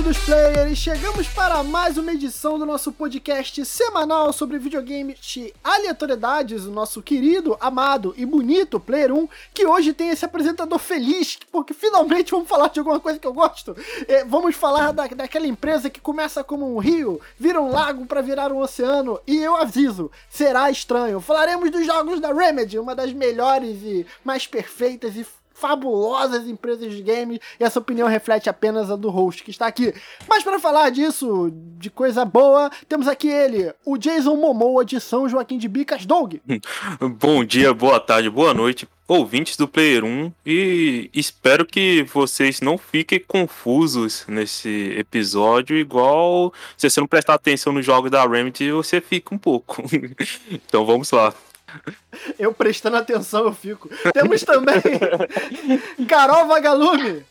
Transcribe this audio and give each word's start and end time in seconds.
queridos 0.00 0.24
players, 0.24 0.78
chegamos 0.78 1.28
para 1.28 1.62
mais 1.62 1.98
uma 1.98 2.12
edição 2.12 2.58
do 2.58 2.64
nosso 2.64 2.90
podcast 2.90 3.62
semanal 3.66 4.32
sobre 4.32 4.58
videogames 4.58 5.18
de 5.18 5.52
aleatoriedades, 5.62 6.64
o 6.64 6.70
nosso 6.70 7.02
querido, 7.02 7.54
amado 7.60 8.14
e 8.16 8.24
bonito 8.24 8.80
Player 8.80 9.12
1, 9.12 9.28
que 9.52 9.66
hoje 9.66 9.92
tem 9.92 10.08
esse 10.08 10.24
apresentador 10.24 10.78
feliz, 10.78 11.38
porque 11.52 11.74
finalmente 11.74 12.30
vamos 12.30 12.48
falar 12.48 12.68
de 12.68 12.78
alguma 12.78 12.98
coisa 12.98 13.18
que 13.18 13.26
eu 13.26 13.34
gosto. 13.34 13.76
É, 14.08 14.24
vamos 14.24 14.56
falar 14.56 14.90
da, 14.92 15.06
daquela 15.06 15.46
empresa 15.46 15.90
que 15.90 16.00
começa 16.00 16.42
como 16.42 16.74
um 16.74 16.78
rio, 16.78 17.20
vira 17.38 17.60
um 17.60 17.70
lago 17.70 18.06
para 18.06 18.22
virar 18.22 18.50
um 18.52 18.58
oceano, 18.58 19.20
e 19.26 19.36
eu 19.36 19.54
aviso, 19.54 20.10
será 20.30 20.70
estranho. 20.70 21.20
Falaremos 21.20 21.70
dos 21.70 21.84
jogos 21.84 22.20
da 22.20 22.32
Remedy, 22.32 22.78
uma 22.78 22.94
das 22.94 23.12
melhores 23.12 23.82
e 23.82 24.06
mais 24.24 24.46
perfeitas 24.46 25.14
e 25.14 25.26
fabulosas 25.60 26.48
empresas 26.48 26.92
de 26.92 27.02
games 27.02 27.38
e 27.58 27.64
essa 27.64 27.78
opinião 27.78 28.08
reflete 28.08 28.48
apenas 28.48 28.90
a 28.90 28.96
do 28.96 29.10
host 29.10 29.44
que 29.44 29.50
está 29.50 29.66
aqui. 29.66 29.94
Mas 30.28 30.42
para 30.42 30.58
falar 30.58 30.90
disso, 30.90 31.52
de 31.78 31.90
coisa 31.90 32.24
boa, 32.24 32.70
temos 32.88 33.06
aqui 33.06 33.28
ele, 33.28 33.72
o 33.84 33.98
Jason 33.98 34.34
Momoa 34.36 34.84
de 34.84 34.98
São 35.00 35.28
Joaquim 35.28 35.58
de 35.58 35.68
Bicas, 35.68 36.06
Doug. 36.06 36.36
Bom 37.20 37.44
dia, 37.44 37.74
boa 37.74 38.00
tarde, 38.00 38.30
boa 38.30 38.54
noite, 38.54 38.88
ouvintes 39.06 39.56
do 39.56 39.68
Player 39.68 40.04
1 40.04 40.32
e 40.46 41.10
espero 41.12 41.66
que 41.66 42.04
vocês 42.04 42.60
não 42.60 42.78
fiquem 42.78 43.20
confusos 43.20 44.24
nesse 44.26 44.94
episódio, 44.96 45.76
igual 45.76 46.52
se 46.76 46.88
você 46.88 47.00
não 47.00 47.06
prestar 47.06 47.34
atenção 47.34 47.72
nos 47.72 47.84
jogos 47.84 48.10
da 48.10 48.26
Remedy, 48.26 48.72
você 48.72 49.00
fica 49.00 49.34
um 49.34 49.38
pouco. 49.38 49.82
então 50.50 50.86
vamos 50.86 51.10
lá. 51.10 51.34
Eu 52.38 52.52
prestando 52.52 52.96
atenção, 52.96 53.44
eu 53.44 53.52
fico. 53.52 53.88
Temos 54.12 54.42
também 54.42 54.82
Carol 56.08 56.46
Vagalume. 56.46 57.24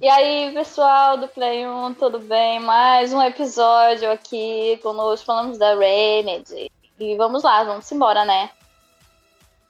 E 0.00 0.08
aí, 0.08 0.52
pessoal 0.52 1.16
do 1.16 1.28
Play 1.28 1.66
1, 1.66 1.94
tudo 1.94 2.18
bem? 2.18 2.60
Mais 2.60 3.12
um 3.12 3.20
episódio 3.20 4.10
aqui 4.10 4.78
conosco, 4.82 5.26
falamos 5.26 5.58
da 5.58 5.74
Remedy. 5.74 6.70
E 6.98 7.16
vamos 7.16 7.42
lá, 7.42 7.64
vamos 7.64 7.90
embora, 7.90 8.24
né? 8.24 8.50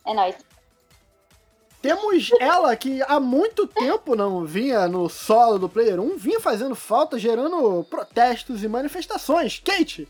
É 0.05 0.15
nóis. 0.15 0.37
Temos 1.81 2.31
ela 2.41 2.75
que 2.75 3.01
há 3.07 3.21
muito 3.21 3.67
tempo 3.67 4.17
não 4.17 4.45
vinha 4.45 4.89
no 4.89 5.09
solo 5.09 5.59
do 5.59 5.69
Player 5.69 6.01
1, 6.01 6.17
vinha 6.17 6.41
fazendo 6.41 6.75
falta, 6.75 7.19
gerando 7.19 7.85
protestos 7.85 8.65
e 8.65 8.69
manifestações. 8.69 9.61
Kate! 9.65 10.09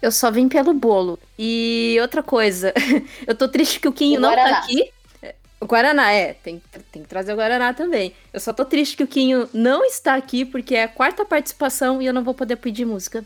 Eu 0.00 0.10
só 0.10 0.30
vim 0.30 0.48
pelo 0.48 0.72
bolo. 0.72 1.18
E 1.38 1.98
outra 2.00 2.22
coisa, 2.22 2.72
eu 3.26 3.34
tô 3.34 3.48
triste 3.48 3.80
que 3.80 3.88
o 3.88 3.92
Quinho 3.92 4.18
o 4.18 4.20
não 4.22 4.30
tá 4.30 4.36
Guaraná. 4.36 4.56
tá 4.58 4.64
aqui. 4.64 4.92
O 5.60 5.66
Guaraná, 5.66 6.10
é, 6.10 6.32
tem, 6.32 6.62
tem 6.90 7.02
que 7.02 7.08
trazer 7.08 7.34
o 7.34 7.36
Guaraná 7.36 7.74
também. 7.74 8.14
Eu 8.32 8.40
só 8.40 8.50
tô 8.50 8.64
triste 8.64 8.96
que 8.96 9.04
o 9.04 9.06
Quinho 9.06 9.46
não 9.52 9.84
está 9.84 10.14
aqui, 10.14 10.44
porque 10.44 10.74
é 10.74 10.84
a 10.84 10.88
quarta 10.88 11.22
participação 11.22 12.00
e 12.00 12.06
eu 12.06 12.14
não 12.14 12.24
vou 12.24 12.32
poder 12.32 12.56
pedir 12.56 12.86
música. 12.86 13.22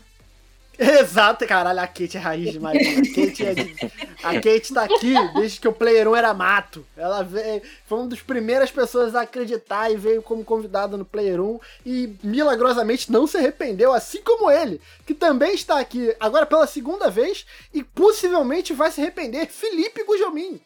Exato, 0.77 1.47
caralho, 1.47 1.79
a 1.79 1.87
Kate 1.87 2.17
é 2.17 2.19
raiz 2.19 2.51
demais. 2.51 2.77
A 2.77 3.01
Kate, 3.15 3.45
é 3.45 3.53
de... 3.53 3.75
a 4.23 4.33
Kate 4.33 4.73
tá 4.73 4.83
aqui 4.83 5.13
desde 5.33 5.59
que 5.59 5.67
o 5.67 5.73
Player 5.73 6.07
1 6.07 6.15
era 6.15 6.33
mato. 6.33 6.85
Ela 6.97 7.23
veio, 7.23 7.61
foi 7.85 7.99
uma 7.99 8.07
das 8.07 8.21
primeiras 8.21 8.71
pessoas 8.71 9.15
a 9.15 9.21
acreditar 9.21 9.89
e 9.89 9.95
veio 9.95 10.21
como 10.21 10.43
convidada 10.43 10.97
no 10.97 11.05
Player 11.05 11.39
1 11.39 11.59
e 11.85 12.15
milagrosamente 12.23 13.11
não 13.11 13.25
se 13.25 13.37
arrependeu, 13.37 13.93
assim 13.93 14.21
como 14.21 14.51
ele, 14.51 14.81
que 15.05 15.13
também 15.13 15.53
está 15.53 15.79
aqui 15.79 16.15
agora 16.19 16.45
pela 16.45 16.67
segunda 16.67 17.09
vez 17.09 17.45
e 17.73 17.83
possivelmente 17.83 18.73
vai 18.73 18.91
se 18.91 19.01
arrepender, 19.01 19.47
Felipe 19.47 20.03
Gujomin. 20.03 20.59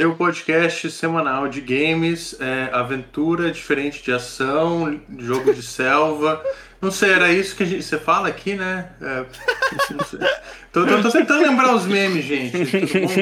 Teu 0.00 0.14
podcast 0.14 0.90
semanal 0.90 1.46
de 1.46 1.60
games, 1.60 2.34
é, 2.40 2.70
aventura 2.72 3.50
diferente 3.50 4.02
de 4.02 4.10
ação, 4.10 4.98
jogo 5.18 5.52
de 5.52 5.62
selva. 5.62 6.42
Não 6.80 6.90
sei, 6.90 7.12
era 7.12 7.30
isso 7.30 7.54
que 7.54 7.66
gente, 7.66 7.82
você 7.82 7.98
fala 7.98 8.28
aqui, 8.28 8.54
né? 8.54 8.90
É, 9.02 9.24
tô, 10.72 10.86
tô, 10.86 11.02
tô, 11.02 11.10
tentando 11.10 11.42
lembrar 11.42 11.74
os 11.74 11.84
memes, 11.86 12.24
gente. 12.24 12.52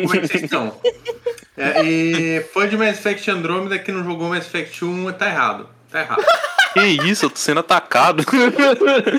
Como, 0.00 0.14
é 0.14 0.18
que 0.20 0.28
vocês 0.28 0.44
estão? 0.44 0.80
É, 1.56 1.82
e 1.82 2.40
fã 2.52 2.68
de 2.68 2.76
Mass 2.76 2.98
Effect 2.98 3.28
Andromeda 3.30 3.78
que 3.78 3.90
não 3.90 4.04
jogou 4.04 4.28
Mass 4.28 4.46
Effect 4.46 4.84
1 4.84 5.12
tá 5.14 5.26
errado. 5.26 5.68
Tá 5.90 6.00
errado. 6.00 6.24
Que 6.72 6.80
isso, 7.10 7.24
eu 7.26 7.30
tô 7.30 7.36
sendo 7.36 7.60
atacado. 7.60 8.22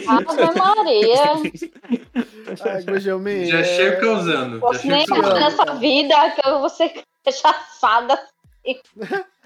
Ave 0.07 0.59
Maria. 0.59 1.23
Ai, 2.61 3.45
já 3.45 3.63
chego 3.63 4.01
causando. 4.01 4.59
Posso 4.59 4.87
nem 4.87 5.05
nessa 5.07 5.75
vida 5.75 6.15
que 6.31 6.47
eu 6.47 6.59
vou 6.59 6.69
ser 6.69 6.93
assim. 7.27 8.79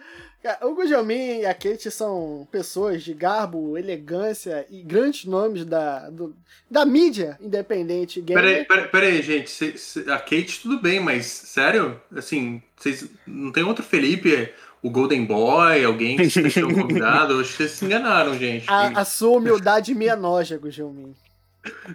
O 0.62 0.76
Gujelmin 0.76 1.40
e 1.40 1.46
a 1.46 1.54
Kate 1.54 1.90
são 1.90 2.46
pessoas 2.52 3.02
de 3.02 3.14
garbo, 3.14 3.78
elegância 3.78 4.66
e 4.70 4.82
grandes 4.82 5.24
nomes 5.24 5.64
da, 5.64 6.10
do, 6.10 6.36
da 6.70 6.86
mídia 6.86 7.38
independente 7.40 8.20
gamer. 8.20 8.44
Peraí, 8.44 8.66
peraí, 8.66 8.88
peraí 8.90 9.22
gente. 9.22 9.50
Cê, 9.50 9.78
cê, 9.78 10.02
a 10.12 10.20
Kate 10.20 10.60
tudo 10.62 10.82
bem, 10.82 11.00
mas 11.00 11.26
sério? 11.26 12.00
Assim, 12.14 12.62
vocês 12.76 13.08
não 13.26 13.54
tem 13.54 13.64
outro 13.64 13.86
Felipe, 13.86 14.52
o 14.82 14.90
Golden 14.90 15.26
Boy, 15.26 15.86
alguém 15.86 16.18
que 16.18 16.30
vocês 16.30 16.44
deixou 16.54 16.74
convidado? 16.74 17.40
Acho 17.40 17.52
que 17.52 17.58
vocês 17.58 17.72
se 17.72 17.86
enganaram, 17.86 18.38
gente. 18.38 18.70
A, 18.70 19.00
a 19.00 19.06
sua 19.06 19.38
humildade 19.38 19.96
me 19.96 20.08
enoja, 20.08 20.58
Gujelmin. 20.58 21.16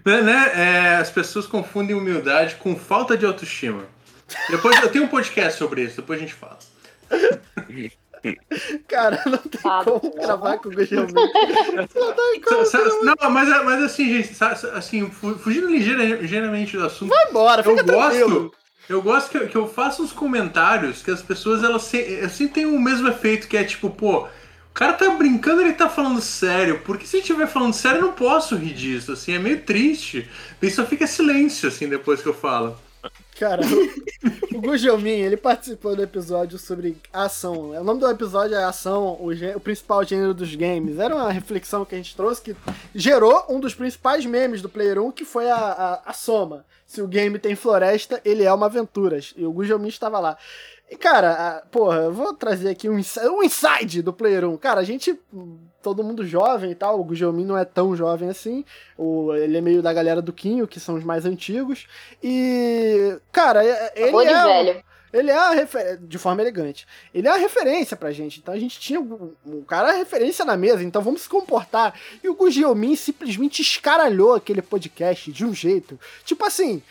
Né, 0.04 0.22
né? 0.22 0.52
É, 0.54 0.96
as 0.96 1.10
pessoas 1.10 1.46
confundem 1.46 1.94
humildade 1.94 2.54
com 2.54 2.74
falta 2.74 3.14
de 3.14 3.26
autoestima. 3.26 3.84
Depois 4.48 4.82
eu 4.82 4.88
tenho 4.88 5.04
um 5.04 5.08
podcast 5.08 5.58
sobre 5.58 5.82
isso, 5.82 5.96
depois 5.96 6.18
a 6.18 6.22
gente 6.22 6.34
fala. 6.34 6.58
Cara, 8.88 9.22
não 9.26 9.38
tem 9.38 9.60
ah, 9.64 9.82
como 9.84 10.14
gravar 10.14 10.58
com 10.58 10.68
o 10.68 10.72
Guilherme. 10.72 11.12
Não 11.12 12.12
tem 12.14 12.40
como. 12.40 13.04
Não, 13.04 13.30
mas, 13.30 13.48
mas 13.64 13.84
assim, 13.84 14.22
gente, 14.22 14.36
assim, 14.74 15.10
fugindo 15.10 15.68
ligeiramente 15.68 16.76
do 16.76 16.84
assunto. 16.86 17.10
Vai 17.10 17.28
embora, 17.28 17.62
eu 17.66 17.84
gosto. 17.84 18.52
Eu 18.88 19.02
gosto 19.02 19.30
que, 19.30 19.46
que 19.48 19.56
eu 19.56 19.68
faça 19.68 20.00
uns 20.00 20.12
comentários 20.12 21.02
que 21.02 21.10
as 21.10 21.20
pessoas 21.20 21.62
elas 21.62 21.82
se, 21.82 22.20
assim 22.24 22.48
têm 22.48 22.64
o 22.64 22.80
mesmo 22.80 23.06
efeito 23.06 23.46
que 23.46 23.56
é 23.56 23.62
tipo, 23.62 23.90
pô, 23.90 24.20
o 24.20 24.72
cara 24.72 24.94
tá 24.94 25.10
brincando, 25.10 25.60
ele 25.60 25.74
tá 25.74 25.90
falando 25.90 26.22
sério. 26.22 26.80
Porque 26.84 27.06
se 27.06 27.16
ele 27.16 27.20
estiver 27.20 27.46
falando 27.46 27.74
sério, 27.74 27.98
eu 27.98 28.06
não 28.06 28.12
posso 28.12 28.56
rir 28.56 28.72
disso, 28.72 29.12
assim, 29.12 29.34
é 29.34 29.38
meio 29.38 29.60
triste. 29.60 30.26
E 30.62 30.70
só 30.70 30.86
fica 30.86 31.06
silêncio 31.06 31.68
assim 31.68 31.86
depois 31.86 32.22
que 32.22 32.28
eu 32.28 32.34
falo. 32.34 32.78
Cara, 33.38 33.62
o 34.52 34.60
Gujelmin, 34.60 35.10
ele 35.10 35.36
participou 35.36 35.94
do 35.94 36.02
episódio 36.02 36.58
sobre 36.58 36.96
ação. 37.12 37.70
O 37.70 37.84
nome 37.84 38.00
do 38.00 38.10
episódio 38.10 38.56
é 38.56 38.64
Ação, 38.64 39.16
o, 39.20 39.30
o, 39.30 39.60
principal 39.60 40.02
gênero 40.02 40.34
dos 40.34 40.56
games. 40.56 40.98
Era 40.98 41.14
uma 41.14 41.30
reflexão 41.30 41.84
que 41.84 41.94
a 41.94 41.98
gente 41.98 42.16
trouxe 42.16 42.42
que 42.42 42.56
gerou 42.92 43.46
um 43.48 43.60
dos 43.60 43.76
principais 43.76 44.26
memes 44.26 44.60
do 44.60 44.68
Player 44.68 45.00
1, 45.00 45.12
que 45.12 45.24
foi 45.24 45.48
a, 45.48 45.56
a, 45.56 46.02
a 46.06 46.12
soma. 46.12 46.64
Se 46.84 47.00
o 47.00 47.06
game 47.06 47.38
tem 47.38 47.54
floresta, 47.54 48.20
ele 48.24 48.42
é 48.42 48.52
uma 48.52 48.66
aventura. 48.66 49.20
E 49.36 49.46
o 49.46 49.52
Gujelmin 49.52 49.88
estava 49.88 50.18
lá. 50.18 50.36
E, 50.90 50.96
cara, 50.96 51.32
a, 51.32 51.60
porra, 51.66 51.96
eu 51.96 52.12
vou 52.12 52.32
trazer 52.32 52.70
aqui 52.70 52.88
um, 52.88 52.94
um 52.96 53.42
inside 53.42 54.02
do 54.02 54.12
Player 54.12 54.48
1. 54.48 54.56
Cara, 54.56 54.80
a 54.80 54.84
gente, 54.84 55.18
todo 55.82 56.02
mundo 56.02 56.26
jovem 56.26 56.70
e 56.70 56.74
tal, 56.74 56.98
o 56.98 57.04
Gujelmin 57.04 57.44
não 57.44 57.58
é 57.58 57.64
tão 57.64 57.94
jovem 57.94 58.30
assim, 58.30 58.64
o, 58.96 59.34
ele 59.34 59.58
é 59.58 59.60
meio 59.60 59.82
da 59.82 59.92
galera 59.92 60.22
do 60.22 60.32
Quinho, 60.32 60.66
que 60.66 60.80
são 60.80 60.94
os 60.94 61.04
mais 61.04 61.26
antigos, 61.26 61.86
e, 62.22 63.18
cara, 63.30 63.62
ele 63.94 64.04
Acabou 64.04 64.22
é... 64.22 64.26
De 64.26 64.32
velho. 64.32 64.88
Ele 65.12 65.30
é 65.30 65.36
a 65.36 65.50
refer... 65.50 65.96
de 65.96 66.18
forma 66.18 66.42
elegante. 66.42 66.86
Ele 67.14 67.26
é 67.26 67.30
a 67.30 67.36
referência 67.36 67.96
pra 67.96 68.12
gente. 68.12 68.40
Então 68.40 68.52
a 68.52 68.58
gente 68.58 68.78
tinha 68.78 69.00
o 69.00 69.64
cara 69.66 69.88
é 69.88 69.94
a 69.94 69.96
referência 69.96 70.44
na 70.44 70.56
mesa, 70.56 70.84
então 70.84 71.00
vamos 71.00 71.22
se 71.22 71.28
comportar. 71.28 71.98
E 72.22 72.28
o 72.28 72.34
Gujelmin 72.34 72.94
simplesmente 72.94 73.62
escaralhou 73.62 74.34
aquele 74.34 74.60
podcast 74.60 75.32
de 75.32 75.44
um 75.44 75.54
jeito. 75.54 75.98
Tipo 76.24 76.44
assim, 76.44 76.82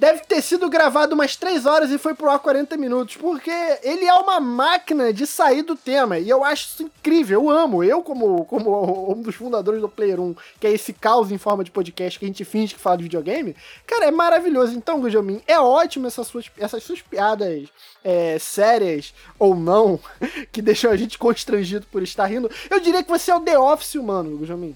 deve 0.00 0.20
ter 0.20 0.40
sido 0.40 0.70
gravado 0.70 1.14
umas 1.14 1.36
3 1.36 1.66
horas 1.66 1.90
e 1.90 1.98
foi 1.98 2.14
pro 2.14 2.30
ar 2.30 2.38
40 2.38 2.74
minutos, 2.78 3.16
porque 3.16 3.50
ele 3.82 4.06
é 4.06 4.14
uma 4.14 4.40
máquina 4.40 5.12
de 5.12 5.26
sair 5.26 5.60
do 5.62 5.76
tema, 5.76 6.18
e 6.18 6.26
eu 6.26 6.42
acho 6.42 6.68
isso 6.68 6.82
incrível, 6.84 7.42
eu 7.42 7.50
amo, 7.50 7.84
eu 7.84 8.02
como, 8.02 8.46
como 8.46 9.12
um 9.12 9.20
dos 9.20 9.34
fundadores 9.34 9.82
do 9.82 9.90
Player 9.90 10.18
1, 10.18 10.34
que 10.58 10.66
é 10.66 10.72
esse 10.72 10.94
caos 10.94 11.30
em 11.30 11.36
forma 11.36 11.62
de 11.62 11.70
podcast 11.70 12.18
que 12.18 12.24
a 12.24 12.28
gente 12.28 12.46
finge 12.46 12.74
que 12.74 12.80
fala 12.80 12.96
de 12.96 13.02
videogame, 13.02 13.54
cara, 13.86 14.06
é 14.06 14.10
maravilhoso. 14.10 14.74
Então, 14.74 15.00
Gujamin, 15.02 15.42
é 15.46 15.60
ótimo 15.60 16.06
essas 16.06 16.26
suas, 16.26 16.50
essas 16.56 16.82
suas 16.82 17.02
piadas 17.02 17.68
é, 18.02 18.38
sérias 18.38 19.12
ou 19.38 19.54
não, 19.54 20.00
que 20.50 20.62
deixam 20.62 20.90
a 20.90 20.96
gente 20.96 21.18
constrangido 21.18 21.86
por 21.92 22.02
estar 22.02 22.24
rindo. 22.24 22.50
Eu 22.70 22.80
diria 22.80 23.02
que 23.02 23.10
você 23.10 23.30
é 23.30 23.36
o 23.36 23.40
The 23.40 23.58
Office 23.58 23.96
humano, 23.96 24.38
Gujamin. 24.38 24.74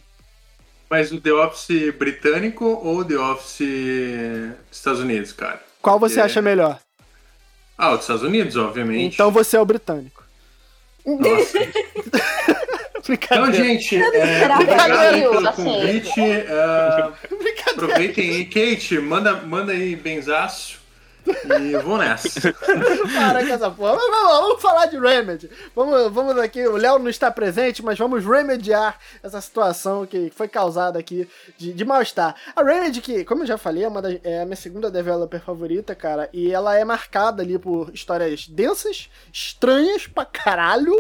Mas 0.89 1.13
o 1.13 1.21
The 1.21 1.33
Office 1.33 1.95
britânico 1.97 2.65
ou 2.65 2.99
o 2.99 3.05
The 3.05 3.17
Office 3.17 3.61
Estados 4.71 5.01
Unidos, 5.01 5.33
cara? 5.33 5.61
Qual 5.81 5.99
você 5.99 6.21
acha 6.21 6.41
melhor? 6.41 6.79
Ah, 7.77 7.91
o 7.91 7.93
dos 7.93 8.03
Estados 8.03 8.23
Unidos, 8.23 8.57
obviamente. 8.57 9.15
Então 9.15 9.31
você 9.31 9.57
é 9.57 9.61
o 9.61 9.65
britânico. 9.65 10.23
Nossa. 11.05 11.59
então, 13.11 13.53
gente, 13.53 13.97
é, 13.97 14.49
obrigado 14.55 15.33
pelo 15.33 15.49
assim. 15.49 15.65
convite. 15.65 16.21
Uh, 16.45 17.13
aproveitem 17.73 18.31
aí. 18.31 18.45
Kate, 18.45 18.99
manda, 18.99 19.35
manda 19.35 19.73
aí 19.73 19.97
benzaço. 19.97 20.79
E 21.27 21.77
vou 21.79 21.99
nessa. 21.99 22.53
Para 22.53 23.47
com 23.47 23.53
essa 23.53 23.71
porra. 23.71 23.95
Mas 23.97 24.11
vamos, 24.11 24.33
vamos 24.41 24.63
falar 24.63 24.87
de 24.87 24.99
Remedy. 24.99 25.51
Vamos, 25.75 26.13
vamos 26.13 26.39
aqui, 26.39 26.67
o 26.67 26.77
Léo 26.77 26.99
não 26.99 27.09
está 27.09 27.31
presente, 27.31 27.83
mas 27.83 27.99
vamos 27.99 28.25
remediar 28.25 28.99
essa 29.23 29.41
situação 29.41 30.07
que 30.07 30.31
foi 30.35 30.49
causada 30.49 30.99
aqui 30.99 31.29
de, 31.57 31.73
de 31.73 31.85
mal-estar. 31.85 32.35
A 32.55 32.63
Remedy, 32.63 33.01
que, 33.01 33.25
como 33.25 33.43
eu 33.43 33.47
já 33.47 33.59
falei, 33.59 33.85
é, 33.85 33.89
uma 33.89 34.03
das, 34.03 34.19
é 34.23 34.43
a 34.43 34.45
minha 34.45 34.57
segunda 34.57 34.91
developer 34.91 35.41
favorita, 35.41 35.95
cara, 35.95 36.29
e 36.33 36.53
ela 36.53 36.77
é 36.77 36.85
marcada 36.85 37.43
ali 37.43 37.59
por 37.59 37.91
histórias 37.95 38.47
densas, 38.47 39.09
estranhas 39.33 40.07
pra 40.07 40.25
caralho, 40.25 40.95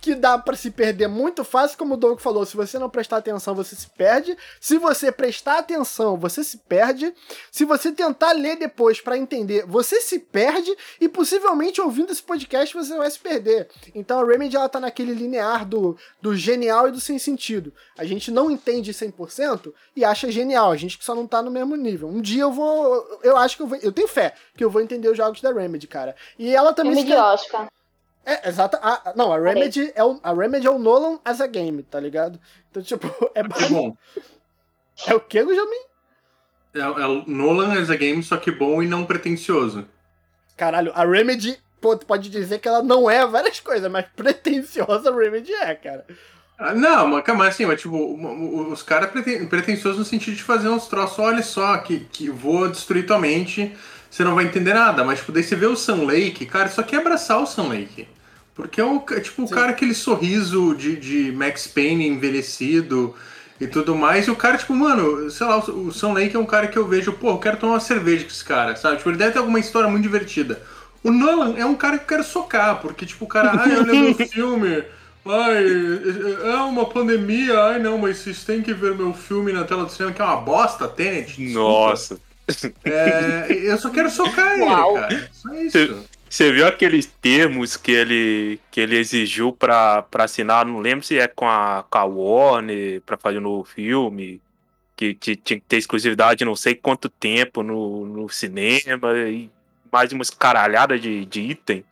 que 0.00 0.14
dá 0.14 0.38
para 0.38 0.56
se 0.56 0.70
perder 0.70 1.08
muito 1.08 1.44
fácil, 1.44 1.78
como 1.78 1.94
o 1.94 1.96
Doug 1.96 2.20
falou, 2.20 2.44
se 2.44 2.56
você 2.56 2.78
não 2.78 2.90
prestar 2.90 3.18
atenção, 3.18 3.54
você 3.54 3.74
se 3.74 3.88
perde. 3.88 4.36
Se 4.60 4.78
você 4.78 5.10
prestar 5.12 5.58
atenção, 5.58 6.16
você 6.16 6.44
se 6.44 6.58
perde. 6.58 7.12
Se 7.50 7.64
você 7.64 7.92
tentar 7.92 8.32
ler 8.32 8.56
depois 8.56 9.00
para 9.00 9.16
entender, 9.16 9.66
você 9.70 10.00
se 10.00 10.18
perde 10.18 10.74
e 11.00 11.08
possivelmente 11.08 11.80
ouvindo 11.80 12.12
esse 12.12 12.22
podcast 12.22 12.74
você 12.74 12.96
vai 12.96 13.10
se 13.10 13.18
perder. 13.18 13.68
Então 13.94 14.20
a 14.20 14.24
Remedy 14.24 14.56
ela 14.56 14.68
tá 14.68 14.80
naquele 14.80 15.14
linear 15.14 15.64
do, 15.64 15.96
do 16.20 16.36
genial 16.36 16.88
e 16.88 16.92
do 16.92 17.00
sem 17.00 17.18
sentido. 17.18 17.72
A 17.96 18.04
gente 18.04 18.30
não 18.30 18.50
entende 18.50 18.92
100% 18.92 19.72
e 19.96 20.04
acha 20.04 20.30
genial, 20.30 20.70
a 20.72 20.76
gente 20.76 20.98
que 20.98 21.04
só 21.04 21.14
não 21.14 21.26
tá 21.26 21.40
no 21.40 21.50
mesmo 21.50 21.76
nível. 21.76 22.08
Um 22.08 22.20
dia 22.20 22.42
eu 22.42 22.52
vou, 22.52 23.20
eu 23.22 23.36
acho 23.36 23.56
que 23.56 23.62
eu 23.62 23.66
vou, 23.66 23.78
eu 23.78 23.92
tenho 23.92 24.08
fé 24.08 24.34
que 24.56 24.64
eu 24.64 24.70
vou 24.70 24.82
entender 24.82 25.08
os 25.08 25.16
jogos 25.16 25.40
da 25.40 25.52
Remedy, 25.52 25.86
cara. 25.86 26.14
E 26.38 26.54
ela 26.54 26.72
também 26.72 27.04
de 27.04 27.12
Oscar. 27.12 27.68
É, 28.24 28.48
exato. 28.48 28.78
Ah, 28.82 29.12
não, 29.16 29.32
a 29.32 29.38
Remedy, 29.38 29.92
é 29.94 30.04
o, 30.04 30.20
a 30.22 30.32
Remedy 30.32 30.66
é 30.66 30.70
o 30.70 30.78
Nolan 30.78 31.18
as 31.24 31.40
a 31.40 31.46
game, 31.46 31.82
tá 31.82 31.98
ligado? 31.98 32.38
Então, 32.70 32.82
tipo, 32.82 33.08
é 33.34 33.42
bom. 33.42 33.96
É 35.06 35.14
o 35.14 35.20
que, 35.20 35.42
Gujamin? 35.42 35.89
É, 36.74 36.80
é 36.80 37.06
o 37.06 37.24
Nolan 37.26 37.80
as 37.80 37.90
a 37.90 37.96
game, 37.96 38.22
só 38.22 38.36
que 38.36 38.50
bom 38.50 38.82
e 38.82 38.86
não 38.86 39.04
pretencioso. 39.04 39.86
Caralho, 40.56 40.92
a 40.94 41.04
Remedy 41.04 41.58
pode 42.06 42.28
dizer 42.28 42.58
que 42.58 42.68
ela 42.68 42.82
não 42.82 43.10
é 43.10 43.26
várias 43.26 43.58
coisas, 43.60 43.90
mas 43.90 44.04
pretenciosa 44.14 45.10
a 45.10 45.16
Remedy 45.16 45.52
é, 45.52 45.74
cara. 45.74 46.04
Ah, 46.58 46.74
não, 46.74 47.08
mas, 47.08 47.24
mas 47.26 47.54
assim, 47.54 47.64
mas, 47.64 47.80
tipo, 47.80 47.96
os 48.70 48.82
caras 48.82 49.10
preten 49.10 49.46
pretenciosos 49.46 49.98
no 49.98 50.04
sentido 50.04 50.36
de 50.36 50.42
fazer 50.42 50.68
uns 50.68 50.86
troços, 50.86 51.18
olha 51.18 51.42
só, 51.42 51.78
que, 51.78 52.00
que 52.12 52.28
vou 52.28 52.68
destruir 52.68 53.06
tua 53.06 53.18
mente, 53.18 53.74
você 54.10 54.22
não 54.22 54.34
vai 54.34 54.44
entender 54.44 54.74
nada. 54.74 55.02
Mas, 55.02 55.20
tipo, 55.20 55.32
daí 55.32 55.42
você 55.42 55.56
vê 55.56 55.64
o 55.64 55.74
Sun 55.74 56.04
Lake, 56.04 56.44
cara, 56.44 56.68
só 56.68 56.82
quer 56.82 56.98
abraçar 56.98 57.40
o 57.40 57.46
Sun 57.46 57.68
Lake. 57.68 58.06
Porque 58.54 58.78
é, 58.78 58.84
o, 58.84 59.02
é 59.12 59.20
tipo, 59.20 59.46
Sim. 59.46 59.52
o 59.52 59.56
cara, 59.56 59.70
aquele 59.70 59.94
sorriso 59.94 60.74
de, 60.74 60.96
de 60.96 61.32
Max 61.32 61.66
Payne 61.66 62.06
envelhecido 62.06 63.14
e 63.60 63.66
tudo 63.66 63.94
mais. 63.94 64.26
E 64.26 64.30
o 64.30 64.36
cara, 64.36 64.56
tipo, 64.56 64.74
mano, 64.74 65.30
sei 65.30 65.46
lá, 65.46 65.58
o 65.58 65.92
Sam 65.92 66.14
Lake 66.14 66.34
é 66.34 66.38
um 66.38 66.46
cara 66.46 66.66
que 66.66 66.78
eu 66.78 66.88
vejo, 66.88 67.12
pô, 67.12 67.30
eu 67.30 67.38
quero 67.38 67.58
tomar 67.58 67.74
uma 67.74 67.80
cerveja 67.80 68.24
com 68.24 68.30
esse 68.30 68.44
cara, 68.44 68.74
sabe? 68.74 68.96
Tipo, 68.96 69.10
ele 69.10 69.18
deve 69.18 69.32
ter 69.32 69.38
alguma 69.38 69.60
história 69.60 69.88
muito 69.88 70.02
divertida. 70.02 70.62
O 71.02 71.10
Nolan 71.10 71.56
é 71.56 71.64
um 71.64 71.74
cara 71.74 71.98
que 71.98 72.04
eu 72.04 72.08
quero 72.08 72.24
socar, 72.24 72.80
porque, 72.80 73.04
tipo, 73.04 73.24
o 73.24 73.28
cara, 73.28 73.52
ai, 73.60 73.76
olha 73.76 73.92
meu 73.92 74.14
filme. 74.14 74.84
Ai, 75.26 75.64
é 76.50 76.56
uma 76.56 76.86
pandemia, 76.86 77.58
ai 77.64 77.78
não, 77.78 77.98
mas 77.98 78.18
vocês 78.18 78.42
têm 78.42 78.62
que 78.62 78.72
ver 78.72 78.94
meu 78.94 79.12
filme 79.12 79.52
na 79.52 79.64
tela 79.64 79.84
do 79.84 79.92
cinema, 79.92 80.14
que 80.14 80.22
é 80.22 80.24
uma 80.24 80.36
bosta, 80.36 80.88
Tenet. 80.88 81.38
Nossa. 81.52 82.18
É, 82.84 83.46
eu 83.50 83.78
só 83.78 83.90
quero 83.90 84.10
socar 84.10 84.54
ele, 84.54 84.66
cara. 84.66 85.30
Só 85.32 85.54
isso. 85.54 86.04
Você 86.30 86.52
viu 86.52 86.64
aqueles 86.64 87.06
termos 87.06 87.76
que 87.76 87.90
ele, 87.90 88.60
que 88.70 88.80
ele 88.80 88.96
exigiu 88.96 89.52
para 89.52 90.06
assinar? 90.14 90.64
Não 90.64 90.78
lembro 90.78 91.04
se 91.04 91.18
é 91.18 91.26
com 91.26 91.48
a, 91.48 91.84
com 91.90 91.98
a 91.98 92.04
Warner 92.04 93.00
para 93.00 93.16
fazer 93.16 93.38
um 93.38 93.42
novo 93.42 93.64
filme. 93.64 94.40
Que, 94.94 95.12
tinha 95.12 95.36
que 95.36 95.60
ter 95.66 95.78
exclusividade 95.78 96.44
não 96.44 96.54
sei 96.54 96.76
quanto 96.76 97.08
tempo 97.08 97.64
no, 97.64 98.06
no 98.06 98.28
cinema. 98.28 99.12
E 99.28 99.50
mais 99.90 100.12
umas 100.12 100.30
caralhadas 100.30 101.00
de, 101.00 101.26
de 101.26 101.40
item. 101.40 101.84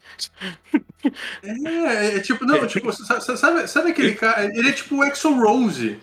É, 1.43 2.17
é 2.17 2.21
tipo, 2.21 2.45
não, 2.45 2.65
tipo, 2.65 2.93
sabe, 2.93 3.67
sabe 3.67 3.91
aquele 3.91 4.15
cara? 4.15 4.45
Ele 4.45 4.69
é 4.69 4.73
tipo 4.73 4.97
o 4.97 5.05
Exo 5.05 5.35
Rose. 5.35 5.99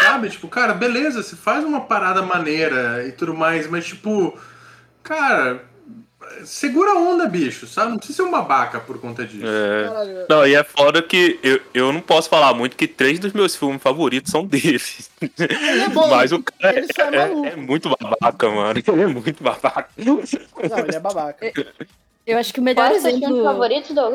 sabe? 0.00 0.30
Tipo, 0.30 0.48
cara, 0.48 0.72
beleza, 0.72 1.22
você 1.22 1.36
faz 1.36 1.64
uma 1.64 1.82
parada 1.82 2.22
maneira 2.22 3.06
e 3.06 3.12
tudo 3.12 3.34
mais, 3.34 3.66
mas 3.68 3.84
tipo, 3.84 4.38
cara 5.02 5.73
segura 6.44 6.92
a 6.92 6.94
onda, 6.94 7.26
bicho, 7.26 7.66
sabe? 7.66 7.90
Não 7.90 7.96
precisa 7.98 8.16
ser 8.16 8.22
um 8.22 8.30
babaca 8.30 8.80
por 8.80 9.00
conta 9.00 9.24
disso. 9.24 9.44
É... 9.46 10.26
Não, 10.28 10.46
e 10.46 10.54
é 10.54 10.62
foda 10.62 11.02
que 11.02 11.38
eu, 11.42 11.60
eu 11.72 11.92
não 11.92 12.00
posso 12.00 12.28
falar 12.28 12.54
muito 12.54 12.76
que 12.76 12.86
três 12.86 13.18
dos 13.18 13.32
meus 13.32 13.56
filmes 13.56 13.82
favoritos 13.82 14.30
são 14.30 14.44
dele. 14.46 14.80
É 15.38 15.88
bom, 15.88 16.08
Mas 16.08 16.32
o 16.32 16.42
cara 16.42 16.80
é, 16.80 17.16
é, 17.16 17.48
é, 17.52 17.56
muito 17.56 17.88
babaca, 17.88 18.48
mano. 18.50 18.82
Ele 18.86 19.02
é 19.02 19.06
muito 19.06 19.42
babaca. 19.42 19.88
Não, 19.96 20.20
ele 20.20 20.96
é 20.96 21.00
babaca. 21.00 21.52
Eu 22.26 22.38
acho 22.38 22.52
que 22.52 22.60
o 22.60 22.62
melhor 22.62 22.88
Qual 22.88 22.96
exemplo... 22.96 23.20
Qual 23.20 23.36
é 23.36 23.40
o 23.40 23.44
favorito, 23.44 23.94
Doug? 23.94 24.14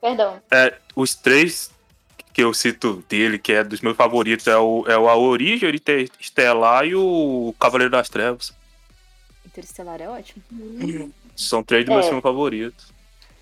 Perdão. 0.00 0.42
É, 0.50 0.74
os 0.94 1.14
três 1.14 1.70
que 2.34 2.42
eu 2.42 2.52
cito 2.52 3.02
dele, 3.08 3.38
que 3.38 3.52
é 3.52 3.62
dos 3.62 3.80
meus 3.80 3.96
favoritos, 3.96 4.46
é 4.48 4.56
o, 4.56 4.84
é 4.88 4.98
o 4.98 5.08
A 5.08 5.16
Origem, 5.16 5.70
o 5.70 6.20
Estelar 6.20 6.84
e 6.84 6.94
o 6.94 7.54
Cavaleiro 7.58 7.92
das 7.92 8.08
Trevas. 8.08 8.52
Interestelar 9.54 10.02
é 10.02 10.08
ótimo. 10.08 10.42
São 11.36 11.62
três 11.62 11.84
dos 11.84 11.94
meus 11.94 12.06
é. 12.06 12.08
filmes 12.08 12.22
favoritos. 12.22 12.92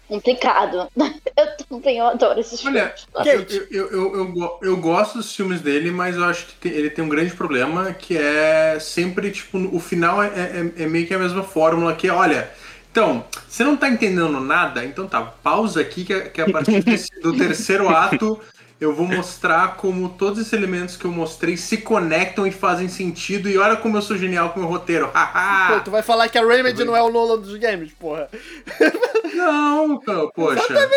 Complicado. 0.06 0.88
Eu 1.34 1.56
também 1.66 1.96
eu 1.96 2.06
adoro 2.06 2.38
esses 2.38 2.62
Olha, 2.66 2.94
filmes. 3.14 3.50
Eu, 3.70 3.70
eu, 3.70 3.90
eu, 3.90 4.36
eu, 4.36 4.58
eu, 4.60 4.76
gosto 4.76 5.16
dos 5.16 5.34
filmes 5.34 5.62
dele, 5.62 5.90
mas 5.90 6.16
eu 6.16 6.24
acho 6.24 6.46
que 6.46 6.54
tem, 6.56 6.72
ele 6.72 6.90
tem 6.90 7.02
um 7.02 7.08
grande 7.08 7.32
problema 7.34 7.94
que 7.94 8.18
é 8.18 8.78
sempre, 8.78 9.30
tipo, 9.30 9.56
o 9.74 9.80
final 9.80 10.22
é, 10.22 10.26
é, 10.28 10.82
é 10.82 10.86
meio 10.86 11.06
que 11.06 11.14
a 11.14 11.18
mesma 11.18 11.42
fórmula 11.42 11.94
que, 11.94 12.10
olha, 12.10 12.50
então, 12.90 13.24
você 13.48 13.64
não 13.64 13.74
tá 13.74 13.88
entendendo 13.88 14.38
nada? 14.38 14.84
Então 14.84 15.08
tá, 15.08 15.22
pausa 15.22 15.80
aqui 15.80 16.04
que, 16.04 16.20
que 16.28 16.42
a 16.42 16.50
partir 16.50 16.84
desse, 16.84 17.08
do 17.22 17.34
terceiro 17.34 17.88
ato 17.88 18.38
eu 18.82 18.92
vou 18.92 19.06
mostrar 19.06 19.76
como 19.76 20.08
todos 20.08 20.40
esses 20.40 20.52
elementos 20.52 20.96
que 20.96 21.04
eu 21.04 21.12
mostrei 21.12 21.56
se 21.56 21.76
conectam 21.76 22.46
e 22.46 22.50
fazem 22.50 22.88
sentido. 22.88 23.48
E 23.48 23.56
olha 23.56 23.76
como 23.76 23.96
eu 23.96 24.02
sou 24.02 24.16
genial 24.16 24.50
com 24.50 24.58
o 24.58 24.62
meu 24.62 24.70
roteiro. 24.70 25.10
Pô, 25.68 25.80
tu 25.84 25.90
vai 25.90 26.02
falar 26.02 26.28
que 26.28 26.36
a 26.36 26.44
Remedy 26.44 26.84
não 26.84 26.96
é 26.96 27.02
o 27.02 27.10
Nolan 27.10 27.38
dos 27.38 27.56
games, 27.56 27.92
porra. 27.92 28.28
Não, 29.34 29.98
poxa. 30.34 30.88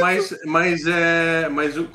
mas, 0.00 0.36
mas 0.44 0.86
é. 0.86 1.48
Mas 1.48 1.76
o, 1.78 1.88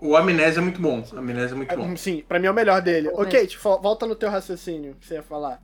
o 0.00 0.16
Amnésia 0.16 0.60
é 0.60 0.62
muito 0.62 0.80
bom. 0.80 1.02
O 1.12 1.18
Amnésia 1.18 1.54
é 1.54 1.56
muito 1.56 1.76
bom. 1.76 1.92
É, 1.92 1.96
sim, 1.96 2.22
pra 2.28 2.38
mim 2.38 2.46
é 2.46 2.50
o 2.50 2.54
melhor 2.54 2.80
dele. 2.80 3.10
Ok, 3.12 3.48
volta 3.82 4.06
no 4.06 4.14
teu 4.14 4.30
raciocínio 4.30 4.94
que 5.00 5.06
você 5.06 5.14
ia 5.14 5.22
falar. 5.22 5.60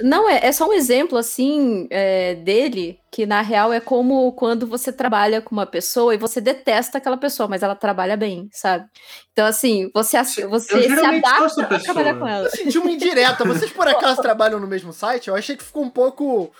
Não, 0.00 0.28
é, 0.28 0.46
é 0.46 0.52
só 0.52 0.68
um 0.68 0.72
exemplo, 0.72 1.16
assim, 1.18 1.86
é, 1.90 2.34
dele, 2.34 2.98
que 3.10 3.26
na 3.26 3.40
real 3.40 3.72
é 3.72 3.80
como 3.80 4.32
quando 4.32 4.66
você 4.66 4.92
trabalha 4.92 5.40
com 5.40 5.54
uma 5.54 5.66
pessoa 5.66 6.14
e 6.14 6.18
você 6.18 6.40
detesta 6.40 6.98
aquela 6.98 7.16
pessoa, 7.16 7.48
mas 7.48 7.62
ela 7.62 7.74
trabalha 7.74 8.16
bem, 8.16 8.48
sabe? 8.52 8.86
Então, 9.32 9.46
assim, 9.46 9.90
você, 9.94 10.22
você 10.46 10.82
se 10.82 11.04
adapta 11.04 11.62
a, 11.62 11.78
trabalhar 11.80 12.18
com 12.18 12.26
ela. 12.26 12.46
Eu 12.46 12.50
senti 12.50 12.78
uma 12.78 12.90
indireta. 12.90 13.44
Vocês, 13.44 13.70
por 13.70 13.86
acaso, 13.88 14.20
trabalam 14.20 14.60
no 14.60 14.66
mesmo 14.66 14.92
site? 14.92 15.28
Eu 15.28 15.36
achei 15.36 15.56
que 15.56 15.64
ficou 15.64 15.82
um 15.82 15.90
pouco... 15.90 16.52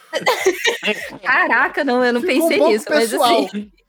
Caraca, 1.23 1.85
não, 1.85 2.05
eu 2.05 2.13
não 2.13 2.21
ficou 2.21 2.49
pensei 2.49 2.61
um 2.61 2.69
nisso, 2.69 2.87
pessoal. 2.87 3.43
mas 3.43 3.47
assim... 3.47 3.73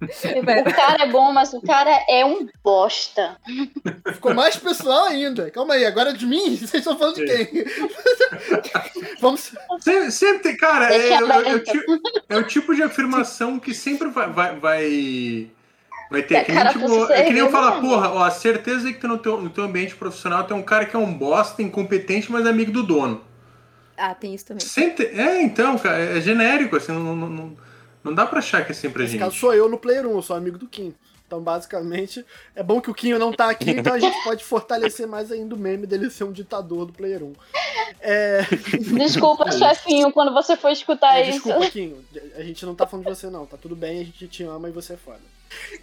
O 0.00 0.74
cara 0.74 1.02
é 1.02 1.06
bom, 1.08 1.32
mas 1.32 1.52
o 1.52 1.60
cara 1.60 1.90
é 2.08 2.24
um 2.24 2.48
bosta. 2.62 3.36
Ficou 4.12 4.32
mais 4.32 4.56
pessoal 4.56 5.06
ainda. 5.06 5.50
Calma 5.50 5.74
aí, 5.74 5.84
agora 5.84 6.10
é 6.10 6.12
de 6.12 6.24
mim? 6.24 6.54
Vocês 6.56 6.74
estão 6.74 6.96
falando 6.96 7.16
de 7.16 7.24
quem? 7.24 7.64
Vamos. 9.20 9.52
Sempre, 9.80 10.12
sempre 10.12 10.38
tem, 10.44 10.56
cara, 10.56 10.94
é, 10.94 11.08
é, 11.08 11.14
é, 11.14 11.16
é, 12.28 12.36
o 12.36 12.44
tipo 12.44 12.74
de 12.74 12.82
afirmação 12.82 13.58
que 13.58 13.74
sempre 13.74 14.08
vai. 14.08 14.30
vai, 14.30 14.56
vai... 14.56 15.50
Vai 16.10 16.22
ter, 16.22 16.36
é, 16.36 16.44
que 16.44 16.52
nem, 16.52 16.66
tipo, 16.68 17.12
é 17.12 17.22
que 17.24 17.32
nem 17.34 17.40
eu 17.40 17.50
falar, 17.50 17.82
porra, 17.82 18.10
ó, 18.10 18.24
a 18.24 18.30
certeza 18.30 18.88
é 18.88 18.94
que 18.94 19.06
no 19.06 19.18
teu, 19.18 19.42
no 19.42 19.50
teu 19.50 19.64
ambiente 19.64 19.94
profissional 19.94 20.42
tem 20.44 20.56
um 20.56 20.62
cara 20.62 20.86
que 20.86 20.96
é 20.96 20.98
um 20.98 21.12
bosta, 21.12 21.60
incompetente, 21.60 22.32
mas 22.32 22.46
é 22.46 22.48
amigo 22.48 22.72
do 22.72 22.82
dono. 22.82 23.22
Ah, 23.94 24.14
tem 24.14 24.34
isso 24.34 24.46
também. 24.46 24.66
Sempre, 24.66 25.04
é, 25.08 25.42
então, 25.42 25.76
cara, 25.76 25.98
é 25.98 26.18
genérico, 26.18 26.76
assim, 26.76 26.92
não, 26.92 27.14
não, 27.14 27.28
não 27.28 27.67
não 28.08 28.14
dá 28.14 28.26
pra 28.26 28.38
achar 28.38 28.64
que 28.64 28.72
é 28.72 28.74
sempre 28.74 29.02
a 29.02 29.06
gente. 29.06 29.18
Nesse 29.18 29.24
caso 29.24 29.36
sou 29.36 29.54
eu 29.54 29.68
no 29.68 29.78
Player 29.78 30.06
1, 30.06 30.10
eu 30.10 30.22
sou 30.22 30.36
amigo 30.36 30.58
do 30.58 30.66
Kim. 30.66 30.94
Então, 31.26 31.42
basicamente, 31.42 32.24
é 32.56 32.62
bom 32.62 32.80
que 32.80 32.90
o 32.90 32.94
Quinho 32.94 33.18
não 33.18 33.30
tá 33.30 33.50
aqui, 33.50 33.70
então 33.70 33.92
a 33.92 33.98
gente 33.98 34.16
pode 34.24 34.42
fortalecer 34.42 35.06
mais 35.06 35.30
ainda 35.30 35.54
o 35.54 35.58
meme 35.58 35.86
dele 35.86 36.08
ser 36.08 36.24
um 36.24 36.32
ditador 36.32 36.86
do 36.86 36.92
Player 36.94 37.22
1. 37.22 37.34
É... 38.00 38.40
Desculpa, 38.96 39.52
chefinho, 39.52 40.10
quando 40.10 40.32
você 40.32 40.56
for 40.56 40.70
escutar 40.70 41.18
é, 41.18 41.28
isso. 41.28 41.44
Desculpa, 41.44 41.70
Quinho. 41.70 42.02
A 42.34 42.42
gente 42.42 42.64
não 42.64 42.74
tá 42.74 42.86
falando 42.86 43.04
de 43.04 43.14
você, 43.14 43.28
não. 43.28 43.44
Tá 43.44 43.58
tudo 43.58 43.76
bem, 43.76 44.00
a 44.00 44.04
gente 44.04 44.26
te 44.26 44.42
ama 44.42 44.70
e 44.70 44.72
você 44.72 44.94
é 44.94 44.96
foda. 44.96 45.20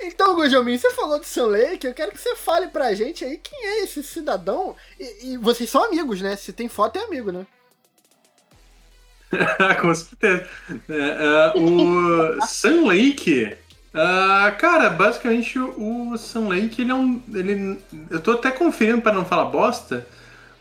Então, 0.02 0.34
Gojomin, 0.34 0.80
você 0.80 0.90
falou 0.92 1.20
do 1.20 1.26
seu 1.26 1.48
Lake, 1.48 1.86
eu 1.86 1.94
quero 1.94 2.12
que 2.12 2.18
você 2.18 2.36
fale 2.36 2.68
pra 2.70 2.96
gente 2.96 3.24
aí 3.24 3.38
quem 3.38 3.66
é 3.66 3.84
esse 3.84 4.02
cidadão. 4.02 4.76
E, 5.00 5.34
e 5.34 5.38
vocês 5.38 5.70
são 5.70 5.84
amigos, 5.84 6.22
né? 6.22 6.36
Se 6.36 6.54
tem 6.54 6.68
foto, 6.68 6.98
é 6.98 7.04
amigo, 7.04 7.32
né? 7.32 7.46
Com 9.82 9.94
certeza. 9.94 10.46
É, 10.90 11.54
uh, 11.56 12.38
o 12.40 12.42
Sun 12.46 12.88
Lake. 12.88 13.56
Uh, 13.94 14.58
cara, 14.58 14.90
basicamente 14.90 15.58
o 15.58 16.18
Sun 16.18 16.50
Lake 16.50 16.82
ele 16.82 16.92
é 16.92 16.96
um. 16.96 17.22
Ele, 17.34 17.80
eu 18.10 18.20
tô 18.20 18.34
até 18.34 18.52
conferindo 18.52 19.02
para 19.02 19.14
não 19.14 19.26
falar 19.26 19.46
bosta, 19.46 20.06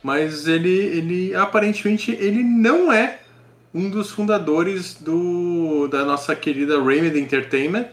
mas 0.03 0.47
ele, 0.47 0.71
ele 0.71 1.35
aparentemente 1.35 2.13
ele 2.13 2.43
não 2.43 2.93
é 2.93 3.21
um 3.73 3.91
dos 3.91 4.13
fundadores 4.13 4.95
do, 4.95 5.89
da 5.89 6.05
nossa 6.05 6.37
querida 6.37 6.81
Remedy 6.81 7.19
Entertainment, 7.19 7.89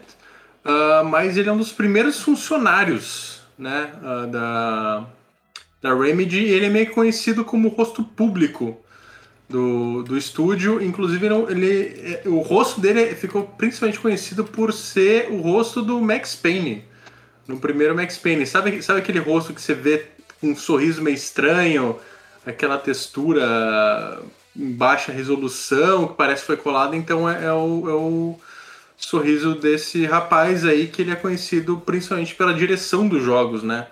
uh, 0.64 1.04
mas 1.04 1.36
ele 1.36 1.48
é 1.48 1.52
um 1.52 1.58
dos 1.58 1.72
primeiros 1.72 2.20
funcionários 2.20 3.42
né, 3.58 3.90
da, 4.30 5.04
da 5.80 5.94
Remedy. 5.94 6.44
Ele 6.44 6.66
é 6.66 6.70
meio 6.70 6.90
conhecido 6.92 7.44
como 7.44 7.68
rosto 7.68 8.04
público 8.04 8.78
do, 9.52 10.02
do 10.02 10.16
estúdio. 10.16 10.82
Inclusive, 10.82 11.26
ele, 11.50 12.20
o 12.26 12.40
rosto 12.40 12.80
dele 12.80 13.14
ficou 13.14 13.44
principalmente 13.44 14.00
conhecido 14.00 14.44
por 14.44 14.72
ser 14.72 15.28
o 15.30 15.40
rosto 15.40 15.82
do 15.82 16.00
Max 16.00 16.34
Payne. 16.34 16.84
No 17.46 17.58
primeiro 17.58 17.94
Max 17.94 18.16
Payne. 18.16 18.46
Sabe, 18.46 18.82
sabe 18.82 19.00
aquele 19.00 19.18
rosto 19.18 19.52
que 19.52 19.60
você 19.60 19.74
vê 19.74 20.06
com 20.40 20.48
um 20.48 20.56
sorriso 20.56 21.02
meio 21.02 21.14
estranho, 21.14 21.96
aquela 22.44 22.78
textura 22.78 24.20
em 24.56 24.72
baixa 24.72 25.12
resolução, 25.12 26.08
que 26.08 26.14
parece 26.14 26.40
que 26.40 26.46
foi 26.46 26.56
colada? 26.56 26.96
Então 26.96 27.28
é, 27.28 27.44
é 27.44 27.52
o, 27.52 27.88
é 27.88 27.92
o 27.92 28.40
sorriso 28.96 29.54
desse 29.54 30.06
rapaz 30.06 30.64
aí, 30.64 30.88
que 30.88 31.02
ele 31.02 31.10
é 31.10 31.16
conhecido 31.16 31.80
principalmente 31.84 32.34
pela 32.34 32.54
direção 32.54 33.06
dos 33.06 33.22
jogos, 33.22 33.62
né? 33.62 33.86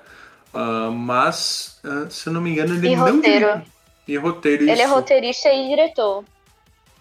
Uh, 0.53 0.91
mas, 0.91 1.79
uh, 1.85 2.11
se 2.11 2.29
eu 2.29 2.33
não 2.33 2.41
me 2.41 2.51
engano, 2.51 2.75
ele 2.75 2.89
e 2.89 2.97
não. 2.97 3.17
Roteiro. 3.17 3.63
E 4.07 4.17
roteiro. 4.17 4.63
Ele 4.63 4.81
é 4.81 4.87
roteirista 4.87 5.49
e 5.53 5.69
diretor. 5.69 6.25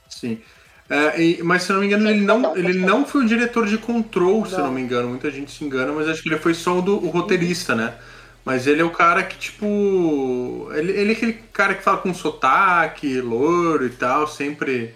Sim. 0.07 0.41
É, 0.89 1.21
e, 1.21 1.43
mas 1.43 1.63
se 1.63 1.71
não 1.71 1.81
me 1.81 1.85
engano, 1.85 2.07
Sim, 2.07 2.15
ele 2.15 2.25
não, 2.25 2.57
ele 2.57 2.73
não 2.73 3.05
foi 3.05 3.23
o 3.23 3.27
diretor 3.27 3.67
de 3.67 3.77
Control, 3.77 4.39
não. 4.39 4.45
se 4.45 4.57
não 4.57 4.71
me 4.71 4.81
engano. 4.81 5.09
Muita 5.09 5.29
gente 5.29 5.51
se 5.51 5.63
engana, 5.63 5.91
mas 5.91 6.07
acho 6.07 6.23
que 6.23 6.29
ele 6.29 6.39
foi 6.39 6.53
só 6.53 6.79
o, 6.79 6.81
do, 6.81 6.95
o 6.97 7.09
roteirista, 7.09 7.75
né? 7.75 7.93
Mas 8.43 8.65
ele 8.65 8.81
é 8.81 8.85
o 8.85 8.89
cara 8.89 9.23
que, 9.23 9.37
tipo. 9.37 10.69
Ele, 10.73 10.91
ele 10.91 11.11
é 11.11 11.15
aquele 11.15 11.33
cara 11.53 11.75
que 11.75 11.83
fala 11.83 11.97
com 11.97 12.13
sotaque, 12.13 13.21
louro 13.21 13.85
e 13.85 13.91
tal, 13.91 14.27
sempre. 14.27 14.95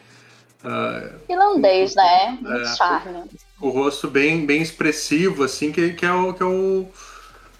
Uh, 0.63 1.13
Irlandês, 1.29 1.93
né? 1.93 2.37
Muito 2.41 2.61
é, 2.61 2.75
charme. 2.75 3.29
O, 3.61 3.67
o 3.67 3.69
rosto 3.69 4.07
bem, 4.07 4.45
bem 4.45 4.61
expressivo, 4.61 5.43
assim, 5.43 5.71
que, 5.71 5.93
que 5.93 6.05
é 6.05 6.11
o. 6.11 6.33
Que 6.33 6.41
é 6.41 6.45
o 6.45 6.87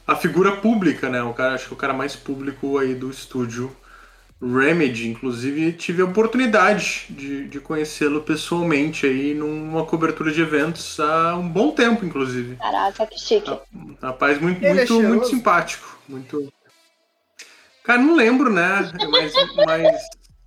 a 0.06 0.16
figura 0.16 0.58
pública, 0.58 1.10
né? 1.10 1.24
O 1.24 1.34
cara, 1.34 1.56
acho 1.56 1.68
que 1.68 1.74
é 1.74 1.76
o 1.76 1.80
cara 1.80 1.94
mais 1.94 2.16
público 2.16 2.78
aí 2.78 2.94
do 2.94 3.10
estúdio 3.10 3.74
Remedy, 4.44 5.08
inclusive 5.08 5.72
tive 5.74 6.02
a 6.02 6.06
oportunidade 6.06 7.06
de, 7.10 7.48
de 7.48 7.60
conhecê-lo 7.62 8.22
pessoalmente 8.22 9.06
aí 9.06 9.34
numa 9.34 9.86
cobertura 9.86 10.32
de 10.32 10.42
eventos 10.42 11.00
há 11.00 11.36
um 11.36 11.48
bom 11.48 11.72
tempo, 11.72 12.06
inclusive. 12.06 12.58
Caraca, 12.58 13.06
que 13.08 13.18
chique. 13.18 13.58
Rapaz 14.02 14.42
muito, 14.42 14.64
Ele 14.64 14.74
muito, 14.74 15.02
é 15.02 15.08
muito 15.08 15.28
simpático. 15.28 15.98
Muito. 16.10 16.52
Cara, 17.84 18.02
não 18.02 18.16
lembro, 18.16 18.52
né? 18.52 18.92
Mas. 19.10 19.34
mas 19.66 20.04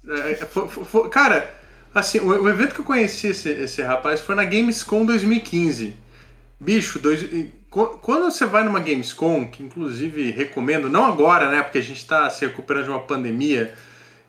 é, 0.09 0.35
foi, 0.47 0.69
foi, 0.69 1.09
cara, 1.09 1.55
assim, 1.95 2.19
o, 2.19 2.43
o, 2.43 2.49
evento 2.49 2.75
que 2.75 2.81
eu 2.81 2.85
conheci 2.85 3.29
esse, 3.29 3.49
esse 3.49 3.83
rapaz 3.83 4.21
foi 4.21 4.35
na 4.35 4.45
Gamescom 4.45 5.05
2015. 5.07 5.97
Bicho, 6.61 6.99
dois, 6.99 7.27
quando 7.71 8.31
você 8.31 8.47
vai 8.47 8.65
numa 8.65 8.81
Gamescom, 8.81 9.47
que 9.47 9.63
inclusive 9.63 10.31
recomendo, 10.31 10.89
não 10.89 11.05
agora, 11.05 11.51
né? 11.51 11.63
Porque 11.63 11.79
a 11.79 11.83
gente 11.83 11.99
está 11.99 12.29
se 12.31 12.47
recuperando 12.47 12.85
de 12.85 12.91
uma 12.91 13.01
pandemia, 13.01 13.75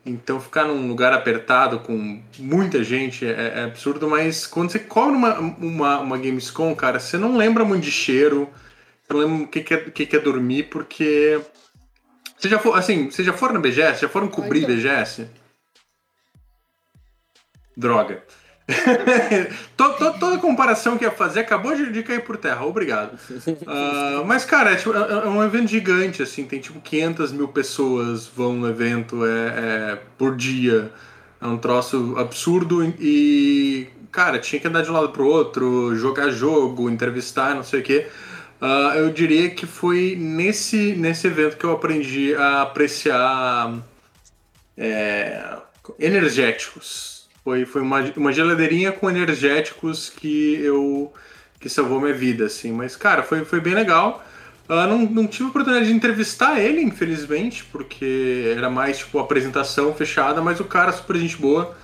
então 0.08 0.40
ficar 0.40 0.64
num 0.64 0.88
lugar 0.88 1.12
apertado 1.12 1.80
com 1.80 2.22
muita 2.38 2.82
gente 2.82 3.26
é, 3.26 3.58
é 3.58 3.64
absurdo, 3.64 4.08
mas 4.08 4.46
quando 4.46 4.70
você 4.70 4.78
come 4.78 5.16
uma, 5.16 5.38
uma, 5.38 6.00
uma, 6.00 6.18
Gamescom, 6.18 6.74
cara, 6.74 6.98
você 6.98 7.16
não 7.16 7.36
lembra 7.36 7.64
muito 7.64 7.84
de 7.84 7.90
cheiro, 7.90 8.48
você 9.02 9.12
não 9.12 9.20
lembra 9.20 9.44
o 9.44 9.48
que, 9.48 9.60
que, 9.62 9.74
é, 9.74 9.76
que, 9.78 10.06
que 10.06 10.16
é 10.16 10.20
dormir, 10.20 10.64
porque. 10.64 11.40
Você 12.38 12.48
já 12.48 12.58
for, 12.58 12.78
assim, 12.78 13.10
você 13.10 13.24
já 13.24 13.32
foram 13.32 13.54
na 13.54 13.60
BGS? 13.60 14.00
Já 14.02 14.08
foram 14.08 14.28
cobrir 14.28 14.62
então... 14.62 14.76
BGS? 14.76 15.28
Droga. 17.76 18.22
toda, 19.76 20.12
toda 20.12 20.38
comparação 20.38 20.98
que 20.98 21.04
ia 21.04 21.10
fazer 21.10 21.40
acabou 21.40 21.74
de, 21.74 21.90
de 21.90 22.02
cair 22.02 22.22
por 22.22 22.36
terra, 22.36 22.66
obrigado. 22.66 23.18
Uh, 23.30 24.24
mas, 24.26 24.44
cara, 24.44 24.72
é, 24.72 24.76
tipo, 24.76 24.92
é, 24.92 24.98
é, 24.98 25.26
um 25.26 25.42
evento 25.42 25.68
gigante, 25.68 26.22
assim, 26.22 26.44
tem 26.44 26.60
tipo 26.60 26.78
500 26.80 27.32
mil 27.32 27.48
pessoas 27.48 28.26
vão 28.26 28.52
no 28.52 28.68
evento 28.68 29.24
é, 29.24 29.30
é, 29.30 29.98
por 30.18 30.36
dia. 30.36 30.92
É 31.40 31.46
um 31.46 31.56
troço 31.56 32.14
absurdo 32.18 32.84
e, 32.98 33.88
cara, 34.12 34.38
tinha 34.38 34.60
que 34.60 34.68
andar 34.68 34.82
de 34.82 34.90
um 34.90 34.94
lado 34.94 35.10
pro 35.10 35.26
outro, 35.26 35.94
jogar 35.96 36.30
jogo, 36.30 36.90
entrevistar, 36.90 37.54
não 37.54 37.62
sei 37.62 37.80
o 37.80 37.82
quê. 37.82 38.08
Uh, 38.60 38.98
eu 38.98 39.10
diria 39.10 39.48
que 39.50 39.64
foi 39.64 40.16
nesse, 40.18 40.94
nesse 40.94 41.28
evento 41.28 41.56
que 41.56 41.64
eu 41.64 41.72
aprendi 41.72 42.34
a 42.34 42.62
apreciar 42.62 43.78
é, 44.76 45.56
energéticos 45.98 47.17
foi, 47.48 47.64
foi 47.64 47.80
uma, 47.80 48.00
uma 48.14 48.30
geladeirinha 48.30 48.92
com 48.92 49.08
energéticos 49.08 50.10
que 50.10 50.60
eu 50.60 51.10
que 51.58 51.68
salvou 51.68 51.98
minha 51.98 52.12
vida, 52.12 52.44
assim. 52.44 52.70
Mas, 52.70 52.94
cara, 52.94 53.22
foi, 53.22 53.42
foi 53.44 53.58
bem 53.58 53.74
legal. 53.74 54.22
Uh, 54.68 54.86
não, 54.86 54.98
não 54.98 55.26
tive 55.26 55.48
oportunidade 55.48 55.86
de 55.86 55.94
entrevistar 55.94 56.60
ele, 56.60 56.82
infelizmente, 56.82 57.64
porque 57.64 58.54
era 58.54 58.68
mais, 58.68 58.98
tipo, 58.98 59.18
apresentação 59.18 59.94
fechada, 59.94 60.42
mas 60.42 60.60
o 60.60 60.64
cara, 60.64 60.92
super 60.92 61.16
gente 61.16 61.36
boa, 61.38 61.74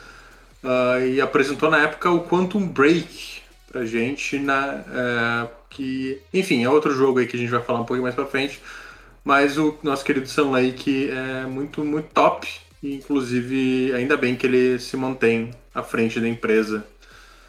uh, 0.63 1.07
e 1.07 1.19
apresentou 1.19 1.71
na 1.71 1.79
época 1.79 2.11
o 2.11 2.23
Quantum 2.29 2.69
Break 2.69 3.41
pra 3.73 3.87
gente, 3.87 4.39
na, 4.39 4.85
uh, 4.87 5.49
que, 5.71 6.21
enfim, 6.33 6.63
é 6.63 6.69
outro 6.69 6.95
jogo 6.95 7.21
aí 7.21 7.27
que 7.27 7.37
a 7.37 7.41
gente 7.41 7.51
vai 7.51 7.63
falar 7.63 7.81
um 7.81 7.85
pouco 7.87 8.03
mais 8.03 8.15
pra 8.15 8.27
frente, 8.27 8.61
mas 9.25 9.57
o 9.57 9.79
nosso 9.83 10.05
querido 10.05 10.29
Sun 10.29 10.51
Lake 10.51 11.11
é 11.11 11.47
muito, 11.47 11.83
muito 11.83 12.09
top, 12.13 12.47
Inclusive, 12.85 13.93
ainda 13.95 14.17
bem 14.17 14.37
que 14.37 14.47
ele 14.47 14.79
se 14.79 14.97
mantém 14.97 15.51
à 15.75 15.83
frente 15.83 16.21
da 16.21 16.29
empresa 16.29 16.87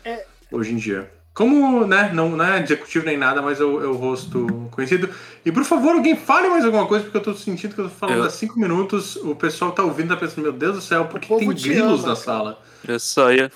é... 0.04 0.26
hoje 0.52 0.72
em 0.72 0.78
dia. 0.78 1.12
Como, 1.34 1.86
né, 1.86 2.12
não, 2.14 2.30
não 2.30 2.46
é 2.46 2.64
executivo 2.64 3.06
nem 3.06 3.18
nada, 3.18 3.42
mas 3.42 3.60
é 3.60 3.64
o, 3.66 3.84
é 3.84 3.88
o, 3.88 3.94
rosto 3.94 4.70
conhecido. 4.72 5.10
E 5.46 5.52
por 5.52 5.66
favor, 5.66 5.94
alguém 5.94 6.16
fale 6.16 6.48
mais 6.48 6.64
alguma 6.64 6.88
coisa, 6.88 7.04
porque 7.04 7.18
eu 7.18 7.22
tô 7.22 7.34
sentindo 7.34 7.76
que 7.76 7.82
eu 7.82 7.90
tô 7.90 7.96
falando 7.96 8.20
eu... 8.20 8.24
há 8.24 8.30
cinco 8.30 8.58
minutos, 8.58 9.18
o 9.18 9.36
pessoal 9.36 9.74
tá 9.74 9.84
ouvindo 9.84 10.06
e 10.06 10.16
tá 10.16 10.18
pensando, 10.18 10.44
meu 10.44 10.54
Deus 10.54 10.76
do 10.76 10.82
céu, 10.82 11.06
por 11.06 11.20
que 11.20 11.36
tem 11.36 11.50
grilos 11.50 12.06
na 12.06 12.16
sala? 12.16 12.58
Eu 12.88 12.98
só 12.98 13.34
ia 13.34 13.52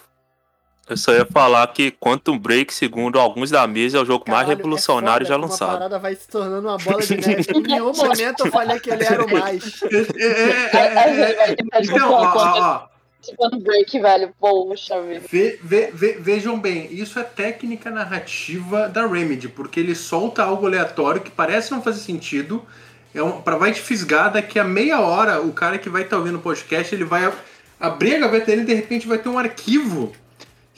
eu 0.90 0.98
só 0.98 1.14
ia 1.14 1.26
falar 1.26 1.68
que 1.68 1.92
Quantum 1.92 2.38
Break, 2.38 2.74
segundo 2.74 3.20
alguns 3.20 3.52
da 3.52 3.68
mesa, 3.68 4.00
é 4.00 4.02
o 4.02 4.06
jogo 4.06 4.26
Caralho, 4.26 4.48
mais 4.48 4.58
revolucionário 4.58 5.24
é 5.24 5.28
já 5.28 5.38
lançado. 5.38 5.70
A 5.70 5.74
parada 5.74 6.00
vai 6.00 6.16
se 6.16 6.28
tornando 6.28 6.68
uma 6.68 6.78
bola 6.80 7.00
de 7.00 7.16
neve. 7.16 7.46
em 7.54 7.62
nenhum 7.62 7.94
momento 7.94 8.46
eu 8.46 8.52
falei 8.52 8.80
que 8.80 8.90
ele 8.90 9.04
era 9.04 9.24
o 9.24 9.32
mais. 9.32 9.84
É, 9.84 10.78
é, 10.78 11.52
é, 11.52 11.56
então, 11.84 12.12
ó, 12.12 12.34
ó. 12.36 12.90
Quantum 13.38 13.60
Break, 13.60 14.00
velho, 14.00 14.34
poxa, 14.40 15.00
velho. 15.00 15.22
Ve, 15.30 15.60
ve, 15.62 15.92
ve, 15.94 16.14
vejam 16.14 16.60
bem, 16.60 16.92
isso 16.92 17.20
é 17.20 17.24
técnica 17.24 17.92
narrativa 17.92 18.90
da 18.90 19.06
Remedy, 19.06 19.48
porque 19.48 19.80
ele 19.80 19.94
solta 19.94 20.44
algo 20.44 20.66
aleatório 20.66 21.22
que 21.22 21.30
parece 21.30 21.72
não 21.72 21.84
fazer 21.84 22.00
sentido. 22.00 22.66
É 23.14 23.22
um, 23.22 23.42
pra 23.42 23.58
vai 23.58 23.72
te 23.72 23.82
fisgar 23.82 24.32
daqui 24.32 24.58
a 24.58 24.64
meia 24.64 25.02
hora, 25.02 25.40
o 25.42 25.52
cara 25.52 25.78
que 25.78 25.90
vai 25.90 26.04
estar 26.04 26.16
tá 26.16 26.20
ouvindo 26.20 26.38
o 26.38 26.42
podcast, 26.42 26.96
ele 26.96 27.04
vai 27.04 27.32
abrir 27.80 28.16
a 28.16 28.20
gaveta 28.20 28.48
dele 28.48 28.62
e 28.62 28.66
de 28.66 28.74
repente 28.74 29.08
vai 29.08 29.20
ter 29.20 29.30
um 29.30 29.38
arquivo 29.38 30.14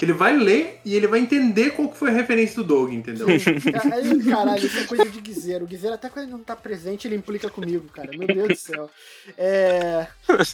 que 0.02 0.06
ele 0.06 0.14
vai 0.14 0.36
ler 0.36 0.80
e 0.84 0.96
ele 0.96 1.06
vai 1.06 1.20
entender 1.20 1.76
qual 1.76 1.88
que 1.88 1.96
foi 1.96 2.10
a 2.10 2.12
referência 2.12 2.56
do 2.56 2.64
Doug, 2.64 2.92
entendeu? 2.92 3.28
Caralho, 4.28 4.66
isso 4.66 4.80
é 4.80 4.84
coisa 4.86 5.06
de 5.06 5.22
Guizeiro. 5.22 5.64
O 5.64 5.68
Guizeiro, 5.68 5.94
até 5.94 6.10
quando 6.10 6.24
ele 6.26 6.32
não 6.32 6.40
tá 6.40 6.56
presente, 6.56 7.08
ele 7.08 7.16
implica 7.16 7.52
comigo, 7.52 7.88
cara. 7.90 8.10
Meu 8.18 8.28
Deus 8.28 8.48
do 8.48 8.56
céu. 8.56 8.90
É... 9.38 10.08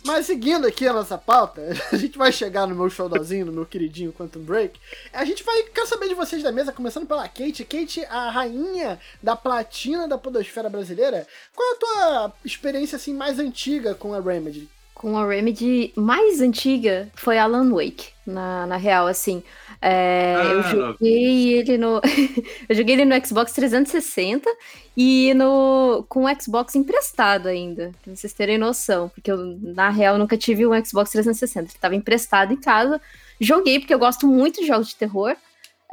Mas 0.06 0.26
seguindo 0.26 0.68
aqui 0.68 0.86
a 0.86 0.92
nossa 0.92 1.18
pauta, 1.18 1.62
a 1.90 1.96
gente 1.96 2.18
vai 2.18 2.30
chegar 2.30 2.68
no 2.68 2.76
meu 2.76 2.90
showdownzinho, 2.90 3.46
no 3.46 3.54
meu 3.54 3.66
queridinho 3.66 4.12
Quantum 4.12 4.42
Break. 4.42 4.78
A 5.14 5.24
gente 5.24 5.46
vai, 5.46 5.64
quero 5.64 5.88
saber 5.88 6.10
de 6.10 6.14
vocês 6.14 6.44
da 6.44 6.52
mesa, 6.52 6.74
começando 6.74 7.08
pela 7.08 7.26
Kate. 7.30 7.64
Kate, 7.64 8.04
a 8.10 8.30
rainha 8.30 9.00
da 9.24 9.38
platina 9.38 10.10
da 10.10 10.18
podosfera 10.18 10.70
brasileira. 10.70 11.26
Qual 11.56 11.70
é 11.70 11.74
a 11.74 11.78
tua 11.78 12.34
experiência, 12.44 12.98
assim, 12.98 13.14
mais 13.14 13.40
antiga 13.40 13.96
com 13.96 14.14
a 14.14 14.20
Remedy? 14.20 14.68
Com 14.98 15.16
a 15.16 15.28
Remedy 15.28 15.94
mais 15.96 16.42
antiga 16.42 17.08
foi 17.14 17.38
Alan 17.38 17.72
Wake, 17.72 18.10
na, 18.26 18.66
na 18.66 18.78
real, 18.78 19.06
assim. 19.06 19.44
É, 19.80 20.34
ah, 20.36 20.44
eu 20.44 20.64
joguei 20.64 21.54
ele 21.54 21.78
no. 21.78 22.02
eu 22.68 22.76
joguei 22.76 22.96
ele 22.96 23.06
no 23.06 23.26
Xbox 23.26 23.52
360 23.54 24.50
e 24.98 25.36
no 25.36 26.04
com 26.10 26.26
o 26.26 26.42
Xbox 26.42 26.74
emprestado 26.74 27.48
ainda, 27.48 27.92
pra 28.04 28.16
vocês 28.16 28.34
terem 28.34 28.58
noção. 28.58 29.10
Porque 29.10 29.32
eu, 29.32 29.38
na 29.62 29.92
real, 29.92 30.18
nunca 30.18 30.36
tive 30.36 30.66
um 30.66 30.84
Xbox 30.84 31.12
360. 31.12 31.72
Ele 31.72 31.80
tava 31.80 31.96
emprestado 31.96 32.52
em 32.52 32.58
casa. 32.58 33.00
Joguei 33.40 33.80
porque 33.80 33.94
eu 33.94 34.00
gosto 34.00 34.26
muito 34.26 34.62
de 34.62 34.66
jogos 34.66 34.88
de 34.88 34.96
terror. 34.96 35.36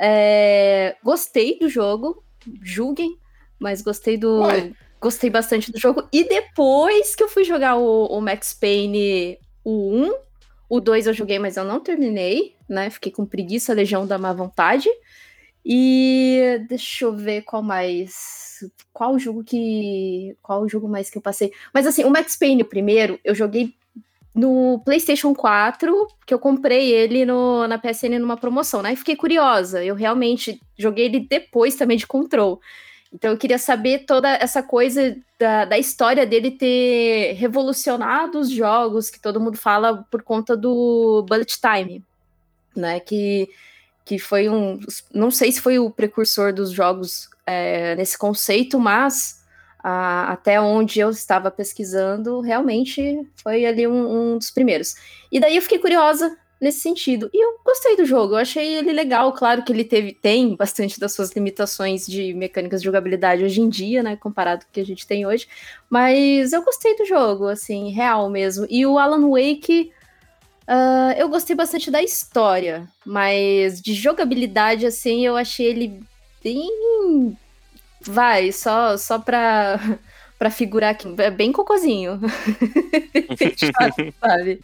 É, 0.01 0.97
gostei 1.05 1.59
do 1.59 1.69
jogo, 1.69 2.25
julguem, 2.63 3.19
mas 3.61 3.83
gostei 3.83 4.17
do. 4.17 4.41
Ué 4.41 4.73
gostei 5.05 5.29
bastante 5.29 5.71
do 5.71 5.79
jogo. 5.79 6.09
E 6.11 6.25
depois 6.25 7.15
que 7.15 7.23
eu 7.23 7.29
fui 7.29 7.45
jogar 7.45 7.77
o, 7.77 8.07
o 8.07 8.21
Max 8.23 8.55
Payne, 8.55 9.39
o 9.63 9.95
1, 10.07 10.15
o 10.67 10.81
2 10.81 11.07
eu 11.07 11.13
joguei, 11.13 11.39
mas 11.39 11.59
eu 11.59 11.65
não 11.65 11.79
terminei, 11.79 12.57
né? 12.67 12.89
Fiquei 12.89 13.13
com 13.13 13.27
preguiça, 13.27 13.75
Legião 13.75 14.07
da 14.07 14.17
Má 14.17 14.33
Vontade. 14.33 14.89
E 15.63 16.59
deixa 16.69 17.05
eu 17.05 17.15
ver 17.15 17.43
qual 17.43 17.63
mais. 17.63 18.65
Qual 18.95 19.19
jogo 19.19 19.45
que. 19.45 20.35
Qual 20.43 20.67
jogo 20.67 20.89
mais 20.89 21.11
que 21.11 21.19
eu 21.19 21.23
passei? 21.23 21.53
Mas 21.73 21.87
assim, 21.87 22.05
o 22.05 22.11
Max 22.11 22.35
Payne, 22.35 22.63
o 22.63 22.67
primeiro, 22.67 23.21
eu 23.23 23.35
joguei 23.35 23.75
no 24.35 24.81
PlayStation 24.87 25.35
4, 25.35 26.09
que 26.27 26.33
eu 26.33 26.39
comprei 26.39 26.91
ele 26.91 27.27
no, 27.27 27.69
na 27.69 27.79
PSN 27.79 28.19
numa 28.19 28.39
promoção, 28.39 28.81
né? 28.81 28.95
E 28.95 28.97
fiquei 28.97 29.17
curiosa. 29.17 29.85
Eu 29.85 29.95
realmente 29.95 30.59
joguei 30.79 31.05
ele 31.07 31.21
depois 31.21 31.77
também 31.77 31.99
de 31.99 32.07
Control. 32.07 32.59
Então 33.15 33.31
eu 33.31 33.39
queria 33.39 33.59
saber 33.59 34.01
toda 34.01 34.29
essa 34.29 34.61
coisa 34.61 35.17
da, 35.39 35.65
da 35.65 35.79
história 35.79 36.27
dele 36.27 36.51
ter 36.51 37.35
revolucionado 37.35 38.41
os 38.41 38.51
jogos, 38.51 39.09
que 39.09 39.21
todo 39.21 39.41
mundo 39.41 39.57
fala 39.57 40.05
por 40.11 40.25
conta 40.25 40.57
do 40.57 41.25
Bullet 41.29 41.61
Time, 41.61 42.05
né? 42.77 42.99
Que, 42.99 43.49
que 44.05 44.19
foi 44.19 44.49
um. 44.49 44.81
Não 45.15 45.31
sei 45.31 45.53
se 45.53 45.61
foi 45.61 45.79
o 45.79 45.91
precursor 45.91 46.53
dos 46.53 46.73
jogos 46.73 47.31
é, 47.47 47.95
nesse 47.95 48.19
conceito, 48.19 48.81
mas 48.81 49.45
a, 49.79 50.33
até 50.33 50.61
onde 50.61 50.99
eu 50.99 51.11
estava 51.11 51.53
pesquisando, 51.53 52.41
realmente 52.41 53.21
foi 53.37 53.65
ali 53.65 53.87
um, 53.87 54.33
um 54.33 54.39
dos 54.39 54.51
primeiros. 54.51 54.97
E 55.31 55.39
daí 55.39 55.55
eu 55.55 55.63
fiquei 55.63 55.79
curiosa 55.79 56.37
nesse 56.61 56.81
sentido. 56.81 57.29
E 57.33 57.45
eu 57.45 57.59
gostei 57.65 57.97
do 57.97 58.05
jogo, 58.05 58.35
eu 58.35 58.39
achei 58.39 58.77
ele 58.77 58.93
legal. 58.93 59.33
Claro 59.33 59.63
que 59.63 59.73
ele 59.73 59.85
teve, 59.85 60.13
tem 60.13 60.55
bastante 60.57 60.99
das 60.99 61.13
suas 61.13 61.31
limitações 61.33 62.07
de 62.07 62.33
mecânicas 62.35 62.81
de 62.81 62.87
jogabilidade 62.87 63.45
hoje 63.45 63.61
em 63.61 63.69
dia, 63.69 64.03
né? 64.03 64.17
Comparado 64.17 64.65
com 64.65 64.71
o 64.71 64.73
que 64.73 64.81
a 64.81 64.87
gente 64.87 65.07
tem 65.07 65.27
hoje. 65.27 65.47
Mas 65.91 66.53
eu 66.53 66.63
gostei 66.65 66.97
do 66.97 67.05
jogo, 67.05 67.49
assim, 67.49 67.91
real 67.91 68.31
mesmo. 68.31 68.67
E 68.71 68.87
o 68.87 68.99
Alan 68.99 69.29
Wake. 69.29 69.93
Uh, 70.67 71.13
eu 71.19 71.29
gostei 71.29 71.55
bastante 71.55 71.91
da 71.91 72.03
história, 72.03 72.89
mas 73.05 73.83
de 73.83 73.93
jogabilidade, 73.93 74.87
assim, 74.87 75.27
eu 75.27 75.37
achei 75.37 75.67
ele 75.67 76.01
bem. 76.43 77.37
Vai, 78.01 78.51
só, 78.51 78.97
só 78.97 79.19
pra, 79.19 79.79
pra 80.39 80.51
figurar 80.51 80.93
aqui. 80.93 81.15
É 81.19 81.31
bem 81.31 81.53
cocozinho. 81.53 82.19
sabe? 84.21 84.63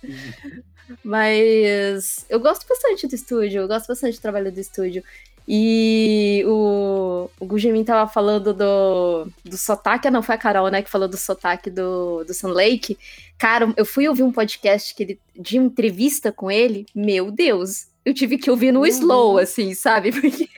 Mas 1.05 2.25
eu 2.29 2.41
gosto 2.41 2.67
bastante 2.69 3.07
do 3.07 3.15
estúdio, 3.15 3.63
eu 3.63 3.69
gosto 3.69 3.89
bastante 3.89 4.19
do 4.19 4.23
trabalho 4.23 4.53
do 4.53 4.61
estúdio. 4.61 5.03
E 5.49 6.45
o, 6.47 7.29
o 7.41 7.47
Gujimin 7.47 7.83
tava 7.83 8.09
falando 8.09 8.55
do, 8.55 9.27
do 9.45 9.57
sotaque, 9.57 10.07
ah, 10.07 10.11
não, 10.11 10.23
foi 10.23 10.37
a 10.37 10.39
Carol, 10.39 10.69
né, 10.69 10.81
que 10.81 10.91
falou 10.91 11.09
do 11.09 11.17
sotaque 11.17 11.69
do, 11.69 12.23
do 12.23 12.33
Sun 12.33 12.49
Lake. 12.49 12.97
Cara, 13.37 13.73
eu 13.77 13.85
fui 13.85 14.07
ouvir 14.07 14.23
um 14.23 14.31
podcast 14.31 14.95
que 14.95 15.03
ele, 15.03 15.21
de 15.37 15.57
entrevista 15.57 16.31
com 16.31 16.51
ele, 16.51 16.87
meu 16.95 17.33
Deus, 17.33 17.89
eu 18.05 18.15
tive 18.15 18.39
que 18.39 18.51
ouvir 18.51 18.73
no 18.73 18.81
uhum. 18.81 18.87
slow, 18.87 19.39
assim, 19.39 19.75
sabe? 19.75 20.13
Porque 20.13 20.49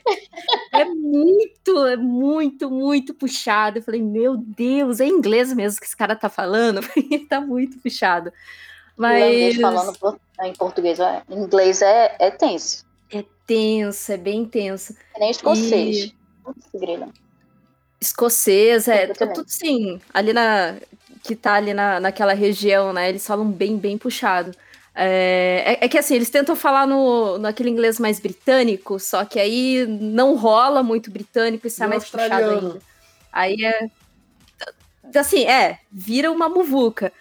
é 0.71 0.85
muito, 0.85 1.85
é 1.85 1.97
muito, 1.97 2.69
muito 2.69 3.13
puxado. 3.13 3.79
Eu 3.79 3.83
falei, 3.83 4.01
meu 4.01 4.37
Deus, 4.37 4.99
é 4.99 5.07
inglês 5.07 5.51
mesmo 5.53 5.79
que 5.79 5.85
esse 5.85 5.97
cara 5.97 6.15
tá 6.15 6.29
falando? 6.29 6.81
Porque 6.87 7.19
tá 7.19 7.41
muito 7.41 7.79
puxado. 7.79 8.31
Mas. 8.97 9.55
falando 9.57 10.19
em 10.43 10.53
português, 10.53 10.99
em 11.29 11.43
inglês 11.43 11.81
é, 11.81 12.15
é 12.19 12.31
tenso. 12.31 12.85
É 13.11 13.23
tenso, 13.45 14.11
é 14.11 14.17
bem 14.17 14.45
tenso. 14.45 14.95
É 15.15 15.19
nem 15.19 15.31
escocês. 15.31 15.97
E... 15.97 16.15
Escocês, 17.99 18.87
é, 18.87 19.03
é 19.03 19.07
tudo 19.13 19.45
sim. 19.47 19.99
Ali 20.13 20.33
na. 20.33 20.75
Que 21.23 21.35
tá 21.35 21.53
ali 21.53 21.73
na, 21.73 22.01
naquela 22.01 22.33
região, 22.33 22.91
né? 22.91 23.07
Eles 23.07 23.25
falam 23.25 23.49
bem, 23.49 23.77
bem 23.77 23.97
puxado. 23.97 24.51
É, 24.95 25.77
é, 25.81 25.85
é, 25.85 25.87
que 25.87 25.97
assim, 25.97 26.15
eles 26.15 26.29
tentam 26.29 26.55
falar 26.55 26.85
no, 26.85 27.39
naquele 27.39 27.69
inglês 27.69 27.97
mais 27.97 28.19
britânico, 28.19 28.99
só 28.99 29.25
que 29.25 29.39
aí 29.39 29.87
não 29.87 30.35
rola 30.35 30.83
muito 30.83 31.09
britânico 31.09 31.65
e 31.65 31.69
sai 31.69 31.87
mais 31.87 32.03
puxado 32.07 32.49
ainda. 32.49 32.79
Aí 33.31 33.65
é. 33.65 33.87
Assim, 35.17 35.45
é, 35.45 35.79
vira 35.91 36.31
uma 36.31 36.47
muvuca. 36.47 37.11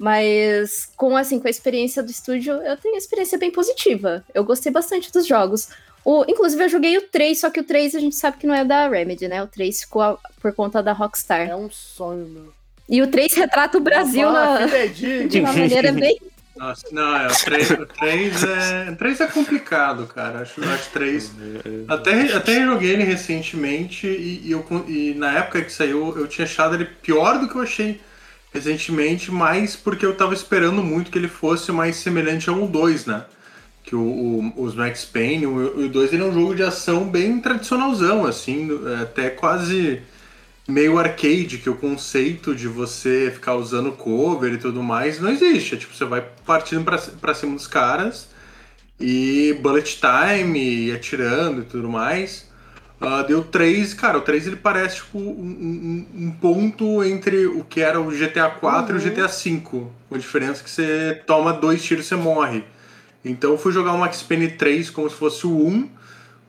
Mas 0.00 0.90
com 0.96 1.14
assim, 1.14 1.38
com 1.38 1.46
a 1.46 1.50
experiência 1.50 2.02
do 2.02 2.10
estúdio, 2.10 2.54
eu 2.54 2.74
tenho 2.78 2.94
uma 2.94 2.98
experiência 2.98 3.36
bem 3.36 3.50
positiva. 3.50 4.24
Eu 4.32 4.42
gostei 4.42 4.72
bastante 4.72 5.12
dos 5.12 5.26
jogos. 5.26 5.68
O, 6.02 6.24
inclusive, 6.26 6.64
eu 6.64 6.70
joguei 6.70 6.96
o 6.96 7.02
3, 7.02 7.38
só 7.38 7.50
que 7.50 7.60
o 7.60 7.64
3 7.64 7.94
a 7.94 8.00
gente 8.00 8.16
sabe 8.16 8.38
que 8.38 8.46
não 8.46 8.54
é 8.54 8.64
da 8.64 8.88
Remedy, 8.88 9.28
né? 9.28 9.42
O 9.42 9.46
3 9.46 9.82
ficou 9.82 10.00
a, 10.00 10.18
por 10.40 10.54
conta 10.54 10.82
da 10.82 10.94
Rockstar. 10.94 11.50
É 11.50 11.54
um 11.54 11.70
sonho, 11.70 12.26
meu. 12.26 12.50
E 12.88 13.02
o 13.02 13.08
3 13.08 13.34
retrata 13.34 13.76
o 13.76 13.80
Brasil 13.82 14.32
na, 14.32 14.64
de 15.28 15.40
uma 15.40 15.52
maneira 15.52 15.92
bem. 15.92 16.18
Nossa, 16.56 16.86
não, 16.90 17.16
é, 17.16 17.26
o 17.26 17.44
3, 17.44 17.70
o 17.72 17.86
3 17.86 18.44
é. 18.44 18.90
O 18.92 18.96
3 18.96 19.20
é 19.20 19.26
complicado, 19.26 20.06
cara. 20.06 20.38
Acho, 20.40 20.64
acho 20.64 20.90
3. 20.92 21.30
Até, 21.86 22.32
até 22.32 22.64
joguei 22.64 22.92
ele 22.92 23.04
recentemente 23.04 24.06
e, 24.06 24.46
e, 24.46 24.50
eu, 24.50 24.64
e 24.88 25.12
na 25.12 25.30
época 25.36 25.60
que 25.60 25.70
saiu, 25.70 26.16
eu 26.16 26.26
tinha 26.26 26.46
achado 26.46 26.74
ele 26.74 26.86
pior 26.86 27.38
do 27.38 27.46
que 27.46 27.56
eu 27.56 27.62
achei 27.62 28.00
recentemente, 28.52 29.30
mas 29.30 29.76
porque 29.76 30.04
eu 30.04 30.14
tava 30.14 30.34
esperando 30.34 30.82
muito 30.82 31.10
que 31.10 31.18
ele 31.18 31.28
fosse 31.28 31.70
mais 31.72 31.96
semelhante 31.96 32.50
a 32.50 32.52
um 32.52 32.66
2, 32.66 33.06
né? 33.06 33.24
Que 33.84 33.94
o, 33.94 34.00
o, 34.00 34.62
os 34.62 34.74
Max 34.74 35.04
Payne, 35.04 35.46
o, 35.46 35.84
o 35.84 35.88
2 35.88 36.12
ele 36.12 36.22
é 36.22 36.26
um 36.26 36.34
jogo 36.34 36.54
de 36.54 36.62
ação 36.62 37.04
bem 37.08 37.40
tradicionalzão, 37.40 38.26
assim, 38.26 38.68
é 38.98 39.02
até 39.02 39.30
quase 39.30 40.02
meio 40.68 40.98
arcade, 40.98 41.58
que 41.58 41.68
o 41.68 41.76
conceito 41.76 42.54
de 42.54 42.68
você 42.68 43.30
ficar 43.32 43.54
usando 43.56 43.92
cover 43.92 44.52
e 44.52 44.58
tudo 44.58 44.82
mais 44.82 45.20
não 45.20 45.30
existe. 45.30 45.74
É, 45.74 45.78
tipo, 45.78 45.94
você 45.94 46.04
vai 46.04 46.24
partindo 46.46 46.84
pra 46.84 47.34
cima 47.34 47.54
dos 47.54 47.66
caras 47.66 48.28
e 48.98 49.58
bullet 49.62 49.98
time, 49.98 50.86
e 50.86 50.92
atirando 50.92 51.62
e 51.62 51.64
tudo 51.64 51.88
mais. 51.88 52.49
Uh, 53.00 53.26
deu 53.26 53.42
3, 53.42 53.94
cara, 53.94 54.18
o 54.18 54.20
3 54.20 54.48
ele 54.48 54.56
parece 54.56 54.96
tipo 54.96 55.18
um, 55.18 55.22
um, 55.22 56.06
um, 56.26 56.30
ponto 56.32 57.02
entre 57.02 57.46
o 57.46 57.64
que 57.64 57.80
era 57.80 57.98
o 57.98 58.10
GTA 58.10 58.50
4 58.50 58.94
uhum. 58.94 59.00
e 59.00 59.06
o 59.06 59.10
GTA 59.10 59.26
5. 59.26 59.92
Com 60.06 60.14
a 60.14 60.18
diferença 60.18 60.62
que 60.62 60.68
você 60.68 61.18
toma 61.26 61.54
dois 61.54 61.82
tiros 61.82 62.04
e 62.04 62.08
você 62.10 62.16
morre. 62.16 62.62
Então 63.24 63.52
eu 63.52 63.58
fui 63.58 63.72
jogar 63.72 63.94
o 63.94 63.98
Max 63.98 64.22
Payne 64.22 64.48
3 64.48 64.90
como 64.90 65.08
se 65.08 65.16
fosse 65.16 65.46
o 65.46 65.66
1. 65.66 65.88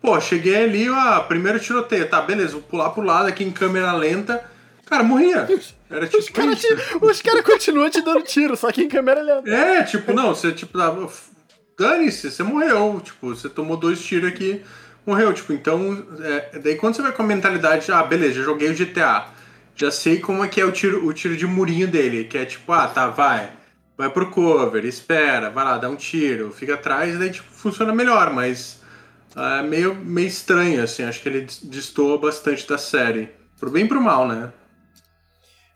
Pô, 0.01 0.19
cheguei 0.19 0.65
ali, 0.65 0.89
ó, 0.89 1.21
primeiro 1.21 1.57
tiroteio, 1.57 2.09
tá, 2.09 2.21
beleza, 2.21 2.53
vou 2.53 2.61
pular 2.61 2.89
pro 2.89 3.01
lado 3.01 3.29
aqui 3.29 3.45
em 3.45 3.51
câmera 3.51 3.93
lenta. 3.93 4.43
Cara, 4.85 5.03
morria. 5.03 5.47
Era 5.89 6.05
tipo. 6.05 6.17
Os 6.17 6.29
caras 6.29 7.21
cara 7.21 7.43
continuam 7.43 7.89
te 7.89 8.01
dando 8.01 8.23
tiro, 8.23 8.57
só 8.57 8.73
que 8.73 8.81
em 8.81 8.89
câmera 8.89 9.21
lenta. 9.21 9.49
É, 9.49 9.83
tipo, 9.83 10.11
não, 10.11 10.35
você 10.35 10.51
tipo, 10.51 10.77
dane-se, 11.77 12.29
você 12.29 12.43
morreu. 12.43 12.99
Tipo, 13.01 13.29
você 13.29 13.47
tomou 13.47 13.77
dois 13.77 14.03
tiros 14.03 14.29
aqui 14.29 14.61
morreu. 15.05 15.33
Tipo, 15.33 15.53
então, 15.53 16.05
é, 16.19 16.59
daí 16.59 16.75
quando 16.75 16.95
você 16.95 17.01
vai 17.01 17.11
com 17.11 17.23
a 17.23 17.25
mentalidade, 17.25 17.91
ah, 17.91 18.03
beleza, 18.03 18.41
joguei 18.41 18.69
o 18.69 18.75
GTA, 18.75 19.27
já 19.75 19.91
sei 19.91 20.19
como 20.19 20.43
é 20.43 20.47
que 20.47 20.61
é 20.61 20.65
o 20.65 20.71
tiro, 20.71 21.05
o 21.05 21.13
tiro 21.13 21.35
de 21.35 21.47
murinho 21.47 21.87
dele, 21.87 22.25
que 22.25 22.37
é 22.37 22.45
tipo, 22.45 22.71
ah, 22.71 22.87
tá, 22.87 23.07
vai, 23.07 23.51
vai 23.97 24.09
pro 24.09 24.29
cover, 24.29 24.85
espera, 24.85 25.49
vai 25.49 25.63
lá, 25.63 25.77
dá 25.77 25.89
um 25.89 25.95
tiro, 25.95 26.51
fica 26.51 26.75
atrás, 26.75 27.17
daí 27.17 27.31
tipo, 27.31 27.49
funciona 27.51 27.93
melhor, 27.93 28.31
mas 28.33 28.81
é 29.35 29.61
meio, 29.63 29.95
meio 29.95 30.27
estranho, 30.27 30.83
assim, 30.83 31.03
acho 31.03 31.21
que 31.21 31.29
ele 31.29 31.47
destoa 31.63 32.17
bastante 32.17 32.67
da 32.67 32.77
série. 32.77 33.29
Pro 33.59 33.69
bem 33.69 33.85
e 33.85 33.87
pro 33.87 34.01
mal, 34.01 34.27
né? 34.27 34.51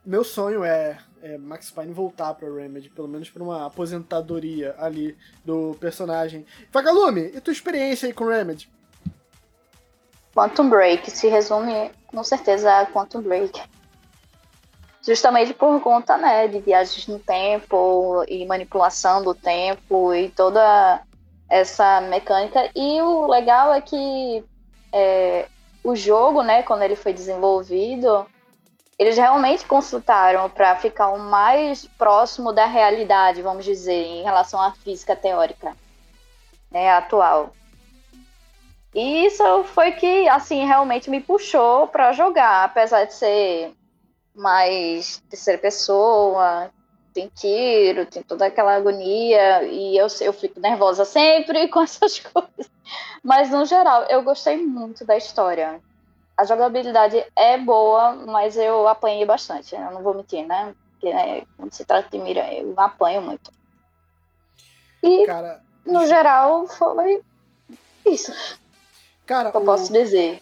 Meu 0.05 0.23
sonho 0.23 0.63
é, 0.63 0.97
é 1.21 1.37
Max 1.37 1.71
Payne 1.71 1.93
voltar 1.93 2.33
pra 2.33 2.51
Remedy, 2.51 2.89
pelo 2.89 3.07
menos 3.07 3.29
pra 3.29 3.43
uma 3.43 3.65
aposentadoria 3.65 4.75
ali 4.77 5.15
do 5.43 5.75
personagem. 5.79 6.45
Vagalume, 6.71 7.31
e 7.33 7.41
tua 7.41 7.53
experiência 7.53 8.07
aí 8.07 8.13
com 8.13 8.25
Remedy? 8.25 8.69
Quantum 10.35 10.69
Break 10.69 11.09
se 11.09 11.29
resume 11.29 11.89
com 12.07 12.21
certeza 12.21 12.81
a 12.81 12.85
Quantum 12.85 13.21
Break. 13.21 13.61
Justamente 15.01 15.53
por 15.53 15.79
conta, 15.81 16.17
né, 16.17 16.47
de 16.49 16.59
viagens 16.59 17.07
no 17.07 17.19
tempo 17.19 18.25
e 18.27 18.45
manipulação 18.45 19.23
do 19.23 19.33
tempo 19.33 20.13
e 20.13 20.29
toda 20.29 21.01
essa 21.49 22.01
mecânica. 22.01 22.69
E 22.75 23.01
o 23.01 23.27
legal 23.27 23.73
é 23.73 23.79
que 23.79 24.43
é, 24.91 25.47
o 25.81 25.95
jogo, 25.95 26.41
né, 26.41 26.63
quando 26.63 26.81
ele 26.81 26.97
foi 26.97 27.13
desenvolvido, 27.13 28.25
eles 28.99 29.15
realmente 29.15 29.65
consultaram 29.65 30.49
para 30.49 30.75
ficar 30.75 31.09
o 31.09 31.19
mais 31.19 31.85
próximo 31.97 32.51
da 32.51 32.65
realidade, 32.65 33.41
vamos 33.41 33.63
dizer, 33.63 34.03
em 34.05 34.23
relação 34.23 34.59
à 34.59 34.73
física 34.73 35.15
teórica 35.15 35.73
né, 36.69 36.91
atual. 36.91 37.53
E 38.95 39.25
isso 39.25 39.43
foi 39.65 39.91
que, 39.91 40.29
assim, 40.29 40.65
realmente 40.65 41.09
me 41.09 41.19
puxou 41.19 41.85
para 41.85 42.13
jogar, 42.13 42.63
apesar 42.63 43.03
de 43.03 43.13
ser 43.13 43.73
mais 44.33 45.21
terceira 45.29 45.59
pessoa, 45.59 46.71
tem 47.13 47.29
tiro, 47.35 48.05
tem 48.05 48.23
toda 48.23 48.45
aquela 48.45 48.73
agonia, 48.73 49.63
e 49.63 49.97
eu, 49.97 50.07
eu 50.21 50.31
fico 50.31 50.61
nervosa 50.61 51.03
sempre 51.03 51.67
com 51.69 51.81
essas 51.81 52.19
coisas. 52.19 52.71
Mas, 53.21 53.49
no 53.49 53.65
geral, 53.65 54.03
eu 54.03 54.23
gostei 54.23 54.65
muito 54.65 55.03
da 55.03 55.17
história. 55.17 55.81
A 56.37 56.45
jogabilidade 56.45 57.21
é 57.35 57.57
boa, 57.57 58.13
mas 58.13 58.55
eu 58.55 58.87
apanhei 58.87 59.25
bastante, 59.25 59.75
eu 59.75 59.91
não 59.91 60.03
vou 60.03 60.13
mentir, 60.13 60.47
né? 60.47 60.73
Porque 60.91 61.13
né, 61.13 61.43
quando 61.57 61.73
se 61.73 61.83
trata 61.83 62.09
de 62.09 62.17
mira, 62.23 62.53
eu 62.53 62.73
apanho 62.77 63.21
muito. 63.21 63.51
E, 65.03 65.25
Cara, 65.25 65.61
no 65.85 66.07
geral, 66.07 66.65
foi 66.67 67.21
isso. 68.05 68.33
Cara, 69.25 69.51
eu 69.53 69.61
o... 69.61 69.65
posso 69.65 69.91
dizer. 69.91 70.41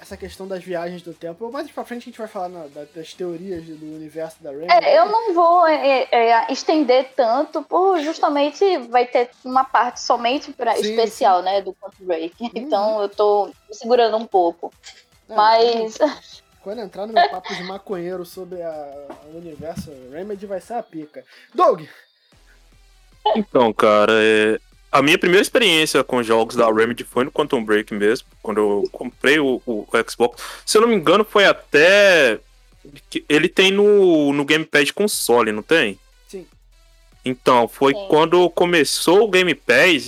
essa 0.00 0.16
questão 0.16 0.46
das 0.46 0.62
viagens 0.62 1.02
do 1.02 1.12
tempo. 1.12 1.50
Mais 1.50 1.70
pra 1.70 1.84
frente 1.84 2.02
a 2.02 2.04
gente 2.06 2.18
vai 2.18 2.28
falar 2.28 2.48
na, 2.48 2.66
das 2.94 3.14
teorias 3.14 3.64
do 3.64 3.94
universo 3.94 4.42
da 4.42 4.50
Rain. 4.50 4.66
É, 4.70 4.98
eu 4.98 5.06
não 5.06 5.34
vou 5.34 5.66
é, 5.66 6.08
é, 6.10 6.52
estender 6.52 7.12
tanto, 7.16 7.62
por 7.62 8.00
justamente 8.00 8.78
vai 8.88 9.06
ter 9.06 9.30
uma 9.44 9.64
parte 9.64 10.00
somente 10.00 10.52
pra, 10.52 10.74
sim, 10.76 10.90
especial, 10.90 11.38
sim. 11.38 11.44
né, 11.44 11.62
do 11.62 11.72
Quantum 11.74 12.04
Break. 12.04 12.34
Uhum. 12.40 12.50
Então 12.54 13.02
eu 13.02 13.08
tô 13.08 13.50
segurando 13.72 14.16
um 14.16 14.26
pouco. 14.26 14.72
É, 15.28 15.34
Mas. 15.34 15.98
Quando 16.62 16.80
entrar 16.80 17.06
no 17.06 17.12
meu 17.12 17.28
papo 17.28 17.54
de 17.54 17.62
maconheiro 17.62 18.24
sobre 18.24 18.56
o 18.56 19.36
universo 19.36 19.90
Remedy 20.10 20.46
vai 20.46 20.62
ser 20.62 20.74
a 20.74 20.82
pica. 20.82 21.22
Doug! 21.54 21.82
Então, 23.36 23.70
cara, 23.70 24.12
é, 24.14 24.58
a 24.94 25.02
minha 25.02 25.18
primeira 25.18 25.42
experiência 25.42 26.04
com 26.04 26.22
jogos 26.22 26.54
da 26.54 26.70
Remedy 26.70 27.02
foi 27.02 27.24
no 27.24 27.32
Quantum 27.32 27.64
Break 27.64 27.92
mesmo, 27.92 28.28
quando 28.40 28.58
eu 28.58 28.88
comprei 28.92 29.40
o, 29.40 29.60
o, 29.66 29.88
Xbox. 30.08 30.40
Se 30.64 30.78
eu 30.78 30.82
não 30.82 30.88
me 30.88 30.94
engano, 30.94 31.24
foi 31.24 31.46
até. 31.46 32.38
Ele 33.28 33.48
tem 33.48 33.72
no, 33.72 34.32
no 34.32 34.44
Game 34.44 34.64
Pass 34.64 34.92
console, 34.92 35.50
não 35.50 35.62
tem? 35.62 35.98
Sim. 36.28 36.46
Então, 37.24 37.66
foi 37.66 37.92
Sim. 37.92 38.06
quando 38.08 38.48
começou 38.50 39.24
o 39.24 39.28
Game 39.28 39.52
Pass, 39.52 40.04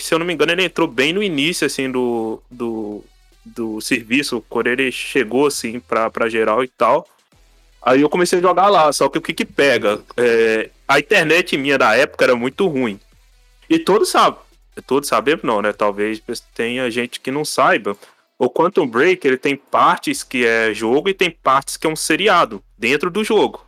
se 0.00 0.12
eu 0.12 0.18
não 0.18 0.26
me 0.26 0.34
engano, 0.34 0.50
ele 0.50 0.64
entrou 0.64 0.88
bem 0.88 1.12
no 1.12 1.22
início, 1.22 1.64
assim, 1.64 1.88
do, 1.88 2.42
do, 2.50 3.04
do 3.44 3.80
serviço, 3.80 4.44
quando 4.48 4.66
ele 4.66 4.90
chegou, 4.90 5.46
assim, 5.46 5.78
pra, 5.78 6.10
pra 6.10 6.28
geral 6.28 6.64
e 6.64 6.68
tal. 6.68 7.06
Aí 7.80 8.00
eu 8.00 8.10
comecei 8.10 8.40
a 8.40 8.42
jogar 8.42 8.68
lá, 8.68 8.92
só 8.92 9.08
que 9.08 9.18
o 9.18 9.22
que 9.22 9.32
que 9.32 9.44
pega? 9.44 10.00
É, 10.16 10.70
a 10.88 10.98
internet 10.98 11.56
minha 11.56 11.78
da 11.78 11.94
época 11.94 12.24
era 12.24 12.34
muito 12.34 12.66
ruim. 12.66 12.98
E 13.68 13.78
todos 13.78 14.08
sabem, 14.08 14.38
todos 14.86 15.08
sabem 15.08 15.38
não, 15.42 15.62
né? 15.62 15.72
Talvez 15.72 16.22
tenha 16.54 16.90
gente 16.90 17.20
que 17.20 17.30
não 17.30 17.44
saiba. 17.44 17.96
O 18.38 18.50
Quantum 18.50 18.86
Break, 18.86 19.26
ele 19.26 19.36
tem 19.36 19.56
partes 19.56 20.22
que 20.22 20.44
é 20.44 20.74
jogo 20.74 21.08
e 21.08 21.14
tem 21.14 21.30
partes 21.30 21.76
que 21.76 21.86
é 21.86 21.90
um 21.90 21.96
seriado 21.96 22.62
dentro 22.76 23.10
do 23.10 23.22
jogo. 23.22 23.64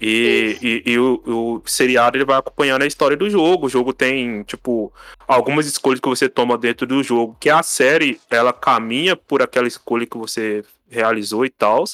E, 0.00 0.58
e, 0.60 0.92
e 0.92 0.98
o, 0.98 1.22
o, 1.24 1.62
seriado 1.64 2.16
ele 2.16 2.24
vai 2.24 2.36
acompanhando 2.36 2.82
a 2.82 2.86
história 2.86 3.16
do 3.16 3.30
jogo. 3.30 3.66
O 3.66 3.70
jogo 3.70 3.92
tem, 3.92 4.42
tipo, 4.42 4.92
algumas 5.26 5.66
escolhas 5.66 6.00
que 6.00 6.08
você 6.08 6.28
toma 6.28 6.58
dentro 6.58 6.86
do 6.86 7.02
jogo, 7.02 7.36
que 7.40 7.48
a 7.48 7.62
série 7.62 8.20
ela 8.28 8.52
caminha 8.52 9.16
por 9.16 9.40
aquela 9.40 9.68
escolha 9.68 10.06
que 10.06 10.18
você 10.18 10.64
realizou 10.90 11.46
e 11.46 11.50
tal. 11.50 11.84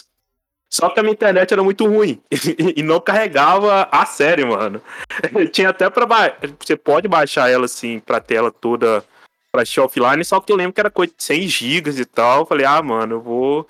Só 0.70 0.88
que 0.88 1.00
a 1.00 1.02
minha 1.02 1.12
internet 1.12 1.52
era 1.52 1.64
muito 1.64 1.84
ruim 1.84 2.22
e 2.76 2.82
não 2.82 3.00
carregava 3.00 3.88
a 3.90 4.06
série, 4.06 4.44
mano. 4.44 4.80
Tinha 5.50 5.70
até 5.70 5.90
pra. 5.90 6.06
Ba... 6.06 6.32
Você 6.60 6.76
pode 6.76 7.08
baixar 7.08 7.50
ela 7.50 7.64
assim 7.64 7.98
pra 7.98 8.20
tela 8.20 8.52
toda 8.52 9.04
pra 9.50 9.62
assistir 9.62 9.80
offline, 9.80 10.24
só 10.24 10.40
que 10.40 10.52
eu 10.52 10.56
lembro 10.56 10.72
que 10.72 10.80
era 10.80 10.92
coisa 10.92 11.12
de 11.16 11.24
100 11.24 11.48
gigas 11.48 11.98
e 11.98 12.04
tal. 12.04 12.40
Eu 12.40 12.46
falei, 12.46 12.64
ah, 12.64 12.80
mano, 12.80 13.16
eu 13.16 13.20
vou. 13.20 13.68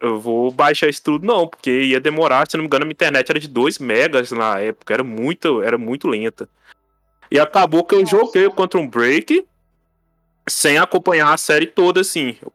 Eu 0.00 0.20
vou 0.20 0.50
baixar 0.50 0.88
isso 0.88 1.02
tudo, 1.02 1.24
não, 1.24 1.48
porque 1.48 1.70
ia 1.70 2.00
demorar. 2.00 2.46
Se 2.46 2.56
não 2.56 2.62
me 2.62 2.66
engano, 2.66 2.82
a 2.82 2.86
minha 2.86 2.92
internet 2.92 3.30
era 3.30 3.40
de 3.40 3.48
2 3.48 3.78
megas 3.78 4.32
na 4.32 4.58
época, 4.58 4.92
era 4.92 5.04
muito, 5.04 5.62
era 5.62 5.78
muito 5.78 6.08
lenta. 6.08 6.46
E 7.30 7.38
acabou 7.38 7.84
que 7.84 7.94
eu 7.94 8.04
joguei 8.04 8.50
Contra 8.50 8.78
um 8.78 8.88
Break 8.88 9.46
sem 10.48 10.78
acompanhar 10.78 11.32
a 11.32 11.38
série 11.38 11.66
toda, 11.66 12.00
assim. 12.00 12.36
Eu 12.42 12.50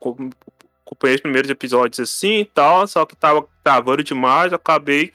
acompanhei 0.86 1.15
os 1.15 1.21
primeiros 1.21 1.50
episódios 1.50 2.00
assim 2.00 2.39
e 2.41 2.45
tal, 2.45 2.88
só 2.88 3.06
que 3.06 3.15
tava 3.15 3.48
travando 3.63 4.04
demais, 4.04 4.54
acabei 4.54 5.12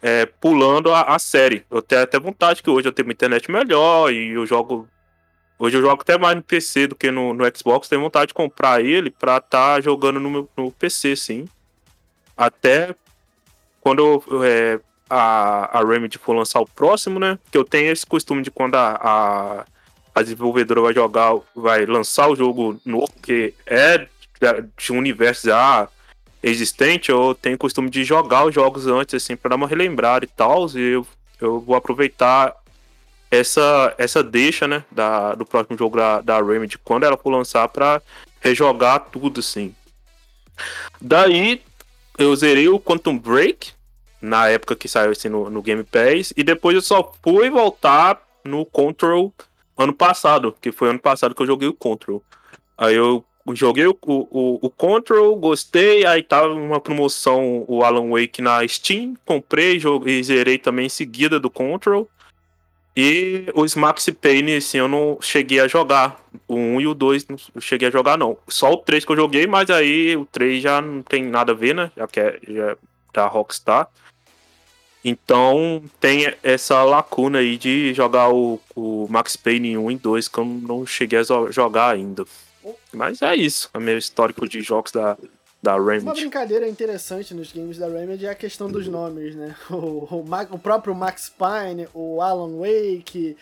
é, 0.00 0.26
pulando 0.26 0.92
a, 0.92 1.02
a, 1.02 1.18
série. 1.18 1.64
Eu 1.70 1.82
tenho 1.82 2.02
até 2.02 2.18
vontade 2.18 2.62
que 2.62 2.70
hoje 2.70 2.88
eu 2.88 2.92
tenho 2.92 3.06
uma 3.06 3.12
internet 3.12 3.50
melhor 3.50 4.12
e 4.12 4.30
eu 4.30 4.46
jogo. 4.46 4.88
Hoje 5.58 5.76
eu 5.76 5.80
jogo 5.80 6.00
até 6.00 6.16
mais 6.16 6.36
no 6.36 6.42
PC 6.42 6.86
do 6.86 6.94
que 6.94 7.10
no, 7.10 7.34
no 7.34 7.44
Xbox. 7.56 7.88
Tenho 7.88 8.02
vontade 8.02 8.28
de 8.28 8.34
comprar 8.34 8.80
ele 8.80 9.10
pra 9.10 9.38
estar 9.38 9.74
tá 9.74 9.80
jogando 9.80 10.20
no, 10.20 10.30
meu, 10.30 10.48
no 10.56 10.70
PC, 10.70 11.16
sim. 11.16 11.48
Até 12.36 12.94
quando 13.80 14.22
é, 14.44 14.78
a, 15.10 15.78
a 15.78 15.84
Remedy 15.84 16.16
for 16.16 16.34
lançar 16.34 16.60
o 16.60 16.66
próximo, 16.66 17.18
né? 17.18 17.36
Que 17.50 17.58
eu 17.58 17.64
tenho 17.64 17.90
esse 17.90 18.06
costume 18.06 18.42
de 18.42 18.52
quando 18.52 18.76
a, 18.76 19.00
a, 19.02 19.64
a 20.14 20.22
desenvolvedora 20.22 20.80
vai 20.80 20.94
jogar, 20.94 21.34
vai 21.56 21.86
lançar 21.86 22.28
o 22.28 22.36
jogo 22.36 22.80
novo, 22.84 23.12
que 23.20 23.52
é 23.66 24.06
de 24.76 24.92
um 24.92 24.98
universo 24.98 25.48
já 25.48 25.88
existente, 26.42 27.10
eu 27.10 27.34
tenho 27.34 27.58
costume 27.58 27.90
de 27.90 28.04
jogar 28.04 28.46
os 28.46 28.54
jogos 28.54 28.86
antes, 28.86 29.14
assim, 29.14 29.36
para 29.36 29.50
dar 29.50 29.56
uma 29.56 29.66
relembrada 29.66 30.24
e 30.24 30.28
tal. 30.28 30.68
E 30.70 30.92
eu, 30.92 31.06
eu 31.40 31.60
vou 31.60 31.74
aproveitar 31.74 32.54
essa, 33.30 33.94
essa 33.98 34.22
deixa, 34.22 34.66
né, 34.66 34.84
da, 34.90 35.34
do 35.34 35.44
próximo 35.44 35.76
jogo 35.76 35.96
da, 35.96 36.20
da 36.20 36.40
Remedy, 36.40 36.78
quando 36.78 37.04
ela 37.04 37.16
for 37.16 37.30
lançar, 37.30 37.68
para 37.68 38.00
rejogar 38.40 39.06
tudo, 39.10 39.40
assim. 39.40 39.74
Daí, 41.00 41.62
eu 42.16 42.34
zerei 42.34 42.68
o 42.68 42.80
Quantum 42.80 43.18
Break, 43.18 43.72
na 44.20 44.48
época 44.48 44.74
que 44.74 44.88
saiu 44.88 45.12
assim 45.12 45.28
no, 45.28 45.48
no 45.48 45.62
Game 45.62 45.84
Pass, 45.84 46.32
e 46.36 46.42
depois 46.42 46.74
eu 46.74 46.82
só 46.82 47.12
fui 47.22 47.48
voltar 47.50 48.20
no 48.44 48.64
Control 48.66 49.32
ano 49.76 49.92
passado, 49.92 50.56
que 50.60 50.72
foi 50.72 50.90
ano 50.90 50.98
passado 50.98 51.34
que 51.34 51.42
eu 51.42 51.46
joguei 51.46 51.68
o 51.68 51.74
Control. 51.74 52.22
Aí 52.76 52.96
eu 52.96 53.24
joguei 53.54 53.86
o, 53.86 53.96
o, 54.02 54.58
o 54.62 54.70
Control, 54.70 55.36
gostei, 55.36 56.04
aí 56.04 56.22
tava 56.22 56.48
uma 56.52 56.80
promoção 56.80 57.64
o 57.66 57.82
Alan 57.82 58.10
Wake 58.10 58.42
na 58.42 58.66
Steam, 58.66 59.14
comprei 59.24 59.78
joguei, 59.78 60.22
zerei 60.22 60.58
também 60.58 60.86
em 60.86 60.90
seguida 60.90 61.38
do 61.38 61.50
Control. 61.50 62.08
E 63.00 63.46
os 63.54 63.76
Max 63.76 64.08
Payne, 64.20 64.56
assim, 64.56 64.78
eu 64.78 64.88
não 64.88 65.18
cheguei 65.20 65.60
a 65.60 65.68
jogar. 65.68 66.20
O 66.48 66.56
1 66.56 66.80
e 66.80 66.86
o 66.88 66.94
2 66.94 67.26
não 67.28 67.60
cheguei 67.60 67.86
a 67.86 67.92
jogar, 67.92 68.18
não. 68.18 68.36
Só 68.48 68.72
o 68.72 68.76
3 68.76 69.04
que 69.04 69.12
eu 69.12 69.16
joguei, 69.16 69.46
mas 69.46 69.70
aí 69.70 70.16
o 70.16 70.26
3 70.26 70.60
já 70.60 70.80
não 70.80 71.00
tem 71.02 71.22
nada 71.22 71.52
a 71.52 71.54
ver, 71.54 71.76
né? 71.76 71.92
Já 71.96 72.08
que 72.08 72.18
é, 72.18 72.40
já 72.48 72.70
é 72.72 72.76
da 73.12 73.28
Rockstar. 73.28 73.88
Então 75.04 75.80
tem 76.00 76.34
essa 76.42 76.82
lacuna 76.82 77.38
aí 77.38 77.56
de 77.56 77.94
jogar 77.94 78.30
o, 78.30 78.60
o 78.74 79.06
Max 79.08 79.36
Payne 79.36 79.78
1 79.78 79.90
e 79.92 79.96
2 79.96 80.28
que 80.28 80.38
eu 80.38 80.44
não 80.44 80.84
cheguei 80.84 81.20
a 81.20 81.52
jogar 81.52 81.90
ainda. 81.90 82.24
Mas 82.92 83.22
é 83.22 83.34
isso, 83.34 83.70
é 83.72 83.78
meu 83.78 83.98
histórico 83.98 84.48
de 84.48 84.60
jogos 84.60 84.92
da, 84.92 85.16
da 85.62 85.76
Remedy. 85.76 86.04
Uma 86.04 86.14
brincadeira 86.14 86.68
interessante 86.68 87.34
nos 87.34 87.52
games 87.52 87.78
da 87.78 87.88
Remedy 87.88 88.26
é 88.26 88.30
a 88.30 88.34
questão 88.34 88.70
dos 88.70 88.86
nomes, 88.86 89.34
né? 89.34 89.54
O, 89.70 90.08
o, 90.10 90.24
o, 90.50 90.58
próprio 90.58 90.94
Max 90.94 91.28
Payne, 91.28 91.88
o 91.92 92.22
Alan 92.22 92.58
Wake, 92.58 93.36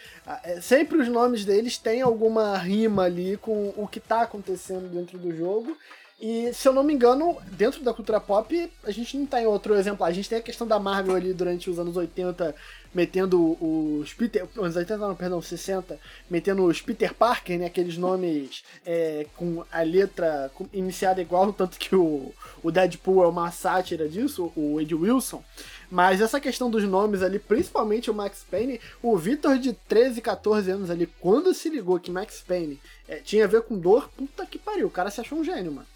é, 0.45 0.61
sempre 0.61 0.99
os 0.99 1.09
nomes 1.09 1.45
deles 1.45 1.79
têm 1.79 2.03
alguma 2.03 2.57
rima 2.57 3.05
ali 3.05 3.37
com 3.37 3.73
o 3.77 3.87
que 3.87 3.99
está 3.99 4.23
acontecendo 4.23 4.89
dentro 4.89 5.19
do 5.19 5.35
jogo. 5.35 5.77
E, 6.19 6.51
se 6.55 6.67
eu 6.67 6.73
não 6.73 6.83
me 6.83 6.95
engano, 6.95 7.37
dentro 7.53 7.83
da 7.85 7.93
cultura 7.93 8.19
pop, 8.19 8.73
a 8.85 8.91
gente 8.91 9.19
não 9.19 9.27
tem 9.27 9.47
outro 9.47 9.75
exemplo. 9.75 10.05
A 10.05 10.11
gente 10.11 10.29
tem 10.29 10.39
a 10.39 10.43
questão 10.43 10.67
da 10.67 10.79
Marvel 10.79 11.15
ali 11.15 11.35
durante 11.35 11.69
os 11.69 11.79
anos 11.79 11.95
80, 11.95 12.55
metendo 12.95 13.53
os 13.63 14.15
Peter. 14.15 14.49
Anos 14.57 14.77
80, 14.77 14.97
não, 14.97 15.15
perdão, 15.15 15.43
60, 15.43 16.01
metendo 16.31 16.65
os 16.65 16.81
Peter 16.81 17.13
Parker, 17.13 17.59
né? 17.59 17.67
Aqueles 17.67 17.99
nomes 17.99 18.65
é, 18.87 19.27
com 19.37 19.63
a 19.71 19.83
letra 19.83 20.51
iniciada 20.73 21.21
igual, 21.21 21.53
tanto 21.53 21.79
que 21.79 21.95
o, 21.95 22.33
o 22.63 22.73
Deadpool 22.73 23.23
é 23.23 23.29
uma 23.29 23.51
sátira 23.51 24.09
disso, 24.09 24.51
o 24.57 24.81
Ed 24.81 24.95
Wilson. 24.95 25.45
Mas 25.91 26.23
essa 26.23 26.41
questão 26.41 26.71
dos 26.71 26.83
nomes 26.85 27.23
ali, 27.23 27.39
principalmente 27.39 28.11
o 28.11 28.15
Max 28.15 28.43
Payne, 28.51 28.81
o 29.03 29.19
Victor 29.19 29.59
de 29.59 29.75
13, 29.75 30.23
14 30.23 30.71
anos 30.71 30.91
ali, 30.91 31.07
quando 31.21 31.53
se 31.53 31.69
ligou 31.69 32.01
que 32.01 32.11
Max 32.11 32.43
Payne 32.47 32.81
é, 33.07 33.17
tinha 33.17 33.45
a 33.45 33.49
ver 33.49 33.63
com 33.63 33.79
dor, 33.79 34.09
puta 34.17 34.47
que 34.47 34.59
pariu, 34.59 34.87
o 34.87 34.91
cara 34.91 35.11
se 35.11 35.21
achou 35.21 35.39
um 35.39 35.45
gênio, 35.45 35.73
mano. 35.73 35.87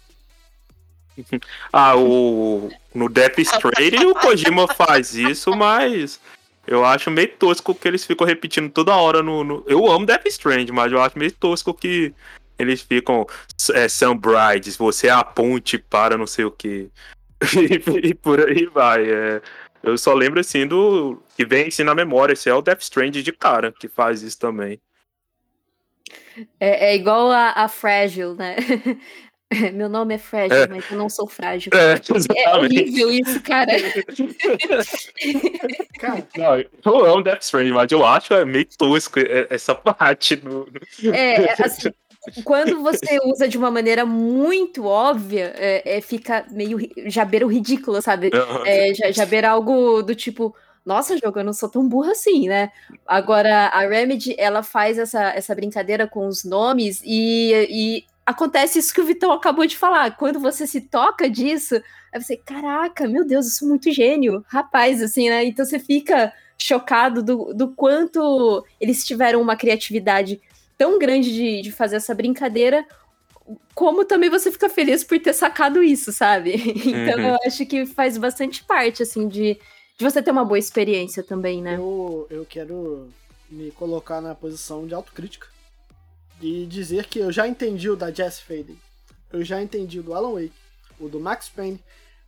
ah, 1.71 1.95
o 1.95 2.69
no 2.93 3.09
Death 3.09 3.39
Stranding 3.39 4.05
o 4.05 4.15
Kojima 4.15 4.67
faz 4.67 5.15
isso, 5.15 5.55
mas 5.55 6.19
eu 6.67 6.85
acho 6.85 7.09
meio 7.09 7.29
tosco 7.37 7.73
que 7.73 7.87
eles 7.87 8.05
ficam 8.05 8.25
repetindo 8.25 8.71
toda 8.71 8.95
hora 8.95 9.23
no, 9.23 9.43
no... 9.43 9.63
eu 9.67 9.89
amo 9.91 10.05
Death 10.05 10.25
Stranding, 10.27 10.71
mas 10.71 10.91
eu 10.91 11.01
acho 11.01 11.17
meio 11.17 11.31
tosco 11.31 11.73
que 11.73 12.13
eles 12.57 12.81
ficam 12.81 13.25
é, 13.73 13.87
Brides, 14.15 14.77
você 14.77 15.07
é 15.07 15.11
a 15.11 15.23
ponte 15.23 15.77
para 15.77 16.17
não 16.17 16.27
sei 16.27 16.45
o 16.45 16.51
que. 16.51 16.89
e, 18.03 18.13
por 18.13 18.47
aí 18.47 18.65
vai. 18.67 19.09
É. 19.09 19.41
Eu 19.81 19.97
só 19.97 20.13
lembro 20.13 20.39
assim 20.39 20.67
do 20.67 21.21
que 21.35 21.43
vem 21.43 21.67
assim 21.67 21.83
na 21.83 21.95
memória, 21.95 22.33
esse 22.33 22.49
é 22.49 22.53
o 22.53 22.61
Death 22.61 22.81
Stranding 22.81 23.23
de 23.23 23.31
cara 23.31 23.71
que 23.71 23.87
faz 23.87 24.21
isso 24.21 24.37
também. 24.37 24.79
É, 26.59 26.91
é 26.91 26.95
igual 26.95 27.31
a, 27.31 27.51
a 27.51 27.67
Fragile, 27.67 28.35
né? 28.35 28.55
Meu 29.73 29.89
nome 29.89 30.15
é 30.15 30.17
frágil, 30.17 30.57
é. 30.57 30.67
mas 30.67 30.89
eu 30.89 30.97
não 30.97 31.09
sou 31.09 31.27
frágil. 31.27 31.71
É, 31.73 31.95
é 32.43 32.55
horrível 32.55 33.11
isso, 33.11 33.41
cara. 33.41 33.71
cara 35.99 36.25
não, 36.85 36.93
eu 36.93 37.05
amo 37.05 37.23
Death 37.23 37.43
Stranding, 37.43 37.73
mas 37.73 37.91
eu 37.91 38.05
acho 38.05 38.33
é 38.33 38.45
meio 38.45 38.65
tosco 38.77 39.19
essa 39.49 39.75
parte. 39.75 40.41
No... 40.41 40.67
É, 41.13 41.61
assim, 41.61 41.91
quando 42.43 42.81
você 42.81 43.19
usa 43.25 43.47
de 43.47 43.57
uma 43.57 43.69
maneira 43.69 44.05
muito 44.05 44.85
óbvia, 44.85 45.53
é, 45.57 45.97
é 45.97 46.01
fica 46.01 46.45
meio. 46.51 46.79
já 47.07 47.25
beira 47.25 47.45
o 47.45 47.49
ridículo, 47.49 48.01
sabe? 48.01 48.31
É, 48.65 48.93
já, 48.93 49.11
já 49.11 49.25
beira 49.25 49.49
algo 49.49 50.01
do 50.01 50.15
tipo 50.15 50.55
nossa, 50.83 51.15
jogo, 51.15 51.39
eu 51.39 51.43
não 51.43 51.53
sou 51.53 51.69
tão 51.69 51.87
burra 51.87 52.11
assim, 52.11 52.47
né? 52.47 52.71
Agora, 53.05 53.67
a 53.67 53.81
Remedy, 53.81 54.35
ela 54.37 54.63
faz 54.63 54.97
essa, 54.97 55.29
essa 55.29 55.53
brincadeira 55.53 56.07
com 56.07 56.25
os 56.25 56.43
nomes 56.43 57.01
e, 57.05 57.51
e 57.69 58.05
acontece 58.25 58.79
isso 58.79 58.93
que 58.93 59.01
o 59.01 59.05
Vitão 59.05 59.31
acabou 59.31 59.65
de 59.65 59.77
falar. 59.77 60.15
Quando 60.15 60.39
você 60.39 60.65
se 60.67 60.81
toca 60.81 61.29
disso, 61.29 61.75
aí 62.13 62.21
você, 62.21 62.37
caraca, 62.37 63.07
meu 63.07 63.25
Deus, 63.25 63.47
isso 63.47 63.65
é 63.65 63.67
muito 63.67 63.91
gênio. 63.91 64.43
Rapaz, 64.47 65.01
assim, 65.01 65.29
né? 65.29 65.43
Então 65.45 65.65
você 65.65 65.79
fica 65.79 66.33
chocado 66.57 67.23
do, 67.23 67.53
do 67.53 67.69
quanto 67.69 68.63
eles 68.79 69.03
tiveram 69.05 69.41
uma 69.41 69.55
criatividade 69.55 70.39
tão 70.77 70.99
grande 70.99 71.33
de, 71.33 71.61
de 71.61 71.71
fazer 71.71 71.97
essa 71.97 72.13
brincadeira, 72.13 72.85
como 73.73 74.05
também 74.05 74.29
você 74.29 74.51
fica 74.51 74.69
feliz 74.69 75.03
por 75.03 75.19
ter 75.19 75.33
sacado 75.33 75.83
isso, 75.83 76.11
sabe? 76.11 76.51
Então 76.85 77.19
uhum. 77.19 77.29
eu 77.29 77.37
acho 77.45 77.65
que 77.65 77.85
faz 77.85 78.17
bastante 78.17 78.63
parte, 78.63 79.03
assim, 79.03 79.27
de, 79.27 79.59
de 79.97 80.03
você 80.03 80.21
ter 80.21 80.31
uma 80.31 80.45
boa 80.45 80.59
experiência 80.59 81.23
também, 81.23 81.61
né? 81.61 81.75
Eu, 81.77 82.27
eu 82.29 82.45
quero 82.45 83.09
me 83.49 83.71
colocar 83.71 84.21
na 84.21 84.33
posição 84.33 84.87
de 84.87 84.93
autocrítica 84.93 85.47
e 86.41 86.65
dizer 86.65 87.05
que 87.05 87.19
eu 87.19 87.31
já 87.31 87.47
entendi 87.47 87.89
o 87.89 87.95
da 87.95 88.11
Jess 88.11 88.39
Faden, 88.39 88.77
eu 89.31 89.43
já 89.43 89.61
entendi 89.61 89.99
o 89.99 90.03
do 90.03 90.13
Alan 90.13 90.33
Wake, 90.33 90.53
o 90.99 91.07
do 91.07 91.19
Max 91.19 91.49
Payne, 91.49 91.79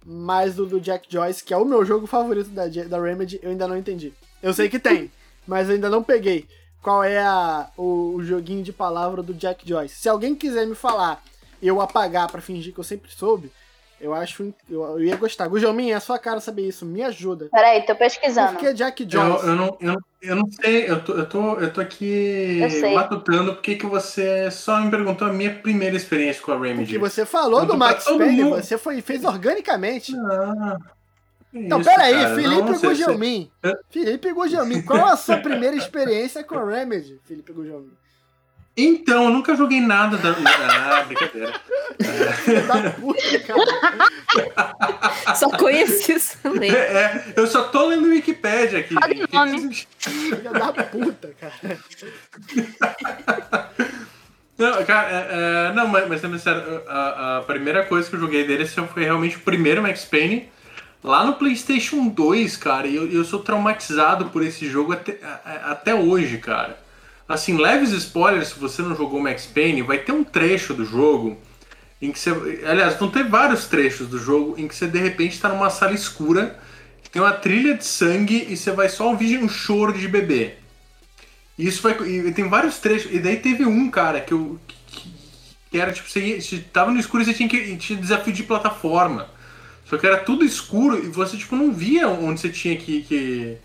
mas 0.06 0.60
o 0.60 0.66
do 0.66 0.80
Jack 0.80 1.08
Joyce, 1.10 1.44
que 1.44 1.54
é 1.54 1.58
o 1.58 1.66
meu 1.66 1.86
jogo 1.86 2.06
favorito 2.06 2.50
da, 2.50 2.68
da 2.68 3.02
Remedy, 3.02 3.40
eu 3.42 3.52
ainda 3.52 3.68
não 3.68 3.78
entendi. 3.78 4.14
Eu 4.42 4.54
sei 4.54 4.70
que 4.70 4.80
tem, 4.80 5.12
mas 5.48 5.68
eu 5.68 5.76
ainda 5.76 5.90
não 5.90 6.04
peguei 6.04 6.48
qual 6.82 7.04
é 7.04 7.20
a, 7.20 7.70
o, 7.78 8.16
o, 8.16 8.24
joguinho 8.24 8.62
de 8.62 8.74
palavra 8.74 9.24
do 9.24 9.34
Jack 9.34 9.68
Joyce. 9.68 9.96
Se 9.96 10.10
alguém 10.10 10.36
quiser 10.36 10.68
me 10.68 10.76
falar 10.76 11.24
eu 11.62 11.80
apagar 11.80 12.30
para 12.30 12.42
fingir 12.42 12.74
que 12.74 12.80
eu 12.80 12.84
sempre 12.84 13.10
soube, 13.10 13.50
eu 14.04 14.14
acho. 14.14 14.54
Eu, 14.70 14.84
eu 14.84 15.04
ia 15.04 15.16
gostar. 15.16 15.48
Gujomin, 15.48 15.92
é 15.92 15.94
a 15.94 16.00
sua 16.02 16.20
cara 16.20 16.42
saber 16.42 16.68
isso. 16.68 16.86
Me 16.86 17.02
ajuda. 17.02 17.48
Peraí, 17.50 17.82
tô 17.86 17.96
pesquisando. 17.96 18.54
Por 18.54 18.60
que 18.60 18.74
Jack 18.74 19.08
Joyce? 19.10 19.46
Eu, 19.46 19.50
eu, 19.50 19.56
não, 19.56 19.78
eu, 19.80 19.96
eu 20.22 20.36
não 20.36 20.52
sei, 20.52 20.90
eu 20.90 21.02
tô, 21.02 21.14
eu 21.14 21.26
tô, 21.26 21.54
eu 21.60 21.72
tô 21.72 21.80
aqui 21.80 22.60
matutando 22.94 23.54
porque 23.54 23.76
que 23.76 23.86
você 23.86 24.52
só 24.52 24.82
me 24.82 24.92
perguntou 24.92 25.28
a 25.28 25.32
minha 25.32 25.56
primeira 25.56 25.96
experiência 25.96 26.44
com 26.44 26.52
a 26.52 26.60
Remedy. 26.60 26.84
Porque 26.84 26.98
você 26.98 27.26
falou 27.26 27.66
do 27.66 27.78
Max 27.78 28.04
Payne, 28.04 28.44
você 28.44 28.78
foi, 28.78 29.02
fez 29.02 29.24
organicamente. 29.24 30.14
Ah. 30.18 30.78
Então, 31.54 31.80
Isso, 31.80 31.90
peraí, 31.90 32.14
cara, 32.16 32.36
Felipe 32.36 32.80
Gugelmin. 32.80 33.52
Se... 33.64 33.78
Felipe 33.90 34.34
Gugelmin, 34.34 34.82
qual 34.82 35.06
a 35.06 35.16
sua 35.16 35.38
primeira 35.38 35.76
experiência 35.76 36.44
com 36.44 36.58
a 36.58 36.66
Remedy, 36.66 37.22
Felipe 37.24 37.54
Gugelmin? 37.54 37.92
Então, 38.76 39.26
eu 39.26 39.30
nunca 39.30 39.56
joguei 39.56 39.80
nada 39.80 40.18
da. 40.18 40.32
Ah, 40.32 41.04
brincadeira. 41.04 41.54
É. 42.00 42.62
da 42.62 42.90
puta, 42.92 43.40
cara. 43.40 43.64
Só 45.36 45.52
conheci 45.52 46.14
isso 46.14 46.40
também. 46.42 46.72
É, 46.72 46.76
é, 46.76 47.34
eu 47.36 47.46
só 47.46 47.66
tô 47.66 47.86
lendo 47.88 48.08
o 48.08 48.10
Wikipedia 48.10 48.80
aqui. 48.80 48.96
Filha 50.00 50.52
da 50.52 50.74
puta, 50.74 51.36
cara. 51.40 51.54
Não, 54.56 54.86
cara, 54.86 55.10
é, 55.10 55.70
é, 55.70 55.74
não, 55.74 55.88
mas, 55.88 56.08
mas 56.08 56.22
também 56.22 56.38
sério, 56.38 56.84
a, 56.88 57.38
a, 57.38 57.42
primeira 57.42 57.84
coisa 57.86 58.08
que 58.08 58.16
eu 58.16 58.20
joguei 58.20 58.46
dele 58.46 58.68
foi 58.68 59.04
realmente 59.04 59.36
o 59.36 59.40
primeiro 59.40 59.82
Max 59.82 60.06
Payne. 60.06 60.48
Lá 61.04 61.26
no 61.26 61.34
PlayStation 61.34 62.08
2, 62.08 62.56
cara, 62.58 62.88
eu, 62.88 63.12
eu 63.12 63.26
sou 63.26 63.40
traumatizado 63.40 64.26
por 64.26 64.44
esse 64.44 64.70
jogo 64.70 64.94
até, 64.94 65.18
até 65.66 65.96
hoje, 65.96 66.38
cara. 66.38 66.78
Assim, 67.28 67.58
leves 67.58 67.92
spoilers, 67.92 68.50
se 68.50 68.60
você 68.60 68.82
não 68.82 68.96
jogou 68.96 69.20
Max 69.20 69.46
Payne, 69.46 69.82
vai 69.82 70.00
ter 70.00 70.12
um 70.12 70.24
trecho 70.24 70.74
do 70.74 70.86
jogo 70.86 71.38
em 72.02 72.12
que 72.12 72.20
você. 72.20 72.32
Aliás, 72.66 72.98
vão 73.00 73.10
ter 73.10 73.24
vários 73.24 73.66
trechos 73.66 74.08
do 74.08 74.20
jogo 74.20 74.56
em 74.58 74.68
que 74.68 74.76
você 74.76 74.88
de 74.88 75.00
repente 75.00 75.34
está 75.34 75.50
numa 75.50 75.70
sala 75.70 75.94
escura, 75.94 76.60
tem 77.12 77.22
uma 77.22 77.32
trilha 77.32 77.76
de 77.76 77.86
sangue 77.86 78.48
e 78.50 78.58
você 78.58 78.72
vai 78.72 78.90
só 78.90 79.08
ouvir 79.10 79.38
um 79.38 79.48
choro 79.48 79.94
de 79.94 80.08
bebê. 80.08 80.56
E 81.58 81.68
isso 81.68 81.82
vai. 81.82 81.94
E 82.08 82.32
tem 82.34 82.50
vários 82.50 82.80
trechos. 82.80 83.12
E 83.14 83.20
daí 83.20 83.38
teve 83.38 83.66
um, 83.66 83.90
cara, 83.90 84.20
que 84.20 84.34
eu. 84.34 84.60
Que, 84.68 85.14
que 85.72 85.78
era 85.80 85.92
tipo, 85.92 86.10
você, 86.10 86.20
ia, 86.20 86.42
você 86.42 86.60
tava 86.60 86.92
no 86.92 87.00
escuro 87.00 87.24
e 87.24 87.26
você 87.26 87.34
tinha 87.34 87.48
que. 87.48 87.78
Tinha 87.78 88.00
desafio 88.00 88.34
de 88.34 88.44
plataforma. 88.44 89.30
Só 89.86 89.98
que 89.98 90.08
era 90.08 90.18
tudo 90.18 90.44
escuro 90.44 90.98
e 90.98 91.08
você 91.08 91.38
tipo 91.38 91.56
não 91.56 91.72
via 91.72 92.08
onde 92.08 92.40
você 92.40 92.50
tinha 92.50 92.76
que, 92.76 93.04
que 93.04 93.58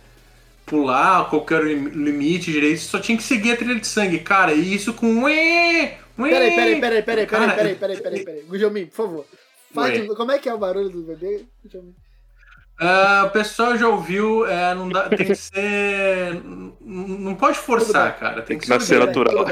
pular, 0.68 1.28
qualquer 1.28 1.64
limite 1.64 2.52
direito, 2.52 2.80
só 2.80 2.98
tinha 2.98 3.16
que 3.16 3.24
seguir 3.24 3.52
a 3.52 3.56
trilha 3.56 3.74
de 3.74 3.86
sangue. 3.86 4.18
Cara, 4.18 4.52
e 4.52 4.74
isso 4.74 4.92
com. 4.92 5.24
Ué, 5.24 5.98
ué. 6.18 6.30
Peraí, 6.30 6.50
peraí, 6.54 6.80
peraí, 6.80 7.02
peraí, 7.02 7.26
peraí, 7.26 7.26
peraí, 7.26 7.74
peraí, 7.74 7.96
peraí, 8.00 8.24
peraí. 8.24 8.42
Gujomin, 8.42 8.86
por 8.86 8.94
favor. 8.94 9.26
Faz, 9.74 10.06
como 10.16 10.32
é 10.32 10.38
que 10.38 10.48
é 10.48 10.54
o 10.54 10.58
barulho 10.58 10.88
do 10.88 11.02
bebê? 11.02 11.44
Uh, 12.80 13.26
o 13.26 13.30
pessoal 13.30 13.76
já 13.76 13.88
ouviu, 13.88 14.46
é, 14.46 14.74
não 14.74 14.88
dá, 14.88 15.08
tem 15.08 15.26
que 15.26 15.34
ser. 15.34 16.40
Não 16.80 17.34
pode 17.34 17.58
forçar, 17.58 18.16
cara. 18.18 18.42
Tem, 18.42 18.58
tem 18.58 18.58
que, 18.58 18.78
que 18.78 18.84
ser 18.84 19.00
natural. 19.00 19.46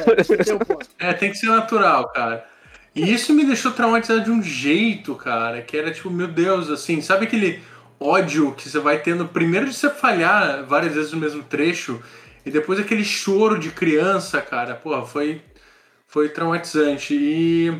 é, 0.98 1.12
tem 1.12 1.31
que 1.31 1.38
ser 1.38 1.46
natural, 1.46 2.09
cara. 2.11 2.46
E 2.94 3.12
isso 3.12 3.35
me 3.35 3.44
deixou 3.44 3.72
traumatizado 3.72 4.24
de 4.24 4.31
um 4.31 4.42
jeito, 4.42 5.14
cara, 5.16 5.61
que 5.61 5.76
era 5.76 5.92
tipo, 5.92 6.09
meu 6.09 6.29
Deus, 6.29 6.70
assim, 6.70 7.02
sabe 7.02 7.26
aquele 7.26 7.61
ódio 8.01 8.53
que 8.53 8.69
você 8.69 8.79
vai 8.79 8.99
tendo. 9.01 9.27
Primeiro 9.27 9.67
de 9.67 9.75
você 9.75 9.91
falhar 9.91 10.65
várias 10.65 10.95
vezes 10.95 11.13
no 11.13 11.19
mesmo 11.19 11.43
trecho 11.43 12.01
e 12.45 12.51
depois 12.51 12.79
aquele 12.79 13.05
choro 13.05 13.59
de 13.59 13.71
criança, 13.71 14.41
cara, 14.41 14.75
pô, 14.75 15.05
foi 15.05 15.43
foi 16.07 16.29
traumatizante. 16.29 17.15
E 17.15 17.73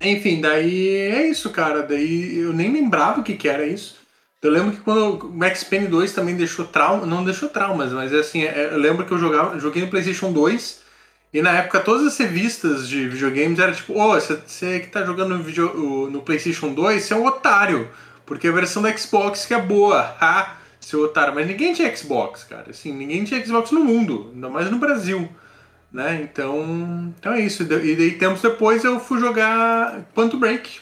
enfim, 0.00 0.40
daí 0.40 0.88
é 0.88 1.28
isso, 1.28 1.50
cara, 1.50 1.82
daí 1.82 2.38
eu 2.38 2.52
nem 2.52 2.72
lembrava 2.72 3.20
o 3.20 3.24
que 3.24 3.36
que 3.36 3.48
era 3.48 3.66
isso. 3.66 3.96
Eu 4.42 4.50
lembro 4.50 4.72
que 4.72 4.82
quando 4.82 5.26
o 5.26 5.32
Max 5.32 5.64
Payne 5.64 5.86
2 5.86 6.12
também 6.12 6.36
deixou 6.36 6.66
trauma, 6.66 7.06
não 7.06 7.24
deixou 7.24 7.48
traumas, 7.48 7.92
mas 7.92 8.12
é 8.12 8.18
assim, 8.18 8.44
é, 8.44 8.68
eu 8.72 8.78
lembro 8.78 9.06
que 9.06 9.12
eu 9.12 9.18
jogava, 9.18 9.58
joguei 9.58 9.82
no 9.82 9.88
PlayStation 9.88 10.32
2 10.32 10.82
e 11.32 11.40
na 11.40 11.50
época 11.52 11.80
todas 11.80 12.06
as 12.06 12.18
revistas 12.18 12.86
de 12.86 13.08
videogames 13.08 13.58
era 13.58 13.72
tipo, 13.72 13.94
ô, 13.94 14.12
oh, 14.12 14.20
você 14.20 14.80
que 14.80 14.88
tá 14.88 15.02
jogando 15.02 15.38
no, 15.38 15.42
video, 15.42 16.10
no 16.10 16.20
PlayStation 16.20 16.74
2, 16.74 17.02
você 17.02 17.14
é 17.14 17.16
um 17.16 17.24
otário, 17.24 17.88
porque 18.26 18.48
a 18.48 18.52
versão 18.52 18.82
da 18.82 18.94
Xbox 18.96 19.46
que 19.46 19.54
é 19.54 19.60
boa, 19.60 20.16
ha, 20.20 20.56
seu 20.80 21.02
otário. 21.02 21.34
Mas 21.34 21.46
ninguém 21.46 21.72
tinha 21.72 21.94
Xbox, 21.94 22.44
cara, 22.44 22.70
assim, 22.70 22.92
ninguém 22.92 23.24
tinha 23.24 23.44
Xbox 23.44 23.70
no 23.70 23.84
mundo, 23.84 24.30
ainda 24.34 24.48
mais 24.48 24.70
no 24.70 24.78
Brasil, 24.78 25.28
né? 25.92 26.20
Então, 26.22 27.12
então 27.18 27.32
é 27.32 27.40
isso. 27.40 27.62
E 27.62 27.96
daí 27.96 28.12
tempos 28.12 28.42
depois 28.42 28.84
eu 28.84 29.00
fui 29.00 29.20
jogar 29.20 30.04
Quantum 30.14 30.38
Break 30.38 30.80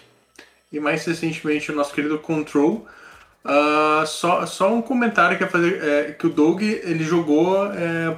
e 0.73 0.81
mais 0.81 1.05
recentemente 1.05 1.71
o 1.71 1.75
nosso 1.75 1.95
querido 1.95 2.19
Control. 2.19 2.87
Uh, 3.45 4.07
só, 4.07 4.47
só 4.47 4.73
um 4.73 4.81
comentário 4.81 5.37
que, 5.37 5.45
fazer, 5.47 5.83
é, 5.83 6.13
que 6.13 6.27
o 6.29 6.31
Doug 6.31 6.63
ele 6.63 7.03
jogou 7.03 7.67
é, 7.73 8.17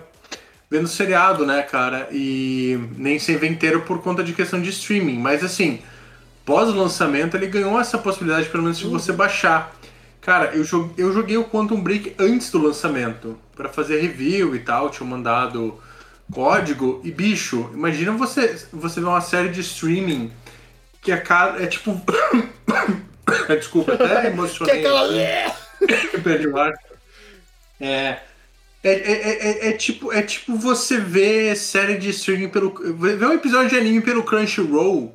vendo 0.71 0.87
seriado, 0.87 1.47
né, 1.47 1.63
cara? 1.63 2.09
E 2.13 2.79
nem 2.97 3.19
sem 3.19 3.37
inteiro 3.37 3.83
por 3.83 4.03
conta 4.03 4.23
de 4.23 4.35
questão 4.35 4.61
de 4.61 4.69
streaming. 4.69 5.19
Mas 5.19 5.43
assim, 5.43 5.81
pós-lançamento 6.44 7.37
ele 7.37 7.46
ganhou 7.46 7.78
essa 7.80 7.98
possibilidade, 7.98 8.48
pelo 8.48 8.62
menos, 8.62 8.78
de 8.78 8.87
você 8.87 9.11
uhum. 9.11 9.16
baixar. 9.16 9.74
Cara, 10.20 10.54
eu 10.54 10.64
joguei, 10.64 11.04
eu 11.04 11.12
joguei 11.12 11.37
o 11.37 11.44
Quantum 11.44 11.80
Break 11.80 12.14
antes 12.18 12.50
do 12.50 12.59
lançamento, 12.59 13.38
para 13.54 13.68
fazer 13.68 14.00
review 14.00 14.57
e 14.57 14.61
tal, 14.61 14.90
tinha 14.90 15.07
mandado 15.07 15.78
código. 16.33 17.00
E 17.04 17.11
bicho, 17.11 17.70
imagina 17.74 18.12
você, 18.12 18.66
você 18.72 19.00
ver 19.00 19.07
uma 19.07 19.20
série 19.20 19.50
de 19.50 19.61
streaming 19.61 20.33
que 21.02 21.12
a 21.12 21.20
cara 21.20 21.62
é 21.62 21.66
tipo. 21.66 22.00
Desculpa, 23.48 23.92
até 23.94 24.28
emocionei. 24.33 24.80
Que 24.80 24.87
aquela... 24.87 25.14
é. 27.80 28.20
É, 28.83 28.90
é, 28.90 29.48
é, 29.48 29.68
é, 29.68 29.72
tipo, 29.72 30.12
é 30.12 30.22
tipo 30.22 30.57
você 30.57 30.98
ver 30.98 31.57
série 31.57 31.96
de 31.96 32.11
streaming 32.11 32.48
pelo. 32.48 32.74
ver 32.96 33.26
um 33.26 33.33
episódio 33.33 33.70
de 33.70 33.76
anime 33.76 34.02
pelo 34.02 34.22
Crunchyroll. 34.22 35.14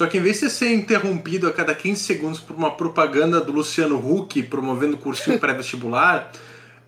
Só 0.00 0.06
que 0.06 0.16
em 0.16 0.22
vez 0.22 0.40
de 0.40 0.48
ser 0.48 0.72
interrompido 0.72 1.46
a 1.46 1.52
cada 1.52 1.74
15 1.74 2.02
segundos 2.02 2.40
por 2.40 2.56
uma 2.56 2.70
propaganda 2.70 3.38
do 3.38 3.52
Luciano 3.52 3.98
Huck 3.98 4.42
promovendo 4.44 4.96
cursinho 4.96 5.36
pré-vestibular, 5.38 6.32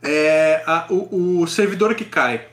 é 0.02 0.62
a, 0.66 0.86
o, 0.88 1.42
o, 1.42 1.46
servidor 1.46 1.94
que 1.94 2.06
cai. 2.06 2.46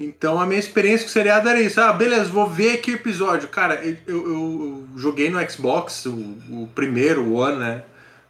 Então 0.00 0.40
a 0.40 0.46
minha 0.46 0.58
experiência 0.58 1.04
com 1.04 1.10
o 1.10 1.12
seriado 1.12 1.46
era 1.46 1.60
isso. 1.60 1.78
Ah, 1.78 1.92
beleza, 1.92 2.30
vou 2.30 2.48
ver 2.48 2.80
o 2.86 2.90
episódio. 2.90 3.48
Cara, 3.48 3.74
eu, 3.84 3.98
eu, 4.06 4.16
eu 4.16 4.88
joguei 4.96 5.28
no 5.28 5.46
Xbox, 5.50 6.06
o, 6.06 6.12
o 6.12 6.70
primeiro, 6.74 7.22
o 7.22 7.34
One, 7.34 7.58
né? 7.58 7.82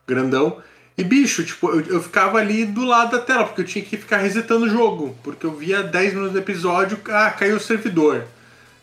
Grandão. 0.04 0.60
E 0.98 1.04
bicho, 1.04 1.44
tipo, 1.44 1.70
eu, 1.70 1.80
eu 1.82 2.02
ficava 2.02 2.38
ali 2.38 2.64
do 2.64 2.84
lado 2.84 3.12
da 3.12 3.22
tela, 3.22 3.44
porque 3.44 3.60
eu 3.60 3.66
tinha 3.66 3.84
que 3.84 3.96
ficar 3.96 4.16
resetando 4.16 4.66
o 4.66 4.68
jogo. 4.68 5.16
Porque 5.22 5.46
eu 5.46 5.54
via 5.54 5.84
10 5.84 6.14
minutos 6.14 6.32
do 6.32 6.40
episódio, 6.40 6.98
ah, 7.10 7.30
caiu 7.30 7.54
o 7.54 7.60
servidor. 7.60 8.24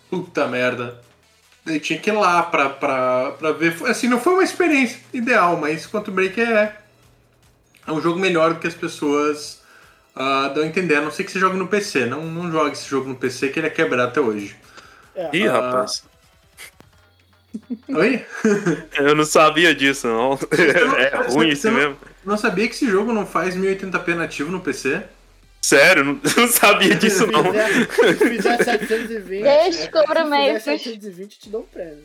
Puta 0.10 0.48
merda. 0.48 1.04
Eu 1.66 1.80
tinha 1.80 1.98
que 1.98 2.10
ir 2.10 2.14
lá 2.14 2.44
pra, 2.44 2.70
pra, 2.70 3.32
pra 3.32 3.52
ver. 3.54 3.76
Assim, 3.86 4.08
não 4.08 4.20
foi 4.20 4.34
uma 4.34 4.44
experiência 4.44 5.00
ideal, 5.14 5.56
mas 5.58 5.88
Quantum 5.88 6.12
Break 6.12 6.40
é, 6.42 6.76
é 7.88 7.92
um 7.92 8.02
jogo 8.02 8.20
melhor 8.20 8.54
do 8.54 8.60
que 8.60 8.68
as 8.68 8.76
pessoas 8.76 9.62
uh, 10.16 10.54
dão 10.54 10.64
a 10.64 10.68
entender. 10.68 10.96
A 10.96 11.02
não 11.02 11.12
ser 11.12 11.24
que 11.24 11.32
você 11.32 11.40
jogue 11.40 11.58
no 11.58 11.68
PC. 11.68 12.06
Não, 12.06 12.26
não 12.26 12.52
jogue 12.52 12.74
esse 12.74 12.88
jogo 12.88 13.08
no 13.08 13.16
PC 13.16 13.50
que 13.50 13.60
ele 13.60 13.68
é 13.68 13.70
quebrado 13.70 14.10
até 14.10 14.20
hoje. 14.20 14.56
É. 15.16 15.30
Ih, 15.34 15.48
uh, 15.48 15.52
rapaz. 15.52 16.04
Oi? 17.88 18.26
Eu 18.98 19.16
não 19.16 19.26
sabia 19.26 19.74
disso, 19.74 20.08
não. 20.08 20.32
não 20.32 20.98
é 20.98 21.28
ruim 21.30 21.50
isso 21.50 21.72
mesmo. 21.72 21.98
Não 22.26 22.38
sabia 22.38 22.68
que 22.68 22.74
esse 22.74 22.90
jogo 22.90 23.14
não 23.14 23.26
faz 23.26 23.56
1080p 23.56 24.16
nativo 24.16 24.52
no 24.52 24.60
PC? 24.60 25.04
Sério, 25.64 26.04
não, 26.04 26.20
não 26.36 26.48
sabia 26.50 26.94
disso 26.94 27.26
não. 27.26 27.42
Se 28.18 28.30
fizer 28.30 28.62
720. 28.62 29.44
Descubra 29.72 30.26
meio. 30.26 30.56
Se 30.56 30.60
fizer 30.60 30.78
720, 30.78 31.40
te 31.40 31.50
dou 31.50 31.62
um 31.62 31.66
prêmio. 31.66 32.04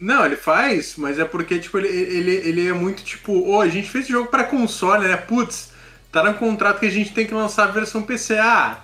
Não, 0.00 0.24
ele 0.24 0.36
faz, 0.36 0.94
mas 0.96 1.18
é 1.18 1.24
porque, 1.26 1.58
tipo, 1.58 1.76
ele, 1.76 1.88
ele, 1.88 2.30
ele 2.30 2.68
é 2.68 2.72
muito 2.72 3.04
tipo, 3.04 3.32
ô, 3.32 3.56
oh, 3.56 3.60
a 3.60 3.68
gente 3.68 3.90
fez 3.90 4.04
esse 4.04 4.12
jogo 4.12 4.30
para 4.30 4.44
console, 4.44 5.06
né? 5.06 5.18
Putz, 5.18 5.72
tá 6.10 6.22
no 6.24 6.34
contrato 6.34 6.80
que 6.80 6.86
a 6.86 6.90
gente 6.90 7.12
tem 7.12 7.26
que 7.26 7.34
lançar 7.34 7.64
a 7.64 7.72
versão 7.72 8.02
PC. 8.02 8.38
Ah, 8.38 8.80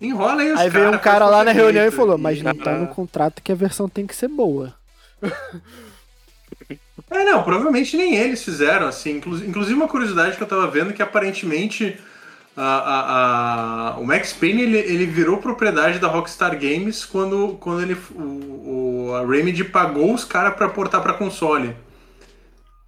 enrola 0.00 0.40
aí 0.40 0.52
os 0.52 0.60
Aí 0.60 0.70
veio 0.70 0.90
um 0.90 0.98
cara 0.98 1.26
lá 1.26 1.44
na 1.44 1.52
reunião 1.52 1.86
e 1.86 1.90
falou, 1.90 2.16
mas 2.16 2.40
não 2.40 2.54
tá 2.54 2.72
no 2.72 2.88
contrato 2.88 3.42
que 3.42 3.52
a 3.52 3.54
versão 3.54 3.86
tem 3.86 4.06
que 4.06 4.16
ser 4.16 4.28
boa. 4.28 4.74
É, 7.10 7.24
não, 7.24 7.42
provavelmente 7.42 7.96
nem 7.96 8.16
eles 8.16 8.42
fizeram, 8.42 8.86
assim. 8.86 9.16
Inclusive 9.18 9.74
uma 9.74 9.88
curiosidade 9.88 10.36
que 10.36 10.42
eu 10.42 10.46
tava 10.46 10.66
vendo 10.66 10.92
que 10.92 11.02
aparentemente 11.02 11.98
a, 12.56 12.62
a, 12.62 13.90
a, 13.92 13.98
o 13.98 14.04
Max 14.04 14.32
Payne 14.32 14.62
ele, 14.62 14.78
ele 14.78 15.06
virou 15.06 15.38
propriedade 15.38 15.98
da 15.98 16.08
Rockstar 16.08 16.58
Games 16.58 17.04
quando, 17.04 17.56
quando 17.60 17.82
ele, 17.82 17.96
o, 18.14 19.10
o 19.10 19.14
a 19.14 19.24
Remedy 19.24 19.64
pagou 19.64 20.12
os 20.12 20.24
caras 20.24 20.54
para 20.54 20.68
portar 20.68 21.00
para 21.00 21.14
console. 21.14 21.74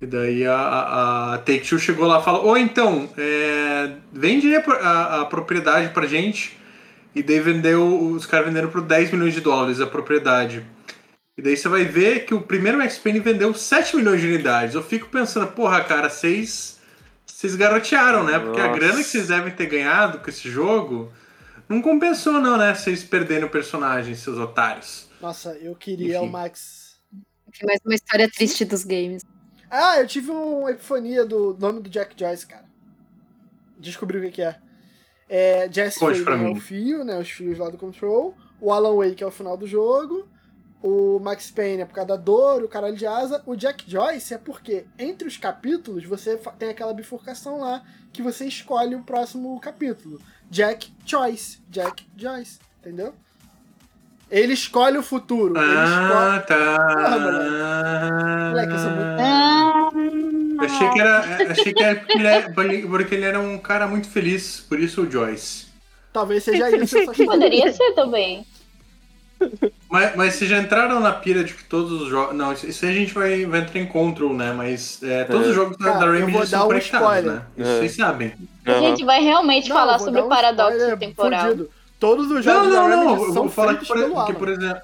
E 0.01 0.07
daí 0.07 0.47
a, 0.47 1.35
a, 1.35 1.39
Take-Two 1.39 1.79
chegou 1.79 2.07
lá 2.07 2.21
e 2.21 2.25
falou: 2.25 2.47
Ô, 2.47 2.57
então, 2.57 3.09
é, 3.17 3.93
vende 4.13 4.53
a 4.57 5.25
propriedade 5.27 5.91
pra 5.91 6.07
gente. 6.07 6.59
E 7.15 7.23
daí 7.23 7.41
vendeu, 7.41 8.13
os 8.13 8.25
caras 8.25 8.47
venderam 8.47 8.71
por 8.71 8.81
10 8.81 9.11
milhões 9.11 9.35
de 9.35 9.41
dólares 9.41 9.81
a 9.81 9.87
propriedade. 9.87 10.65
E 11.41 11.43
daí 11.43 11.57
você 11.57 11.71
vai 11.71 11.87
ver 11.87 12.27
que 12.27 12.35
o 12.35 12.43
primeiro 12.43 12.77
Max 12.77 12.99
Payne 12.99 13.19
vendeu 13.19 13.55
7 13.55 13.97
milhões 13.97 14.21
de 14.21 14.27
unidades. 14.27 14.75
Eu 14.75 14.83
fico 14.83 15.09
pensando, 15.09 15.51
porra, 15.53 15.83
cara, 15.83 16.11
vocês 16.11 16.79
vocês 17.25 17.57
garotearam, 17.57 18.25
né? 18.25 18.39
Porque 18.39 18.61
Nossa. 18.61 18.71
a 18.71 18.77
grana 18.77 18.99
que 18.99 19.05
vocês 19.05 19.29
devem 19.29 19.51
ter 19.51 19.65
ganhado 19.65 20.19
com 20.19 20.29
esse 20.29 20.51
jogo 20.51 21.11
não 21.67 21.81
compensou, 21.81 22.35
não, 22.35 22.59
né? 22.59 22.75
Vocês 22.75 23.03
perderem 23.03 23.45
o 23.45 23.49
personagem, 23.49 24.15
seus 24.15 24.37
otários. 24.37 25.09
Nossa, 25.19 25.57
eu 25.63 25.75
queria 25.75 26.19
Enfim. 26.19 26.27
o 26.27 26.31
Max. 26.31 27.01
Mais 27.65 27.81
uma 27.87 27.95
história 27.95 28.31
triste 28.31 28.67
dos 28.67 28.85
games. 28.85 29.23
Ah, 29.71 29.99
eu 29.99 30.07
tive 30.07 30.31
uma 30.31 30.71
epifania 30.73 31.25
do 31.25 31.57
nome 31.59 31.81
do 31.81 31.89
Jack 31.89 32.15
Joyce, 32.19 32.47
cara. 32.47 32.67
Descobri 33.79 34.19
o 34.19 34.23
que, 34.25 34.31
que 34.31 34.43
é. 34.43 34.57
É 35.27 35.73
Jesse 35.73 35.99
Conte 35.99 36.23
é 36.23 36.51
o 36.51 36.57
fio, 36.57 37.03
né? 37.03 37.19
Os 37.19 37.31
fios 37.31 37.57
lá 37.57 37.71
do 37.71 37.79
Control. 37.79 38.37
O 38.61 38.71
Alan 38.71 38.95
Wake 38.95 39.23
é 39.23 39.27
o 39.27 39.31
final 39.31 39.57
do 39.57 39.67
jogo 39.67 40.29
o 40.83 41.19
Max 41.21 41.51
Payne 41.51 41.83
é 41.83 41.85
por 41.85 41.95
causa 41.95 42.09
da 42.09 42.17
dor, 42.17 42.63
o 42.63 42.69
caralho 42.69 42.97
de 42.97 43.07
asa. 43.07 43.43
O 43.45 43.55
Jack 43.55 43.85
Joyce 43.91 44.33
é 44.33 44.39
porque 44.39 44.87
entre 44.99 45.29
os 45.29 45.37
capítulos 45.37 46.05
você 46.05 46.41
tem 46.59 46.71
aquela 46.71 46.95
bifurcação 46.95 47.61
lá 47.61 47.83
que 48.13 48.23
você 48.23 48.47
escolhe 48.47 48.95
o 48.95 49.03
próximo 49.03 49.59
capítulo. 49.61 50.21
Jack 50.51 50.93
Choice. 51.05 51.61
Jack 51.69 52.07
Joyce. 52.17 52.59
Entendeu? 52.81 53.15
Ele 54.31 54.55
escolhe 54.55 54.97
o 54.97 55.03
futuro. 55.03 55.55
Ele 55.57 55.67
ah, 55.67 56.39
escolhe... 56.39 56.47
tá. 56.47 56.95
Porra, 56.95 57.19
moleque. 57.19 58.51
moleque, 58.51 58.73
eu 58.73 58.79
sou 58.79 58.91
muito. 58.91 59.21
Ah. 59.21 60.65
achei 60.65 60.91
que 60.91 61.01
era, 61.01 61.51
achei 61.51 61.75
que 61.75 61.83
era 61.83 62.01
porque 62.01 62.19
ele, 62.19 62.27
era, 62.27 62.53
porque 62.53 63.15
ele 63.15 63.25
era 63.25 63.41
um 63.41 63.59
cara 63.59 63.87
muito 63.87 64.09
feliz, 64.09 64.61
por 64.61 64.79
isso 64.79 65.03
o 65.03 65.11
Joyce. 65.11 65.67
Talvez 66.13 66.45
seja 66.45 66.71
isso. 66.71 66.97
Poderia 67.27 67.73
ser 67.73 67.93
também. 67.93 68.47
Mas, 69.91 70.15
mas 70.15 70.35
vocês 70.35 70.49
já 70.49 70.59
entraram 70.59 71.01
na 71.01 71.13
pira 71.13 71.43
de 71.43 71.53
que 71.53 71.65
todos 71.65 72.03
os 72.03 72.09
jogos. 72.09 72.37
Não, 72.37 72.53
isso 72.53 72.85
aí 72.85 72.93
a 72.93 72.95
gente 72.95 73.13
vai, 73.13 73.45
vai 73.45 73.61
entrar 73.61 73.81
em 73.81 73.87
Control, 73.87 74.33
né? 74.33 74.53
Mas 74.53 75.03
é, 75.03 75.25
todos 75.25 75.49
é. 75.49 75.51
os 75.51 75.57
jogos 75.57 75.77
Cara, 75.77 75.99
da 75.99 76.13
Remedy 76.13 76.47
são 76.47 76.63
um 76.63 76.67
conectados, 76.69 77.25
né? 77.25 77.43
Isso 77.57 77.71
é. 77.71 77.79
vocês 77.79 77.97
sabem. 77.97 78.33
A 78.65 78.79
gente 78.79 79.05
vai 79.05 79.21
realmente 79.21 79.69
não, 79.69 79.77
falar 79.77 79.99
sobre 79.99 80.21
o 80.21 80.27
um 80.27 80.29
paradoxo 80.29 80.97
temporal. 80.97 81.47
Fudido. 81.47 81.71
Todos 81.99 82.31
os 82.31 82.45
jogos 82.45 82.69
não, 82.69 82.89
não, 82.89 82.89
da 82.89 82.97
Remedy 82.97 83.21
não, 83.21 83.33
são 83.33 83.43
vou 83.43 83.49
falar 83.49 83.77
que 83.77 83.87
por, 83.87 84.27
que, 84.27 84.33
por 84.35 84.49
exemplo. 84.49 84.83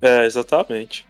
É, 0.00 0.24
exatamente. 0.24 1.04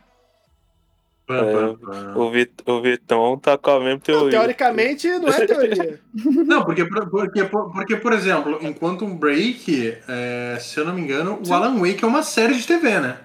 É, 1.29 2.17
o, 2.17 2.31
Vit, 2.31 2.53
o 2.65 2.81
Vitão 2.81 3.37
tá 3.37 3.59
com 3.59 3.71
a 3.71 3.81
mesma 3.81 3.99
teoria. 3.99 4.25
Não, 4.25 4.31
teoricamente, 4.31 5.09
não 5.09 5.29
é 5.29 5.47
teoria. 5.47 6.01
não, 6.47 6.65
porque, 6.65 6.85
porque, 6.85 7.45
porque, 7.45 7.97
por 7.97 8.13
exemplo, 8.13 8.59
enquanto 8.63 9.05
um 9.05 9.17
break, 9.17 9.99
é, 10.07 10.57
se 10.61 10.79
eu 10.79 10.85
não 10.85 10.95
me 10.95 11.01
engano, 11.01 11.41
Sim. 11.43 11.51
o 11.51 11.55
Alan 11.55 11.79
Wake 11.79 12.05
é 12.05 12.07
uma 12.07 12.23
série 12.23 12.55
de 12.55 12.65
TV, 12.65 13.01
né? 13.01 13.19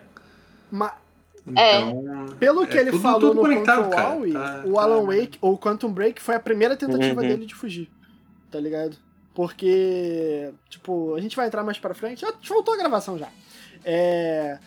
Ma 0.72 0.94
então, 1.46 2.28
é. 2.30 2.36
Pelo 2.36 2.68
que 2.68 2.78
é 2.78 2.82
ele 2.82 2.92
tudo, 2.92 3.02
falou 3.02 3.20
tudo 3.20 3.48
no 3.48 3.56
Control 3.56 3.84
All, 3.98 4.32
tá, 4.32 4.64
o 4.66 4.80
Alan 4.80 5.06
tá... 5.06 5.16
Wake, 5.16 5.38
ou 5.42 5.58
Quantum 5.58 5.92
Break, 5.92 6.22
foi 6.22 6.36
a 6.36 6.40
primeira 6.40 6.76
tentativa 6.76 7.22
uhum. 7.22 7.28
dele 7.28 7.46
de 7.46 7.56
fugir. 7.56 7.90
Tá 8.52 8.60
ligado? 8.60 8.96
Porque, 9.34 10.52
tipo, 10.70 11.16
a 11.16 11.22
gente 11.22 11.36
vai 11.36 11.48
entrar 11.48 11.64
mais 11.64 11.80
pra 11.80 11.94
frente. 11.94 12.26
A 12.26 12.32
gente 12.32 12.50
voltou 12.50 12.74
a 12.74 12.78
gravação 12.78 13.18
já. 13.18 13.30
É. 13.84 14.60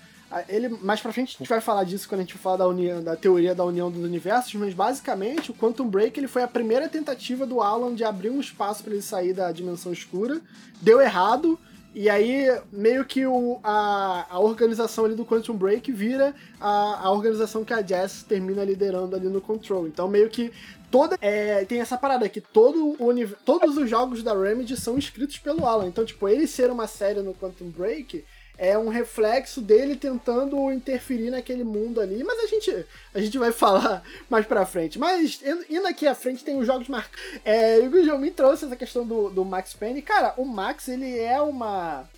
Ele, 0.48 0.68
mais 0.68 1.00
pra 1.00 1.12
frente 1.12 1.36
a 1.36 1.38
gente 1.38 1.48
vai 1.48 1.60
falar 1.60 1.84
disso 1.84 2.08
quando 2.08 2.20
a 2.20 2.24
gente 2.24 2.36
falar 2.36 2.56
da, 2.56 2.66
união, 2.66 3.02
da 3.02 3.14
teoria 3.14 3.54
da 3.54 3.64
união 3.64 3.90
dos 3.90 4.02
universos, 4.02 4.54
mas 4.54 4.74
basicamente 4.74 5.50
o 5.50 5.54
Quantum 5.54 5.88
Break 5.88 6.18
ele 6.18 6.26
foi 6.26 6.42
a 6.42 6.48
primeira 6.48 6.88
tentativa 6.88 7.46
do 7.46 7.60
Alan 7.60 7.94
de 7.94 8.02
abrir 8.02 8.30
um 8.30 8.40
espaço 8.40 8.82
para 8.82 8.92
ele 8.92 9.02
sair 9.02 9.32
da 9.32 9.52
dimensão 9.52 9.92
escura. 9.92 10.40
Deu 10.80 11.00
errado, 11.00 11.58
e 11.94 12.10
aí, 12.10 12.46
meio 12.72 13.04
que 13.04 13.24
o, 13.24 13.60
a, 13.62 14.26
a 14.28 14.40
organização 14.40 15.04
ali 15.04 15.14
do 15.14 15.24
Quantum 15.24 15.56
Break 15.56 15.92
vira 15.92 16.34
a, 16.60 17.06
a 17.06 17.10
organização 17.12 17.64
que 17.64 17.72
a 17.72 17.80
Jess 17.80 18.24
termina 18.24 18.64
liderando 18.64 19.14
ali 19.14 19.28
no 19.28 19.40
Control. 19.40 19.86
Então, 19.86 20.08
meio 20.08 20.28
que 20.28 20.52
toda. 20.90 21.16
É, 21.20 21.64
tem 21.64 21.80
essa 21.80 21.96
parada 21.96 22.28
que 22.28 22.40
todo 22.40 22.96
o, 22.98 23.36
todos 23.44 23.76
os 23.76 23.88
jogos 23.88 24.24
da 24.24 24.34
Remedy 24.36 24.76
são 24.76 24.98
escritos 24.98 25.38
pelo 25.38 25.66
Alan. 25.66 25.86
Então, 25.86 26.04
tipo, 26.04 26.28
ele 26.28 26.48
ser 26.48 26.68
uma 26.68 26.88
série 26.88 27.20
no 27.20 27.32
Quantum 27.32 27.70
Break 27.70 28.24
é 28.56 28.78
um 28.78 28.88
reflexo 28.88 29.60
dele 29.60 29.96
tentando 29.96 30.72
interferir 30.72 31.30
naquele 31.30 31.64
mundo 31.64 32.00
ali, 32.00 32.22
mas 32.22 32.38
a 32.38 32.46
gente, 32.46 32.86
a 33.12 33.20
gente 33.20 33.36
vai 33.38 33.52
falar 33.52 34.02
mais 34.30 34.46
pra 34.46 34.66
frente. 34.66 34.98
Mas 34.98 35.40
indo 35.68 35.86
aqui 35.86 36.06
à 36.06 36.14
frente 36.14 36.44
tem 36.44 36.58
os 36.58 36.66
jogos 36.66 36.88
marcados. 36.88 37.18
É, 37.44 37.78
o 37.78 37.90
Guilherme 37.90 38.22
me 38.22 38.30
trouxe 38.30 38.64
essa 38.64 38.76
questão 38.76 39.04
do, 39.04 39.28
do 39.30 39.44
Max 39.44 39.74
Payne. 39.74 40.02
Cara, 40.02 40.34
o 40.36 40.44
Max, 40.44 40.88
ele 40.88 41.18
é 41.18 41.40
uma. 41.40 42.08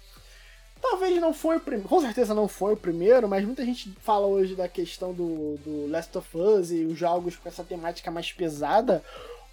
Talvez 0.80 1.18
não 1.18 1.32
foi 1.32 1.56
o 1.56 1.60
primeiro, 1.60 1.88
com 1.88 2.00
certeza 2.00 2.34
não 2.34 2.46
foi 2.46 2.74
o 2.74 2.76
primeiro, 2.76 3.26
mas 3.26 3.44
muita 3.44 3.64
gente 3.64 3.92
fala 4.02 4.26
hoje 4.26 4.54
da 4.54 4.68
questão 4.68 5.12
do, 5.12 5.56
do 5.64 5.90
Last 5.90 6.16
of 6.16 6.36
Us 6.36 6.70
e 6.70 6.84
os 6.84 6.98
jogos 6.98 7.34
com 7.34 7.48
essa 7.48 7.64
temática 7.64 8.10
mais 8.10 8.30
pesada. 8.30 9.02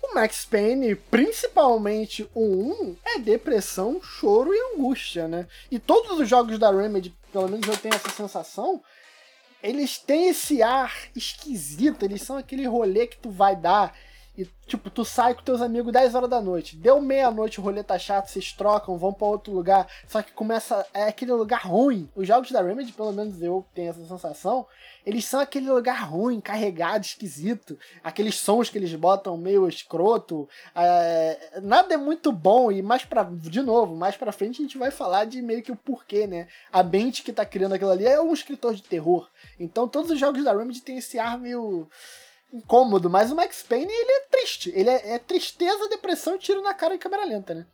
O 0.03 0.13
Max 0.13 0.45
Payne, 0.45 0.95
principalmente 0.95 2.29
o 2.35 2.41
1, 2.41 2.95
é 3.05 3.19
depressão, 3.19 4.01
choro 4.03 4.53
e 4.53 4.75
angústia, 4.75 5.29
né? 5.29 5.47
E 5.71 5.79
todos 5.79 6.19
os 6.19 6.27
jogos 6.27 6.59
da 6.59 6.69
Remedy, 6.69 7.15
pelo 7.31 7.47
menos 7.47 7.65
eu 7.67 7.77
tenho 7.77 7.95
essa 7.95 8.09
sensação, 8.09 8.83
eles 9.63 9.97
têm 9.97 10.27
esse 10.27 10.61
ar 10.61 10.93
esquisito, 11.15 12.03
eles 12.03 12.21
são 12.21 12.35
aquele 12.35 12.67
rolê 12.67 13.07
que 13.07 13.17
tu 13.17 13.31
vai 13.31 13.55
dar 13.55 13.95
e, 14.35 14.47
tipo, 14.65 14.89
tu 14.89 15.05
sai 15.05 15.35
com 15.35 15.43
teus 15.43 15.61
amigos 15.61 15.93
10 15.93 16.15
horas 16.15 16.29
da 16.29 16.41
noite. 16.41 16.75
Deu 16.75 16.99
meia-noite, 16.99 17.59
o 17.59 17.63
rolê 17.63 17.83
tá 17.83 17.99
chato, 17.99 18.29
vocês 18.29 18.51
trocam, 18.51 18.97
vão 18.97 19.13
para 19.13 19.27
outro 19.27 19.53
lugar. 19.53 19.87
Só 20.07 20.23
que 20.23 20.31
começa. 20.31 20.83
É 20.91 21.03
aquele 21.03 21.31
lugar 21.33 21.67
ruim. 21.67 22.09
Os 22.15 22.27
jogos 22.27 22.49
da 22.51 22.59
Remedy, 22.59 22.91
pelo 22.93 23.11
menos 23.11 23.39
eu 23.43 23.63
tenho 23.75 23.91
essa 23.91 24.03
sensação, 24.07 24.65
eles 25.05 25.25
são 25.25 25.39
aquele 25.39 25.69
lugar 25.69 26.09
ruim, 26.09 26.41
carregado, 26.41 27.05
esquisito. 27.05 27.77
Aqueles 28.03 28.35
sons 28.35 28.71
que 28.71 28.77
eles 28.79 28.93
botam 28.95 29.37
meio 29.37 29.67
escroto. 29.67 30.49
É, 30.75 31.59
nada 31.61 31.93
é 31.93 31.97
muito 31.97 32.31
bom. 32.31 32.71
E 32.71 32.81
mais 32.81 33.05
pra. 33.05 33.21
De 33.23 33.61
novo, 33.61 33.95
mais 33.95 34.17
pra 34.17 34.31
frente 34.31 34.61
a 34.61 34.65
gente 34.65 34.79
vai 34.79 34.89
falar 34.89 35.25
de 35.25 35.43
meio 35.43 35.61
que 35.61 35.71
o 35.71 35.75
porquê, 35.75 36.25
né? 36.25 36.47
A 36.71 36.81
mente 36.81 37.21
que 37.21 37.31
tá 37.31 37.45
criando 37.45 37.73
aquilo 37.73 37.91
ali 37.91 38.07
é 38.07 38.19
um 38.19 38.33
escritor 38.33 38.73
de 38.73 38.81
terror. 38.81 39.29
Então 39.59 39.87
todos 39.87 40.09
os 40.09 40.19
jogos 40.19 40.43
da 40.43 40.57
Remedy 40.57 40.81
têm 40.81 40.97
esse 40.97 41.19
ar 41.19 41.37
meio 41.37 41.87
incômodo, 42.53 43.09
mas 43.09 43.31
o 43.31 43.35
Max 43.35 43.63
Payne 43.67 43.91
ele 43.91 44.11
é 44.11 44.19
triste. 44.31 44.71
Ele 44.75 44.89
é, 44.89 45.15
é 45.15 45.19
tristeza, 45.19 45.89
depressão 45.89 46.35
e 46.35 46.39
tiro 46.39 46.61
na 46.61 46.73
cara 46.73 46.93
em 46.93 46.99
câmera 46.99 47.25
lenta, 47.25 47.55
né? 47.55 47.65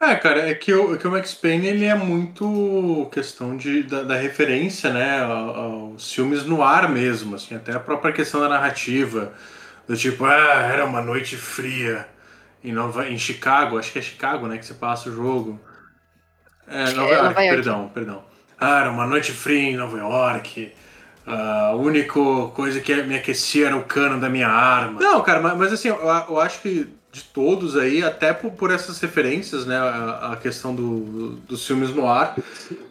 É, 0.00 0.14
cara, 0.14 0.50
é 0.50 0.54
que 0.54 0.72
o, 0.72 0.94
é 0.94 0.98
que 0.98 1.08
o 1.08 1.10
Max 1.10 1.34
Payne 1.34 1.68
ele 1.68 1.84
é 1.86 1.94
muito 1.94 3.08
questão 3.10 3.56
de, 3.56 3.82
da, 3.82 4.02
da 4.02 4.14
referência, 4.14 4.92
né, 4.92 5.20
aos 5.22 6.12
filmes 6.12 6.44
no 6.44 6.62
ar 6.62 6.86
mesmo, 6.90 7.34
assim, 7.34 7.54
até 7.54 7.72
a 7.72 7.80
própria 7.80 8.12
questão 8.12 8.38
da 8.40 8.48
narrativa, 8.48 9.32
do 9.88 9.96
tipo, 9.96 10.26
ah, 10.26 10.68
era 10.70 10.84
uma 10.84 11.00
noite 11.00 11.34
fria 11.34 12.06
em, 12.62 12.72
Nova, 12.72 13.08
em 13.08 13.16
Chicago, 13.16 13.78
acho 13.78 13.90
que 13.90 13.98
é 13.98 14.02
Chicago, 14.02 14.46
né, 14.46 14.58
que 14.58 14.66
você 14.66 14.74
passa 14.74 15.08
o 15.08 15.14
jogo. 15.14 15.58
É, 16.68 16.90
Nova, 16.90 17.08
é, 17.08 17.14
York, 17.14 17.28
Nova 17.28 17.42
York, 17.42 17.56
perdão, 17.56 17.88
perdão. 17.88 18.24
Ah, 18.60 18.80
era 18.80 18.90
uma 18.90 19.06
noite 19.06 19.32
fria 19.32 19.70
em 19.70 19.76
Nova 19.76 19.96
York, 19.96 20.74
a 21.26 21.74
única 21.74 22.20
coisa 22.54 22.80
que 22.80 22.94
me 23.02 23.16
aquecia 23.16 23.66
era 23.66 23.76
o 23.76 23.82
cano 23.82 24.20
da 24.20 24.28
minha 24.28 24.48
arma. 24.48 25.00
Não, 25.00 25.20
cara, 25.22 25.40
mas, 25.40 25.56
mas 25.58 25.72
assim, 25.72 25.88
eu, 25.88 25.96
eu, 25.96 26.40
acho 26.40 26.60
que 26.62 26.86
de 27.10 27.24
todos 27.24 27.76
aí, 27.76 28.04
até 28.04 28.32
por, 28.32 28.52
por 28.52 28.70
essas 28.70 29.00
referências, 29.00 29.66
né, 29.66 29.76
a, 29.76 30.32
a, 30.32 30.36
questão 30.36 30.74
do, 30.74 31.30
dos 31.48 31.66
filmes 31.66 31.90
no 31.90 32.06
ar, 32.06 32.36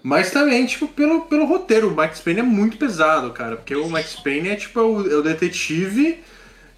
mas 0.03 0.31
também, 0.31 0.65
tipo, 0.65 0.87
pelo, 0.87 1.21
pelo 1.21 1.45
roteiro. 1.45 1.89
O 1.89 1.95
Max 1.95 2.19
Payne 2.19 2.39
é 2.39 2.43
muito 2.43 2.75
pesado, 2.75 3.29
cara, 3.31 3.55
porque 3.55 3.75
o 3.75 3.87
Max 3.87 4.15
Payne 4.15 4.49
é, 4.49 4.55
tipo, 4.55 4.79
é 4.79 4.83
o, 4.83 5.11
é 5.11 5.15
o 5.15 5.21
detetive 5.21 6.19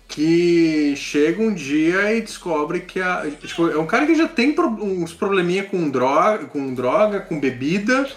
que 0.08 0.94
chega 0.96 1.42
um 1.42 1.54
dia 1.54 2.14
e 2.14 2.22
descobre 2.22 2.82
que 2.82 3.00
a, 3.00 3.26
tipo, 3.44 3.70
é 3.70 3.78
um 3.78 3.86
cara 3.86 4.06
que 4.06 4.16
já 4.16 4.28
tem 4.28 4.52
pro, 4.52 4.68
uns 4.68 5.14
probleminha 5.14 5.64
com 5.64 5.90
droga, 5.90 6.46
com 6.46 6.74
droga, 6.74 7.20
com 7.20 7.40
bebida. 7.40 8.08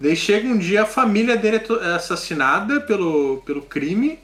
Daí 0.00 0.16
chega 0.16 0.48
um 0.48 0.56
dia 0.56 0.82
a 0.82 0.86
família 0.86 1.36
dele 1.36 1.60
é 1.82 1.86
assassinada 1.94 2.80
pelo, 2.80 3.42
pelo 3.44 3.60
crime. 3.60 4.18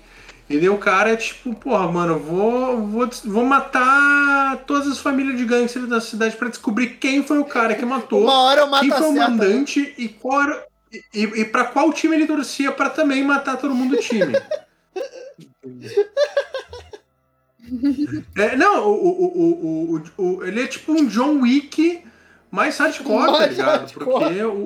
E 0.49 0.57
daí 0.57 0.69
o 0.69 0.79
cara 0.79 1.11
é 1.11 1.17
tipo, 1.17 1.53
porra, 1.55 1.91
mano, 1.91 2.19
vou, 2.19 2.81
vou, 2.87 3.11
vou 3.25 3.45
matar 3.45 4.65
todas 4.65 4.87
as 4.87 4.99
famílias 4.99 5.37
de 5.37 5.45
gangsters 5.45 5.89
da 5.89 6.01
cidade 6.01 6.37
para 6.37 6.49
descobrir 6.49 6.97
quem 6.99 7.23
foi 7.23 7.39
o 7.39 7.45
cara 7.45 7.75
que 7.75 7.85
matou. 7.85 8.23
Uma 8.23 8.43
hora 8.43 8.61
eu 8.61 8.69
mato 8.69 8.81
quem 8.83 8.91
foi 8.91 9.09
o 9.09 9.13
né? 9.13 9.29
mandante 9.29 9.95
e 9.99 10.09
qual 10.09 10.47
e, 11.13 11.25
e 11.25 11.45
para 11.45 11.65
qual 11.65 11.93
time 11.93 12.17
ele 12.17 12.27
torcia 12.27 12.73
para 12.73 12.89
também 12.89 13.23
matar 13.25 13.57
todo 13.59 13.75
mundo 13.75 13.97
do 13.97 14.03
time. 14.03 14.33
é, 18.37 18.57
não, 18.57 18.89
o, 18.89 18.95
o, 18.95 19.97
o, 19.97 20.03
o, 20.17 20.45
ele 20.45 20.63
é 20.63 20.67
tipo 20.69 20.93
um 20.93 21.07
John 21.07 21.41
Wick 21.41 22.05
mais 22.51 22.79
hardcore, 22.79 23.33
mais 23.33 23.39
tá 23.39 23.47
ligado? 23.47 23.81
Hardcore. 23.81 24.05
Porque 24.05 24.43
o, 24.45 24.65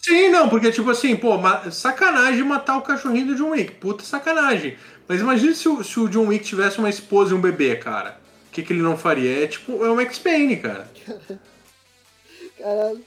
Sim, 0.00 0.28
não, 0.28 0.48
porque 0.48 0.70
tipo 0.70 0.90
assim, 0.90 1.16
pô, 1.16 1.32
sacanagem 1.70 2.42
matar 2.44 2.76
o 2.76 2.82
cachorrinho 2.82 3.28
do 3.28 3.34
John 3.34 3.50
Wick. 3.50 3.72
Puta 3.72 4.04
sacanagem. 4.04 4.76
Mas 5.08 5.20
imagina 5.20 5.54
se 5.54 5.68
o, 5.68 5.82
se 5.82 5.98
o 5.98 6.08
John 6.08 6.26
Wick 6.26 6.44
tivesse 6.44 6.78
uma 6.78 6.90
esposa 6.90 7.32
e 7.32 7.36
um 7.36 7.40
bebê, 7.40 7.76
cara. 7.76 8.18
O 8.48 8.52
que, 8.52 8.62
que 8.62 8.72
ele 8.72 8.82
não 8.82 8.96
faria? 8.96 9.44
É 9.44 9.46
tipo, 9.46 9.84
é 9.84 9.90
um 9.90 10.00
X-Payne, 10.00 10.56
cara. 10.56 10.90
Caralho. 12.58 13.04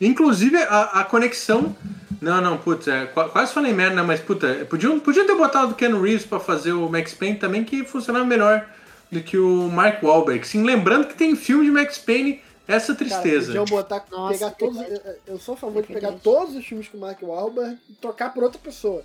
Inclusive, 0.00 0.56
a, 0.56 1.00
a 1.00 1.04
conexão. 1.04 1.76
Não, 2.20 2.40
não, 2.40 2.56
putz, 2.56 2.88
é, 2.88 3.06
quase 3.06 3.52
falei 3.52 3.72
merda, 3.72 4.02
mas 4.02 4.20
puta, 4.20 4.66
podiam, 4.70 4.98
podiam 4.98 5.26
ter 5.26 5.34
botado 5.34 5.72
o 5.72 5.74
Ken 5.74 5.94
Reeves 6.00 6.24
pra 6.24 6.40
fazer 6.40 6.72
o 6.72 6.88
Max 6.88 7.12
Payne 7.12 7.36
também, 7.36 7.62
que 7.62 7.84
funcionava 7.84 8.24
melhor 8.24 8.66
do 9.10 9.20
que 9.20 9.36
o 9.36 9.68
Mark 9.68 10.02
Wahlberg. 10.02 10.46
Sim, 10.46 10.64
lembrando 10.64 11.06
que 11.06 11.14
tem 11.14 11.36
filme 11.36 11.66
de 11.66 11.70
Max 11.70 11.98
Payne 11.98 12.40
essa 12.66 12.94
tristeza. 12.94 13.52
Cara, 13.52 13.64
botar, 13.64 14.04
Nossa, 14.10 14.32
pegar 14.34 14.50
todos, 14.52 14.78
eu 15.26 15.38
sou 15.38 15.54
a 15.54 15.56
favor 15.56 15.82
de 15.82 15.92
pegar 15.92 16.12
todos 16.12 16.56
os 16.56 16.64
filmes 16.64 16.88
com 16.88 16.96
o 16.96 17.00
Mark 17.00 17.22
Wahlberg 17.22 17.78
e 17.88 17.92
trocar 17.94 18.32
por 18.32 18.42
outra 18.42 18.58
pessoa. 18.58 19.04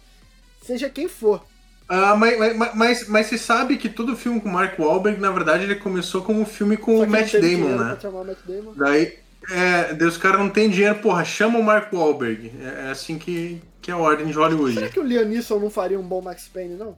Seja 0.62 0.90
quem 0.90 1.08
for. 1.08 1.44
Ah, 1.88 2.16
mas, 2.16 2.38
mas, 2.38 2.76
mas, 2.76 3.08
mas 3.10 3.28
você 3.28 3.38
sabe 3.38 3.78
que 3.78 3.90
todo 3.90 4.16
filme 4.16 4.40
com 4.40 4.48
o 4.48 4.52
Mark 4.52 4.80
Wahlberg, 4.80 5.20
na 5.20 5.30
verdade, 5.30 5.64
ele 5.64 5.76
começou 5.76 6.22
como 6.22 6.40
um 6.40 6.46
filme 6.46 6.78
com 6.78 7.00
o 7.02 7.08
Matt 7.08 7.34
Damon, 7.34 7.76
né? 7.76 7.98
Matt 8.26 8.40
Damon. 8.46 8.74
Daí, 8.76 9.20
é, 9.50 9.94
daí 9.94 10.08
os 10.08 10.18
caras 10.18 10.40
não 10.40 10.50
têm 10.50 10.70
dinheiro, 10.70 10.96
porra, 11.00 11.26
chama 11.26 11.60
o 11.60 11.64
Mark 11.64 11.92
Wahlberg. 11.92 12.52
É, 12.62 12.88
é, 12.88 12.92
assim 12.92 13.18
que, 13.18 13.62
que 13.82 13.92
é 13.92 13.94
a 13.94 13.98
ordem 13.98 14.28
de 14.28 14.34
Hollywood. 14.34 14.74
Será 14.74 14.90
que 14.90 15.00
o 15.00 15.04
Liam 15.04 15.26
Neeson 15.26 15.60
não 15.60 15.70
faria 15.70 16.00
um 16.00 16.04
bom 16.04 16.22
Max 16.22 16.48
Payne, 16.48 16.76
não? 16.76 16.96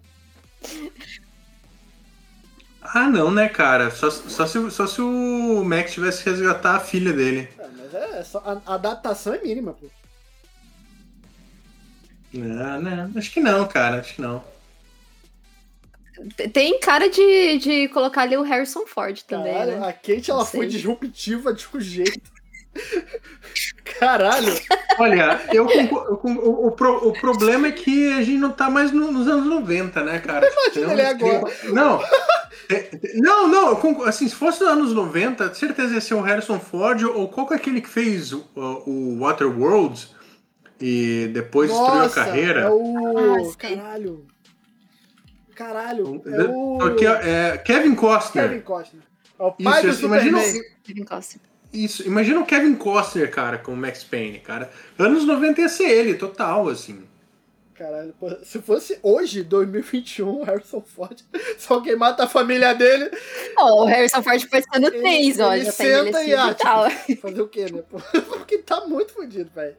Ah, 2.83 3.09
não, 3.09 3.31
né, 3.31 3.47
cara? 3.47 3.89
Só, 3.91 4.11
só, 4.11 4.45
se, 4.45 4.71
só 4.71 4.85
se 4.85 5.01
o 5.01 5.63
Max 5.63 5.93
tivesse 5.93 6.23
que 6.23 6.29
resgatar 6.29 6.75
a 6.75 6.79
filha 6.79 7.13
dele. 7.13 7.47
É, 7.57 7.67
mas 7.77 7.93
é, 7.93 8.23
só, 8.23 8.39
a, 8.39 8.71
a 8.71 8.75
adaptação 8.75 9.33
é 9.33 9.41
mínima, 9.41 9.73
pô. 9.73 9.87
Não, 12.33 12.81
não, 12.81 13.11
acho 13.15 13.31
que 13.31 13.39
não, 13.39 13.67
cara, 13.67 13.99
acho 13.99 14.15
que 14.15 14.21
não. 14.21 14.43
Tem 16.51 16.79
cara 16.79 17.09
de, 17.09 17.57
de 17.57 17.87
colocar 17.89 18.23
ali 18.23 18.37
o 18.37 18.43
Harrison 18.43 18.85
Ford 18.85 19.21
também. 19.23 19.53
Caralho, 19.53 19.79
né? 19.79 19.87
a 19.87 19.93
Kate 19.93 20.29
ela 20.29 20.45
foi 20.45 20.67
disruptiva 20.67 21.53
de 21.53 21.67
um 21.73 21.79
jeito. 21.79 22.31
Caralho! 23.83 24.53
Olha, 24.97 25.41
eu, 25.51 25.69
eu, 25.69 25.85
o, 26.23 26.27
o, 26.27 26.67
o, 26.67 27.13
problema 27.13 27.67
é 27.67 27.71
que 27.71 28.13
a 28.13 28.21
gente 28.21 28.37
não 28.37 28.51
tá 28.51 28.69
mais 28.69 28.91
no, 28.91 29.11
nos 29.11 29.27
anos 29.27 29.45
90, 29.45 30.03
né, 30.03 30.19
cara? 30.19 30.49
Imagina 30.49 30.93
ele 30.93 31.01
agora. 31.01 31.53
Não, 31.65 32.01
é, 32.69 32.89
não, 33.15 33.47
não, 33.47 34.03
assim, 34.03 34.27
se 34.27 34.35
fosse 34.35 34.61
nos 34.61 34.69
anos 34.69 34.93
90, 34.93 35.53
certeza 35.53 35.95
ia 35.95 36.01
ser 36.01 36.13
o 36.13 36.21
Harrison 36.21 36.59
Ford 36.59 37.03
ou 37.03 37.27
qual 37.27 37.47
que 37.47 37.53
é 37.53 37.57
aquele 37.57 37.81
que 37.81 37.89
fez 37.89 38.31
o, 38.31 38.45
o 38.55 39.19
Waterworld 39.19 40.07
e 40.79 41.29
depois 41.33 41.69
Nossa, 41.69 42.03
destruiu 42.03 42.05
a 42.05 42.25
carreira. 42.25 42.61
É 42.61 42.69
o. 42.69 43.53
Caralho. 43.57 44.27
Caralho. 45.55 46.21
É 46.25 46.43
o... 46.43 46.77
É 47.21 47.57
Kevin 47.57 47.95
Costner. 47.95 48.49
Kevin 48.49 48.61
Costner. 48.61 49.03
É 49.39 49.43
o 49.43 49.51
pai 49.51 49.85
Isso, 49.85 50.01
do 50.01 50.07
imagina, 50.07 50.39
Kevin 50.83 51.03
Costner. 51.03 51.52
Isso, 51.73 52.05
imagina 52.05 52.39
o 52.39 52.45
Kevin 52.45 52.75
Costner, 52.75 53.31
cara, 53.31 53.57
com 53.57 53.73
o 53.73 53.77
Max 53.77 54.03
Payne, 54.03 54.39
cara. 54.39 54.71
Anos 54.97 55.25
90 55.25 55.59
ia 55.59 55.69
ser 55.69 55.89
ele, 55.89 56.13
total, 56.13 56.69
assim. 56.69 57.03
Caralho, 57.75 58.13
pô, 58.19 58.29
se 58.43 58.61
fosse 58.61 58.99
hoje, 59.01 59.41
2021, 59.41 60.43
Harrison 60.43 60.79
Ford, 60.81 61.19
só 61.57 61.81
quem 61.81 61.95
mata 61.95 62.25
a 62.25 62.27
família 62.27 62.73
dele. 62.75 63.09
Oh, 63.57 63.83
o 63.83 63.85
Harrison 63.85 64.21
Ford 64.21 64.47
foi 64.47 64.61
sendo 64.61 64.91
três, 64.91 65.39
ó. 65.39 65.53
Ele 65.55 65.65
já 65.65 65.71
tá 65.71 65.77
senta 65.77 66.23
e, 66.23 66.33
ah, 66.35 66.53
tipo, 66.53 67.17
fazer 67.21 67.41
o 67.41 67.47
quê, 67.47 67.65
né? 67.71 67.81
Porque 68.29 68.59
tá 68.59 68.85
muito 68.85 69.13
fodido, 69.13 69.49
velho. 69.55 69.75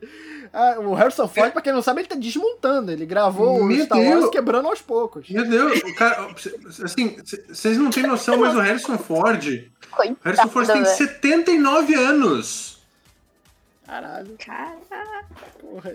Ah, 0.52 0.76
o 0.80 0.92
Harrison 0.94 1.28
Ford, 1.28 1.48
é. 1.48 1.50
pra 1.52 1.62
quem 1.62 1.72
não 1.72 1.82
sabe, 1.82 2.00
ele 2.00 2.08
tá 2.08 2.16
desmontando. 2.16 2.90
Ele 2.90 3.06
gravou 3.06 3.62
Meu 3.64 3.78
o 3.78 3.84
Star 3.84 4.00
Wars 4.00 4.28
quebrando 4.28 4.66
aos 4.66 4.80
poucos. 4.80 5.30
Meu 5.30 5.48
Deus, 5.48 5.78
o 5.78 5.94
cara, 5.94 6.34
assim, 6.82 7.16
vocês 7.48 7.78
não 7.78 7.90
têm 7.90 8.02
noção, 8.02 8.38
mas 8.38 8.56
o 8.56 8.60
Harrison 8.60 8.98
Ford. 8.98 9.70
Coitado, 9.90 10.18
Harrison 10.24 10.48
Ford 10.48 10.66
tem 10.66 10.84
79 10.84 11.94
anos. 11.94 12.73
Caralho. 13.86 14.36
Caralho. 14.38 15.26
Porra, 15.60 15.90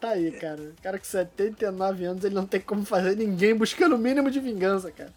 tá 0.00 0.10
aí, 0.10 0.32
cara. 0.32 0.60
O 0.60 0.82
cara 0.82 0.98
com 0.98 1.04
79 1.04 2.04
anos, 2.04 2.24
ele 2.24 2.34
não 2.34 2.46
tem 2.46 2.60
como 2.60 2.84
fazer 2.84 3.16
ninguém 3.16 3.54
buscando 3.54 3.94
o 3.94 3.98
mínimo 3.98 4.30
de 4.30 4.40
vingança, 4.40 4.90
cara. 4.90 5.12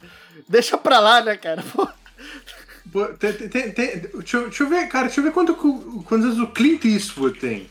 Deixa 0.48 0.78
pra 0.78 1.00
lá, 1.00 1.22
né, 1.22 1.38
cara? 1.38 1.64
Porra. 1.64 1.96
Tem, 3.20 3.34
tem, 3.34 3.72
tem, 3.72 4.00
deixa, 4.00 4.42
deixa, 4.42 4.64
eu 4.64 4.70
ver, 4.70 4.88
cara, 4.88 5.06
deixa 5.06 5.20
eu 5.20 5.24
ver 5.24 5.32
quanto, 5.32 5.54
quantos 5.56 6.26
anos 6.26 6.40
o 6.40 6.48
Clint 6.48 6.86
Eastwood 6.86 7.40
tem. 7.40 7.70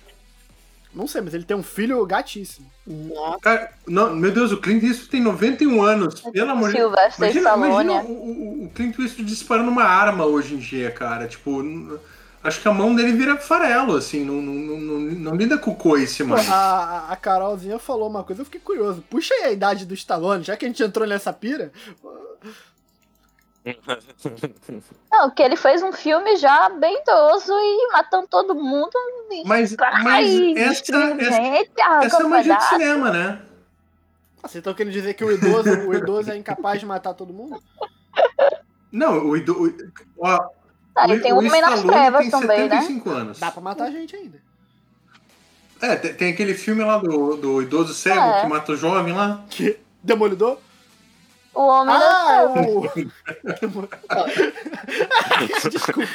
Não 0.95 1.07
sei, 1.07 1.21
mas 1.21 1.35
ele 1.35 1.45
tem 1.45 1.57
um 1.57 1.63
filho 1.63 2.05
gatíssimo. 2.07 2.71
Cara, 3.43 3.73
não, 3.87 4.15
meu 4.15 4.31
Deus, 4.31 4.53
o 4.53 4.61
Clint 4.61 4.83
Eastwood 4.83 5.11
tem 5.11 5.21
91 5.21 5.83
anos. 5.83 6.21
Pelo 6.21 6.51
amor 6.51 6.71
de 6.71 6.77
Deus. 6.77 6.95
Imagina, 7.19 7.55
imagina 7.55 7.93
o, 8.03 8.13
o, 8.13 8.65
o 8.65 8.71
Clint 8.71 8.99
Eastwood 8.99 9.29
disparando 9.29 9.71
uma 9.71 9.85
arma 9.85 10.25
hoje 10.25 10.55
em 10.55 10.59
dia, 10.59 10.91
cara. 10.91 11.27
Tipo, 11.27 11.63
acho 12.43 12.61
que 12.61 12.69
a 12.69 12.73
mão 12.73 12.95
dele 12.95 13.13
vira 13.13 13.37
farelo, 13.37 13.97
assim, 13.97 14.25
não, 14.25 14.41
não, 14.41 14.79
não, 14.79 15.01
não 15.01 15.35
lida 15.35 15.59
com 15.59 15.73
o 15.73 15.77
coice, 15.77 16.23
mano. 16.25 16.43
A, 16.51 17.13
a 17.13 17.17
Carolzinha 17.17 17.79
falou 17.79 18.09
uma 18.09 18.25
coisa, 18.25 18.43
eu 18.43 18.45
fiquei 18.47 18.61
curioso. 18.61 19.03
Puxa 19.09 19.35
aí 19.35 19.45
a 19.45 19.53
idade 19.53 19.85
do 19.85 19.95
Stallone, 19.95 20.45
já 20.45 20.57
que 20.57 20.65
a 20.65 20.69
gente 20.69 20.83
entrou 20.83 21.07
nessa 21.07 21.33
pira. 21.33 21.73
Não, 25.13 25.31
que 25.31 25.43
ele 25.43 25.57
fez 25.57 25.83
um 25.83 25.93
filme 25.93 26.37
já 26.37 26.69
bem 26.71 27.01
idoso 27.01 27.53
e 27.53 27.89
matando 27.93 28.27
todo 28.29 28.55
mundo. 28.55 28.93
Mas, 29.45 29.77
mas 30.03 30.31
essa, 30.57 30.97
essa, 31.21 32.05
essa 32.05 32.23
é 32.23 32.27
magia 32.27 32.57
de 32.57 32.65
cinema, 32.65 33.11
né? 33.11 33.43
Ah, 34.43 34.49
vocês 34.49 34.61
estão 34.61 34.73
querendo 34.73 34.93
dizer 34.93 35.15
que 35.15 35.25
o 35.25 35.33
idoso, 35.33 35.71
o 35.89 35.95
idoso 35.95 36.31
é 36.31 36.37
incapaz 36.37 36.81
de 36.81 36.87
matar 36.87 37.13
todo 37.13 37.33
mundo? 37.33 37.63
Não, 38.91 39.27
o 39.27 39.37
idoso. 39.37 39.75
Ó, 40.17 40.49
ah, 40.99 41.09
e 41.09 41.21
tem 41.21 41.33
o 41.33 41.39
Homem 41.39 41.61
nas 41.61 41.83
Trevas 41.83 42.29
também, 42.29 42.69
né? 42.69 43.03
Anos. 43.07 43.39
Dá 43.39 43.51
pra 43.51 43.61
matar 43.61 43.85
a 43.85 43.91
gente 43.91 44.17
ainda. 44.17 44.41
É, 45.81 45.95
tem, 45.95 46.13
tem, 46.15 46.33
aquele 46.33 46.55
filme 46.55 46.83
lá 46.83 46.99
do, 46.99 47.37
do 47.37 47.63
idoso 47.63 47.95
cego 47.95 48.21
é. 48.21 48.41
que 48.43 48.49
mata 48.49 48.73
o 48.73 48.77
jovem 48.77 49.15
lá. 49.15 49.45
Que? 49.49 49.79
Demolidor? 50.03 50.59
O 51.55 51.63
Homem 51.67 51.95
ah, 51.95 51.99
das 51.99 52.53
Trevas. 52.53 53.85
O... 55.65 55.69
Desculpa. 55.71 56.09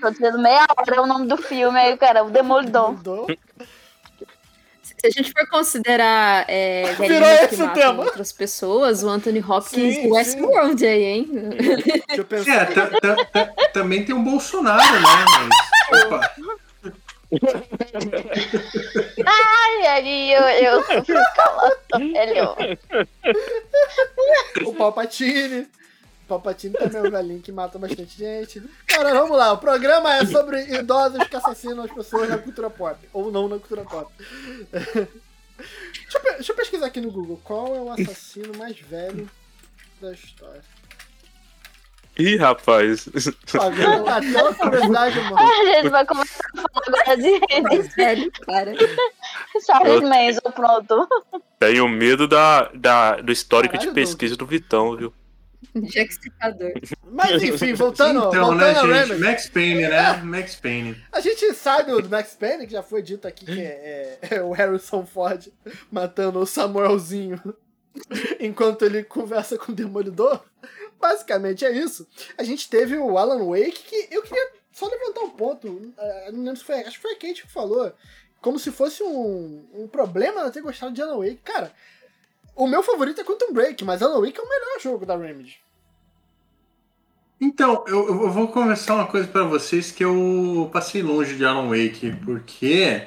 Tô 0.00 0.10
dizendo 0.10 0.38
meia 0.38 0.66
hora 0.76 0.96
é 0.96 1.00
o 1.00 1.06
nome 1.06 1.26
do 1.26 1.36
filme, 1.36 1.78
aí, 1.78 1.96
cara, 1.96 2.24
o 2.24 2.30
Demolidor. 2.30 2.96
Demolidor? 2.96 3.36
Se 5.02 5.08
a 5.08 5.10
gente 5.10 5.32
for 5.32 5.44
considerar 5.48 6.44
é, 6.46 6.94
Virou 6.94 7.28
esse 7.28 7.60
o 7.60 7.68
tema. 7.70 8.04
outras 8.04 8.32
pessoas, 8.32 9.02
o 9.02 9.08
Anthony 9.08 9.40
Hopkins 9.40 9.96
sim, 9.96 10.08
Westworld 10.08 10.86
aí, 10.86 11.02
hein? 11.02 11.28
Deixa 12.06 12.20
eu 12.22 12.24
pensar. 12.24 12.68
É, 13.34 13.68
também 13.72 14.04
tem 14.04 14.14
o 14.14 14.22
Bolsonaro, 14.22 14.80
né? 14.80 15.24
Mas, 15.90 16.04
opa. 16.04 16.32
Ai, 19.26 19.86
aí 19.88 20.32
eu, 20.32 20.42
eu 20.42 20.82
fico 20.84 21.18
calado, 21.34 21.76
melhor. 21.98 22.56
O 24.64 24.74
Palpatine. 24.74 25.66
Palpatine 26.32 26.74
também 26.74 26.96
é 26.96 27.08
um 27.08 27.10
velhinho 27.10 27.42
que 27.42 27.52
mata 27.52 27.78
bastante 27.78 28.16
gente. 28.16 28.62
Cara, 28.86 29.12
vamos 29.12 29.36
lá. 29.36 29.52
O 29.52 29.58
programa 29.58 30.14
é 30.14 30.24
sobre 30.24 30.62
idosos 30.78 31.26
que 31.28 31.36
assassinam 31.36 31.84
as 31.84 31.92
pessoas 31.92 32.28
na 32.28 32.38
cultura 32.38 32.70
pop. 32.70 32.96
Ou 33.12 33.30
não 33.30 33.48
na 33.48 33.58
cultura 33.58 33.82
pop. 33.82 34.10
deixa, 34.72 36.18
eu, 36.18 36.22
deixa 36.34 36.52
eu 36.52 36.56
pesquisar 36.56 36.86
aqui 36.86 37.00
no 37.00 37.10
Google. 37.10 37.38
Qual 37.44 37.74
é 37.74 37.80
o 37.80 37.90
assassino 37.90 38.56
mais 38.56 38.78
velho 38.78 39.28
da 40.00 40.12
história? 40.12 40.62
Ih, 42.18 42.36
rapaz. 42.36 43.08
Pagando 43.52 44.08
até 44.08 44.40
a 44.40 44.54
curiosidade, 44.54 45.20
mano. 45.20 45.38
A 45.38 45.64
gente 45.64 45.88
vai 45.90 46.06
começar 46.06 46.44
a 46.56 46.62
falar 46.62 47.02
agora 47.02 47.16
de 47.16 47.90
Sério, 47.90 48.32
cara. 48.46 48.74
Charles 49.66 50.02
Manson, 50.02 50.50
pronto. 50.50 51.08
Tenho 51.58 51.88
medo 51.88 52.26
da, 52.26 52.70
da, 52.74 53.16
do 53.16 53.32
histórico 53.32 53.74
Caralho, 53.74 53.90
de 53.90 53.94
pesquisa 53.94 54.36
do 54.36 54.46
Vitão, 54.46 54.96
viu? 54.96 55.12
Jacksepticador. 55.74 56.72
Mas 57.10 57.42
enfim, 57.42 57.72
voltando, 57.74 58.18
Então, 58.28 58.30
voltando 58.46 58.56
né, 58.56 58.74
gente? 58.74 59.08
Remedy. 59.08 59.20
Max 59.20 59.48
Payne, 59.48 59.82
né? 59.88 60.12
Max 60.22 60.54
Payne. 60.56 61.04
A 61.12 61.20
gente 61.20 61.54
sabe 61.54 62.00
do 62.02 62.08
Max 62.08 62.34
Payne, 62.34 62.66
que 62.66 62.72
já 62.72 62.82
foi 62.82 63.02
dito 63.02 63.26
aqui 63.28 63.44
que 63.46 63.60
é, 63.60 64.18
é- 64.22 64.34
é 64.36 64.42
o 64.42 64.50
Harrison 64.52 65.04
Ford 65.06 65.48
matando 65.90 66.38
o 66.40 66.46
Samuelzinho 66.46 67.40
enquanto 68.40 68.84
ele 68.84 69.02
conversa 69.04 69.56
com 69.58 69.72
o 69.72 69.74
Demolidor. 69.74 70.42
Basicamente 71.00 71.64
é 71.64 71.72
isso. 71.72 72.06
A 72.38 72.42
gente 72.44 72.68
teve 72.68 72.96
o 72.96 73.18
Alan 73.18 73.44
Wake, 73.44 73.82
que 73.84 74.08
eu 74.14 74.22
queria 74.22 74.50
só 74.72 74.86
levantar 74.88 75.20
um 75.22 75.30
ponto. 75.30 75.92
eh, 75.98 76.30
Não 76.32 76.40
lembro 76.44 76.56
se 76.56 76.64
foi. 76.64 76.76
Acho 76.76 76.96
que 76.96 77.02
foi 77.02 77.12
a 77.12 77.16
Kate 77.18 77.42
que 77.42 77.52
falou. 77.52 77.92
Como 78.40 78.58
se 78.58 78.70
fosse 78.70 79.02
um, 79.02 79.64
um 79.74 79.86
problema 79.88 80.42
não 80.42 80.50
ter 80.50 80.62
gostado 80.62 80.92
de 80.92 81.02
Alan 81.02 81.18
Wake. 81.18 81.40
Cara, 81.44 81.72
o 82.54 82.66
meu 82.66 82.82
favorito 82.82 83.20
é 83.20 83.24
Quantum 83.24 83.52
Break, 83.52 83.84
mas 83.84 84.02
Alan 84.02 84.20
Wake 84.20 84.38
é 84.38 84.42
o 84.42 84.48
melhor 84.48 84.80
jogo 84.80 85.06
da 85.06 85.16
Remedy. 85.16 85.58
Então, 87.40 87.84
eu, 87.88 88.06
eu 88.06 88.30
vou 88.30 88.48
conversar 88.48 88.94
uma 88.94 89.06
coisa 89.06 89.26
pra 89.26 89.42
vocês 89.42 89.90
que 89.90 90.04
eu 90.04 90.70
passei 90.72 91.02
longe 91.02 91.34
de 91.34 91.44
Alan 91.44 91.68
Wake, 91.68 92.14
porque 92.24 93.02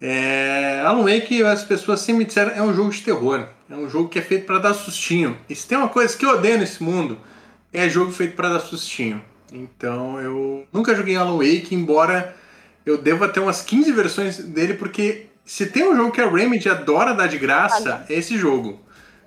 é, 0.00 0.80
Alan 0.84 1.04
Wake, 1.04 1.42
as 1.44 1.64
pessoas 1.64 2.00
sempre 2.00 2.24
disseram, 2.24 2.50
é 2.50 2.62
um 2.62 2.74
jogo 2.74 2.90
de 2.90 3.02
terror. 3.02 3.46
É 3.70 3.74
um 3.74 3.88
jogo 3.88 4.08
que 4.08 4.18
é 4.18 4.22
feito 4.22 4.44
pra 4.44 4.58
dar 4.58 4.74
sustinho. 4.74 5.38
E 5.48 5.54
se 5.54 5.66
tem 5.66 5.78
uma 5.78 5.88
coisa 5.88 6.16
que 6.16 6.26
eu 6.26 6.30
odeio 6.30 6.58
nesse 6.58 6.82
mundo, 6.82 7.18
é 7.72 7.88
jogo 7.88 8.12
feito 8.12 8.34
pra 8.34 8.48
dar 8.48 8.60
sustinho. 8.60 9.24
Então, 9.52 10.20
eu 10.20 10.66
nunca 10.72 10.94
joguei 10.94 11.16
Alan 11.16 11.38
Wake, 11.38 11.74
embora 11.74 12.36
eu 12.84 12.98
deva 12.98 13.28
ter 13.28 13.40
umas 13.40 13.62
15 13.62 13.92
versões 13.92 14.38
dele, 14.38 14.74
porque 14.74 15.26
se 15.44 15.66
tem 15.66 15.86
um 15.88 15.96
jogo 15.96 16.12
que 16.12 16.20
a 16.20 16.28
Remedy 16.30 16.68
adora 16.68 17.14
dar 17.14 17.26
de 17.28 17.38
graça, 17.38 18.04
é 18.08 18.14
esse 18.14 18.36
jogo. 18.38 18.80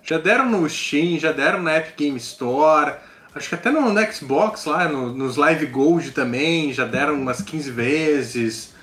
Já 0.04 0.18
deram 0.18 0.50
no 0.50 0.68
Steam, 0.70 1.20
já 1.20 1.32
deram 1.32 1.62
na 1.62 1.78
Epic 1.78 1.98
Game 1.98 2.18
Store, 2.18 2.94
acho 3.36 3.50
que 3.50 3.56
até 3.56 3.70
no, 3.70 3.92
no 3.94 4.12
Xbox 4.14 4.66
lá, 4.66 4.88
no- 4.88 5.14
nos 5.14 5.36
Live 5.36 5.66
Gold 5.68 6.12
também, 6.12 6.72
já 6.74 6.86
deram 6.86 7.16
umas 7.16 7.42
15 7.42 7.70
vezes. 7.72 8.74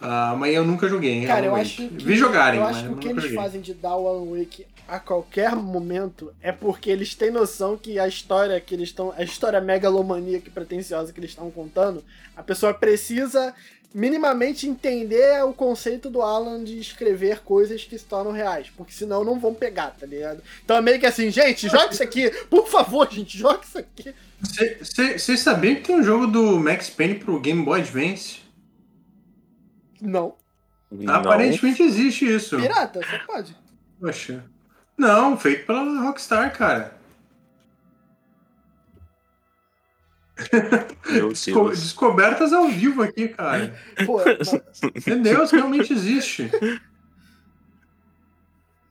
Ah, 0.00 0.36
mas 0.38 0.54
eu 0.54 0.64
nunca 0.64 0.86
joguei. 0.88 1.24
Cara, 1.26 1.38
Alan 1.38 1.46
eu 1.46 1.52
Wake. 1.52 1.62
acho 1.62 1.76
que. 1.76 2.04
Vi 2.04 2.16
jogarem, 2.16 2.60
eu 2.60 2.66
mas 2.66 2.76
acho 2.76 2.86
que 2.88 2.92
o 2.92 2.96
que 2.98 3.08
eles 3.08 3.22
joguei. 3.22 3.36
fazem 3.38 3.60
de 3.62 3.72
dar 3.72 3.96
o 3.96 4.06
Alan 4.06 4.38
Wake 4.38 4.66
a 4.86 5.00
qualquer 5.00 5.56
momento 5.56 6.30
é 6.42 6.52
porque 6.52 6.90
eles 6.90 7.14
têm 7.14 7.30
noção 7.30 7.76
que 7.78 7.98
a 7.98 8.06
história 8.06 8.60
que 8.60 8.74
eles 8.74 8.90
estão. 8.90 9.12
A 9.16 9.22
história 9.24 9.58
megalomaníaca 9.60 10.48
e 10.48 10.50
pretensiosa 10.50 11.12
que 11.14 11.18
eles 11.18 11.30
estão 11.30 11.50
contando, 11.50 12.04
a 12.36 12.42
pessoa 12.42 12.74
precisa 12.74 13.54
minimamente 13.94 14.68
entender 14.68 15.42
o 15.44 15.52
conceito 15.52 16.10
do 16.10 16.22
Alan 16.22 16.62
de 16.62 16.78
escrever 16.78 17.40
coisas 17.40 17.84
que 17.84 17.98
se 17.98 18.04
tornam 18.04 18.32
reais. 18.32 18.70
Porque 18.76 18.92
senão 18.92 19.24
não 19.24 19.38
vão 19.38 19.54
pegar, 19.54 19.90
tá 19.98 20.06
ligado? 20.06 20.42
Então 20.64 20.76
é 20.76 20.80
meio 20.80 21.00
que 21.00 21.06
assim, 21.06 21.30
gente, 21.30 21.68
joga 21.68 21.92
isso 21.92 22.02
aqui, 22.02 22.30
por 22.50 22.68
favor, 22.68 23.10
gente, 23.10 23.38
joga 23.38 23.60
isso 23.64 23.78
aqui. 23.78 24.14
Vocês 24.38 25.40
sabiam 25.40 25.76
que 25.76 25.82
tem 25.82 25.96
um 25.96 26.02
jogo 26.02 26.26
do 26.26 26.58
Max 26.58 26.90
Payne 26.90 27.14
pro 27.14 27.40
Game 27.40 27.64
Boy 27.64 27.80
Advance? 27.80 28.40
Não. 30.00 30.34
Não. 30.90 31.14
Aparentemente 31.14 31.82
existe 31.82 32.32
isso. 32.32 32.56
Pirata, 32.58 33.00
você 33.00 33.18
pode. 33.26 33.56
Poxa. 33.98 34.44
Não, 34.96 35.36
feito 35.36 35.66
pela 35.66 36.02
Rockstar, 36.02 36.56
cara. 36.56 36.95
Desco- 41.30 41.70
descobertas 41.70 42.52
ao 42.52 42.68
vivo 42.68 43.02
aqui, 43.02 43.28
cara. 43.28 43.74
Pô, 44.04 44.20
Deus, 45.22 45.50
realmente 45.50 45.92
existe. 45.92 46.50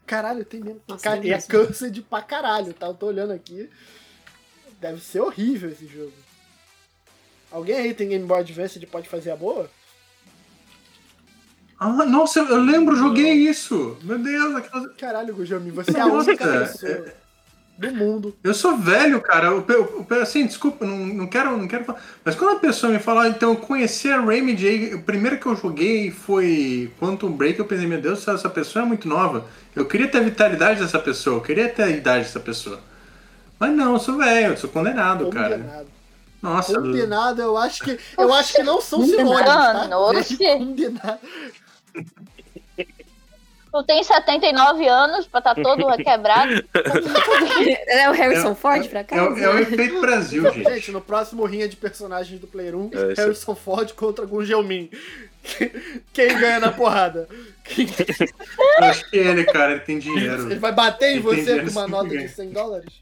Caralho, 0.05 0.45
tem 0.45 0.59
mesmo. 0.61 0.81
Nossa, 0.87 1.03
Cara, 1.03 1.17
é 1.17 1.25
e 1.25 1.29
é 1.31 1.35
mesmo. 1.35 1.49
cursed 1.49 2.01
pra 2.03 2.21
caralho, 2.21 2.73
tá? 2.73 2.87
Eu 2.87 2.93
tô 2.93 3.07
olhando 3.07 3.33
aqui. 3.33 3.69
Deve 4.79 5.01
ser 5.01 5.19
horrível 5.21 5.69
esse 5.69 5.87
jogo. 5.87 6.13
Alguém 7.51 7.75
aí 7.77 7.93
tem 7.93 8.09
Game 8.09 8.25
Boy 8.25 8.39
Advance 8.39 8.77
e 8.77 8.85
pode 8.85 9.07
fazer 9.07 9.31
a 9.31 9.35
boa? 9.35 9.69
Ah, 11.79 11.89
nossa, 12.05 12.39
eu 12.39 12.57
lembro, 12.61 12.95
joguei 12.95 13.33
isso. 13.33 13.97
Meu 14.03 14.17
Deus, 14.17 14.55
aquelas... 14.55 14.95
Caralho, 14.95 15.33
Gujomi, 15.35 15.71
você 15.71 15.95
é 15.97 16.01
a 16.01 16.05
única 16.07 16.45
pessoa 16.47 17.13
do 17.77 17.91
mundo. 17.93 18.35
eu 18.43 18.53
sou 18.53 18.77
velho, 18.77 19.19
cara. 19.21 19.47
Eu, 19.47 19.65
eu- 19.67 20.05
eu- 20.09 20.21
assim, 20.21 20.45
desculpa, 20.45 20.85
não, 20.85 20.97
não 20.97 21.27
quero, 21.27 21.57
não 21.57 21.67
quero 21.67 21.83
falar. 21.85 22.01
Mas 22.23 22.35
quando 22.35 22.57
a 22.57 22.59
pessoa 22.59 22.91
me 22.93 22.99
fala, 22.99 23.23
"Ah, 23.23 23.27
então 23.29 23.49
eu 23.51 23.57
conheci 23.57 24.09
a 24.09 24.21
Remedy, 24.21 24.93
o 24.93 25.01
primeiro 25.03 25.37
que 25.37 25.45
eu 25.45 25.55
joguei 25.55 26.09
foi 26.11 26.91
Quantum 26.99 27.31
Break, 27.31 27.59
eu 27.59 27.65
pensei, 27.65 27.85
meu 27.87 27.99
Deus, 28.01 28.19
essa- 28.19 28.31
essa 28.33 28.49
pessoa 28.49 28.83
é 28.83 28.87
muito 28.87 29.07
nova. 29.07 29.45
Eu 29.75 29.85
queria 29.85 30.07
ter 30.07 30.19
a 30.19 30.21
vitalidade 30.21 30.79
dessa 30.79 30.99
pessoa, 30.99 31.37
eu 31.37 31.41
queria 31.41 31.67
ter 31.67 31.83
a 31.83 31.89
idade 31.89 32.23
dessa 32.25 32.39
pessoa. 32.39 32.79
Mas 33.59 33.71
não, 33.75 33.93
eu 33.93 33.99
sou 33.99 34.17
velho, 34.17 34.53
eu 34.53 34.57
sou 34.57 34.69
condenado, 34.69 35.29
cara. 35.29 35.57
Condenado. 35.57 35.87
Nossa, 36.41 36.73
Condenado, 36.79 37.41
eu 37.41 37.57
acho 37.57 37.83
que. 37.83 37.97
Eu 38.17 38.31
acho 38.33 38.53
que 38.53 38.61
não 38.63 38.79
são 38.79 39.01
sinônimos, 39.05 39.41
tá? 39.45 39.87
Condenado. 40.37 41.19
Tu 43.75 43.83
tem 43.83 44.01
79 44.01 44.87
anos 44.87 45.27
pra 45.27 45.39
estar 45.39 45.53
todo 45.53 45.85
quebrado. 46.01 46.63
É 47.87 48.09
o 48.09 48.13
Harrison 48.13 48.51
É- 48.51 48.55
Ford, 48.55 48.87
pra 48.87 49.01
é, 49.01 49.03
cá? 49.03 49.29
o- 49.29 49.37
é 49.37 49.49
o 49.49 49.59
efeito 49.59 49.99
Brasil, 49.99 50.43
gente. 50.53 50.63
Gente, 50.69 50.91
no 50.91 51.01
próximo 51.01 51.43
rinha 51.43 51.67
de 51.67 51.75
personagens 51.75 52.39
do 52.39 52.47
Player 52.47 52.73
1, 52.73 52.89
É, 52.93 53.13
Harrison 53.21 53.53
Ford 53.53 53.91
contra 53.91 54.25
Gungelmin. 54.25 54.89
Quem 56.13 56.39
ganha 56.39 56.61
na 56.61 56.71
porrada? 56.71 57.27
Quem- 57.65 57.85
Eu 58.79 58.85
acho 58.85 59.09
que 59.09 59.17
ele, 59.17 59.43
cara, 59.43 59.73
ele 59.73 59.81
tem 59.81 59.99
dinheiro. 59.99 60.49
Ele 60.49 60.59
vai 60.59 60.71
bater 60.71 61.09
em 61.17 61.17
Entendi, 61.19 61.43
você 61.43 61.61
com 61.61 61.69
uma 61.71 61.87
nota 61.87 62.17
de 62.17 62.29
100 62.29 62.49
dólares? 62.51 62.93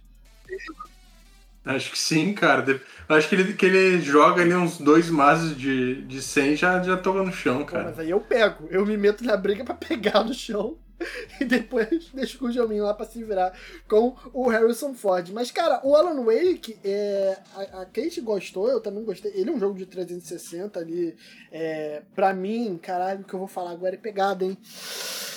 Acho 1.66 1.92
que 1.92 1.98
sim, 2.00 2.34
cara. 2.34 2.62
De- 2.62 2.82
Acho 3.08 3.30
que 3.30 3.36
ele, 3.36 3.54
que 3.54 3.66
ele 3.66 4.02
joga 4.02 4.42
ali 4.42 4.54
uns 4.54 4.78
dois 4.78 5.10
mazos 5.10 5.56
de, 5.58 6.02
de 6.04 6.22
100 6.22 6.54
e 6.54 6.56
já, 6.56 6.82
já 6.84 6.98
toca 6.98 7.24
no 7.24 7.32
chão, 7.32 7.60
Pô, 7.60 7.66
cara. 7.66 7.84
mas 7.86 8.00
aí 8.00 8.10
eu 8.10 8.20
pego. 8.20 8.68
Eu 8.70 8.86
me 8.86 8.98
meto 8.98 9.24
na 9.24 9.38
briga 9.38 9.64
pra 9.64 9.74
pegar 9.76 10.24
no 10.24 10.34
chão. 10.34 10.78
E 11.42 11.44
depois 11.44 12.10
deixo 12.14 12.38
o 12.38 12.48
Gugelmin 12.48 12.80
lá 12.80 12.94
pra 12.94 13.06
se 13.06 13.22
virar 13.24 13.52
com 13.90 14.16
o 14.32 14.48
Harrison 14.48 14.94
Ford. 14.94 15.30
Mas, 15.34 15.52
cara, 15.52 15.82
o 15.84 15.96
Alan 15.98 16.24
Wake, 16.24 16.78
é, 16.84 17.38
a, 17.56 17.82
a 17.82 17.86
Kate 17.86 18.22
gostou, 18.22 18.70
eu 18.70 18.80
também 18.80 19.04
gostei. 19.04 19.32
Ele 19.36 19.50
é 19.50 19.54
um 19.54 19.60
jogo 19.60 19.78
de 19.78 19.86
360 19.86 20.80
ali. 20.80 21.14
É, 21.52 22.04
pra 22.16 22.34
mim, 22.34 22.80
caralho, 22.82 23.22
o 23.22 23.24
que 23.26 23.34
eu 23.34 23.40
vou 23.40 23.50
falar 23.50 23.72
agora 23.72 23.96
é 23.96 23.98
pegada, 23.98 24.46
hein? 24.46 24.58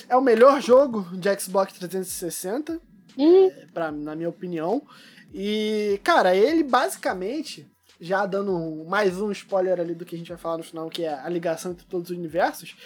É 0.08 0.14
o 0.14 0.20
melhor 0.20 0.60
jogo 0.62 1.04
de 1.16 1.40
Xbox 1.40 1.72
360, 1.72 2.78
Ih, 3.18 3.46
é, 3.48 3.66
pra, 3.74 3.90
na 3.90 4.14
minha 4.14 4.28
opinião. 4.28 4.82
E, 5.32 6.00
cara, 6.02 6.34
ele 6.34 6.62
basicamente, 6.62 7.70
já 8.00 8.24
dando 8.26 8.84
mais 8.88 9.20
um 9.20 9.30
spoiler 9.32 9.80
ali 9.80 9.94
do 9.94 10.04
que 10.04 10.14
a 10.14 10.18
gente 10.18 10.28
vai 10.28 10.38
falar 10.38 10.58
no 10.58 10.64
final, 10.64 10.88
que 10.88 11.04
é 11.04 11.14
a 11.14 11.28
ligação 11.28 11.72
entre 11.72 11.86
todos 11.86 12.10
os 12.10 12.16
universos, 12.16 12.76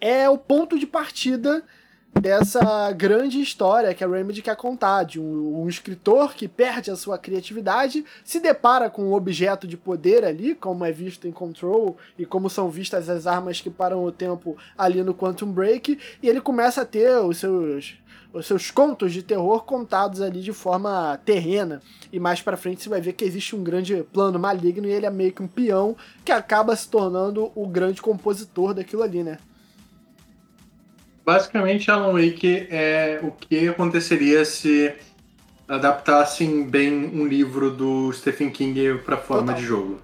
é 0.00 0.28
o 0.28 0.38
ponto 0.38 0.78
de 0.78 0.86
partida 0.86 1.64
dessa 2.20 2.90
grande 2.92 3.40
história 3.40 3.92
que 3.94 4.02
a 4.02 4.08
Remedy 4.08 4.40
quer 4.40 4.56
contar, 4.56 5.04
de 5.04 5.20
um, 5.20 5.62
um 5.62 5.68
escritor 5.68 6.34
que 6.34 6.48
perde 6.48 6.90
a 6.90 6.96
sua 6.96 7.18
criatividade, 7.18 8.04
se 8.24 8.40
depara 8.40 8.88
com 8.88 9.04
um 9.04 9.12
objeto 9.12 9.66
de 9.66 9.76
poder 9.76 10.24
ali, 10.24 10.54
como 10.54 10.84
é 10.84 10.92
visto 10.92 11.28
em 11.28 11.32
Control, 11.32 11.96
e 12.18 12.24
como 12.24 12.48
são 12.48 12.70
vistas 12.70 13.08
as 13.08 13.26
armas 13.26 13.60
que 13.60 13.70
param 13.70 14.02
o 14.02 14.12
tempo 14.12 14.56
ali 14.76 15.02
no 15.02 15.14
Quantum 15.14 15.52
Break, 15.52 15.98
e 16.22 16.28
ele 16.28 16.40
começa 16.40 16.82
a 16.82 16.86
ter 16.86 17.18
os 17.18 17.38
seus 17.38 17.98
os 18.36 18.46
seus 18.46 18.70
contos 18.70 19.12
de 19.12 19.22
terror 19.22 19.64
contados 19.64 20.20
ali 20.20 20.40
de 20.40 20.52
forma 20.52 21.18
terrena. 21.24 21.80
E 22.12 22.20
mais 22.20 22.42
pra 22.42 22.56
frente 22.56 22.82
você 22.82 22.88
vai 22.88 23.00
ver 23.00 23.14
que 23.14 23.24
existe 23.24 23.56
um 23.56 23.64
grande 23.64 24.04
plano 24.12 24.38
maligno 24.38 24.86
e 24.86 24.92
ele 24.92 25.06
é 25.06 25.10
meio 25.10 25.32
que 25.32 25.42
um 25.42 25.48
peão 25.48 25.96
que 26.24 26.30
acaba 26.30 26.76
se 26.76 26.88
tornando 26.88 27.50
o 27.54 27.66
grande 27.66 28.02
compositor 28.02 28.74
daquilo 28.74 29.02
ali, 29.02 29.22
né? 29.22 29.38
Basicamente, 31.24 31.90
Alan 31.90 32.12
Wake 32.12 32.68
é 32.70 33.20
o 33.22 33.32
que 33.32 33.68
aconteceria 33.68 34.44
se 34.44 34.94
adaptassem 35.66 36.62
bem 36.62 36.92
um 36.92 37.26
livro 37.26 37.70
do 37.70 38.12
Stephen 38.12 38.50
King 38.50 38.98
pra 38.98 39.16
forma 39.16 39.46
Total. 39.46 39.60
de 39.60 39.66
jogo. 39.66 40.00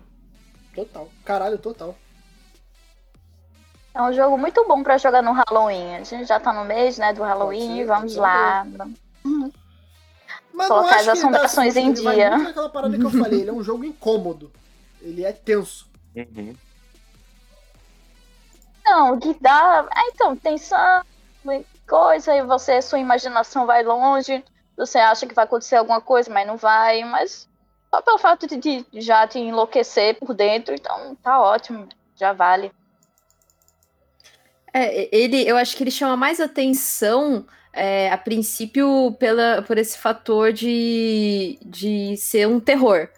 Total. 0.75 1.09
Caralho, 1.25 1.59
total. 1.59 1.97
É 3.95 4.03
um 4.03 4.13
jogo 4.13 4.39
muito 4.39 4.67
bom 4.67 4.83
pra 4.83 4.97
jogar 4.97 5.23
no 5.23 5.33
Halloween. 5.33 5.97
A 5.97 6.05
gente 6.05 6.25
já 6.25 6.41
tá 6.41 6.53
no 6.53 6.65
mês, 6.65 6.97
né, 6.99 7.13
do 7.13 7.23
Halloween. 7.23 7.77
ser, 7.79 7.85
Vamos 7.87 8.17
lá. 8.17 8.67
Mas 10.53 10.69
Colocar 10.69 10.97
as 10.97 11.09
assombrações 11.09 11.77
em 11.77 11.93
dia. 11.93 12.31
muito 12.31 12.45
naquela 12.49 12.69
parada 12.69 12.97
que 12.97 13.05
eu 13.05 13.11
falei, 13.11 13.41
ele 13.41 13.51
é 13.51 13.53
um 13.53 13.63
jogo 13.65 13.85
incômodo. 13.85 14.51
Ele 15.01 15.25
é 15.25 15.33
tenso. 15.33 15.87
Uhum. 16.15 16.55
Não, 18.85 19.19
que 19.19 19.35
dá. 19.41 19.87
Ah, 19.91 20.09
então, 20.09 20.39
sangue, 20.59 21.67
coisa, 21.89 22.35
e 22.35 22.43
você, 22.43 22.81
sua 22.83 22.99
imaginação 22.99 23.67
vai 23.67 23.83
longe. 23.83 24.45
Você 24.77 24.99
acha 24.99 25.27
que 25.27 25.35
vai 25.35 25.45
acontecer 25.45 25.77
alguma 25.77 26.01
coisa, 26.01 26.31
mas 26.31 26.47
não 26.47 26.57
vai. 26.57 27.05
Mas 27.05 27.49
Só 27.91 28.01
pelo 28.01 28.19
fato 28.19 28.47
de, 28.47 28.57
de 28.57 28.87
já 29.01 29.27
te 29.27 29.39
enlouquecer 29.39 30.19
por 30.19 30.35
dentro, 30.35 30.75
então 30.75 31.15
tá 31.17 31.41
ótimo, 31.41 31.89
já 32.17 32.33
vale. 32.33 32.73
É, 34.73 35.09
ele, 35.15 35.47
eu 35.47 35.57
acho 35.57 35.77
que 35.77 35.83
ele 35.83 35.91
chama 35.91 36.17
mais 36.17 36.41
atenção 36.41 37.45
é, 37.73 38.11
a 38.11 38.19
princípio 38.19 39.15
pela, 39.19 39.63
por 39.63 39.79
esse 39.79 39.99
fator 39.99 40.53
de, 40.53 41.59
de 41.63 42.17
ser 42.17 42.49
um 42.49 42.61
terror. 42.61 43.09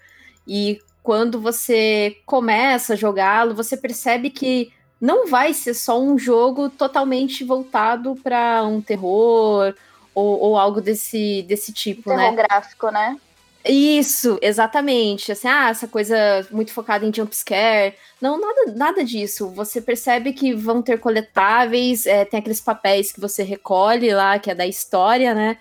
E 0.47 0.81
quando 1.03 1.41
você 1.41 2.17
começa 2.25 2.95
a 2.95 2.97
jogá-lo, 2.97 3.55
você 3.55 3.77
percebe 3.77 4.31
que 4.31 4.73
não 5.01 5.29
vai 5.29 5.53
ser 5.53 5.75
só 5.75 6.01
um 6.01 6.19
jogo 6.19 6.71
totalmente 6.71 7.45
voltado 7.45 8.17
para 8.17 8.63
um 8.65 8.81
terror 8.81 9.75
ou, 10.15 10.41
ou, 10.41 10.57
algo 10.57 10.81
desse, 10.81 11.43
desse 11.43 11.73
tipo, 11.73 12.05
terror 12.05 12.17
né? 12.17 12.47
gráfico, 12.47 12.91
né? 12.91 13.19
Isso, 13.67 14.39
exatamente. 14.43 15.33
Assim, 15.33 15.49
ah, 15.49 15.71
essa 15.71 15.89
coisa 15.89 16.17
muito 16.51 16.73
focada 16.73 17.07
em 17.07 17.15
jumpscare. 17.15 17.95
Não, 18.21 18.39
nada, 18.39 18.73
nada 18.77 19.05
disso. 19.05 19.49
Você 19.51 19.81
percebe 19.81 20.33
que 20.33 20.55
vão 20.55 20.83
ter 20.83 20.99
coletáveis, 20.99 22.07
é, 22.07 22.25
tem 22.25 22.41
aqueles 22.41 22.61
papéis 22.61 23.11
que 23.11 23.21
você 23.21 23.43
recolhe 23.43 24.13
lá, 24.13 24.39
que 24.39 24.51
é 24.51 24.55
da 24.55 24.67
história, 24.67 25.35
né? 25.35 25.57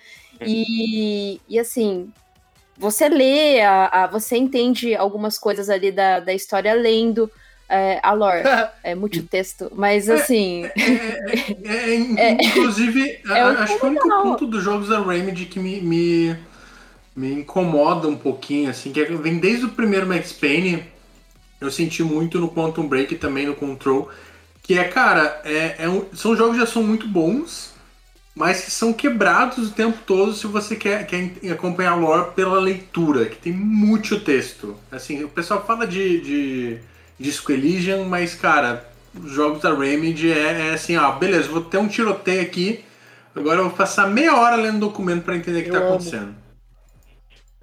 E, 0.45 1.39
e 1.47 1.57
assim, 1.57 2.11
você 2.77 3.07
lê, 3.07 3.61
a, 3.61 3.85
a, 3.85 4.07
você 4.07 4.35
entende 4.35 4.95
algumas 4.95 5.37
coisas 5.37 5.69
ali 5.69 5.91
da, 5.91 6.19
da 6.19 6.33
história 6.33 6.73
lendo 6.73 7.31
é, 7.69 7.99
a 8.03 8.13
lore. 8.13 8.43
é 8.83 8.93
muito 8.95 9.23
texto, 9.23 9.71
mas 9.75 10.09
é, 10.09 10.13
assim. 10.13 10.65
É, 10.65 12.19
é, 12.19 12.31
é 12.31 12.31
inclusive, 12.43 13.21
acho 13.59 13.79
que 13.79 13.85
o 13.85 13.89
único 13.89 14.09
ponto 14.09 14.45
dos 14.47 14.63
jogos 14.63 14.89
da 14.89 15.01
Remedy 15.01 15.45
que 15.45 15.59
me, 15.59 15.81
me, 15.81 16.37
me 17.15 17.31
incomoda 17.31 18.07
um 18.07 18.15
pouquinho, 18.15 18.69
assim, 18.69 18.91
que 18.91 19.03
vem 19.05 19.37
desde 19.37 19.65
o 19.65 19.69
primeiro 19.69 20.07
Max 20.07 20.33
Payne, 20.33 20.83
eu 21.61 21.71
senti 21.71 22.03
muito 22.03 22.39
no 22.39 22.49
Quantum 22.49 22.87
Break 22.87 23.13
e 23.13 23.17
também 23.17 23.45
no 23.45 23.55
Control, 23.55 24.09
que 24.61 24.77
é, 24.77 24.85
cara, 24.85 25.41
é, 25.43 25.87
um, 25.87 26.05
são 26.13 26.35
jogos 26.35 26.53
que 26.53 26.61
já 26.61 26.65
são 26.65 26.83
muito 26.83 27.07
bons, 27.07 27.73
mas 28.35 28.61
que 28.65 28.71
são 28.71 28.91
quebrados 28.91 29.69
o 29.69 29.71
tempo 29.71 29.99
todo 30.05 30.33
se 30.33 30.47
você 30.47 30.75
quer, 30.75 31.05
quer 31.05 31.31
acompanhar 31.51 31.91
a 31.91 31.95
lore 31.95 32.31
pela 32.35 32.59
leitura, 32.59 33.25
que 33.25 33.35
tem 33.35 33.53
muito 33.53 34.19
texto. 34.21 34.75
Assim, 34.91 35.23
o 35.23 35.29
pessoal 35.29 35.63
fala 35.65 35.85
de, 35.85 36.19
de 36.21 36.77
Disco 37.19 37.51
Elysium, 37.51 38.05
mas, 38.05 38.33
cara, 38.33 38.89
os 39.13 39.31
jogos 39.31 39.61
da 39.61 39.73
Remedy 39.73 40.31
é, 40.31 40.69
é, 40.69 40.73
assim, 40.73 40.97
ó, 40.97 41.11
beleza, 41.11 41.49
vou 41.49 41.61
ter 41.61 41.77
um 41.77 41.87
tiroteio 41.87 42.41
aqui, 42.41 42.83
agora 43.35 43.59
eu 43.59 43.65
vou 43.65 43.73
passar 43.73 44.07
meia 44.07 44.35
hora 44.35 44.55
lendo 44.55 44.79
documento 44.79 45.23
para 45.23 45.35
entender 45.35 45.59
o 45.59 45.63
que 45.63 45.69
eu 45.69 45.73
tá 45.73 45.79
amo. 45.79 45.89
acontecendo. 45.89 46.42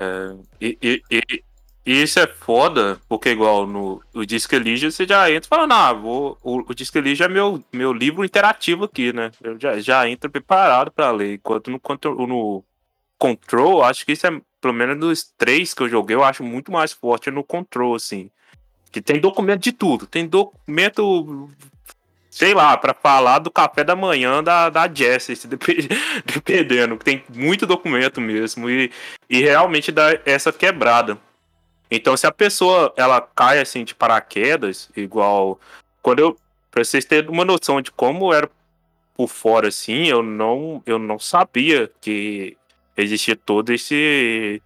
É, 0.00 0.34
e, 0.60 0.78
e, 0.82 1.02
e, 1.10 1.44
isso 1.84 2.18
é 2.18 2.26
foda, 2.26 2.98
porque 3.06 3.28
igual 3.30 3.66
no, 3.66 4.02
no 4.14 4.24
Disco 4.24 4.54
Elysium 4.54 4.90
você 4.90 5.06
já 5.06 5.30
entra 5.30 5.48
falando, 5.48 5.72
ah, 5.72 5.92
vou, 5.92 6.38
o, 6.42 6.70
o 6.70 6.74
Disco 6.74 6.96
Elysium 6.96 7.26
é 7.26 7.28
meu, 7.28 7.64
meu 7.70 7.92
livro 7.92 8.24
interativo 8.24 8.84
aqui, 8.84 9.12
né? 9.12 9.30
Eu 9.42 9.58
já, 9.60 9.78
já 9.78 10.08
entro 10.08 10.30
preparado 10.30 10.90
para 10.90 11.10
ler. 11.10 11.34
Enquanto 11.34 11.70
no, 11.70 11.80
no 12.26 12.64
Control, 13.18 13.84
acho 13.84 14.06
que 14.06 14.12
isso 14.12 14.26
é, 14.26 14.40
pelo 14.60 14.72
menos 14.72 14.98
dos 14.98 15.22
três 15.36 15.74
que 15.74 15.82
eu 15.82 15.88
joguei, 15.88 16.16
eu 16.16 16.24
acho 16.24 16.42
muito 16.42 16.72
mais 16.72 16.92
forte 16.92 17.30
no 17.30 17.44
Control, 17.44 17.94
assim. 17.94 18.30
Que 18.90 19.02
tem 19.02 19.20
documento 19.20 19.62
de 19.62 19.72
tudo. 19.72 20.06
Tem 20.06 20.26
documento, 20.26 21.50
sei 22.30 22.54
lá, 22.54 22.76
para 22.76 22.94
falar 22.94 23.40
do 23.40 23.50
café 23.50 23.82
da 23.82 23.96
manhã 23.96 24.42
da, 24.42 24.70
da 24.70 24.88
Jessie, 24.92 25.34
dependendo. 26.24 26.96
Tem 26.96 27.24
muito 27.28 27.66
documento 27.66 28.20
mesmo. 28.20 28.70
E, 28.70 28.90
e 29.28 29.40
realmente 29.40 29.90
dá 29.90 30.16
essa 30.24 30.52
quebrada. 30.52 31.18
Então, 31.90 32.16
se 32.16 32.26
a 32.26 32.32
pessoa 32.32 32.94
ela 32.96 33.20
cai 33.20 33.58
assim 33.58 33.84
de 33.84 33.94
paraquedas, 33.96 34.88
igual 34.96 35.58
quando 36.00 36.20
eu 36.20 36.36
para 36.70 36.84
vocês 36.84 37.04
terem 37.04 37.28
uma 37.28 37.44
noção 37.44 37.82
de 37.82 37.90
como 37.90 38.32
era 38.32 38.48
por 39.12 39.28
fora 39.28 39.68
assim, 39.68 40.06
eu 40.06 40.22
não 40.22 40.80
eu 40.86 41.00
não 41.00 41.18
sabia 41.18 41.90
que 42.00 42.56
existia 42.96 43.34
todo 43.34 43.72
esse 43.72 44.62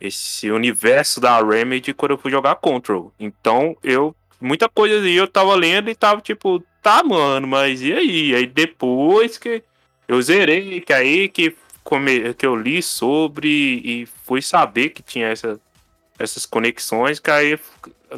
esse 0.00 0.50
universo 0.50 1.20
da 1.20 1.40
Remedy 1.44 1.92
quando 1.92 2.12
eu 2.12 2.18
fui 2.18 2.30
jogar 2.30 2.56
Control. 2.56 3.12
Então, 3.20 3.76
eu 3.84 4.16
muita 4.42 4.68
coisa 4.68 4.96
aí 4.96 5.16
eu 5.16 5.28
tava 5.28 5.54
lendo 5.54 5.90
e 5.90 5.94
tava 5.94 6.20
tipo, 6.20 6.62
tá, 6.82 7.02
mano, 7.02 7.46
mas 7.46 7.82
e 7.82 7.92
aí? 7.92 8.34
Aí 8.34 8.46
depois 8.46 9.38
que 9.38 9.62
eu 10.08 10.20
zerei, 10.20 10.80
que 10.80 10.92
aí 10.92 11.28
que 11.28 11.56
come, 11.84 12.34
que 12.34 12.46
eu 12.46 12.56
li 12.56 12.82
sobre 12.82 13.48
e 13.84 14.06
fui 14.24 14.42
saber 14.42 14.90
que 14.90 15.02
tinha 15.02 15.28
essa 15.28 15.60
essas 16.18 16.46
conexões, 16.46 17.18
que 17.18 17.30
aí 17.30 17.58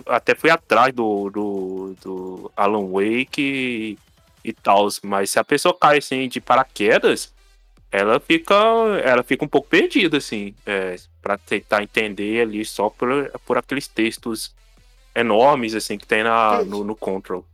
até 0.07 0.35
fui 0.35 0.51
atrás 0.51 0.93
do, 0.93 1.31
do, 1.31 1.97
do 2.03 2.53
Alan 2.57 2.91
Wake 2.91 3.41
e, 3.41 3.99
e 4.45 4.53
tal. 4.53 4.89
Mas 5.03 5.31
se 5.31 5.39
a 5.39 5.45
pessoa 5.45 5.77
cai 5.79 5.99
assim 5.99 6.29
de 6.29 6.41
paraquedas, 6.41 7.33
ela 7.91 8.19
fica, 8.21 8.55
ela 9.05 9.23
fica 9.23 9.45
um 9.45 9.49
pouco 9.49 9.69
perdida, 9.69 10.19
assim, 10.19 10.55
é, 10.67 10.97
para 11.23 11.39
tentar 11.39 11.83
entender 11.83 12.43
ali 12.43 12.65
só 12.65 12.91
por, 12.91 13.31
por 13.47 13.57
aqueles 13.57 13.87
textos 13.87 14.55
enormes, 15.15 15.75
assim, 15.75 15.97
que 15.97 16.07
tem 16.07 16.23
na, 16.23 16.65
no, 16.65 16.85
no 16.85 16.97
Control. 16.97 17.45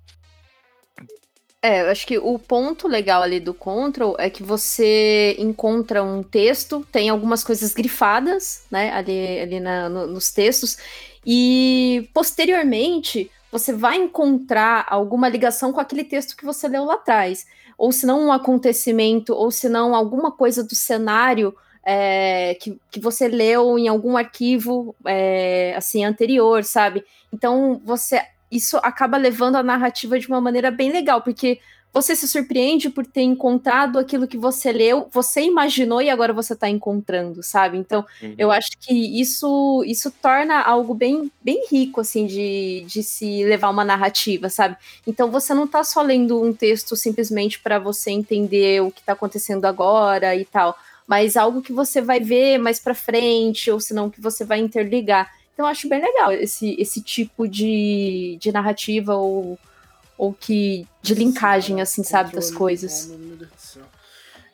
É, 1.63 1.83
eu 1.83 1.91
acho 1.91 2.07
que 2.07 2.17
o 2.19 2.39
ponto 2.39 2.89
legal 2.89 3.23
ali 3.23 3.39
do 3.39 3.53
Control 3.53 4.17
é 4.19 4.31
que 4.31 4.43
você 4.43 5.37
encontra 5.39 6.03
um 6.03 6.23
texto, 6.23 6.87
tem 6.91 7.11
algumas 7.11 7.45
coisas 7.45 7.75
grifadas, 7.75 8.65
né, 8.71 8.91
ali, 8.93 9.41
ali 9.41 9.61
na, 9.61 9.89
no, 9.89 10.07
nos 10.07 10.31
textos, 10.31 10.79
e 11.25 12.09
posteriormente 12.15 13.31
você 13.53 13.75
vai 13.75 13.97
encontrar 13.97 14.87
alguma 14.89 15.29
ligação 15.29 15.71
com 15.71 15.81
aquele 15.81 16.05
texto 16.05 16.35
que 16.35 16.47
você 16.47 16.67
leu 16.67 16.85
lá 16.85 16.95
atrás. 16.95 17.47
Ou 17.77 17.93
se 17.93 18.07
não 18.07 18.27
um 18.27 18.33
acontecimento, 18.33 19.35
ou 19.35 19.51
se 19.51 19.69
não 19.69 19.95
alguma 19.95 20.31
coisa 20.31 20.63
do 20.63 20.75
cenário 20.75 21.55
é, 21.85 22.57
que, 22.61 22.79
que 22.91 23.01
você 23.01 23.29
leu 23.29 23.79
em 23.79 23.89
algum 23.89 24.17
arquivo 24.17 24.95
é, 25.07 25.75
assim 25.77 26.05
anterior, 26.05 26.65
sabe? 26.65 27.05
Então 27.33 27.81
você 27.85 28.21
isso 28.51 28.77
acaba 28.79 29.17
levando 29.17 29.57
a 29.57 29.63
narrativa 29.63 30.19
de 30.19 30.27
uma 30.27 30.41
maneira 30.41 30.71
bem 30.73 30.91
legal, 30.91 31.23
porque 31.23 31.61
você 31.93 32.15
se 32.15 32.29
surpreende 32.29 32.89
por 32.89 33.05
ter 33.05 33.23
encontrado 33.23 33.99
aquilo 33.99 34.29
que 34.29 34.39
você 34.39 34.71
leu, 34.71 35.09
você 35.11 35.43
imaginou 35.43 36.01
e 36.01 36.09
agora 36.09 36.33
você 36.33 36.53
está 36.53 36.69
encontrando, 36.69 37.43
sabe? 37.43 37.79
Então, 37.79 38.07
uhum. 38.23 38.35
eu 38.39 38.51
acho 38.51 38.71
que 38.81 39.21
isso 39.21 39.83
isso 39.85 40.11
torna 40.23 40.61
algo 40.63 40.95
bem, 40.95 41.31
bem 41.43 41.67
rico, 41.69 42.01
assim, 42.01 42.27
de, 42.27 42.85
de 42.87 43.03
se 43.03 43.45
levar 43.45 43.71
uma 43.71 43.85
narrativa, 43.85 44.49
sabe? 44.49 44.77
Então, 45.07 45.31
você 45.31 45.53
não 45.53 45.65
está 45.65 45.83
só 45.83 46.01
lendo 46.01 46.41
um 46.41 46.53
texto 46.53 46.95
simplesmente 46.95 47.59
para 47.59 47.79
você 47.79 48.13
entender 48.13 48.81
o 48.83 48.93
que 48.93 49.01
está 49.01 49.13
acontecendo 49.15 49.65
agora 49.65 50.37
e 50.37 50.45
tal, 50.45 50.77
mas 51.11 51.37
algo 51.37 51.61
que 51.61 51.73
você 51.73 52.01
vai 52.01 52.21
ver 52.21 52.57
mais 52.57 52.79
para 52.79 52.95
frente, 52.95 53.69
ou 53.69 53.81
senão 53.81 54.09
que 54.09 54.21
você 54.21 54.45
vai 54.45 54.61
interligar. 54.61 55.29
Então 55.53 55.67
eu 55.67 55.71
acho 55.71 55.89
bem 55.89 56.01
legal 56.01 56.31
esse, 56.31 56.81
esse 56.81 57.03
tipo 57.03 57.49
de, 57.49 58.39
de 58.41 58.53
narrativa 58.53 59.17
ou, 59.17 59.59
ou 60.17 60.33
que 60.33 60.87
de 61.03 61.17
linkagem, 61.17 61.81
assim, 61.81 62.05
sabe, 62.05 62.33
das 62.33 62.53
coisas. 62.53 63.11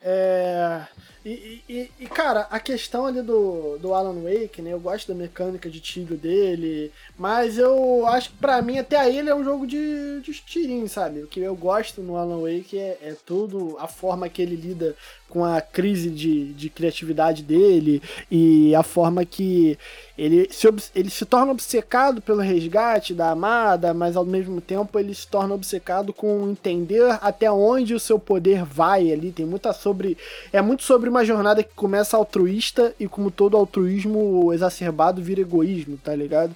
É, 0.00 0.86
e, 1.26 1.60
e, 1.68 1.90
e, 1.98 2.06
cara, 2.06 2.46
a 2.52 2.60
questão 2.60 3.04
ali 3.04 3.20
do, 3.20 3.76
do 3.78 3.92
Alan 3.92 4.22
Wake, 4.22 4.62
né? 4.62 4.72
Eu 4.72 4.78
gosto 4.78 5.08
da 5.08 5.14
mecânica 5.14 5.68
de 5.68 5.80
tiro 5.80 6.16
dele, 6.16 6.92
mas 7.18 7.58
eu 7.58 8.06
acho 8.06 8.30
que 8.30 8.36
pra 8.36 8.62
mim 8.62 8.78
até 8.78 8.96
aí 8.96 9.18
ele 9.18 9.28
é 9.28 9.34
um 9.34 9.42
jogo 9.42 9.66
de, 9.66 10.20
de 10.20 10.32
tirinho, 10.32 10.88
sabe? 10.88 11.24
O 11.24 11.26
que 11.26 11.40
eu 11.40 11.56
gosto 11.56 12.00
no 12.00 12.16
Alan 12.16 12.42
Wake 12.42 12.78
é, 12.78 12.96
é 13.02 13.16
tudo 13.26 13.76
a 13.80 13.88
forma 13.88 14.28
que 14.28 14.40
ele 14.40 14.54
lida 14.54 14.94
com 15.28 15.44
a 15.44 15.60
crise 15.60 16.10
de, 16.10 16.52
de 16.52 16.70
criatividade 16.70 17.42
dele 17.42 18.02
e 18.30 18.74
a 18.74 18.82
forma 18.82 19.24
que 19.24 19.78
ele 20.16 20.48
se, 20.50 20.66
ele 20.94 21.10
se 21.10 21.26
torna 21.26 21.52
obcecado 21.52 22.22
pelo 22.22 22.40
resgate 22.40 23.12
da 23.12 23.30
amada, 23.30 23.92
mas 23.92 24.16
ao 24.16 24.24
mesmo 24.24 24.60
tempo 24.62 24.98
ele 24.98 25.14
se 25.14 25.26
torna 25.26 25.54
obcecado 25.54 26.12
com 26.12 26.48
entender 26.48 27.18
até 27.20 27.50
onde 27.50 27.94
o 27.94 28.00
seu 28.00 28.18
poder 28.18 28.64
vai 28.64 29.12
ali. 29.12 29.30
Tem 29.30 29.44
muita 29.44 29.72
sobre. 29.74 30.16
É 30.52 30.62
muito 30.62 30.84
sobre 30.84 31.10
uma 31.10 31.24
jornada 31.24 31.62
que 31.62 31.74
começa 31.74 32.16
altruísta 32.16 32.94
e, 32.98 33.06
como 33.06 33.30
todo 33.30 33.56
altruísmo 33.56 34.52
exacerbado, 34.54 35.22
vira 35.22 35.42
egoísmo, 35.42 35.98
tá 35.98 36.14
ligado? 36.14 36.54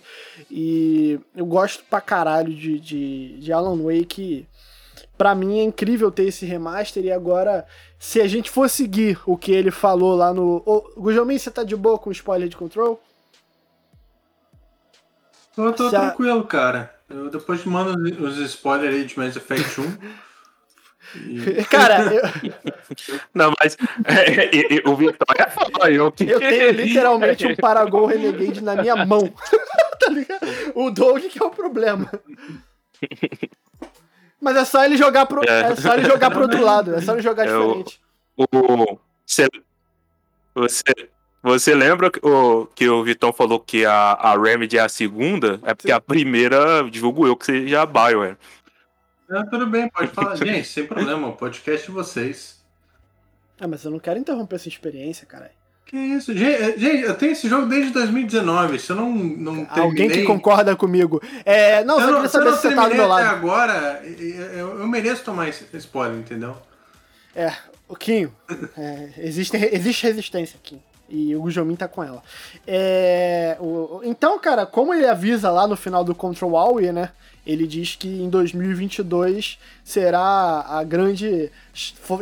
E 0.51 1.21
eu 1.37 1.45
gosto 1.45 1.85
pra 1.85 2.01
caralho 2.01 2.55
de, 2.55 2.81
de, 2.81 3.39
de 3.39 3.53
Alan 3.53 3.77
Wake. 3.83 4.47
Pra 5.19 5.35
mim 5.35 5.59
é 5.59 5.63
incrível 5.63 6.11
ter 6.11 6.25
esse 6.25 6.47
remaster 6.47 7.05
e 7.05 7.13
agora 7.13 7.67
se 8.01 8.19
a 8.19 8.27
gente 8.27 8.51
for 8.51 8.69
seguir 8.71 9.21
o 9.27 9.37
que 9.37 9.53
ele 9.53 9.71
falou 9.71 10.17
lá 10.17 10.33
no. 10.33 10.63
Ô, 10.65 10.81
Gujomin, 10.97 11.39
você 11.39 11.51
tá 11.51 11.63
de 11.63 11.77
boa 11.77 11.99
com 11.99 12.11
spoiler 12.11 12.49
de 12.49 12.57
control? 12.57 12.99
Eu 15.55 15.71
tô 15.75 15.85
se 15.85 15.91
tranquilo, 15.91 16.41
a... 16.41 16.47
cara. 16.47 16.95
Eu 17.11 17.29
depois 17.29 17.61
te 17.61 17.69
mando 17.69 17.93
os 18.25 18.39
spoilers 18.39 18.95
aí 18.95 19.05
de 19.05 19.19
Mass 19.19 19.37
Effect 19.37 19.83
1. 19.83 19.99
Cara, 21.69 22.15
eu... 22.15 22.23
Não, 23.35 23.53
mas 23.61 23.77
é, 24.05 24.77
é, 24.77 24.89
o 24.89 24.97
Vitória 24.97 25.51
falou 25.51 25.89
eu 25.89 26.11
que. 26.11 26.25
Eu 26.25 26.39
tenho 26.39 26.71
literalmente 26.71 27.47
um 27.47 27.57
Paragon 27.57 28.07
Renegade 28.07 28.63
na 28.63 28.77
minha 28.77 29.05
mão. 29.05 29.31
tá 30.01 30.09
ligado? 30.09 30.47
O 30.75 30.91
Doug 30.91 31.25
que 31.25 31.43
é 31.43 31.45
o 31.45 31.51
problema. 31.51 32.11
Mas 34.41 34.57
é 34.57 34.65
só 34.65 34.85
ele 34.85 34.97
jogar 34.97 35.27
pro, 35.27 35.43
é. 35.47 35.73
é 35.73 35.77
só 35.77 35.95
ele 35.95 36.05
jogar 36.05 36.31
pro 36.31 36.43
outro 36.43 36.63
lado, 36.63 36.95
é 36.95 37.01
só 37.01 37.13
ele 37.13 37.23
jogar 37.23 37.45
é 37.45 37.47
diferente. 37.47 38.01
O, 38.37 38.45
o, 38.45 38.99
você, 39.27 39.47
você, 40.55 40.83
você 41.43 41.75
lembra 41.75 42.11
o, 42.23 42.67
que 42.67 42.89
o 42.89 43.05
Vitão 43.05 43.33
falou 43.33 43.61
que 43.61 43.85
a, 43.85 44.13
a 44.13 44.41
Remedy 44.41 44.79
é 44.79 44.81
a 44.81 44.89
segunda? 44.89 45.61
É 45.63 45.75
porque 45.75 45.89
Sim. 45.89 45.95
a 45.95 46.01
primeira, 46.01 46.83
divulgo 46.91 47.27
eu, 47.27 47.37
que 47.37 47.47
seja 47.47 47.83
a 47.83 47.87
Bioware. 47.87 48.39
É, 49.31 49.45
tudo 49.45 49.67
bem, 49.67 49.89
pode 49.91 50.09
falar. 50.09 50.37
Gente, 50.37 50.67
sem 50.67 50.87
problema, 50.87 51.29
o 51.29 51.37
podcast 51.37 51.87
de 51.87 51.93
vocês. 51.93 52.65
Ah, 53.61 53.69
mas 53.69 53.85
eu 53.85 53.91
não 53.91 54.01
quero 54.01 54.19
interromper 54.19 54.57
essa 54.57 54.69
experiência, 54.69 55.27
caralho. 55.27 55.60
Que 55.91 55.97
isso? 55.97 56.33
Gente, 56.33 56.79
gente, 56.79 57.03
eu 57.03 57.17
tenho 57.17 57.33
esse 57.33 57.49
jogo 57.49 57.67
desde 57.67 57.91
2019. 57.91 58.79
Se 58.79 58.91
eu 58.91 58.97
não, 58.97 59.11
não 59.13 59.65
terminei... 59.65 59.83
Alguém 59.83 60.09
que 60.09 60.23
concorda 60.23 60.77
comigo. 60.77 61.21
É, 61.45 61.83
não, 61.83 61.99
eu 62.01 62.07
só 62.07 62.15
queria 62.15 62.29
saber 62.29 62.53
se 62.53 62.63
você 62.63 62.75
tá 62.77 62.89
do 62.89 62.95
meu 62.95 63.09
lado. 63.09 63.27
agora, 63.27 64.01
eu, 64.07 64.79
eu 64.79 64.87
mereço 64.87 65.25
tomar 65.25 65.49
esse 65.49 65.67
spoiler, 65.79 66.17
entendeu? 66.17 66.57
É, 67.35 67.53
o 67.89 67.97
Quinho. 67.97 68.33
É, 68.79 69.09
existe, 69.19 69.57
existe 69.57 70.07
resistência, 70.07 70.61
Quinho. 70.63 70.81
E 71.09 71.35
o 71.35 71.41
Gujomin 71.41 71.75
tá 71.75 71.89
com 71.89 72.05
ela. 72.05 72.23
É, 72.65 73.57
o, 73.59 74.01
então, 74.05 74.39
cara, 74.39 74.65
como 74.65 74.95
ele 74.95 75.09
avisa 75.09 75.51
lá 75.51 75.67
no 75.67 75.77
final 75.77 76.05
do 76.05 76.15
Control 76.15 76.57
All, 76.57 76.81
né? 76.81 77.11
Ele 77.47 77.67
diz 77.67 77.97
que 77.97 78.09
em 78.09 78.29
2022 78.29 79.59
será 79.83 80.65
a 80.69 80.85
grande 80.85 81.51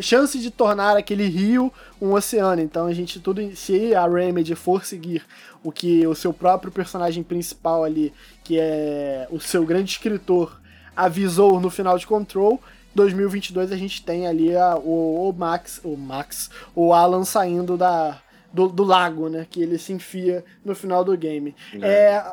chance 0.00 0.38
de 0.38 0.50
tornar 0.50 0.96
aquele 0.96 1.26
rio 1.26 1.72
um 2.00 2.12
oceano. 2.12 2.62
Então 2.62 2.86
a 2.86 2.94
gente 2.94 3.20
tudo 3.20 3.54
se 3.56 3.94
a 3.94 4.06
Remedy 4.06 4.54
for 4.54 4.84
seguir 4.84 5.24
o 5.62 5.72
que 5.72 6.06
o 6.06 6.14
seu 6.14 6.32
próprio 6.32 6.70
personagem 6.70 7.22
principal 7.22 7.84
ali, 7.84 8.12
que 8.44 8.58
é 8.58 9.26
o 9.30 9.40
seu 9.40 9.64
grande 9.64 9.90
escritor, 9.90 10.60
avisou 10.96 11.60
no 11.60 11.70
final 11.70 11.98
de 11.98 12.06
Control, 12.06 12.60
2022 12.94 13.70
a 13.70 13.76
gente 13.76 14.02
tem 14.02 14.26
ali 14.26 14.56
a, 14.56 14.76
o, 14.76 15.28
o, 15.28 15.32
Max, 15.32 15.80
o 15.84 15.96
Max, 15.96 16.50
o 16.74 16.92
Alan 16.92 17.24
saindo 17.24 17.76
da 17.76 18.20
do, 18.52 18.66
do, 18.66 18.82
lago, 18.82 19.28
né, 19.28 19.46
que 19.48 19.62
ele 19.62 19.76
se 19.78 19.92
enfia 19.92 20.42
no 20.64 20.74
final 20.74 21.04
do 21.04 21.16
game. 21.16 21.54
É, 21.82 22.14
é 22.14 22.24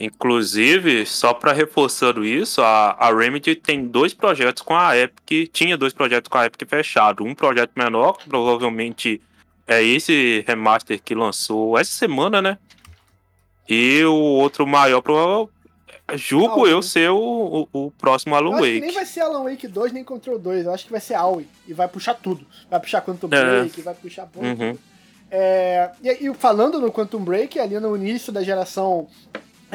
Inclusive, 0.00 1.04
só 1.04 1.34
para 1.34 1.52
reforçando 1.52 2.24
isso, 2.24 2.62
a, 2.62 2.92
a 2.92 3.14
Remedy 3.14 3.54
tem 3.54 3.86
dois 3.86 4.14
projetos 4.14 4.62
com 4.62 4.74
a 4.74 4.96
Epic, 4.96 5.52
tinha 5.52 5.76
dois 5.76 5.92
projetos 5.92 6.30
com 6.30 6.38
a 6.38 6.46
Epic 6.46 6.66
fechado. 6.66 7.22
Um 7.22 7.34
projeto 7.34 7.72
menor, 7.76 8.16
provavelmente 8.26 9.20
é 9.66 9.82
esse 9.84 10.42
remaster 10.48 11.02
que 11.02 11.14
lançou 11.14 11.78
essa 11.78 11.92
semana, 11.92 12.40
né? 12.40 12.56
E 13.68 14.02
o 14.04 14.14
outro 14.14 14.66
maior, 14.66 15.02
provavelmente, 15.02 15.52
julgo 16.14 16.66
eu 16.66 16.80
ser 16.80 17.10
o, 17.10 17.68
o, 17.70 17.86
o 17.86 17.90
próximo 17.90 18.34
Alan 18.34 18.52
Wake. 18.52 18.72
Que 18.72 18.80
nem 18.80 18.92
vai 18.92 19.04
ser 19.04 19.20
Alan 19.20 19.44
Wake 19.44 19.68
2 19.68 19.92
nem 19.92 20.02
Control 20.02 20.38
2, 20.38 20.64
eu 20.64 20.72
acho 20.72 20.86
que 20.86 20.92
vai 20.92 21.00
ser 21.02 21.12
Aoi. 21.12 21.46
E 21.68 21.74
vai 21.74 21.86
puxar 21.86 22.14
tudo. 22.14 22.46
Vai 22.70 22.80
puxar 22.80 23.02
Quantum 23.02 23.28
é. 23.32 23.60
Break, 23.60 23.82
vai 23.82 23.94
puxar 23.94 24.26
uhum. 24.34 24.78
É, 25.30 25.90
e, 26.02 26.26
e 26.26 26.34
falando 26.34 26.80
no 26.80 26.90
Quantum 26.90 27.22
Break, 27.22 27.60
ali 27.60 27.78
no 27.78 27.94
início 27.94 28.32
da 28.32 28.42
geração 28.42 29.06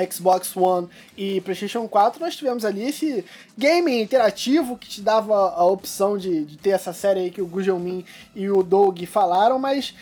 Xbox 0.09 0.55
One 0.55 0.87
e 1.17 1.41
PlayStation 1.41 1.87
4, 1.87 2.19
nós 2.19 2.35
tivemos 2.35 2.65
ali 2.65 2.87
esse 2.87 3.25
game 3.57 4.01
interativo 4.01 4.77
que 4.77 4.87
te 4.87 5.01
dava 5.01 5.35
a 5.35 5.63
opção 5.65 6.17
de, 6.17 6.45
de 6.45 6.57
ter 6.57 6.71
essa 6.71 6.93
série 6.93 7.21
aí 7.21 7.31
que 7.31 7.41
o 7.41 7.47
Gujelmin 7.47 8.05
e 8.35 8.49
o 8.49 8.61
Doug 8.61 9.03
falaram, 9.05 9.57
mas 9.59 9.93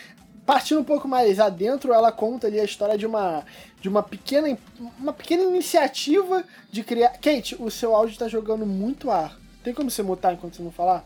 partindo 0.44 0.80
um 0.80 0.84
pouco 0.84 1.08
mais 1.08 1.40
adentro, 1.40 1.92
ela 1.92 2.12
conta 2.12 2.46
ali 2.46 2.60
a 2.60 2.64
história 2.64 2.98
de 2.98 3.06
uma 3.06 3.44
de 3.80 3.88
uma 3.88 4.02
pequena 4.02 4.56
uma 4.98 5.12
pequena 5.12 5.42
iniciativa 5.42 6.44
de 6.70 6.82
criar. 6.82 7.10
Kate, 7.20 7.56
o 7.58 7.70
seu 7.70 7.94
áudio 7.94 8.18
tá 8.18 8.28
jogando 8.28 8.66
muito 8.66 9.10
ar. 9.10 9.38
Tem 9.62 9.74
como 9.74 9.90
você 9.90 10.02
mutar 10.02 10.32
enquanto 10.34 10.56
você 10.56 10.62
não 10.62 10.72
falar? 10.72 11.04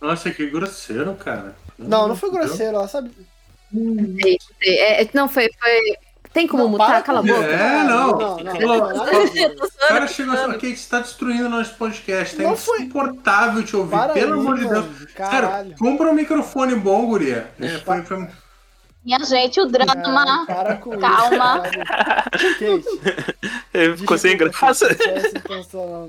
Nossa, 0.00 0.30
que 0.30 0.46
grosseiro, 0.48 1.14
cara. 1.14 1.56
Não, 1.78 2.08
não 2.08 2.16
foi 2.16 2.30
grosseiro, 2.30 2.76
ela 2.76 2.88
sabe. 2.88 3.10
É, 4.62 5.02
é, 5.02 5.10
não, 5.12 5.28
foi, 5.28 5.50
foi, 5.58 5.96
tem 6.36 6.46
como 6.46 6.64
não, 6.64 6.70
mutar? 6.70 7.02
Cala 7.02 7.20
a 7.20 7.22
boca. 7.22 7.46
É, 7.46 7.82
não. 7.84 8.08
não, 8.08 8.36
não, 8.36 8.88
o 8.92 9.88
cara 9.88 10.06
chegou 10.06 10.34
assim, 10.34 10.50
ok, 10.50 10.76
você 10.76 10.90
tá 10.90 11.00
destruindo 11.00 11.48
nosso 11.48 11.74
podcast. 11.76 12.36
Tá 12.36 12.42
não 12.42 12.52
insuportável 12.52 13.64
te 13.64 13.74
ouvir, 13.74 13.92
Para 13.92 14.12
pelo 14.12 14.34
aí, 14.34 14.40
amor 14.40 14.58
de 14.58 14.68
Deus. 14.68 14.86
Cara, 15.14 15.66
compra 15.78 16.10
um 16.10 16.12
microfone 16.12 16.74
bom, 16.74 17.06
guria. 17.06 17.50
É, 17.58 17.78
foi, 17.78 18.02
foi... 18.02 18.28
Minha 19.06 19.20
gente, 19.20 19.60
o 19.60 19.66
drama. 19.66 20.44
Cara, 20.46 20.78
Calma. 20.78 21.62
Ele 23.72 23.96
ficou 23.96 24.18
sem 24.18 24.36
graça. 24.36 24.88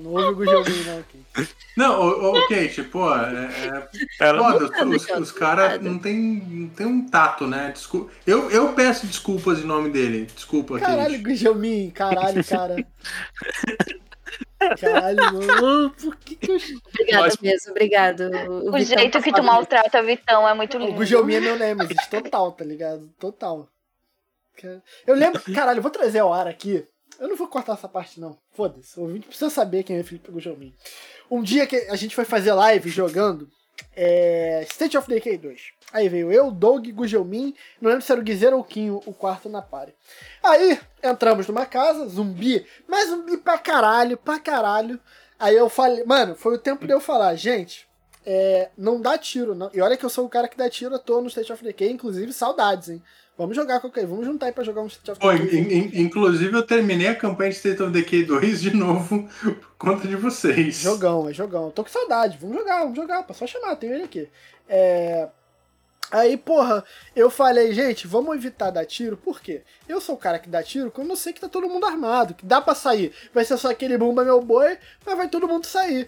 Não 0.02 0.14
ouve 0.14 0.42
o 0.42 0.52
joguinho, 0.52 0.84
não, 0.86 1.04
Kate. 1.04 1.56
Não, 1.78 2.34
o, 2.34 2.48
Kate, 2.48 2.82
pô, 2.82 3.14
é, 3.14 3.88
é 4.20 4.36
foda, 4.36 4.88
os, 4.88 5.08
os 5.10 5.32
caras 5.32 5.80
não 5.80 6.00
tem, 6.00 6.44
não 6.50 6.70
tem 6.70 6.88
um 6.88 7.08
tato, 7.08 7.46
né? 7.46 7.70
Desculpa. 7.72 8.12
Eu, 8.26 8.50
eu 8.50 8.74
peço 8.74 9.06
desculpas 9.06 9.60
em 9.60 9.68
nome 9.68 9.92
dele. 9.92 10.28
Desculpa, 10.34 10.80
Caralho, 10.80 11.20
Guilherme, 11.20 11.92
caralho, 11.92 12.44
cara. 12.44 12.78
Caralho, 14.80 15.24
mano, 15.34 15.92
por 15.92 16.16
que 16.18 16.36
que 16.36 16.52
eu... 16.52 16.58
Obrigada 16.90 17.24
Mas... 17.24 17.38
mesmo, 17.38 17.72
obrigado. 17.72 18.22
O, 18.50 18.76
o 18.76 18.80
jeito 18.80 19.14
tá 19.14 19.22
que 19.22 19.32
tu 19.32 19.44
maltrata 19.44 20.02
o 20.02 20.06
Vitão 20.06 20.48
é 20.48 20.54
muito 20.54 20.78
lindo. 20.78 20.94
O 20.94 20.96
Gujelmi 20.96 21.36
é 21.36 21.40
meu 21.40 21.58
Nemesis, 21.58 22.08
total, 22.08 22.52
tá 22.52 22.66
ligado? 22.66 23.08
Total. 23.20 23.68
Eu 25.06 25.16
lembro, 25.16 25.42
caralho, 25.54 25.78
eu 25.78 25.84
vou 25.84 25.92
trazer 25.92 26.20
ao 26.20 26.34
ar 26.34 26.48
aqui. 26.48 26.84
Eu 27.20 27.28
não 27.28 27.36
vou 27.36 27.48
cortar 27.48 27.74
essa 27.74 27.88
parte, 27.88 28.20
não. 28.20 28.38
Foda-se. 28.52 29.00
O 29.00 29.04
ouvinte 29.04 29.28
precisa 29.28 29.50
saber 29.50 29.84
quem 29.84 29.98
é 29.98 30.04
Felipe 30.04 30.32
Gujelmin. 30.32 30.74
Um 31.30 31.42
dia 31.42 31.66
que 31.66 31.76
a 31.76 31.96
gente 31.96 32.16
foi 32.16 32.26
fazer 32.26 32.54
live 32.54 32.90
jogando 32.90 33.50
é, 33.96 34.66
State 34.70 34.98
of 34.98 35.08
Decay 35.08 35.38
2. 35.38 35.62
Aí 35.94 36.10
veio 36.10 36.32
eu, 36.32 36.52
Doug, 36.52 36.88
Gujelmin, 36.88 37.54
não 37.80 37.90
lembro 37.90 38.06
se 38.06 38.12
era 38.12 38.20
o 38.20 38.24
Guizeiro 38.24 38.58
ou 38.58 38.62
o 38.62 38.66
Quinho, 38.66 39.02
o 39.06 39.14
quarto 39.14 39.48
na 39.48 39.62
pare. 39.62 39.96
Aí 40.44 40.80
entramos 41.02 41.48
numa 41.48 41.66
casa, 41.66 42.08
zumbi, 42.08 42.66
mas 42.88 43.10
zumbi 43.10 43.38
pra 43.38 43.58
caralho, 43.58 44.18
pra 44.18 44.40
caralho. 44.40 45.00
Aí 45.40 45.56
eu 45.56 45.70
falei, 45.70 46.04
mano, 46.04 46.36
foi 46.36 46.56
o 46.56 46.60
tempo 46.60 46.86
de 46.86 46.94
eu 46.94 47.00
falar, 47.00 47.34
gente, 47.36 47.88
é, 48.26 48.70
não 48.78 49.00
dá 49.00 49.18
tiro, 49.18 49.56
não. 49.56 49.70
E 49.74 49.80
olha 49.80 49.96
que 49.96 50.06
eu 50.06 50.10
sou 50.10 50.26
o 50.26 50.30
cara 50.30 50.48
que 50.48 50.58
dá 50.58 50.70
tiro, 50.70 50.96
eu 50.96 51.00
tô 51.00 51.22
no 51.22 51.28
State 51.28 51.54
of 51.54 51.64
Decay, 51.64 51.92
inclusive 51.92 52.34
saudades, 52.34 52.90
hein. 52.90 53.02
Vamos 53.38 53.56
jogar 53.56 53.80
qualquer 53.80 54.08
vamos 54.08 54.26
juntar 54.26 54.48
aí 54.48 54.52
pra 54.52 54.64
jogar 54.64 54.82
um 54.82 54.88
State 54.88 55.12
of 55.12 55.20
Decay. 55.20 55.60
In, 55.60 55.68
in, 55.72 56.02
inclusive 56.02 56.56
eu 56.56 56.64
terminei 56.64 57.08
a 57.08 57.16
campanha 57.16 57.52
de 57.52 57.58
State 57.58 57.84
of 57.84 57.92
Decay 57.92 58.24
2 58.26 58.62
de 58.62 58.76
novo 58.76 59.30
por 59.42 59.76
conta 59.78 60.08
de 60.08 60.16
vocês. 60.16 60.78
Jogão, 60.80 61.30
é 61.30 61.34
jogão. 61.34 61.70
Tô 61.70 61.84
com 61.84 61.90
saudade, 61.90 62.38
vamos 62.42 62.58
jogar, 62.58 62.80
vamos 62.80 62.96
jogar, 62.96 63.26
só 63.34 63.46
chamar, 63.46 63.76
tem 63.76 63.92
ele 63.92 64.04
aqui. 64.04 64.28
É... 64.68 65.28
Aí, 66.10 66.38
porra, 66.38 66.84
eu 67.16 67.30
falei, 67.30 67.74
gente, 67.74 68.08
vamos 68.08 68.36
evitar 68.36 68.72
dar 68.72 68.86
tiro, 68.86 69.18
por 69.18 69.42
quê? 69.42 69.62
Eu 69.88 70.00
sou 70.00 70.16
o 70.16 70.18
cara 70.18 70.40
que 70.40 70.50
dá 70.50 70.64
tiro 70.64 70.90
quando 70.90 71.10
eu 71.10 71.18
sei 71.18 71.34
que 71.34 71.42
tá 71.42 71.50
todo 71.50 71.68
mundo 71.68 71.86
armado, 71.86 72.34
que 72.34 72.46
dá 72.46 72.62
para 72.62 72.74
sair. 72.74 73.14
Vai 73.34 73.44
ser 73.44 73.58
só 73.58 73.70
aquele 73.70 73.98
bomba 73.98 74.24
meu 74.24 74.42
boi, 74.42 74.78
mas 75.06 75.18
vai 75.18 75.28
todo 75.28 75.48
mundo 75.48 75.66
sair. 75.66 76.08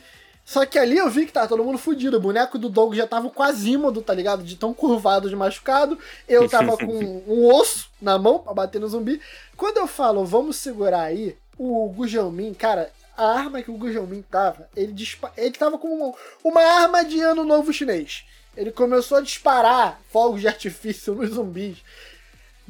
Só 0.50 0.66
que 0.66 0.80
ali 0.80 0.97
eu 0.97 1.08
vi 1.12 1.28
que 1.28 1.32
tava 1.32 1.47
todo 1.47 1.64
mundo 1.64 1.78
fudido. 1.78 2.18
O 2.18 2.20
boneco 2.20 2.58
do 2.58 2.70
Doug 2.70 2.95
já 2.95 3.06
tava 3.06 3.30
quase 3.30 3.70
ímodo, 3.70 4.02
tá 4.02 4.16
ligado? 4.16 4.41
De 4.41 4.56
tão 4.56 4.74
curvado, 4.74 5.30
de 5.30 5.36
machucado. 5.36 5.95
Eu 6.28 6.50
tava 6.50 6.74
com 6.84 7.22
um 7.28 7.54
osso 7.54 7.91
na 8.02 8.18
mão 8.18 8.39
pra 8.39 8.52
bater 8.52 8.82
no 8.82 8.88
zumbi. 8.88 9.22
Quando 9.56 9.78
eu 9.78 9.86
falo, 9.86 10.26
vamos 10.26 10.56
segurar 10.56 11.04
aí, 11.04 11.38
o 11.56 11.88
Gujelmin, 11.89 12.56
cara, 12.56 12.91
a 13.16 13.26
arma 13.28 13.62
que 13.62 13.70
o 13.70 13.78
Gujelmin 13.78 14.24
tava, 14.24 14.68
ele, 14.76 14.91
dispa 14.91 15.32
ele 15.38 15.52
tava 15.52 15.78
com 15.78 16.16
uma 16.43 16.62
arma 16.64 17.06
de 17.06 17.22
ano 17.22 17.43
novo 17.43 17.72
chinês. 17.72 18.26
Ele 18.58 18.72
começou 18.72 19.20
a 19.20 19.22
disparar 19.22 20.02
fogos 20.12 20.41
de 20.41 20.47
artifício 20.47 21.14
nos 21.14 21.30
zumbis 21.30 21.78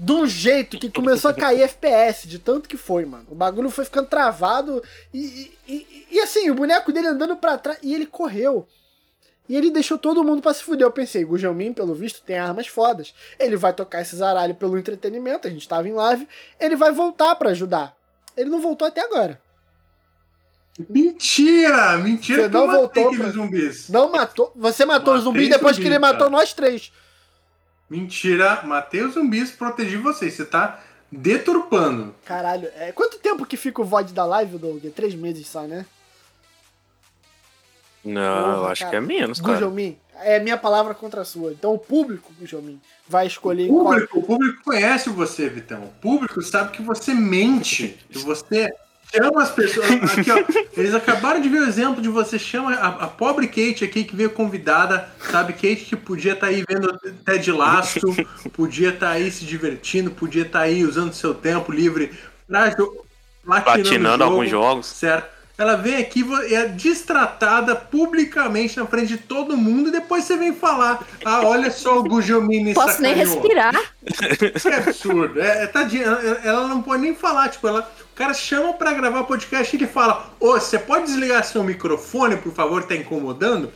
de 0.01 0.13
um 0.13 0.25
jeito 0.25 0.79
que 0.79 0.89
começou 0.89 1.29
a 1.29 1.33
cair 1.33 1.61
FPS, 1.63 2.25
de 2.25 2.39
tanto 2.39 2.69
que 2.69 2.77
foi, 2.77 3.03
mano. 3.03 3.25
O 3.29 3.35
bagulho 3.35 3.69
foi 3.69 3.83
ficando 3.83 4.07
travado 4.07 4.81
e, 5.13 5.51
e, 5.67 5.73
e, 5.73 6.07
e 6.11 6.19
assim, 6.21 6.49
o 6.49 6.55
boneco 6.55 6.93
dele 6.93 7.07
andando 7.07 7.35
para 7.35 7.57
trás 7.57 7.79
e 7.83 7.93
ele 7.93 8.05
correu. 8.05 8.65
E 9.49 9.57
ele 9.57 9.69
deixou 9.69 9.97
todo 9.97 10.23
mundo 10.23 10.41
pra 10.41 10.53
se 10.53 10.63
fuder. 10.63 10.87
Eu 10.87 10.91
pensei, 10.91 11.25
Gujelmin, 11.25 11.73
pelo 11.73 11.93
visto, 11.93 12.21
tem 12.21 12.37
armas 12.37 12.67
fodas. 12.67 13.13
Ele 13.37 13.57
vai 13.57 13.73
tocar 13.73 14.01
esse 14.01 14.15
zaralho 14.15 14.55
pelo 14.55 14.77
entretenimento, 14.77 15.49
a 15.49 15.51
gente 15.51 15.67
tava 15.67 15.89
em 15.89 15.93
live. 15.93 16.25
Ele 16.57 16.77
vai 16.77 16.93
voltar 16.93 17.35
para 17.35 17.49
ajudar. 17.49 17.93
Ele 18.37 18.49
não 18.49 18.61
voltou 18.61 18.87
até 18.87 19.01
agora. 19.01 19.41
Mentira! 20.87 21.97
Mentira 21.97 22.43
Você 22.43 22.47
não 22.47 22.71
voltou 22.71 23.17
pra... 23.17 23.31
zumbis. 23.31 23.89
Não 23.89 24.09
matou. 24.09 24.53
Você 24.55 24.85
matou 24.85 25.15
os 25.15 25.23
zumbis 25.23 25.49
depois 25.49 25.75
zumbi, 25.75 25.89
que 25.89 25.91
ele 25.91 25.99
matou 25.99 26.29
nós 26.29 26.53
três. 26.53 26.89
Mentira, 27.89 28.61
matei 28.63 29.01
os 29.01 29.15
zumbis, 29.15 29.51
protegi 29.51 29.97
vocês. 29.97 30.33
Você 30.33 30.45
tá 30.45 30.79
deturpando. 31.11 32.13
Caralho, 32.23 32.69
é, 32.75 32.91
quanto 32.91 33.17
tempo 33.17 33.45
que 33.45 33.57
fica 33.57 33.81
o 33.81 33.85
VOD 33.85 34.13
da 34.13 34.25
live, 34.25 34.57
Doug? 34.57 34.85
É 34.85 34.89
três 34.89 35.15
meses 35.15 35.47
só, 35.47 35.63
né? 35.63 35.85
Não, 38.03 38.43
Porra, 38.43 38.57
eu 38.57 38.67
acho 38.67 38.81
cara. 38.81 38.91
que 38.91 38.95
é 38.95 39.01
menos, 39.01 39.41
cara. 39.41 39.53
Gujomin, 39.53 39.97
é 40.21 40.39
minha 40.39 40.57
palavra 40.57 40.93
contra 40.93 41.21
a 41.21 41.25
sua. 41.25 41.51
Então 41.51 41.73
o 41.73 41.79
público, 41.79 42.31
Gujomin, 42.39 42.79
vai 43.07 43.27
escolher... 43.27 43.69
O 43.69 43.83
público, 43.83 44.07
qual... 44.07 44.23
o 44.23 44.25
público 44.25 44.63
conhece 44.63 45.09
você, 45.09 45.49
Vitão. 45.49 45.83
O 45.83 45.89
público 45.99 46.41
sabe 46.41 46.71
que 46.71 46.81
você 46.81 47.13
mente, 47.13 47.99
que 48.09 48.19
você 48.19 48.71
chama 49.15 49.43
as 49.43 49.51
pessoas. 49.51 49.89
Aqui, 49.89 50.31
ó, 50.31 50.43
eles 50.77 50.93
acabaram 50.93 51.41
de 51.41 51.49
ver 51.49 51.61
o 51.61 51.67
exemplo 51.67 52.01
de 52.01 52.09
você 52.09 52.37
chama 52.37 52.73
a, 52.75 52.87
a, 52.87 53.07
pobre 53.07 53.47
Kate 53.47 53.83
aqui 53.83 54.03
que 54.03 54.15
veio 54.15 54.29
convidada, 54.29 55.09
sabe? 55.31 55.53
Kate 55.53 55.85
que 55.85 55.95
podia 55.95 56.33
estar 56.33 56.47
tá 56.47 56.53
aí 56.53 56.63
vendo 56.67 56.97
Ted 57.25 57.51
Lasso, 57.51 57.99
podia 58.53 58.89
estar 58.89 59.07
tá 59.07 59.11
aí 59.13 59.31
se 59.31 59.45
divertindo, 59.45 60.11
podia 60.11 60.43
estar 60.43 60.59
tá 60.59 60.65
aí 60.65 60.83
usando 60.83 61.13
seu 61.13 61.33
tempo 61.33 61.71
livre 61.71 62.11
pra 62.47 63.61
platinando 63.61 64.23
alguns 64.23 64.49
jogos. 64.49 64.85
Certo. 64.87 65.39
Ela 65.59 65.75
vem 65.75 65.97
aqui 65.97 66.25
e 66.49 66.55
é 66.55 66.69
destratada 66.69 67.75
publicamente 67.75 68.77
na 68.77 68.85
frente 68.85 69.07
de 69.09 69.17
todo 69.17 69.57
mundo 69.57 69.89
e 69.89 69.91
depois 69.91 70.23
você 70.23 70.37
vem 70.37 70.55
falar: 70.55 71.05
Ah, 71.25 71.41
olha 71.41 71.69
só 71.69 71.99
o 71.99 72.03
Gujomin 72.03 72.63
me 72.63 72.73
Posso 72.73 72.93
sacaneou. 72.93 73.15
nem 73.15 73.25
respirar. 73.25 73.73
Que 74.61 74.69
absurdo. 74.69 75.41
É, 75.41 75.63
é, 75.63 75.67
tadinha, 75.67 76.05
ela 76.45 76.65
não 76.65 76.81
pode 76.81 77.01
nem 77.01 77.13
falar. 77.13 77.49
Tipo, 77.49 77.67
ela, 77.67 77.91
cara 78.19 78.33
chama 78.33 78.73
pra 78.73 78.93
gravar 78.93 79.23
podcast 79.23 79.73
e 79.73 79.79
ele 79.79 79.87
fala: 79.87 80.29
Ô, 80.41 80.51
você 80.51 80.77
pode 80.77 81.05
desligar 81.05 81.41
seu 81.45 81.63
microfone, 81.63 82.35
por 82.35 82.53
favor, 82.53 82.83
tá 82.83 82.93
incomodando? 82.93 83.71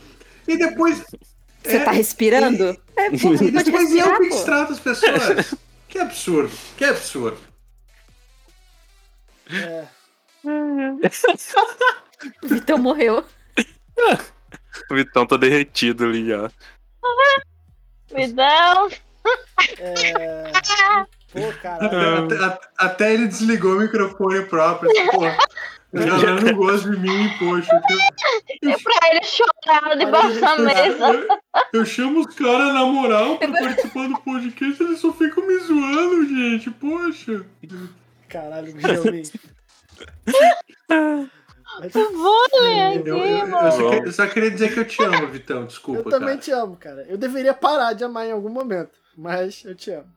E 0.46 0.58
depois. 0.58 1.02
Você 1.62 1.78
é, 1.78 1.84
tá 1.84 1.90
respirando? 1.90 2.64
E, 2.64 3.00
é, 3.00 3.06
e 3.06 3.10
depois 3.12 3.40
respirar, 3.40 4.08
eu 4.08 4.18
que 4.18 4.28
distrato 4.28 4.74
as 4.74 4.78
pessoas. 4.78 5.54
que 5.88 5.98
absurdo, 5.98 6.52
que 6.76 6.84
absurdo. 6.84 7.38
É. 9.50 9.86
o 12.44 12.46
Vitão 12.46 12.76
morreu. 12.76 13.24
o 14.90 14.94
Vitão 14.94 15.26
tá 15.26 15.38
derretido 15.38 16.04
ali 16.04 16.28
já. 16.28 16.50
Vitão! 18.14 18.90
É... 19.78 21.06
Pô, 21.34 21.52
caralho. 21.60 22.44
Até, 22.44 22.68
até, 22.78 23.14
ele 23.14 23.26
desligou 23.26 23.74
o 23.74 23.80
microfone 23.80 24.46
próprio. 24.46 24.88
Pô, 25.10 25.24
eu 25.92 26.06
não 26.06 26.54
gosto 26.54 26.90
de 26.92 26.96
mim, 26.96 27.28
poxa. 27.40 27.70
Eu, 28.62 28.70
eu, 28.70 28.78
pra 28.78 29.10
ele 29.10 29.24
chorar 29.24 29.96
debaixo 29.96 30.40
da 30.40 30.58
mesa. 30.58 31.12
Eu, 31.12 31.80
eu, 31.80 31.84
chamo 31.84 32.20
os 32.20 32.34
caras 32.36 32.72
na 32.72 32.86
moral 32.86 33.36
pra 33.38 33.50
participar 33.50 34.08
do 34.08 34.20
podcast, 34.20 34.80
eles 34.80 35.00
só 35.00 35.12
ficam 35.12 35.44
me 35.44 35.58
zoando, 35.58 36.28
gente. 36.28 36.70
Poxa. 36.70 37.44
Caralho, 38.28 38.72
realmente. 38.76 39.40
Eu, 43.04 43.16
eu, 43.18 43.48
eu, 43.48 43.72
só 43.72 43.90
queria, 43.90 44.04
eu, 44.04 44.12
só 44.12 44.26
queria 44.28 44.50
dizer 44.50 44.72
que 44.72 44.80
eu 44.80 44.84
te 44.84 45.02
amo, 45.02 45.26
Vitão. 45.26 45.66
Desculpa. 45.66 46.08
Eu 46.08 46.10
também 46.10 46.28
cara. 46.28 46.38
te 46.38 46.50
amo, 46.52 46.76
cara. 46.76 47.04
Eu 47.08 47.18
deveria 47.18 47.52
parar 47.52 47.92
de 47.92 48.04
amar 48.04 48.26
em 48.26 48.32
algum 48.32 48.48
momento, 48.48 48.92
mas 49.16 49.64
eu 49.64 49.74
te 49.74 49.90
amo. 49.90 50.12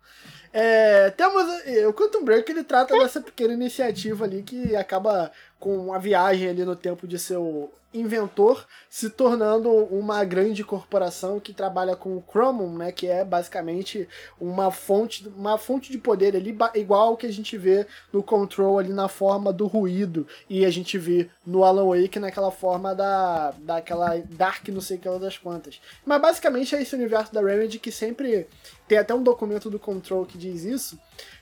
É, 0.60 1.12
temos 1.12 1.44
o 1.88 1.94
Quantum 1.94 2.24
Break 2.26 2.52
ele 2.52 2.64
trata 2.64 2.98
dessa 2.98 3.22
pequena 3.22 3.54
iniciativa 3.54 4.26
ali 4.26 4.42
que 4.42 4.76
acaba 4.76 5.32
com 5.60 5.94
a 5.94 6.00
viagem 6.00 6.50
ali 6.50 6.66
no 6.66 6.76
tempo 6.76 7.08
de 7.08 7.20
seu 7.20 7.72
inventor 8.00 8.66
se 8.90 9.10
tornando 9.10 9.70
uma 9.70 10.24
grande 10.24 10.64
corporação 10.64 11.40
que 11.40 11.54
trabalha 11.54 11.96
com 11.96 12.16
o 12.16 12.24
Chromum, 12.30 12.78
né, 12.78 12.92
que 12.92 13.08
é 13.08 13.26
basicamente 13.26 14.08
uma 14.40 14.72
fonte, 14.72 15.28
uma 15.36 15.58
fonte 15.58 15.92
de 15.92 15.98
poder 15.98 16.36
ali 16.36 16.56
igual 16.76 17.18
que 17.18 17.26
a 17.26 17.34
gente 17.34 17.58
vê 17.58 17.86
no 18.14 18.24
Control 18.24 18.80
ali 18.80 18.94
na 18.94 19.08
forma 19.08 19.52
do 19.52 19.68
ruído 19.68 20.28
e 20.50 20.66
a 20.66 20.70
gente 20.70 20.98
vê 20.98 21.30
no 21.46 21.64
Alan 21.64 21.86
Wake 21.86 22.20
naquela 22.20 22.52
forma 22.52 22.94
da 22.94 23.52
daquela 23.60 24.18
Dark 24.30 24.68
não 24.70 24.82
sei 24.82 24.98
que 24.98 25.08
das 25.20 25.38
quantas. 25.38 25.80
Mas 26.06 26.22
basicamente 26.22 26.76
é 26.76 26.82
esse 26.82 26.96
universo 26.96 27.34
da 27.34 27.42
Remedy 27.42 27.80
que 27.80 27.92
sempre 27.92 28.48
tem 28.88 28.98
até 28.98 29.14
um 29.14 29.24
documento 29.24 29.70
do 29.70 29.80
Control 29.80 30.26
que 30.26 30.38
diz 30.38 30.64
isso, 30.64 31.00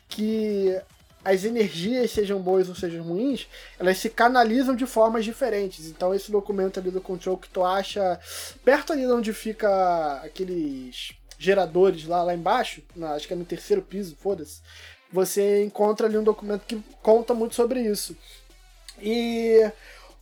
que 0.08 0.80
as 1.26 1.44
energias, 1.44 2.12
sejam 2.12 2.40
boas 2.40 2.70
ou 2.70 2.76
sejam 2.76 3.04
ruins, 3.04 3.48
elas 3.80 3.98
se 3.98 4.12
canalizam 4.12 4.76
de 4.76 4.86
formas 4.86 5.26
diferentes. 5.26 5.88
Então 5.88 6.14
esse 6.14 6.32
documento 6.32 6.80
ali 6.80 6.92
do 6.92 7.02
Control 7.02 7.36
que 7.36 7.50
tu 7.50 7.64
acha 7.66 8.20
perto 8.64 8.94
ali 8.94 9.08
onde 9.08 9.34
fica 9.34 10.22
aqueles 10.24 11.14
geradores 11.40 12.06
lá, 12.06 12.22
lá 12.22 12.36
embaixo, 12.36 12.84
na, 12.96 13.14
acho 13.14 13.28
que 13.28 13.34
é 13.34 13.36
no 13.36 13.44
terceiro 13.44 13.82
piso, 13.82 14.16
foda-se, 14.16 14.62
você 15.12 15.64
encontra 15.64 16.06
ali 16.06 16.18
um 16.18 16.24
documento 16.24 16.64
que 16.68 16.82
conta 17.02 17.34
muito 17.34 17.56
sobre 17.56 17.82
isso. 17.82 18.16
E 19.02 19.60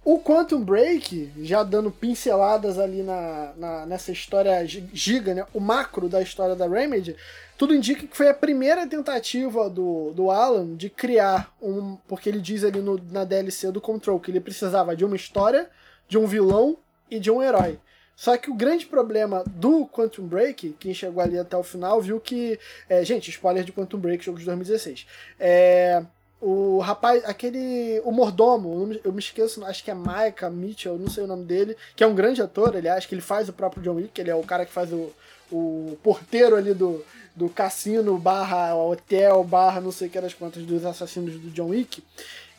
o 0.05 0.19
Quantum 0.19 0.61
Break, 0.61 1.31
já 1.41 1.63
dando 1.63 1.91
pinceladas 1.91 2.79
ali 2.79 3.03
na, 3.03 3.53
na, 3.55 3.85
nessa 3.85 4.11
história 4.11 4.65
giga, 4.65 5.33
né? 5.33 5.45
O 5.53 5.59
macro 5.59 6.09
da 6.09 6.21
história 6.21 6.55
da 6.55 6.67
Remedy, 6.67 7.15
tudo 7.57 7.75
indica 7.75 8.07
que 8.07 8.17
foi 8.17 8.29
a 8.29 8.33
primeira 8.33 8.87
tentativa 8.87 9.69
do, 9.69 10.11
do 10.11 10.31
Alan 10.31 10.75
de 10.75 10.89
criar 10.89 11.53
um. 11.61 11.97
Porque 12.07 12.29
ele 12.29 12.39
diz 12.39 12.63
ali 12.63 12.79
no, 12.79 12.99
na 13.11 13.23
DLC 13.23 13.71
do 13.71 13.81
Control 13.81 14.19
que 14.19 14.31
ele 14.31 14.39
precisava 14.39 14.95
de 14.95 15.05
uma 15.05 15.15
história, 15.15 15.69
de 16.07 16.17
um 16.17 16.25
vilão 16.25 16.77
e 17.09 17.19
de 17.19 17.29
um 17.29 17.41
herói. 17.41 17.79
Só 18.15 18.37
que 18.37 18.49
o 18.49 18.53
grande 18.53 18.85
problema 18.85 19.43
do 19.47 19.87
Quantum 19.87 20.27
Break, 20.27 20.75
quem 20.79 20.93
chegou 20.93 21.21
ali 21.21 21.37
até 21.37 21.57
o 21.57 21.63
final, 21.63 22.01
viu 22.01 22.19
que. 22.19 22.59
É, 22.87 23.03
gente, 23.03 23.29
spoiler 23.29 23.63
de 23.63 23.71
Quantum 23.71 23.97
Break, 23.97 24.23
jogo 24.23 24.39
de 24.39 24.45
2016. 24.45 25.05
É, 25.39 26.03
o 26.39 26.79
rapaz, 26.79 27.23
aquele. 27.25 28.01
O 28.03 28.11
mordomo, 28.11 28.99
eu 29.03 29.11
me 29.11 29.19
esqueço, 29.19 29.63
acho 29.65 29.83
que 29.83 29.89
é 29.89 29.95
Micah 29.95 30.49
Mitchell, 30.49 30.97
não 30.97 31.09
sei 31.09 31.23
o 31.23 31.27
nome 31.27 31.45
dele, 31.45 31.75
que 31.95 32.03
é 32.03 32.07
um 32.07 32.13
grande 32.13 32.41
ator, 32.41 32.75
aliás, 32.75 33.05
que 33.05 33.15
ele 33.15 33.21
faz 33.21 33.47
o 33.49 33.53
próprio 33.53 33.81
John 33.81 33.95
Wick, 33.95 34.19
ele 34.19 34.29
é 34.29 34.35
o 34.35 34.43
cara 34.43 34.65
que 34.65 34.71
faz 34.71 34.91
o, 34.91 35.11
o 35.53 35.97
porteiro 36.01 36.55
ali 36.55 36.73
do, 36.73 37.05
do 37.35 37.47
cassino 37.47 38.17
barra 38.17 38.75
hotel 38.75 39.43
barra 39.43 39.79
não 39.79 39.91
sei 39.91 40.07
o 40.07 40.11
que 40.11 40.19
das 40.19 40.33
quantas 40.33 40.63
dos 40.63 40.83
assassinos 40.83 41.35
do 41.35 41.49
John 41.51 41.69
Wick, 41.69 42.03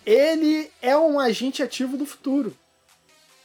ele 0.06 0.70
é 0.80 0.96
um 0.96 1.18
agente 1.18 1.62
ativo 1.62 1.96
do 1.96 2.06
futuro. 2.06 2.56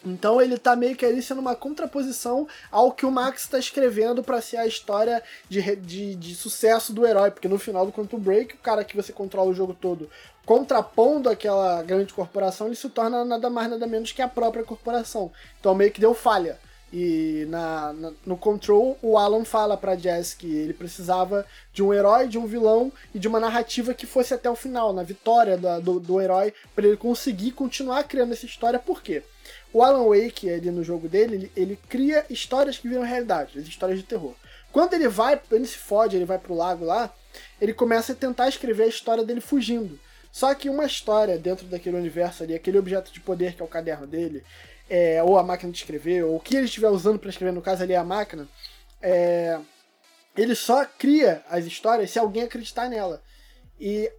Então 0.05 0.39
ele 0.41 0.57
tá 0.57 0.75
meio 0.75 0.95
que 0.95 1.05
ali 1.05 1.21
sendo 1.21 1.41
uma 1.41 1.55
contraposição 1.55 2.47
ao 2.71 2.91
que 2.91 3.05
o 3.05 3.11
Max 3.11 3.43
está 3.43 3.59
escrevendo 3.59 4.23
para 4.23 4.41
ser 4.41 4.57
a 4.57 4.67
história 4.67 5.21
de, 5.49 5.75
de, 5.75 6.15
de, 6.15 6.35
sucesso 6.35 6.93
do 6.93 7.05
herói, 7.05 7.31
porque 7.31 7.49
no 7.49 7.59
final 7.59 7.85
do 7.85 7.91
Quantum 7.91 8.17
Break, 8.17 8.55
o 8.55 8.59
cara 8.59 8.85
que 8.85 8.95
você 8.95 9.11
controla 9.11 9.49
o 9.49 9.53
jogo 9.53 9.73
todo, 9.73 10.09
contrapondo 10.45 11.29
aquela 11.29 11.83
grande 11.83 12.13
corporação, 12.13 12.67
ele 12.67 12.77
se 12.77 12.89
torna 12.89 13.25
nada 13.25 13.49
mais 13.49 13.69
nada 13.69 13.85
menos 13.85 14.13
que 14.13 14.21
a 14.21 14.27
própria 14.27 14.63
corporação. 14.63 15.31
Então 15.59 15.75
meio 15.75 15.91
que 15.91 15.99
deu 15.99 16.13
falha. 16.13 16.57
E 16.91 17.45
na, 17.49 17.93
na, 17.93 18.11
no 18.25 18.35
Control, 18.35 18.97
o 19.01 19.17
Alan 19.17 19.45
fala 19.45 19.77
pra 19.77 19.95
Jess 19.95 20.33
que 20.33 20.47
ele 20.47 20.73
precisava 20.73 21.45
de 21.71 21.83
um 21.83 21.93
herói, 21.93 22.27
de 22.27 22.37
um 22.37 22.47
vilão 22.47 22.91
e 23.13 23.19
de 23.19 23.27
uma 23.27 23.39
narrativa 23.39 23.93
que 23.93 24.07
fosse 24.07 24.33
até 24.33 24.49
o 24.49 24.55
final, 24.55 24.91
na 24.91 25.03
vitória 25.03 25.55
da, 25.55 25.79
do, 25.79 25.99
do 25.99 26.19
herói, 26.19 26.53
para 26.75 26.87
ele 26.87 26.97
conseguir 26.97 27.51
continuar 27.51 28.03
criando 28.05 28.33
essa 28.33 28.45
história. 28.45 28.79
Por 28.79 29.03
quê? 29.03 29.21
O 29.71 29.83
Alan 29.83 30.07
Wake, 30.07 30.49
ali 30.49 30.71
no 30.71 30.83
jogo 30.83 31.07
dele, 31.07 31.35
ele, 31.35 31.51
ele 31.55 31.79
cria 31.87 32.25
histórias 32.27 32.77
que 32.77 32.87
viram 32.87 33.03
realidade, 33.03 33.59
as 33.59 33.67
histórias 33.67 33.99
de 33.99 34.05
terror. 34.05 34.33
Quando 34.71 34.93
ele 34.93 35.07
vai, 35.07 35.39
ele 35.51 35.67
se 35.67 35.77
fode, 35.77 36.15
ele 36.15 36.25
vai 36.25 36.39
pro 36.39 36.55
lago 36.55 36.85
lá, 36.85 37.13
ele 37.61 37.73
começa 37.73 38.13
a 38.13 38.15
tentar 38.15 38.49
escrever 38.49 38.83
a 38.83 38.87
história 38.87 39.23
dele 39.23 39.41
fugindo. 39.41 39.99
Só 40.31 40.53
que 40.53 40.69
uma 40.69 40.85
história 40.85 41.37
dentro 41.37 41.65
daquele 41.65 41.97
universo 41.97 42.43
ali, 42.43 42.53
aquele 42.53 42.77
objeto 42.77 43.11
de 43.11 43.19
poder 43.19 43.55
que 43.55 43.61
é 43.61 43.65
o 43.65 43.67
caderno 43.67 44.05
dele, 44.05 44.43
é, 44.89 45.21
ou 45.23 45.37
a 45.37 45.43
máquina 45.43 45.71
de 45.71 45.77
escrever, 45.77 46.23
ou 46.23 46.35
o 46.35 46.39
que 46.39 46.55
ele 46.55 46.65
estiver 46.65 46.89
usando 46.89 47.19
para 47.19 47.29
escrever, 47.29 47.51
no 47.51 47.61
caso 47.61 47.83
ali 47.83 47.93
é 47.93 47.97
a 47.97 48.03
máquina, 48.03 48.47
é, 49.01 49.59
ele 50.35 50.55
só 50.55 50.85
cria 50.85 51.43
as 51.49 51.65
histórias 51.65 52.11
se 52.11 52.19
alguém 52.19 52.43
acreditar 52.43 52.89
nela. 52.89 53.21
E 53.79 54.11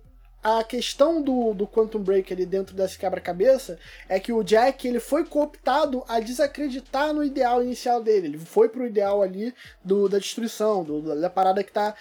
a 0.43 0.65
questão 0.65 1.21
do, 1.21 1.53
do 1.53 1.67
Quantum 1.67 1.99
Break 1.99 2.33
ali 2.33 2.47
dentro 2.47 2.75
desse 2.75 2.99
quebra-cabeça 2.99 3.79
é 4.09 4.19
que 4.19 4.33
o 4.33 4.43
Jack 4.43 4.89
ele 4.89 4.99
foi 4.99 5.25
cooptado 5.25 6.03
a 6.09 6.19
desacreditar 6.19 7.13
no 7.13 7.23
ideal 7.23 7.63
inicial 7.63 8.03
dele. 8.03 8.29
Ele 8.29 8.39
foi 8.39 8.69
pro 8.69 8.87
ideal 8.87 9.23
ali 9.23 9.55
do, 9.85 10.09
da 10.09 10.19
destruição, 10.19 10.83
do, 10.83 11.21
da 11.21 11.29
parada 11.29 11.63
que 11.63 11.73
tá 11.73 11.95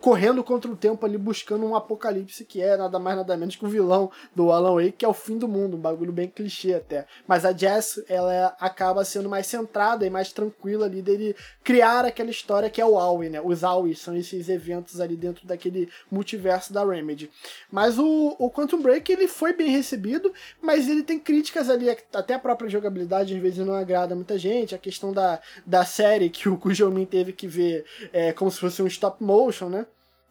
correndo 0.00 0.42
contra 0.42 0.70
o 0.70 0.76
tempo 0.76 1.06
ali, 1.06 1.16
buscando 1.16 1.64
um 1.64 1.76
apocalipse 1.76 2.44
que 2.44 2.60
é 2.60 2.76
nada 2.76 2.98
mais 2.98 3.16
nada 3.16 3.36
menos 3.36 3.54
que 3.54 3.64
o 3.64 3.68
vilão 3.68 4.10
do 4.34 4.50
Alan 4.50 4.74
Wake, 4.74 4.92
que 4.98 5.04
é 5.04 5.08
o 5.08 5.14
fim 5.14 5.38
do 5.38 5.46
mundo, 5.46 5.76
um 5.76 5.80
bagulho 5.80 6.12
bem 6.12 6.28
clichê 6.28 6.74
até. 6.74 7.06
Mas 7.28 7.44
a 7.44 7.52
Jess, 7.52 8.02
ela 8.08 8.56
acaba 8.58 9.04
sendo 9.04 9.28
mais 9.28 9.46
centrada 9.46 10.04
e 10.04 10.10
mais 10.10 10.32
tranquila 10.32 10.86
ali 10.86 11.00
dele 11.00 11.36
criar 11.62 12.04
aquela 12.04 12.30
história 12.30 12.68
que 12.68 12.80
é 12.80 12.86
o 12.86 12.98
Aoi, 12.98 13.28
né? 13.28 13.40
Os 13.40 13.62
Aoi 13.62 13.94
são 13.94 14.16
esses 14.16 14.48
eventos 14.48 15.00
ali 15.00 15.16
dentro 15.16 15.46
daquele 15.46 15.88
multiverso 16.10 16.72
da 16.72 16.84
Remedy. 16.84 17.30
Mas 17.70 17.83
mas 17.84 17.98
o, 17.98 18.34
o 18.38 18.50
Quantum 18.50 18.80
Break 18.80 19.12
ele 19.12 19.28
foi 19.28 19.52
bem 19.52 19.68
recebido, 19.68 20.32
mas 20.62 20.88
ele 20.88 21.02
tem 21.02 21.18
críticas 21.18 21.68
ali, 21.68 21.94
até 22.14 22.32
a 22.32 22.38
própria 22.38 22.70
jogabilidade 22.70 23.34
às 23.34 23.42
vezes 23.42 23.58
não 23.58 23.74
agrada 23.74 24.14
muita 24.14 24.38
gente, 24.38 24.74
a 24.74 24.78
questão 24.78 25.12
da, 25.12 25.38
da 25.66 25.84
série 25.84 26.30
que 26.30 26.48
o 26.48 26.56
Kujomin 26.56 27.04
teve 27.04 27.34
que 27.34 27.46
ver 27.46 27.84
é, 28.10 28.32
como 28.32 28.50
se 28.50 28.58
fosse 28.58 28.80
um 28.80 28.86
stop 28.86 29.22
motion, 29.22 29.68
né? 29.68 29.84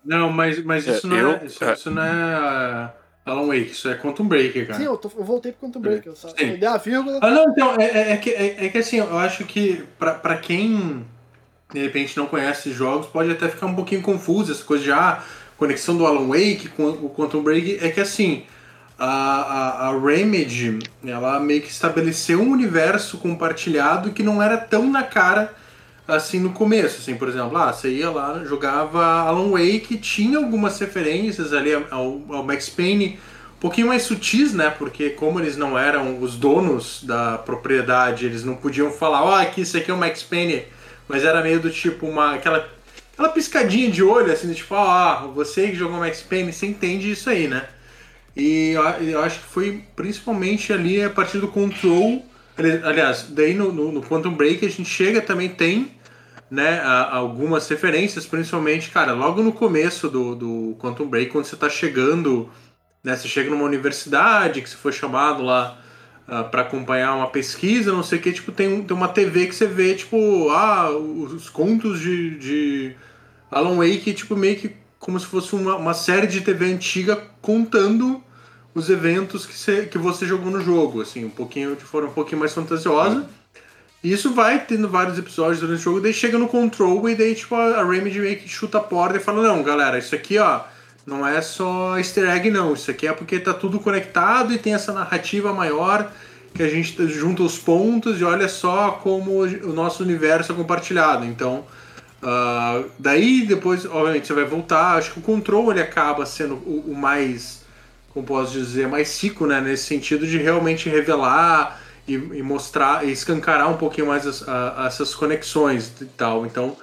Não, 0.04 0.32
mas, 0.32 0.64
mas 0.64 0.88
isso, 0.88 1.06
é, 1.06 1.10
não, 1.12 1.16
eu, 1.16 1.32
é, 1.34 1.45
isso, 1.45 1.64
é. 1.64 1.74
isso, 1.74 1.91
não 1.91 2.01
é. 2.01 2.91
Alan 3.24 3.45
Wake, 3.45 3.72
isso 3.72 3.88
é 3.88 3.95
Quantum 3.97 4.28
Break, 4.28 4.66
cara. 4.66 4.80
Sim, 4.80 4.86
eu, 4.86 4.97
tô, 4.97 5.12
eu 5.16 5.24
voltei 5.24 5.51
pro 5.51 5.68
Quantum 5.68 5.80
Break, 5.80 6.08
eu 6.08 6.16
só 6.16 6.30
eu 6.30 6.58
dei 6.58 6.68
a 6.68 6.78
vírgula. 6.78 7.20
Ah, 7.22 7.30
não, 7.30 7.51
então, 7.51 7.76
é, 7.80 7.86
é, 7.86 8.12
é, 8.14 8.18
que, 8.18 8.32
é, 8.32 8.66
é, 8.66 8.70
que 8.70 8.80
assim, 8.80 8.97
eu 8.97 9.20
acho 9.20 9.45
que 9.45 9.86
pra, 9.99 10.16
pra 10.16 10.38
quem 10.38 11.06
de 11.72 11.80
repente 11.80 12.18
não 12.18 12.26
conhece 12.26 12.72
jogos, 12.72 13.06
pode 13.06 13.30
até 13.30 13.47
ficar 13.47 13.68
um 13.68 13.76
pouquinho 13.76 14.01
confuso 14.01 14.51
essa 14.51 14.64
coisa 14.64 14.84
de 14.84 14.91
ah, 14.91 15.24
conexão 15.64 15.95
do 15.95 16.05
Alan 16.05 16.28
Wake 16.28 16.68
com 16.76 16.89
o 16.89 17.09
Quantum 17.09 17.41
Break. 17.41 17.80
É 17.82 17.89
que 17.89 18.01
assim, 18.01 18.43
a, 18.99 19.07
a, 19.07 19.89
a 19.89 19.99
Remedy, 19.99 20.80
ela 21.05 21.39
meio 21.39 21.61
que 21.61 21.70
estabeleceu 21.70 22.41
um 22.41 22.51
universo 22.51 23.18
compartilhado 23.18 24.11
que 24.11 24.22
não 24.22 24.43
era 24.43 24.57
tão 24.57 24.91
na 24.91 25.03
cara 25.03 25.53
assim 26.05 26.38
no 26.38 26.49
começo, 26.49 26.99
assim, 26.99 27.16
por 27.16 27.30
exemplo, 27.30 27.55
ah, 27.55 27.72
você 27.72 27.88
ia 27.88 28.09
lá, 28.09 28.43
jogava 28.43 29.01
Alan 29.01 29.51
Wake, 29.51 29.97
tinha 29.97 30.38
algumas 30.38 30.78
referências 30.78 31.53
ali 31.53 31.74
ao, 31.74 32.22
ao 32.30 32.43
Max 32.43 32.68
Payne, 32.68 33.18
um 33.55 33.59
pouquinho 33.61 33.88
mais 33.88 34.01
sutis, 34.01 34.53
né, 34.53 34.70
porque 34.70 35.11
como 35.11 35.39
eles 35.39 35.55
não 35.55 35.80
eram 35.80 36.22
os 36.22 36.36
donos 36.36 37.01
da 37.03 37.38
propriedade, 37.38 38.26
eles 38.26 38.43
não 38.43 38.53
podiam 38.53 38.91
falar, 38.91 39.24
ó, 39.24 39.30
oh, 39.30 39.36
aqui, 39.36 39.61
isso 39.61 39.78
aqui 39.78 39.89
é 39.89 39.93
o 39.93 39.97
Max 39.97 40.22
Payne, 40.24 40.64
mas 41.07 41.24
era 41.24 41.41
meio 41.41 41.61
do 41.61 41.70
tipo 41.70 42.05
uma, 42.05 42.34
aquela, 42.34 42.68
aquela 43.14 43.30
piscadinha 43.30 43.89
de 43.89 44.03
olho, 44.03 44.32
assim, 44.32 44.47
do 44.47 44.55
tipo, 44.55 44.76
ah, 44.76 45.32
você 45.34 45.70
que 45.70 45.76
jogou 45.76 45.99
Max 45.99 46.22
Payne, 46.22 46.51
você 46.51 46.66
entende 46.66 47.11
isso 47.11 47.30
aí, 47.30 47.47
né. 47.47 47.68
E 48.36 48.72
eu, 48.99 49.22
acho 49.22 49.39
que 49.39 49.45
foi 49.45 49.84
principalmente 49.95 50.74
ali 50.74 51.01
a 51.03 51.09
partir 51.09 51.38
do 51.38 51.47
Control 51.47 52.26
Aliás, 52.84 53.28
daí 53.30 53.53
no, 53.55 53.72
no, 53.72 53.91
no, 53.91 54.01
Quantum 54.03 54.32
Break 54.32 54.64
a 54.64 54.70
gente 54.70 54.86
chega 54.86 55.22
também 55.22 55.49
tem 55.49 55.91
né, 56.51 56.80
algumas 56.84 57.68
referências, 57.68 58.28
principalmente, 58.28 58.91
cara, 58.91 59.14
logo 59.14 59.41
no 59.41 59.51
começo 59.51 60.07
do, 60.07 60.36
do 60.36 60.76
Quantum 60.80 61.07
Break, 61.07 61.32
quando 61.32 61.45
você 61.45 61.55
está 61.55 61.68
chegando, 61.68 62.47
né, 63.03 63.16
você 63.16 63.28
chega 63.28 63.49
numa 63.49 63.64
universidade, 63.64 64.61
que 64.61 64.70
você 64.70 64.76
foi 64.76 64.91
chamado 64.91 65.41
lá 65.41 65.80
uh, 66.28 66.36
ah, 66.36 66.43
para 66.43 66.61
acompanhar 66.61 67.15
uma 67.15 67.28
pesquisa, 67.28 67.91
não 67.91 68.03
sei 68.03 68.19
o 68.19 68.21
que, 68.21 68.34
tipo, 68.34 68.51
tem, 68.51 68.84
tem 68.84 68.95
uma 68.95 69.07
TV 69.07 69.47
que 69.47 69.55
você 69.55 69.67
vê, 69.67 69.95
tipo, 69.95 70.49
ah, 70.49 70.89
os 70.91 71.49
contos 71.49 71.99
de, 71.99 72.38
de 72.38 72.95
Alan 73.51 73.78
Wake, 73.78 74.13
tipo, 74.13 74.36
meio 74.36 74.57
que 74.57 74.76
como 74.99 75.19
se 75.19 75.26
fosse 75.26 75.53
uma, 75.53 75.76
uma 75.76 75.93
série 75.93 76.28
de 76.28 76.41
TV 76.41 76.65
antiga 76.74 77.21
contando 77.41 78.24
os 78.74 78.89
eventos 78.89 79.45
que 79.45 79.53
você, 79.53 79.86
que 79.86 79.97
você 79.97 80.26
jogou 80.26 80.49
no 80.49 80.61
jogo, 80.61 81.01
assim, 81.01 81.26
um 81.26 81.30
pouquinho 81.30 81.76
de 81.76 81.84
forma 81.84 82.07
um 82.07 82.13
pouquinho 82.13 82.39
mais 82.39 82.53
fantasiosa. 82.53 83.28
E 84.03 84.11
isso 84.11 84.34
vai 84.34 84.65
tendo 84.65 84.89
vários 84.89 85.17
episódios 85.17 85.59
durante 85.59 85.80
o 85.80 85.84
jogo, 85.84 86.01
daí 86.01 86.13
chega 86.13 86.38
no 86.38 86.47
control 86.47 87.07
e 87.09 87.15
daí 87.15 87.36
tipo 87.36 87.55
a 87.55 87.84
Remedy 87.86 88.19
meio 88.19 88.38
que 88.38 88.49
chuta 88.49 88.78
a 88.78 88.82
porta 88.82 89.17
e 89.17 89.19
fala: 89.19 89.41
"Não, 89.41 89.61
galera, 89.61 89.97
isso 89.97 90.15
aqui, 90.15 90.38
ó, 90.38 90.61
não 91.06 91.28
é 91.28 91.41
só 91.41 91.97
easter 91.97 92.30
egg 92.30 92.49
não, 92.49 92.74
isso 92.74 92.89
aqui 92.89 93.08
é 93.08 93.14
porque 93.14 93.39
tá 93.39 93.54
tudo 93.54 93.80
conectado 93.80 94.54
e 94.54 94.58
tem 94.58 94.74
essa 94.74 94.93
narrativa 94.93 95.54
maior 95.54 96.12
que 96.54 96.64
a 96.64 96.70
gente 96.70 97.08
junta 97.08 97.43
os 97.43 97.58
pontos 97.58 98.22
e 98.22 98.24
olha 98.24 98.47
só 98.47 98.91
como 98.91 99.41
o 99.41 99.74
nosso 99.74 100.04
universo 100.04 100.51
é 100.51 100.56
compartilhado. 100.56 101.26
Então, 101.26 101.66
uh, 102.22 102.89
daí 102.99 103.45
depois, 103.45 103.86
obviamente, 103.86 104.28
você 104.28 104.34
vai 104.34 104.45
voltar. 104.45 104.97
Acho 104.97 105.14
que 105.14 105.20
o 105.20 105.22
control 105.24 105.72
ele 105.72 105.82
acaba 105.82 106.26
sendo 106.28 106.56
o, 106.56 106.91
o 106.91 106.95
mais 106.95 107.64
como 108.14 108.26
posso 108.26 108.51
dizer, 108.54 108.88
mais 108.88 109.22
rico, 109.22 109.47
né? 109.47 109.60
Nesse 109.60 109.86
sentido 109.86 110.28
de 110.28 110.38
realmente 110.38 110.88
revelar 110.88 111.82
e, 112.08 112.14
e 112.14 112.43
mostrar, 112.43 113.06
e 113.08 113.12
escancarar 113.12 113.70
um 113.70 113.78
pouquinho 113.78 114.08
mais 114.08 114.28
as, 114.28 114.47
a, 114.47 114.86
essas 114.88 115.16
conexões 115.16 115.91
e 115.99 116.06
tal. 116.06 116.45
Então, 116.45 116.78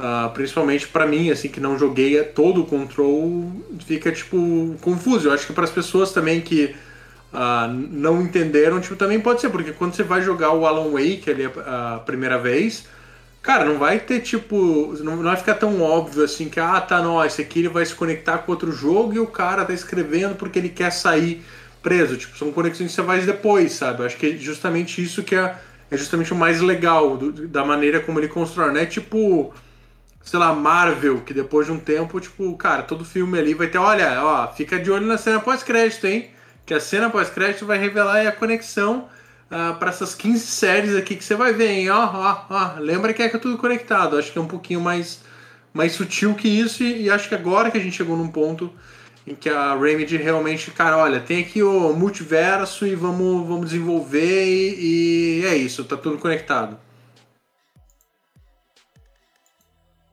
uh, 0.00 0.30
principalmente 0.30 0.88
para 0.88 1.06
mim, 1.06 1.30
assim, 1.30 1.48
que 1.48 1.60
não 1.60 1.78
joguei 1.78 2.20
todo 2.24 2.62
o 2.62 2.66
Control, 2.66 3.52
fica, 3.86 4.10
tipo, 4.10 4.74
confuso. 4.80 5.28
Eu 5.28 5.32
acho 5.32 5.46
que 5.46 5.52
para 5.52 5.64
as 5.64 5.70
pessoas 5.70 6.12
também 6.12 6.40
que 6.40 6.74
uh, 7.32 7.68
não 7.68 8.20
entenderam, 8.22 8.80
tipo, 8.80 8.96
também 8.96 9.20
pode 9.20 9.40
ser, 9.40 9.50
porque 9.50 9.72
quando 9.72 9.94
você 9.94 10.02
vai 10.02 10.22
jogar 10.22 10.52
o 10.52 10.66
Alan 10.66 10.90
Wake 10.90 11.30
ali 11.30 11.44
a, 11.44 11.96
a 11.96 11.98
primeira 12.00 12.38
vez 12.38 12.86
Cara, 13.42 13.64
não 13.64 13.78
vai 13.78 13.98
ter 13.98 14.20
tipo. 14.20 14.94
Não 15.02 15.22
vai 15.22 15.36
ficar 15.36 15.54
tão 15.54 15.80
óbvio 15.80 16.24
assim 16.24 16.48
que, 16.48 16.60
ah, 16.60 16.80
tá, 16.80 17.02
não, 17.02 17.24
esse 17.24 17.40
aqui 17.40 17.60
ele 17.60 17.68
vai 17.68 17.84
se 17.86 17.94
conectar 17.94 18.38
com 18.38 18.52
outro 18.52 18.70
jogo 18.70 19.14
e 19.14 19.18
o 19.18 19.26
cara 19.26 19.64
tá 19.64 19.72
escrevendo 19.72 20.34
porque 20.34 20.58
ele 20.58 20.68
quer 20.68 20.90
sair 20.92 21.42
preso. 21.82 22.18
Tipo, 22.18 22.36
são 22.36 22.52
conexões 22.52 22.90
que 22.90 22.94
você 22.94 23.02
faz 23.02 23.24
depois, 23.24 23.72
sabe? 23.72 24.02
Eu 24.02 24.06
acho 24.06 24.16
que 24.18 24.26
é 24.26 24.36
justamente 24.36 25.02
isso 25.02 25.22
que 25.22 25.34
é, 25.34 25.56
é 25.90 25.96
justamente 25.96 26.32
o 26.34 26.36
mais 26.36 26.60
legal 26.60 27.16
do, 27.16 27.48
da 27.48 27.64
maneira 27.64 28.00
como 28.00 28.20
ele 28.20 28.28
constrói, 28.28 28.72
né? 28.72 28.84
Tipo, 28.84 29.54
sei 30.22 30.38
lá, 30.38 30.54
Marvel, 30.54 31.20
que 31.22 31.34
depois 31.34 31.66
de 31.66 31.72
um 31.72 31.78
tempo, 31.78 32.20
tipo, 32.20 32.56
cara, 32.56 32.82
todo 32.82 33.04
filme 33.04 33.38
ali 33.38 33.54
vai 33.54 33.68
ter, 33.68 33.78
olha, 33.78 34.22
ó, 34.22 34.48
fica 34.48 34.78
de 34.78 34.90
olho 34.90 35.06
na 35.06 35.18
cena 35.18 35.40
pós-crédito, 35.40 36.06
hein? 36.06 36.30
Que 36.66 36.74
a 36.74 36.80
cena 36.80 37.10
pós-crédito 37.10 37.66
vai 37.66 37.78
revelar 37.78 38.26
a 38.26 38.32
conexão 38.32 39.08
uh, 39.50 39.54
ah, 39.72 39.76
para 39.78 39.90
essas 39.90 40.14
15 40.14 40.46
séries 40.46 40.96
aqui 40.96 41.16
que 41.16 41.24
você 41.24 41.34
vai 41.34 41.52
ver, 41.52 41.70
hein? 41.70 41.90
Ó, 41.90 42.04
ó, 42.04 42.44
ó. 42.48 42.78
Lembra 42.78 43.12
que 43.12 43.22
é, 43.22 43.28
que 43.28 43.38
tudo 43.38 43.58
conectado. 43.58 44.16
Acho 44.16 44.32
que 44.32 44.38
é 44.38 44.42
um 44.42 44.46
pouquinho 44.46 44.80
mais, 44.80 45.20
mais 45.72 45.92
sutil 45.92 46.34
que 46.34 46.48
isso. 46.48 46.82
E, 46.82 47.02
e 47.04 47.10
acho 47.10 47.28
que 47.28 47.34
agora 47.34 47.70
que 47.70 47.78
a 47.78 47.80
gente 47.80 47.96
chegou 47.96 48.16
num 48.16 48.28
ponto 48.28 48.72
em 49.26 49.34
que 49.34 49.48
a 49.48 49.74
Remedy 49.76 50.16
realmente, 50.16 50.70
cara, 50.70 50.96
olha, 50.96 51.20
tem 51.20 51.40
aqui 51.40 51.62
o 51.62 51.92
multiverso 51.92 52.86
e 52.86 52.94
vamos, 52.94 53.46
vamos 53.46 53.66
desenvolver 53.70 54.44
e, 54.44 55.40
e 55.40 55.46
é 55.46 55.56
isso, 55.56 55.84
tá 55.84 55.96
tudo 55.96 56.18
conectado. 56.18 56.78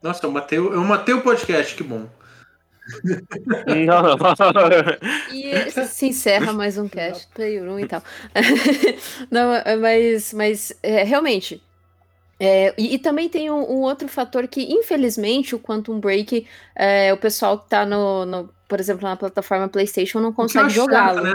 Nossa, 0.02 0.26
eu 0.26 0.30
matei, 0.30 0.58
eu 0.58 0.84
matei 0.84 1.14
o 1.14 1.22
podcast, 1.22 1.74
que 1.74 1.82
bom. 1.82 2.08
Não. 3.86 4.16
e 5.32 5.70
se 5.86 6.06
encerra 6.06 6.52
mais 6.52 6.78
um 6.78 6.88
cast, 6.88 7.28
Player 7.34 7.62
1 7.62 7.80
e 7.80 7.86
tal. 7.86 8.02
Não, 9.30 9.50
mas, 9.80 10.32
mas 10.32 10.72
é, 10.82 11.02
realmente. 11.02 11.62
É, 12.40 12.72
e, 12.78 12.94
e, 12.94 12.98
também 12.98 13.28
tem 13.28 13.50
um, 13.50 13.58
um, 13.58 13.80
outro 13.82 14.06
fator 14.06 14.46
que, 14.46 14.62
infelizmente, 14.72 15.56
o 15.56 15.58
Quantum 15.58 15.98
Break, 15.98 16.46
é, 16.74 17.12
o 17.12 17.16
pessoal 17.16 17.58
que 17.58 17.68
tá 17.68 17.84
no, 17.84 18.24
no, 18.24 18.48
por 18.68 18.78
exemplo, 18.78 19.08
na 19.08 19.16
plataforma 19.16 19.68
PlayStation 19.68 20.20
não 20.20 20.32
consegue 20.32 20.70
jogá-lo. 20.70 21.22
Né? 21.22 21.32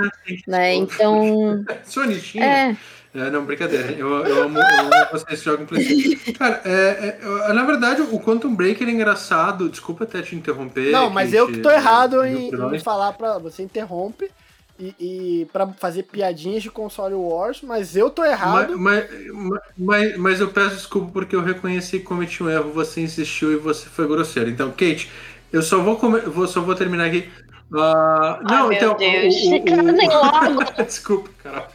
né? 0.47 0.73
Então. 0.75 1.63
Sonichinha. 1.83 2.45
É. 2.71 2.77
É, 3.15 3.29
não, 3.29 3.45
brincadeira. 3.45 3.91
Eu, 3.91 4.25
eu 4.25 4.43
amo, 4.43 4.57
eu 4.57 4.79
amo 4.79 4.89
vocês 5.11 5.39
que 5.39 5.45
jogam 5.45 5.67
PlayStation. 5.67 6.33
Cara, 6.33 6.61
é, 6.65 7.19
é, 7.21 7.53
na 7.53 7.63
verdade, 7.63 8.01
o 8.01 8.19
Quantum 8.19 8.55
Break 8.55 8.83
é 8.83 8.89
engraçado. 8.89 9.69
Desculpa 9.69 10.03
até 10.03 10.21
te 10.21 10.35
interromper. 10.35 10.91
Não, 10.91 11.11
mas 11.11 11.31
eu 11.31 11.47
que 11.47 11.59
tô 11.59 11.69
errado 11.69 12.23
em, 12.25 12.49
em, 12.49 12.79
falar 12.79 13.13
pra. 13.13 13.37
Você 13.37 13.61
interrompe 13.61 14.31
e, 14.79 14.95
e 14.99 15.47
para 15.53 15.67
fazer 15.73 16.03
piadinhas 16.03 16.63
de 16.63 16.71
console 16.71 17.13
wars, 17.13 17.61
mas 17.61 17.95
eu 17.95 18.09
tô 18.09 18.25
errado. 18.25 18.77
Mas, 18.79 19.05
mas, 19.31 19.61
mas, 19.77 20.17
mas, 20.17 20.39
eu 20.39 20.47
peço 20.47 20.75
desculpa 20.75 21.11
porque 21.13 21.35
eu 21.35 21.43
reconheci 21.43 21.99
que 21.99 22.05
cometi 22.05 22.41
um 22.41 22.49
erro, 22.49 22.71
você 22.71 23.01
insistiu 23.01 23.51
e 23.53 23.57
você 23.57 23.87
foi 23.87 24.07
grosseiro. 24.07 24.49
Então, 24.49 24.71
Kate, 24.71 25.11
eu 25.51 25.61
só 25.61 25.79
vou, 25.79 25.97
vou 25.97 26.47
só 26.47 26.61
vou 26.61 26.73
terminar 26.73 27.05
aqui. 27.05 27.29
Uh, 27.71 28.43
não, 28.43 28.69
Ai, 28.69 28.75
então. 28.75 28.97
Deus. 28.97 29.35
O, 29.35 29.49
o, 29.51 30.79
o... 30.79 30.81
Desculpa, 30.83 31.29
cara. 31.43 31.67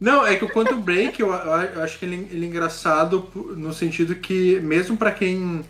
Não, 0.00 0.26
é 0.26 0.36
que 0.36 0.44
o 0.44 0.48
Quantum 0.48 0.80
Break 0.80 1.20
eu, 1.20 1.32
eu 1.32 1.82
acho 1.82 1.98
que 1.98 2.04
ele, 2.04 2.28
ele, 2.30 2.44
é 2.44 2.48
engraçado 2.48 3.28
no 3.56 3.72
sentido 3.72 4.14
que, 4.14 4.60
mesmo 4.60 4.96
para 4.96 5.10
quem. 5.10 5.64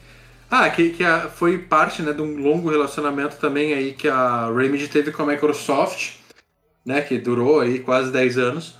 Ah, 0.51 0.68
que, 0.70 0.91
que 0.91 1.05
a, 1.05 1.29
foi 1.29 1.59
parte 1.59 2.03
né, 2.03 2.12
de 2.12 2.22
um 2.22 2.41
longo 2.41 2.70
relacionamento 2.70 3.37
também 3.37 3.72
aí 3.72 3.93
que 3.93 4.09
a 4.09 4.51
Remedy 4.53 4.89
teve 4.89 5.12
com 5.12 5.22
a 5.22 5.27
Microsoft, 5.27 6.14
né, 6.85 7.01
que 7.01 7.18
durou 7.18 7.61
aí 7.61 7.81
quase 7.81 8.11
10 8.12 8.39
anos. 8.39 8.77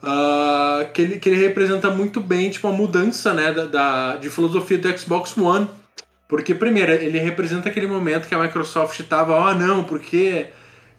Uh, 0.00 0.92
que, 0.92 1.02
ele, 1.02 1.18
que 1.18 1.28
ele 1.28 1.40
representa 1.40 1.90
muito 1.90 2.20
bem 2.20 2.50
tipo, 2.50 2.68
a 2.68 2.72
mudança 2.72 3.34
né, 3.34 3.52
da, 3.52 3.64
da, 3.64 4.16
de 4.16 4.30
filosofia 4.30 4.78
do 4.78 4.96
Xbox 4.96 5.36
One. 5.36 5.68
Porque, 6.28 6.54
primeiro, 6.54 6.92
ele 6.92 7.18
representa 7.18 7.68
aquele 7.68 7.86
momento 7.86 8.28
que 8.28 8.34
a 8.34 8.38
Microsoft 8.38 9.00
estava, 9.00 9.34
ah, 9.34 9.50
oh, 9.50 9.54
não, 9.54 9.82
porque 9.82 10.48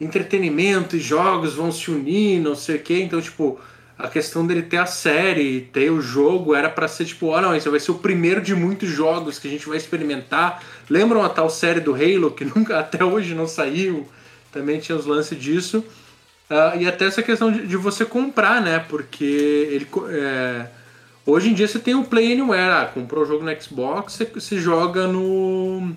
entretenimento 0.02 0.96
e 0.96 1.00
jogos 1.00 1.54
vão 1.54 1.72
se 1.72 1.92
unir, 1.92 2.42
não 2.42 2.56
sei 2.56 2.78
o 2.78 2.80
quê. 2.80 3.02
Então, 3.04 3.22
tipo, 3.22 3.60
a 4.00 4.08
questão 4.08 4.48
dele 4.48 4.62
ter 4.62 4.78
a 4.78 4.86
série, 4.86 5.70
ter 5.74 5.92
o 5.92 6.02
jogo, 6.02 6.56
era 6.56 6.70
para 6.70 6.88
ser 6.88 7.04
tipo, 7.04 7.36
ah 7.36 7.42
não, 7.42 7.54
esse 7.54 7.68
vai 7.68 7.82
ser 7.82 7.92
o 7.92 7.96
primeiro 7.96 8.42
de 8.42 8.56
muitos 8.56 8.88
jogos 8.88 9.38
que 9.38 9.46
a 9.46 9.52
gente 9.52 9.68
vai 9.68 9.76
experimentar. 9.76 10.64
Lembram 10.90 11.22
a 11.22 11.28
tal 11.28 11.50
série 11.50 11.82
do 11.82 11.94
Halo, 11.94 12.32
que 12.32 12.46
nunca 12.56 12.80
até 12.80 13.04
hoje 13.04 13.36
não 13.36 13.46
saiu? 13.46 14.08
Também 14.54 14.80
tinha 14.80 14.98
os 14.98 15.06
lances 15.06 15.38
disso. 15.38 15.84
Uh, 16.50 16.80
e 16.80 16.88
até 16.88 17.06
essa 17.06 17.22
questão 17.22 17.52
de, 17.52 17.68
de, 17.68 17.76
você 17.76 18.06
comprar, 18.06 18.62
né? 18.62 18.80
Porque 18.80 19.24
ele. 19.70 19.88
É, 20.10 20.66
hoje 21.26 21.50
em 21.50 21.54
dia 21.54 21.68
você 21.68 21.78
tem 21.78 21.94
o 21.94 22.06
Play 22.06 22.32
Anywhere. 22.32 22.72
Ah, 22.72 22.92
comprou 22.92 23.24
o 23.24 23.28
jogo 23.28 23.44
no 23.44 23.62
Xbox, 23.62 24.14
você, 24.14 24.26
você 24.26 24.58
joga 24.58 25.08
no. 25.08 25.94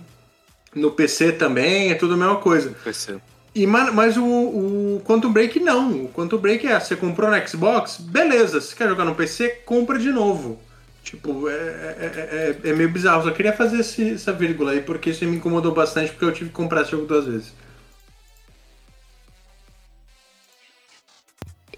No 0.74 0.90
PC 0.90 1.32
também, 1.32 1.90
é 1.90 1.94
tudo 1.94 2.14
a 2.14 2.16
mesma 2.16 2.36
coisa. 2.36 2.74
PC. 2.84 3.18
E, 3.54 3.66
mas 3.66 4.16
o, 4.16 4.24
o 4.24 5.02
Quantum 5.04 5.30
Break 5.30 5.60
não. 5.60 6.04
O 6.04 6.08
Quantum 6.08 6.38
Break 6.38 6.66
é, 6.66 6.80
você 6.80 6.96
comprou 6.96 7.30
no 7.30 7.48
Xbox, 7.48 7.98
beleza. 7.98 8.60
Se 8.60 8.74
quer 8.74 8.88
jogar 8.88 9.04
no 9.04 9.14
PC, 9.14 9.48
compra 9.66 9.98
de 9.98 10.10
novo. 10.10 10.58
Tipo, 11.02 11.48
é, 11.48 11.52
é, 11.52 12.56
é, 12.64 12.70
é 12.70 12.72
meio 12.72 12.90
bizarro. 12.90 13.24
Só 13.24 13.30
queria 13.30 13.52
fazer 13.52 13.80
esse, 13.80 14.14
essa 14.14 14.32
vírgula 14.32 14.72
aí, 14.72 14.80
porque 14.80 15.10
isso 15.10 15.24
me 15.26 15.36
incomodou 15.36 15.74
bastante, 15.74 16.10
porque 16.10 16.24
eu 16.24 16.32
tive 16.32 16.48
que 16.48 16.56
comprar 16.56 16.82
esse 16.82 16.92
jogo 16.92 17.06
duas 17.06 17.26
vezes. 17.26 17.52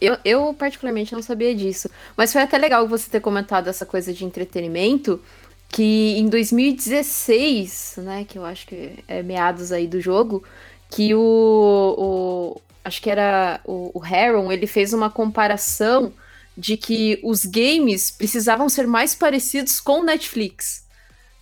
Eu, 0.00 0.18
eu, 0.24 0.54
particularmente, 0.54 1.12
não 1.12 1.22
sabia 1.22 1.54
disso. 1.54 1.88
Mas 2.16 2.32
foi 2.32 2.42
até 2.42 2.58
legal 2.58 2.86
você 2.86 3.10
ter 3.10 3.20
comentado 3.20 3.68
essa 3.68 3.86
coisa 3.86 4.12
de 4.12 4.24
entretenimento, 4.24 5.20
que 5.68 6.18
em 6.18 6.28
2016, 6.28 7.94
né, 7.98 8.24
que 8.28 8.38
eu 8.38 8.44
acho 8.44 8.66
que 8.66 9.02
é 9.08 9.22
meados 9.22 9.72
aí 9.72 9.88
do 9.88 10.00
jogo, 10.00 10.44
que 10.90 11.14
o, 11.14 11.20
o 11.98 12.60
acho 12.84 13.00
que 13.00 13.10
era 13.10 13.60
o, 13.64 13.90
o 13.94 14.04
Heron, 14.04 14.52
ele 14.52 14.66
fez 14.66 14.92
uma 14.92 15.10
comparação 15.10 16.12
de 16.56 16.76
que 16.76 17.18
os 17.22 17.44
games 17.44 18.10
precisavam 18.10 18.68
ser 18.68 18.86
mais 18.86 19.14
parecidos 19.14 19.80
com 19.80 20.02
Netflix. 20.02 20.84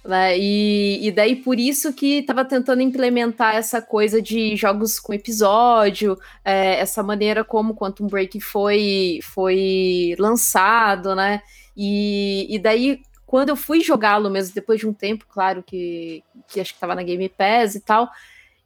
Né? 0.05 0.37
E, 0.37 1.07
e 1.07 1.13
daí 1.13 1.37
por 1.37 1.61
isso 1.61 1.93
que 1.93 2.19
estava 2.19 2.45
tentando 2.45 2.83
implementar 2.83 3.55
essa 3.55 3.81
coisa 3.81 4.21
de 4.21 4.57
jogos 4.57 4.99
com 4.99 5.13
episódio, 5.13 6.19
é, 6.45 6.81
essa 6.81 7.03
maneira 7.03 7.45
como 7.45 7.75
Quantum 7.75 8.09
Break 8.09 8.41
foi, 8.41 9.21
foi 9.23 10.17
lançado, 10.19 11.15
né? 11.15 11.41
E, 11.77 12.47
e 12.53 12.59
daí, 12.59 13.01
quando 13.25 13.51
eu 13.51 13.57
fui 13.57 13.81
jogá-lo 13.81 14.29
mesmo, 14.29 14.55
depois 14.55 14.81
de 14.81 14.89
um 14.89 14.93
tempo, 14.93 15.25
claro, 15.29 15.63
que, 15.63 16.25
que 16.49 16.61
acho 16.61 16.73
que 16.73 16.77
estava 16.77 16.97
na 16.97 17.03
Game 17.05 17.29
Pass 17.29 17.77
e 17.77 17.81
tal, 17.81 18.11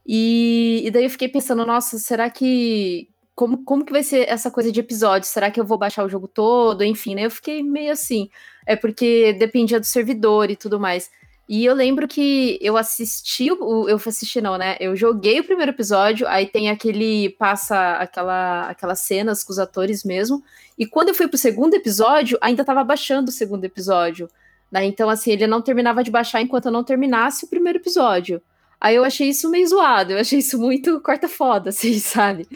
e, 0.06 0.82
e 0.84 0.90
daí 0.90 1.04
eu 1.04 1.10
fiquei 1.10 1.28
pensando, 1.28 1.66
nossa, 1.66 1.98
será 1.98 2.30
que, 2.30 3.08
como, 3.34 3.64
como 3.64 3.84
que 3.84 3.92
vai 3.92 4.02
ser 4.02 4.28
essa 4.28 4.50
coisa 4.50 4.70
de 4.70 4.78
episódio? 4.78 5.28
Será 5.28 5.50
que 5.50 5.60
eu 5.60 5.64
vou 5.64 5.76
baixar 5.76 6.04
o 6.04 6.08
jogo 6.08 6.28
todo? 6.28 6.84
Enfim, 6.84 7.14
né? 7.16 7.26
Eu 7.26 7.30
fiquei 7.30 7.62
meio 7.62 7.92
assim. 7.92 8.30
É 8.64 8.76
porque 8.76 9.32
dependia 9.32 9.80
do 9.80 9.86
servidor 9.86 10.50
e 10.50 10.56
tudo 10.56 10.78
mais. 10.78 11.10
E 11.48 11.64
eu 11.64 11.74
lembro 11.74 12.08
que 12.08 12.58
eu 12.60 12.76
assisti, 12.76 13.50
o, 13.52 13.88
eu 13.88 13.96
assisti 13.96 14.40
não, 14.40 14.58
né? 14.58 14.76
Eu 14.80 14.96
joguei 14.96 15.38
o 15.40 15.44
primeiro 15.44 15.70
episódio, 15.70 16.26
aí 16.26 16.46
tem 16.46 16.70
aquele 16.70 17.30
passa 17.30 17.92
aquela 17.98 18.68
aquelas 18.68 19.00
cenas 19.00 19.44
com 19.44 19.52
os 19.52 19.58
atores 19.58 20.02
mesmo. 20.04 20.42
E 20.76 20.86
quando 20.86 21.08
eu 21.08 21.14
fui 21.14 21.28
pro 21.28 21.38
segundo 21.38 21.74
episódio, 21.74 22.36
ainda 22.40 22.64
tava 22.64 22.82
baixando 22.82 23.28
o 23.28 23.32
segundo 23.32 23.64
episódio, 23.64 24.28
né? 24.72 24.84
Então 24.84 25.08
assim, 25.08 25.30
ele 25.32 25.46
não 25.46 25.62
terminava 25.62 26.02
de 26.02 26.10
baixar 26.10 26.40
enquanto 26.42 26.66
eu 26.66 26.72
não 26.72 26.82
terminasse 26.82 27.44
o 27.44 27.48
primeiro 27.48 27.78
episódio. 27.78 28.42
Aí 28.80 28.94
eu 28.94 29.04
achei 29.04 29.28
isso 29.28 29.50
meio 29.50 29.66
zoado, 29.66 30.12
eu 30.12 30.18
achei 30.18 30.38
isso 30.38 30.58
muito 30.58 31.00
corta 31.00 31.28
foda, 31.28 31.70
assim, 31.70 31.98
sabe? 31.98 32.46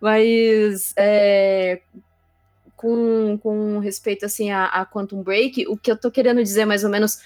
Mas 0.00 0.92
é, 0.96 1.80
com, 2.76 3.38
com 3.42 3.78
respeito 3.78 4.24
assim 4.26 4.50
a, 4.50 4.66
a 4.66 4.86
Quantum 4.86 5.22
Break, 5.22 5.66
o 5.68 5.76
que 5.76 5.90
eu 5.90 5.96
tô 5.96 6.10
querendo 6.10 6.42
dizer 6.42 6.64
mais 6.64 6.84
ou 6.84 6.90
menos 6.90 7.20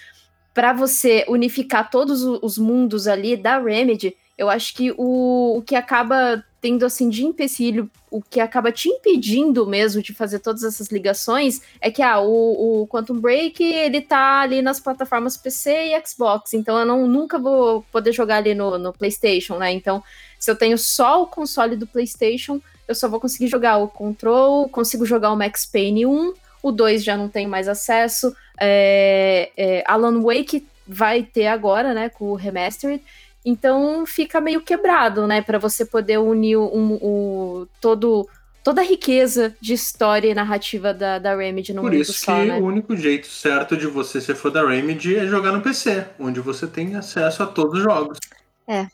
para 0.55 0.73
você 0.73 1.25
unificar 1.29 1.91
todos 1.91 2.23
os 2.25 2.59
mundos 2.59 3.07
ali 3.07 3.37
da 3.37 3.61
Remedy, 3.61 4.17
eu 4.37 4.49
acho 4.49 4.75
que 4.75 4.93
o, 4.97 5.59
o 5.59 5.63
que 5.63 5.77
acaba 5.77 6.45
tendo 6.61 6.85
assim 6.85 7.09
de 7.09 7.25
empecilho, 7.25 7.91
o 8.11 8.21
que 8.21 8.41
acaba 8.41 8.73
te 8.73 8.89
impedindo 8.89 9.67
mesmo 9.67 10.03
de 10.03 10.13
fazer 10.13 10.41
todas 10.41 10.65
essas 10.65 10.89
ligações 10.89 11.61
é 11.81 11.91
que 11.91 12.03
ah, 12.03 12.21
o, 12.21 12.83
o 12.83 12.87
Quantum 12.89 13.21
Break 13.21 13.63
ele 13.63 14.01
tá 14.01 14.41
ali 14.41 14.61
nas 14.61 14.81
plataformas 14.81 15.37
PC 15.37 15.71
e 15.71 16.07
Xbox, 16.07 16.55
então 16.55 16.79
eu 16.79 16.87
não, 16.87 17.07
nunca 17.07 17.39
vou 17.39 17.83
poder 17.93 18.13
jogar 18.13 18.39
ali 18.39 18.55
no, 18.55 18.79
no 18.79 18.93
PlayStation, 18.93 19.59
né? 19.59 19.71
Então, 19.73 20.03
se 20.39 20.51
eu 20.51 20.57
tenho 20.57 20.77
só 20.77 21.23
o 21.23 21.27
console 21.27 21.77
do 21.77 21.87
PlayStation, 21.87 22.61
eu 22.87 22.95
só 22.95 23.09
vou 23.09 23.21
conseguir 23.21 23.49
jogar 23.49 23.77
o 23.79 23.89
Control, 23.89 24.69
consigo 24.69 25.05
jogar 25.05 25.31
o 25.31 25.37
Max 25.37 25.65
Payne 25.67 26.07
1, 26.07 26.33
o 26.63 26.73
2 26.73 27.05
já 27.05 27.17
não 27.17 27.29
tenho 27.29 27.49
mais 27.49 27.69
acesso, 27.69 28.35
é, 28.59 29.51
é, 29.57 29.85
Alan 29.87 30.21
Wake 30.21 30.67
vai 30.87 31.23
ter 31.23 31.47
agora, 31.47 31.93
né, 31.93 32.09
com 32.09 32.31
o 32.31 32.35
Remastered. 32.35 33.03
Então 33.49 34.05
fica 34.05 34.43
meio 34.43 34.61
quebrado, 34.61 35.27
né, 35.27 35.41
para 35.41 35.59
você 35.59 35.83
poder 35.83 36.19
unir 36.19 36.59
um, 36.59 36.99
um, 37.01 37.67
todo 37.81 38.29
toda 38.63 38.83
a 38.83 38.85
riqueza 38.85 39.57
de 39.59 39.73
história 39.73 40.29
e 40.29 40.35
narrativa 40.35 40.93
da, 40.93 41.19
da 41.19 41.35
Remedy 41.35 41.73
no 41.73 41.81
Por 41.81 41.95
isso 41.95 42.13
só, 42.13 42.39
que 42.39 42.45
né? 42.45 42.59
o 42.59 42.65
único 42.65 42.95
jeito 42.95 43.27
certo 43.27 43.75
de 43.75 43.87
você 43.87 44.21
ser 44.21 44.35
fã 44.35 44.51
da 44.51 44.69
Remedy 44.69 45.17
é 45.17 45.27
jogar 45.27 45.53
no 45.53 45.63
PC, 45.63 46.05
onde 46.19 46.41
você 46.41 46.67
tem 46.67 46.95
acesso 46.95 47.43
a 47.43 47.47
todos 47.47 47.79
os 47.79 47.83
jogos. 47.83 48.19
É, 48.67 48.87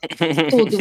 tudo. 0.49 0.77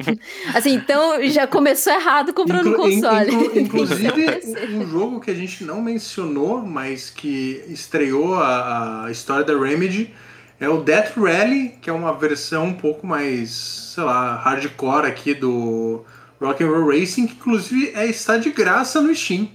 assim, 0.56 0.76
então 0.76 1.22
já 1.28 1.46
começou 1.46 1.92
errado 1.92 2.32
comprando 2.32 2.70
Inclu 2.70 2.82
console. 2.82 3.30
Inclu 3.30 3.52
inclusive, 3.60 4.40
um 4.72 4.86
jogo 4.86 5.20
que 5.20 5.30
a 5.30 5.34
gente 5.34 5.62
não 5.64 5.82
mencionou, 5.82 6.62
mas 6.62 7.10
que 7.10 7.62
estreou 7.68 8.36
a, 8.36 9.04
a 9.04 9.10
história 9.10 9.44
da 9.44 9.52
Remedy 9.52 10.14
é 10.60 10.68
o 10.68 10.82
Death 10.82 11.16
Rally, 11.16 11.70
que 11.80 11.88
é 11.88 11.92
uma 11.92 12.12
versão 12.12 12.66
um 12.66 12.74
pouco 12.74 13.06
mais, 13.06 13.50
sei 13.50 14.02
lá, 14.02 14.36
hardcore 14.36 15.06
aqui 15.06 15.34
do 15.34 16.04
Rock 16.40 16.64
and 16.64 16.68
Roll 16.68 16.88
Racing, 16.88 17.26
que 17.26 17.34
inclusive 17.34 17.92
é, 17.94 18.06
está 18.06 18.36
de 18.36 18.50
graça 18.50 19.00
no 19.00 19.14
Steam. 19.14 19.48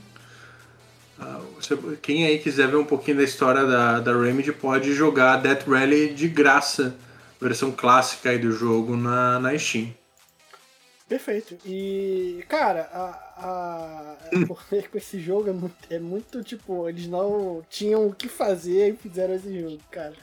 Uh, 1.19 1.97
quem 2.01 2.25
aí 2.25 2.39
quiser 2.39 2.67
ver 2.67 2.77
um 2.77 2.85
pouquinho 2.85 3.17
da 3.17 3.23
história 3.23 3.65
da, 3.65 3.99
da 3.99 4.13
Remedy 4.13 4.51
pode 4.51 4.93
jogar 4.93 5.37
Death 5.37 5.67
Rally 5.67 6.13
de 6.13 6.27
graça 6.27 6.95
versão 7.39 7.71
clássica 7.71 8.29
aí 8.29 8.39
do 8.39 8.51
jogo 8.51 8.95
na, 8.95 9.39
na 9.39 9.57
Steam. 9.57 9.93
Perfeito. 11.07 11.57
E, 11.65 12.43
cara, 12.47 12.89
a, 12.93 13.19
a, 13.37 14.15
hum. 14.33 14.47
com 14.47 14.97
esse 14.97 15.19
jogo 15.19 15.49
é 15.49 15.53
muito, 15.53 15.75
é 15.89 15.99
muito, 15.99 16.43
tipo, 16.43 16.87
eles 16.87 17.07
não 17.07 17.61
tinham 17.69 18.07
o 18.07 18.15
que 18.15 18.29
fazer 18.29 18.93
e 18.93 18.97
fizeram 18.97 19.35
esse 19.35 19.59
jogo, 19.59 19.79
cara. 19.91 20.13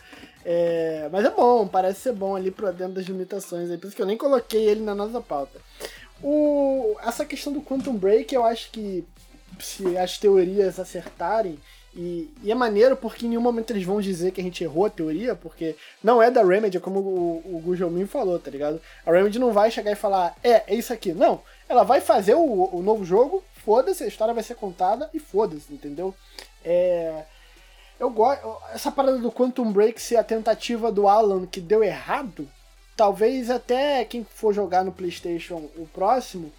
É, 0.53 1.09
mas 1.13 1.25
é 1.25 1.31
bom, 1.31 1.69
parece 1.69 2.01
ser 2.01 2.13
bom 2.13 2.35
ali 2.35 2.51
pro 2.51 2.73
dentro 2.73 2.95
das 2.95 3.05
limitações 3.05 3.71
aí, 3.71 3.79
por 3.79 3.87
isso 3.87 3.95
que 3.95 4.03
eu 4.03 4.07
nem 4.07 4.17
coloquei 4.17 4.65
ele 4.69 4.81
na 4.81 4.97
nossa 4.97 5.21
pauta. 5.21 5.61
O, 6.21 6.97
essa 7.05 7.25
questão 7.25 7.53
do 7.53 7.63
Quantum 7.63 7.97
Break, 7.97 8.35
eu 8.35 8.45
acho 8.45 8.69
que 8.73 9.07
se 9.61 9.97
as 9.97 10.19
teorias 10.19 10.81
acertarem, 10.81 11.57
e, 11.95 12.35
e, 12.43 12.51
é 12.51 12.55
maneiro 12.57 12.97
porque 12.97 13.27
em 13.27 13.29
nenhum 13.29 13.41
momento 13.41 13.71
eles 13.71 13.85
vão 13.85 14.01
dizer 14.01 14.33
que 14.33 14.41
a 14.41 14.45
gente 14.45 14.65
errou 14.65 14.87
a 14.87 14.91
teoria, 14.91 15.37
porque 15.37 15.77
não 16.03 16.21
é 16.21 16.33
da 16.33 16.43
Remedy, 16.43 16.81
como 16.81 16.99
o, 16.99 17.57
o 17.57 17.61
Gujelmin 17.61 18.07
falou, 18.07 18.37
tá 18.41 18.51
ligado? 18.51 18.81
A 19.07 19.13
Remedy 19.13 19.39
não 19.39 19.53
vai 19.53 19.71
chegar 19.71 19.93
e 19.93 19.97
falar, 19.97 20.35
é, 20.43 20.65
é 20.67 20.75
isso 20.75 20.93
aqui. 20.93 21.13
Não, 21.13 21.43
ela 21.69 21.85
vai 21.85 22.01
fazer 22.01 22.35
o, 22.35 22.71
o 22.73 22.83
novo 22.83 23.05
jogo, 23.05 23.45
foda-se, 23.65 24.03
a 24.03 24.09
história 24.09 24.35
vai 24.35 24.43
ser 24.43 24.57
contada 24.57 25.09
e 25.15 25.21
foda-se, 25.21 25.73
entendeu? 25.73 26.13
É. 26.65 27.23
Eu 28.01 28.11
gosto. 28.11 28.57
Essa 28.73 28.91
parada 28.91 29.19
do 29.19 29.31
Quantum 29.31 29.71
Break 29.71 30.03
ser 30.03 30.17
a 30.17 30.25
tentativa 30.25 30.91
do 30.91 31.07
Alan 31.07 31.47
que 31.47 31.61
deu 31.61 31.85
errado, 31.85 32.49
talvez 32.97 33.51
até 33.51 34.05
quem 34.05 34.25
for 34.25 34.53
jogar 34.53 34.83
no 34.83 34.91
PlayStation 34.91 35.69
o 35.77 35.87
próximo 35.87 36.51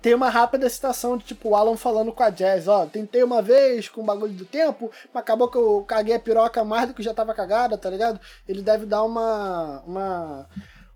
tem 0.00 0.14
uma 0.14 0.28
rápida 0.28 0.68
citação 0.68 1.16
de 1.16 1.24
tipo 1.24 1.50
o 1.50 1.56
Alan 1.56 1.76
falando 1.76 2.12
com 2.12 2.22
a 2.22 2.30
Jazz, 2.30 2.68
ó, 2.68 2.86
tentei 2.86 3.22
uma 3.22 3.42
vez 3.42 3.88
com 3.88 4.00
o 4.00 4.04
bagulho 4.04 4.32
do 4.32 4.44
tempo, 4.44 4.90
mas 5.12 5.22
acabou 5.22 5.48
que 5.48 5.58
eu 5.58 5.84
caguei 5.86 6.14
a 6.14 6.20
piroca 6.20 6.64
mais 6.64 6.88
do 6.88 6.94
que 6.94 7.02
já 7.02 7.12
tava 7.12 7.34
cagada, 7.34 7.76
tá 7.76 7.90
ligado? 7.90 8.20
Ele 8.48 8.62
deve 8.62 8.86
dar 8.86 9.02
uma 9.02 9.82
uma 9.86 10.46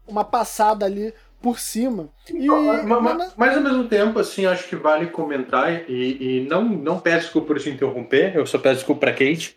uma 0.07 0.25
passada 0.25 0.87
ali 0.87 1.13
por 1.41 1.59
cima. 1.59 2.09
E, 2.33 2.47
mas, 2.47 2.85
mas, 2.85 3.33
mas, 3.37 3.57
ao 3.57 3.63
mesmo 3.63 3.89
tempo, 3.89 4.19
assim, 4.21 4.47
acho 4.47 4.69
que 4.69 4.77
vale 4.77 5.07
comentar 5.07 5.91
e, 5.91 6.39
e 6.39 6.47
não, 6.49 6.63
não 6.63 7.01
peço 7.01 7.23
desculpa 7.23 7.49
por 7.49 7.61
te 7.61 7.71
interromper, 7.71 8.37
eu 8.37 8.47
só 8.47 8.59
peço 8.59 8.77
desculpa 8.77 9.01
pra 9.01 9.13
Kate. 9.13 9.57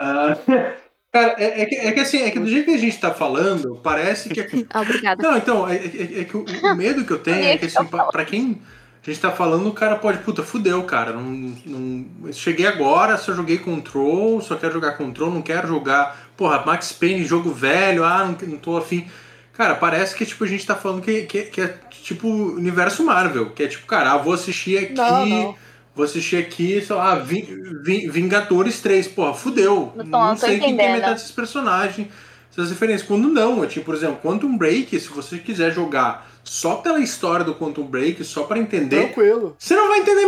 Uh, 0.00 0.34
cara, 1.12 1.34
é, 1.38 1.62
é, 1.62 1.66
que, 1.66 1.74
é, 1.74 1.92
que, 1.92 2.00
assim, 2.00 2.22
é 2.22 2.30
que 2.30 2.38
do 2.38 2.48
jeito 2.48 2.64
que 2.64 2.74
a 2.74 2.78
gente 2.78 2.98
tá 2.98 3.12
falando, 3.12 3.78
parece 3.82 4.30
que. 4.30 4.40
Obrigada. 4.74 5.22
Não, 5.22 5.36
então, 5.36 5.68
é, 5.68 5.76
é, 5.76 6.20
é 6.20 6.24
que 6.24 6.36
o, 6.36 6.44
o, 6.44 6.74
medo 6.74 7.04
que 7.04 7.12
eu 7.12 7.18
tenho 7.18 7.44
é 7.44 7.58
que, 7.58 7.66
assim, 7.66 7.84
pra, 7.84 8.04
pra 8.06 8.24
quem 8.24 8.60
a 9.06 9.10
gente 9.10 9.20
tá 9.20 9.30
falando, 9.30 9.66
o 9.68 9.72
cara 9.72 9.96
pode, 9.96 10.18
puta, 10.18 10.42
fudeu, 10.42 10.82
cara. 10.84 11.12
Não, 11.12 11.22
não, 11.22 12.32
cheguei 12.32 12.66
agora, 12.66 13.16
só 13.16 13.32
joguei 13.32 13.58
Control, 13.58 14.40
só 14.40 14.56
quero 14.56 14.74
jogar 14.74 14.92
Control, 14.92 15.30
não 15.30 15.42
quero 15.42 15.66
jogar, 15.66 16.30
porra, 16.36 16.62
Max 16.64 16.92
Payne, 16.92 17.24
jogo 17.24 17.50
velho, 17.50 18.04
ah, 18.04 18.24
não, 18.24 18.48
não 18.48 18.58
tô 18.58 18.76
afim. 18.76 19.08
Cara, 19.54 19.74
parece 19.74 20.14
que 20.14 20.26
tipo, 20.26 20.44
a 20.44 20.46
gente 20.46 20.66
tá 20.66 20.74
falando 20.74 21.02
que, 21.02 21.22
que, 21.22 21.42
que 21.44 21.60
é 21.60 21.78
tipo 22.02 22.28
universo 22.28 23.04
Marvel, 23.04 23.50
que 23.50 23.62
é 23.62 23.68
tipo, 23.68 23.86
cara, 23.86 24.12
ah, 24.12 24.18
vou 24.18 24.34
assistir 24.34 24.78
aqui. 24.78 24.94
Não, 24.94 25.26
não. 25.26 25.56
Vou 26.00 26.06
assistir 26.06 26.38
aqui, 26.38 26.80
sei 26.80 26.96
lá, 26.96 27.14
Vingadores 27.14 28.80
3. 28.80 29.06
Porra, 29.08 29.34
fudeu. 29.34 29.92
Não, 29.94 30.06
não 30.06 30.34
sei 30.34 30.58
quem 30.58 30.74
tem 30.74 30.94
metade 30.94 31.12
desses 31.12 31.30
personagens, 31.30 32.08
essas 32.50 32.70
referências. 32.70 33.06
Quando 33.06 33.28
não, 33.28 33.62
é 33.62 33.66
tipo, 33.66 33.84
por 33.84 33.94
exemplo, 33.94 34.16
Quantum 34.22 34.56
Break, 34.56 34.98
se 34.98 35.08
você 35.08 35.36
quiser 35.36 35.74
jogar 35.74 36.26
só 36.42 36.76
pela 36.76 37.00
história 37.00 37.44
do 37.44 37.54
Quantum 37.54 37.84
Break, 37.84 38.24
só 38.24 38.44
para 38.44 38.58
entender. 38.58 39.08
Tranquilo. 39.08 39.54
Você 39.58 39.76
não 39.76 39.88
vai 39.88 39.98
entender 39.98 40.26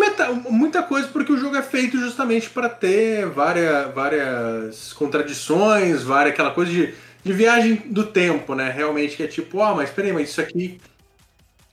muita 0.51 0.83
coisa 0.83 1.09
porque 1.09 1.33
o 1.33 1.39
jogo 1.39 1.57
é 1.57 1.63
feito 1.63 1.99
justamente 1.99 2.51
para 2.51 2.69
ter 2.69 3.25
várias, 3.25 3.95
várias 3.95 4.93
contradições, 4.93 6.03
várias 6.03 6.35
aquela 6.35 6.51
coisa 6.51 6.71
de, 6.71 6.93
de 7.25 7.33
viagem 7.33 7.77
do 7.87 8.05
tempo, 8.05 8.55
né? 8.55 8.71
Realmente 8.71 9.17
que 9.17 9.23
é 9.23 9.27
tipo, 9.27 9.63
ah, 9.63 9.75
mas 9.75 9.89
peraí, 9.89 10.13
mas 10.13 10.29
isso 10.29 10.43
aqui 10.43 10.79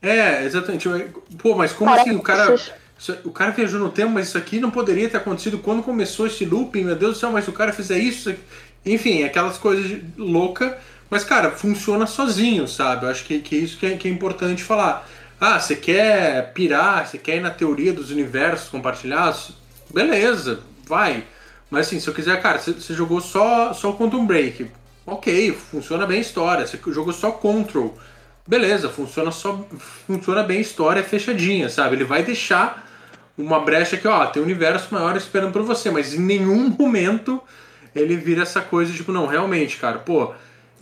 é, 0.02 0.46
exatamente. 0.46 0.88
Pô, 1.38 1.56
mas 1.56 1.74
como 1.74 1.94
assim? 1.94 2.16
O 2.16 2.22
cara, 2.22 2.56
o 3.24 3.32
cara 3.32 3.52
viajou 3.52 3.80
no 3.80 3.90
tempo, 3.90 4.12
mas 4.12 4.28
isso 4.28 4.38
aqui 4.38 4.60
não 4.60 4.70
poderia 4.70 5.10
ter 5.10 5.18
acontecido 5.18 5.58
quando 5.58 5.82
começou 5.82 6.28
esse 6.28 6.46
looping, 6.46 6.84
meu 6.84 6.96
Deus 6.96 7.16
do 7.16 7.20
céu, 7.20 7.32
mas 7.32 7.46
se 7.46 7.50
o 7.50 7.54
cara 7.54 7.72
fizer 7.72 7.98
isso. 7.98 8.34
Enfim, 8.86 9.24
aquelas 9.24 9.58
coisas 9.58 10.00
loucas 10.18 10.74
mas, 11.10 11.24
cara, 11.24 11.52
funciona 11.52 12.06
sozinho, 12.06 12.68
sabe? 12.68 13.06
Eu 13.06 13.10
acho 13.10 13.26
que, 13.26 13.40
que 13.40 13.56
isso 13.56 13.78
que 13.78 13.86
é, 13.86 13.98
que 13.98 14.08
é 14.08 14.12
importante 14.12 14.64
falar. 14.64 15.08
Ah, 15.42 15.60
você 15.60 15.76
quer 15.76 16.54
pirar, 16.54 17.08
você 17.08 17.18
quer 17.18 17.38
ir 17.38 17.42
na 17.42 17.50
teoria 17.50 17.92
dos 17.92 18.12
universos 18.12 18.70
compartilhados? 18.70 19.54
Beleza, 19.92 20.60
vai. 20.86 21.24
Mas 21.70 21.88
assim, 21.88 22.00
se 22.00 22.08
eu 22.08 22.14
quiser, 22.14 22.40
cara, 22.42 22.60
você, 22.60 22.94
jogou 22.94 23.22
só, 23.22 23.74
só 23.74 23.94
Quantum 23.94 24.26
Break. 24.26 24.70
Ok, 25.06 25.54
funciona 25.54 26.06
bem 26.06 26.20
a 26.20 26.22
história. 26.22 26.68
Você 26.68 26.80
jogou 26.92 27.14
só 27.14 27.32
Control. 27.32 27.98
Beleza, 28.48 28.90
funciona 28.90 29.32
só. 29.32 29.66
Funciona 30.06 30.44
bem 30.44 30.60
a 30.60 30.62
história 30.62 31.04
fechadinha, 31.04 31.70
sabe? 31.70 31.96
Ele 31.96 32.04
vai 32.04 32.22
deixar 32.22 32.88
uma 33.42 33.60
brecha 33.62 33.98
que, 33.98 34.08
ó, 34.08 34.26
tem 34.26 34.42
um 34.42 34.46
universo 34.46 34.94
maior 34.94 35.16
esperando 35.16 35.54
por 35.54 35.64
você, 35.64 35.90
mas 35.90 36.14
em 36.14 36.20
nenhum 36.20 36.70
momento 36.70 37.42
ele 37.96 38.18
vira 38.18 38.44
essa 38.44 38.62
coisa, 38.62 38.94
tipo, 38.94 39.12
não, 39.12 39.26
realmente, 39.26 39.78
cara, 39.78 40.00
pô, 40.00 40.34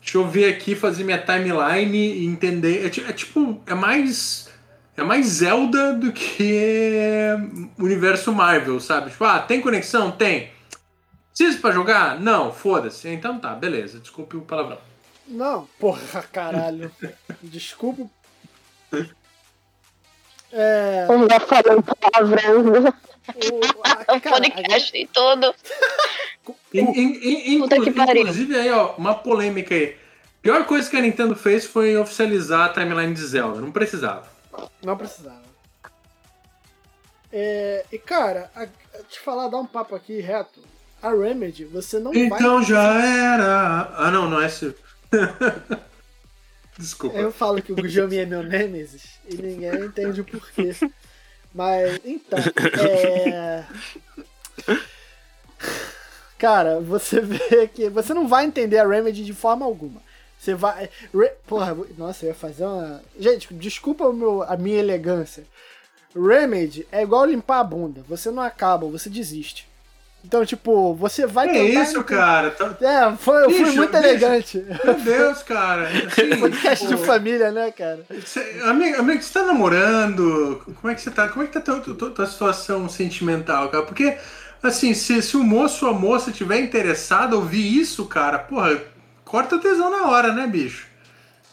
deixa 0.01 0.17
eu 0.17 0.27
ver 0.27 0.53
aqui, 0.53 0.75
fazer 0.75 1.03
minha 1.03 1.19
timeline 1.19 1.97
e 1.97 2.25
entender. 2.25 2.83
É, 2.83 3.09
é 3.09 3.13
tipo, 3.13 3.61
é 3.65 3.73
mais. 3.73 4.47
É 4.95 5.03
mais 5.03 5.27
Zelda 5.27 5.93
do 5.93 6.11
que 6.11 7.35
universo 7.77 8.33
Marvel, 8.33 8.79
sabe? 8.79 9.11
Tipo, 9.11 9.25
ah, 9.25 9.39
tem 9.39 9.61
conexão? 9.61 10.09
Tem. 10.09 10.49
Precisa 11.29 11.59
pra 11.59 11.71
jogar? 11.71 12.19
Não, 12.19 12.51
foda-se. 12.51 13.07
Então 13.07 13.37
tá, 13.37 13.53
beleza. 13.53 13.99
Desculpe 13.99 14.37
o 14.37 14.41
palavrão. 14.41 14.79
Não, 15.27 15.67
porra, 15.79 16.23
caralho. 16.31 16.91
Desculpa. 17.43 18.09
É... 20.51 21.05
Eu 21.09 21.29
já 21.29 21.39
falei 21.39 21.77
palavrão. 21.81 22.93
O, 23.35 24.21
podcast 24.29 24.97
e 24.97 25.07
todo. 25.07 25.53
inclusive 28.19 28.55
aí, 28.55 28.71
ó, 28.71 28.95
uma 28.97 29.15
polêmica 29.15 29.75
aí. 29.75 29.97
Pior 30.41 30.65
coisa 30.65 30.89
que 30.89 30.95
a 30.95 31.01
Nintendo 31.01 31.35
fez 31.35 31.65
foi 31.65 31.97
oficializar 31.97 32.65
a 32.65 32.69
timeline 32.69 33.13
de 33.13 33.25
Zelda. 33.25 33.59
Não 33.59 33.71
precisava. 33.71 34.25
Não 34.81 34.95
precisava. 34.95 35.47
É, 37.31 37.85
e 37.91 37.97
cara, 37.97 38.49
a, 38.55 38.65
te 38.65 39.19
falar, 39.19 39.49
dar 39.49 39.57
um 39.57 39.65
papo 39.65 39.93
aqui 39.93 40.21
reto 40.21 40.61
a 41.01 41.09
Remedy, 41.11 41.65
você 41.65 41.99
não 41.99 42.13
então 42.13 42.29
vai. 42.29 42.39
Então 42.39 42.63
já 42.63 42.93
era. 43.03 43.93
Ah, 43.97 44.09
não, 44.09 44.29
não 44.29 44.41
é 44.41 44.45
esse. 44.45 44.73
Desculpa. 46.77 47.17
Eu 47.17 47.31
falo 47.31 47.61
que 47.61 47.73
o 47.73 47.75
Gujomi 47.75 48.17
é 48.17 48.25
meu 48.25 48.43
Nemesis 48.43 49.16
e 49.27 49.35
ninguém 49.35 49.85
entende 49.85 50.21
o 50.21 50.25
porquê. 50.25 50.75
Mas, 51.53 51.99
então, 52.05 52.39
é. 52.79 53.65
Cara, 56.37 56.79
você 56.79 57.19
vê 57.19 57.67
que 57.67 57.89
você 57.89 58.13
não 58.13 58.27
vai 58.27 58.45
entender 58.45 58.77
a 58.77 58.87
Remedy 58.87 59.23
de 59.23 59.33
forma 59.33 59.65
alguma. 59.65 60.01
Você 60.37 60.53
vai. 60.53 60.89
Re... 61.13 61.31
Porra, 61.47 61.75
nossa, 61.97 62.25
eu 62.25 62.29
ia 62.29 62.35
fazer 62.35 62.65
uma. 62.65 63.01
Gente, 63.19 63.51
desculpa 63.53 64.11
meu, 64.13 64.43
a 64.43 64.55
minha 64.55 64.77
elegância. 64.77 65.43
Remedy 66.15 66.87
é 66.91 67.01
igual 67.01 67.25
limpar 67.25 67.59
a 67.59 67.63
bunda. 67.63 68.03
Você 68.07 68.29
não 68.29 68.43
acaba, 68.43 68.87
você 68.87 69.09
desiste. 69.09 69.67
Então, 70.23 70.45
tipo, 70.45 70.93
você 70.93 71.25
vai 71.25 71.47
tentar. 71.47 71.59
É 71.59 71.83
isso, 71.83 72.03
cara. 72.03 72.51
Tá... 72.51 72.75
É, 72.81 73.15
foi, 73.15 73.45
eu 73.45 73.49
fui 73.49 73.71
muito 73.71 73.91
bicho, 73.91 74.05
elegante. 74.05 74.65
Meu 74.83 74.93
Deus, 74.95 75.43
cara. 75.43 75.87
Assim, 75.87 76.39
Podcast 76.39 76.85
pô, 76.85 76.95
de 76.95 77.05
família, 77.05 77.51
né, 77.51 77.71
cara? 77.71 78.05
Você, 78.09 78.61
amigo, 78.65 78.99
amigo, 78.99 79.21
você 79.21 79.33
tá 79.33 79.45
namorando? 79.45 80.61
Como 80.81 80.91
é 80.91 80.95
que 80.95 81.01
você 81.01 81.11
tá? 81.11 81.29
Como 81.29 81.43
é 81.43 81.47
que 81.47 81.53
tá 81.53 81.59
a 81.59 81.79
tua, 81.79 81.95
tua, 81.95 82.11
tua 82.11 82.25
situação 82.25 82.89
sentimental, 82.89 83.69
cara? 83.69 83.85
Porque, 83.85 84.17
assim, 84.61 84.93
se, 84.93 85.21
se 85.21 85.37
o 85.37 85.43
moço 85.43 85.85
ou 85.85 85.91
a 85.91 85.97
moça 85.97 86.31
tiver 86.31 86.59
interessado 86.59 87.35
a 87.35 87.39
ouvir 87.39 87.79
isso, 87.79 88.05
cara, 88.05 88.37
porra, 88.37 88.81
corta 89.23 89.55
o 89.55 89.59
tesão 89.59 89.89
na 89.89 90.09
hora, 90.09 90.33
né, 90.33 90.45
bicho? 90.45 90.87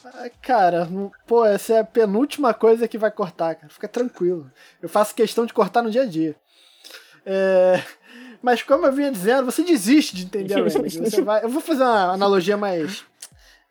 Ah, 0.05 0.31
cara, 0.43 0.89
pô, 1.27 1.45
essa 1.45 1.75
é 1.75 1.79
a 1.81 1.85
penúltima 1.85 2.53
coisa 2.53 2.89
que 2.89 2.99
vai 2.99 3.11
cortar, 3.11 3.55
cara. 3.55 3.69
Fica 3.69 3.89
tranquilo. 3.89 4.51
Eu 4.83 4.89
faço 4.89 5.15
questão 5.15 5.47
de 5.47 5.53
cortar 5.53 5.83
no 5.83 5.91
dia 5.91 6.03
a 6.03 6.07
dia. 6.07 6.35
É. 7.25 7.81
Mas 8.45 8.63
como 8.63 8.85
eu 8.85 8.93
vinha 8.93 9.11
dizendo, 9.11 9.47
você 9.47 9.63
desiste 9.63 10.15
de 10.15 10.27
entender 10.27 10.53
a 10.53 10.57
Remedy. 10.69 10.99
Você 10.99 11.23
vai, 11.23 11.43
eu 11.43 11.49
vou 11.49 11.63
fazer 11.63 11.83
uma 11.83 12.13
analogia 12.13 12.59
mais, 12.59 13.03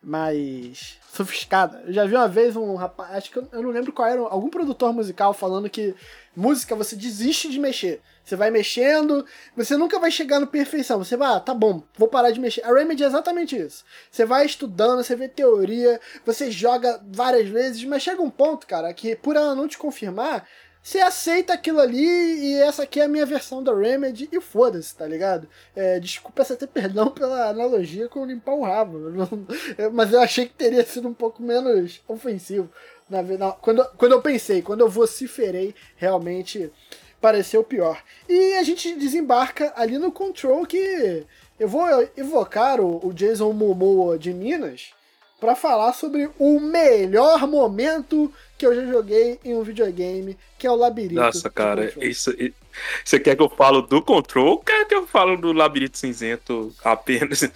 mais 0.02 0.98
sofisticada. 1.12 1.84
Eu 1.86 1.92
já 1.92 2.04
vi 2.04 2.16
uma 2.16 2.26
vez 2.26 2.56
um 2.56 2.74
rapaz, 2.74 3.12
acho 3.12 3.30
que 3.30 3.38
eu, 3.38 3.46
eu 3.52 3.62
não 3.62 3.70
lembro 3.70 3.92
qual 3.92 4.08
era, 4.08 4.20
algum 4.20 4.48
produtor 4.48 4.92
musical 4.92 5.32
falando 5.32 5.70
que 5.70 5.94
música 6.34 6.74
você 6.74 6.96
desiste 6.96 7.48
de 7.48 7.60
mexer. 7.60 8.02
Você 8.24 8.34
vai 8.34 8.50
mexendo, 8.50 9.24
você 9.56 9.76
nunca 9.76 10.00
vai 10.00 10.10
chegar 10.10 10.40
no 10.40 10.46
perfeição. 10.48 10.98
Você 10.98 11.16
vai, 11.16 11.36
ah, 11.36 11.38
tá 11.40 11.54
bom, 11.54 11.84
vou 11.96 12.08
parar 12.08 12.32
de 12.32 12.40
mexer. 12.40 12.64
A 12.64 12.74
Remedy 12.74 13.04
é 13.04 13.06
exatamente 13.06 13.56
isso. 13.56 13.84
Você 14.10 14.24
vai 14.24 14.44
estudando, 14.44 15.04
você 15.04 15.14
vê 15.14 15.28
teoria, 15.28 16.00
você 16.26 16.50
joga 16.50 17.00
várias 17.12 17.48
vezes, 17.48 17.84
mas 17.84 18.02
chega 18.02 18.20
um 18.20 18.30
ponto, 18.30 18.66
cara, 18.66 18.92
que 18.92 19.14
por 19.14 19.36
ela 19.36 19.54
não 19.54 19.68
te 19.68 19.78
confirmar, 19.78 20.48
você 20.84 21.00
aceita 21.00 21.54
aquilo 21.54 21.80
ali 21.80 22.04
e 22.04 22.60
essa 22.60 22.82
aqui 22.82 23.00
é 23.00 23.04
a 23.04 23.08
minha 23.08 23.24
versão 23.24 23.62
da 23.62 23.74
Remedy 23.74 24.28
e 24.30 24.38
foda-se, 24.38 24.94
tá 24.94 25.06
ligado? 25.06 25.48
É, 25.74 25.98
desculpa 25.98 26.44
você 26.44 26.54
ter 26.54 26.66
perdão 26.68 27.10
pela 27.10 27.48
analogia 27.48 28.06
com 28.06 28.26
limpar 28.26 28.52
o 28.52 28.62
rabo, 28.62 29.00
mas 29.94 30.12
eu 30.12 30.20
achei 30.20 30.44
que 30.44 30.52
teria 30.52 30.84
sido 30.84 31.08
um 31.08 31.14
pouco 31.14 31.42
menos 31.42 32.02
ofensivo. 32.06 32.70
Na, 33.08 33.22
na, 33.22 33.52
quando, 33.52 33.82
quando 33.96 34.12
eu 34.12 34.20
pensei, 34.20 34.60
quando 34.60 34.82
eu 34.82 34.88
vociferei, 34.90 35.74
realmente 35.96 36.70
pareceu 37.18 37.64
pior. 37.64 38.02
E 38.28 38.52
a 38.52 38.62
gente 38.62 38.94
desembarca 38.94 39.72
ali 39.76 39.96
no 39.96 40.12
Control 40.12 40.66
que 40.66 41.24
eu 41.58 41.66
vou 41.66 41.86
evocar 42.14 42.78
o, 42.78 43.06
o 43.06 43.14
Jason 43.14 43.50
Momoa 43.54 44.18
de 44.18 44.34
Minas 44.34 44.92
para 45.40 45.56
falar 45.56 45.92
sobre 45.92 46.30
o 46.38 46.60
melhor 46.60 47.46
momento 47.46 48.32
que 48.64 48.66
eu 48.66 48.74
já 48.74 48.86
joguei 48.86 49.38
em 49.44 49.54
um 49.54 49.62
videogame, 49.62 50.38
que 50.58 50.66
é 50.66 50.70
o 50.70 50.74
Labirinto. 50.74 51.20
Nossa, 51.20 51.50
cara, 51.50 51.92
isso, 52.00 52.34
você 53.04 53.20
quer 53.20 53.36
que 53.36 53.42
eu 53.42 53.48
falo 53.50 53.82
do 53.82 54.00
Control 54.00 54.46
ou 54.46 54.58
quer 54.58 54.86
que 54.86 54.94
eu 54.94 55.06
falo 55.06 55.36
do 55.36 55.52
Labirinto 55.52 55.98
Cinzento 55.98 56.74
apenas? 56.82 57.50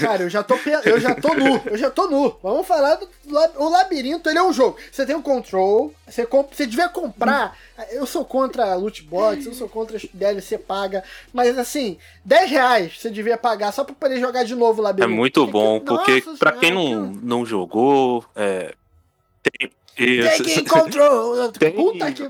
Cara, 0.00 0.24
eu 0.24 0.28
já 0.28 0.42
tô, 0.42 0.56
eu 0.84 0.98
já 0.98 1.14
tô 1.14 1.34
nu, 1.34 1.62
eu 1.66 1.78
já 1.78 1.88
tô 1.88 2.08
nu. 2.08 2.36
Vamos 2.42 2.66
falar 2.66 2.96
do 2.96 3.08
o 3.56 3.68
Labirinto, 3.68 4.28
ele 4.28 4.40
é 4.40 4.42
um 4.42 4.52
jogo. 4.52 4.76
Você 4.90 5.06
tem 5.06 5.14
o 5.14 5.22
Control, 5.22 5.94
você, 6.04 6.26
comp, 6.26 6.52
você 6.52 6.66
devia 6.66 6.88
comprar. 6.88 7.56
Eu 7.92 8.04
sou 8.04 8.24
contra 8.24 8.74
loot 8.74 9.04
box, 9.04 9.46
eu 9.46 9.54
sou 9.54 9.68
contra 9.68 9.98
DLC 10.12 10.58
paga, 10.58 11.04
mas 11.32 11.56
assim, 11.56 11.96
10 12.24 12.50
reais 12.50 12.98
você 12.98 13.08
devia 13.08 13.38
pagar 13.38 13.70
só 13.70 13.84
pra 13.84 13.94
poder 13.94 14.18
jogar 14.18 14.42
de 14.42 14.56
novo 14.56 14.80
o 14.80 14.84
Labirinto. 14.84 15.12
É 15.12 15.16
muito 15.16 15.46
bom, 15.46 15.78
porque 15.78 16.24
Nossa, 16.26 16.38
pra 16.38 16.52
quem 16.52 16.72
não, 16.72 17.06
não 17.22 17.46
jogou, 17.46 18.24
é, 18.34 18.74
tem 19.42 19.70
isso. 20.04 20.64
Control. 20.64 21.52
Tem 21.52 21.74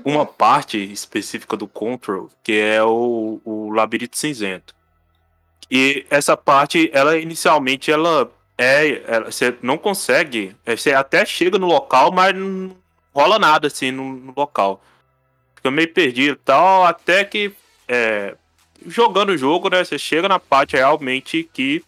uma 0.03 0.25
parte 0.25 0.77
específica 0.77 1.55
do 1.55 1.67
Control 1.67 2.29
que 2.43 2.53
é 2.53 2.83
o, 2.83 3.41
o 3.43 3.69
labirinto 3.71 4.17
cinzento. 4.17 4.75
E 5.69 6.05
essa 6.09 6.35
parte, 6.35 6.89
ela 6.93 7.17
inicialmente, 7.17 7.89
ela 7.89 8.29
é. 8.57 9.01
Ela, 9.07 9.31
você 9.31 9.55
não 9.61 9.77
consegue. 9.77 10.55
É, 10.65 10.75
você 10.75 10.93
até 10.93 11.25
chega 11.25 11.57
no 11.57 11.67
local, 11.67 12.11
mas 12.11 12.35
não 12.35 12.75
rola 13.13 13.39
nada 13.39 13.67
assim 13.67 13.89
no, 13.89 14.13
no 14.13 14.33
local. 14.35 14.83
Fica 15.55 15.71
meio 15.71 15.93
perdido 15.93 16.33
e 16.33 16.43
tal, 16.43 16.83
até 16.83 17.23
que. 17.23 17.53
É, 17.87 18.35
jogando 18.85 19.29
o 19.29 19.37
jogo, 19.37 19.69
né? 19.69 19.83
Você 19.83 19.97
chega 19.97 20.27
na 20.27 20.39
parte 20.39 20.75
realmente 20.75 21.49
que 21.53 21.83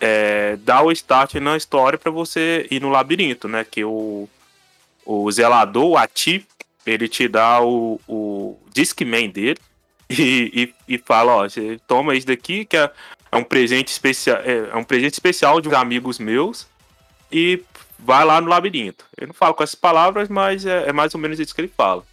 é, 0.00 0.56
dá 0.56 0.82
o 0.82 0.90
start 0.90 1.34
na 1.34 1.56
história 1.56 1.98
para 1.98 2.10
você 2.10 2.66
ir 2.70 2.80
no 2.80 2.88
labirinto, 2.88 3.46
né? 3.46 3.64
Que 3.68 3.84
o 3.84 4.28
o 5.04 5.30
zelador, 5.30 5.84
o 5.84 5.96
Ati, 5.96 6.46
ele 6.86 7.08
te 7.08 7.28
dá 7.28 7.60
o, 7.60 8.00
o 8.08 8.58
Discman 8.72 9.30
dele 9.30 9.58
e, 10.10 10.72
e, 10.88 10.94
e 10.94 10.98
fala, 10.98 11.36
ó, 11.36 11.48
você 11.48 11.80
toma 11.86 12.14
isso 12.14 12.26
daqui, 12.26 12.64
que 12.64 12.76
é, 12.76 12.90
é 13.30 13.36
um 13.36 13.44
presente 13.44 13.88
especial, 13.88 14.38
é, 14.38 14.70
é, 14.72 14.76
um 14.76 14.84
presente 14.84 15.14
especial 15.14 15.60
de 15.60 15.68
uns 15.68 15.74
amigos 15.74 16.18
meus 16.18 16.66
e 17.30 17.62
vai 17.98 18.24
lá 18.24 18.40
no 18.40 18.48
labirinto. 18.48 19.04
Eu 19.16 19.28
não 19.28 19.34
falo 19.34 19.54
com 19.54 19.62
essas 19.62 19.74
palavras, 19.74 20.28
mas 20.28 20.66
é, 20.66 20.88
é 20.88 20.92
mais 20.92 21.14
ou 21.14 21.20
menos 21.20 21.38
isso 21.38 21.54
que 21.54 21.60
ele 21.60 21.72
fala. 21.74 22.04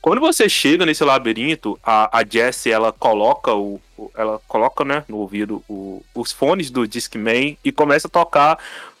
Quando 0.00 0.20
você 0.20 0.48
chega 0.48 0.86
nesse 0.86 1.02
labirinto, 1.02 1.78
a, 1.82 2.18
a 2.18 2.24
Jessie, 2.24 2.70
ela 2.70 2.92
coloca 2.92 3.54
o, 3.54 3.80
ela 4.16 4.40
coloca, 4.46 4.84
né, 4.84 5.04
no 5.08 5.18
ouvido 5.18 5.62
o, 5.68 6.04
os 6.14 6.32
fones 6.32 6.70
do 6.70 6.86
Discman 6.86 7.58
e 7.64 7.72
começa 7.72 8.06
a 8.06 8.10
tocar 8.10 8.58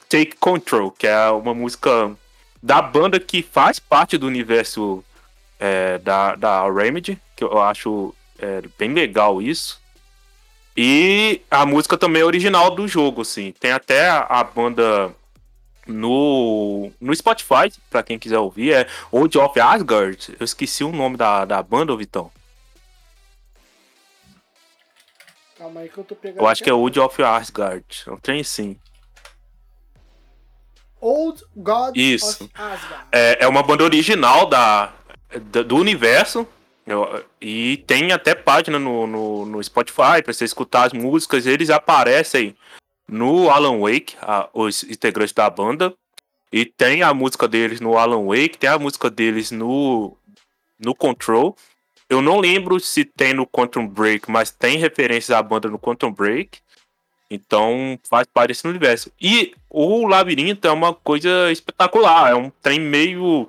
Take 0.08 0.36
Control, 0.40 0.90
que 0.90 1.06
é 1.06 1.30
uma 1.30 1.54
música 1.54 2.10
da 2.62 2.82
banda 2.82 3.18
que 3.20 3.42
faz 3.42 3.78
parte 3.78 4.18
do 4.18 4.26
universo 4.26 5.04
é, 5.58 5.98
da, 5.98 6.34
da 6.34 6.70
Remedy, 6.70 7.20
que 7.36 7.44
eu 7.44 7.60
acho 7.60 8.14
é, 8.38 8.62
bem 8.78 8.92
legal 8.92 9.40
isso. 9.40 9.80
E 10.76 11.42
a 11.50 11.66
música 11.66 11.96
também 11.98 12.22
é 12.22 12.24
original 12.24 12.70
do 12.70 12.86
jogo, 12.86 13.22
assim. 13.22 13.52
Tem 13.58 13.72
até 13.72 14.08
a, 14.08 14.20
a 14.20 14.44
banda 14.44 15.12
no, 15.86 16.92
no 17.00 17.14
Spotify, 17.14 17.72
para 17.90 18.02
quem 18.02 18.18
quiser 18.18 18.38
ouvir, 18.38 18.72
é 18.72 18.86
Old 19.10 19.36
of 19.38 19.58
Asgard. 19.58 20.36
Eu 20.38 20.44
esqueci 20.44 20.84
o 20.84 20.92
nome 20.92 21.16
da, 21.16 21.44
da 21.44 21.62
banda, 21.62 21.96
Vitão. 21.96 22.30
Calma 25.56 25.80
aí 25.80 25.88
que 25.88 25.98
eu 25.98 26.04
tô 26.04 26.14
pegando. 26.14 26.40
Eu 26.40 26.46
acho 26.46 26.62
que 26.62 26.70
é 26.70 26.72
Old 26.72 27.00
of 27.00 27.22
Asgard. 27.22 28.04
É 28.06 28.10
um 28.12 28.16
trem 28.16 28.44
sim. 28.44 28.76
Old 31.00 31.42
God 31.56 31.96
Isso. 31.96 32.44
of 32.44 32.50
Asgard. 32.54 33.06
É, 33.12 33.44
é 33.44 33.48
uma 33.48 33.62
banda 33.62 33.84
original 33.84 34.46
da, 34.46 34.92
da 35.50 35.62
do 35.62 35.76
universo. 35.76 36.46
Eu, 36.86 37.24
e 37.40 37.84
tem 37.86 38.12
até 38.12 38.34
página 38.34 38.78
no, 38.78 39.06
no, 39.06 39.46
no 39.46 39.62
Spotify 39.62 40.22
para 40.22 40.32
você 40.32 40.44
escutar 40.44 40.84
as 40.84 40.92
músicas. 40.92 41.46
Eles 41.46 41.70
aparecem 41.70 42.56
no 43.06 43.50
Alan 43.50 43.78
Wake, 43.80 44.16
a, 44.22 44.48
os 44.52 44.82
integrantes 44.84 45.34
da 45.34 45.48
banda. 45.50 45.94
E 46.50 46.64
tem 46.64 47.02
a 47.02 47.12
música 47.12 47.46
deles 47.46 47.80
no 47.80 47.98
Alan 47.98 48.24
Wake, 48.24 48.56
tem 48.56 48.70
a 48.70 48.78
música 48.78 49.10
deles 49.10 49.50
no, 49.50 50.16
no 50.78 50.94
Control. 50.94 51.54
Eu 52.08 52.22
não 52.22 52.40
lembro 52.40 52.80
se 52.80 53.04
tem 53.04 53.34
no 53.34 53.46
Quantum 53.46 53.86
Break, 53.86 54.30
mas 54.30 54.50
tem 54.50 54.78
referências 54.78 55.36
à 55.36 55.42
banda 55.42 55.68
no 55.68 55.78
Quantum 55.78 56.10
Break. 56.10 56.58
Então 57.30 57.98
faz 58.08 58.26
parte 58.32 58.48
desse 58.48 58.66
universo. 58.66 59.12
E 59.20 59.54
o 59.68 60.06
labirinto 60.06 60.66
é 60.66 60.72
uma 60.72 60.94
coisa 60.94 61.50
espetacular. 61.52 62.30
É 62.30 62.34
um 62.34 62.50
trem 62.62 62.80
meio, 62.80 63.48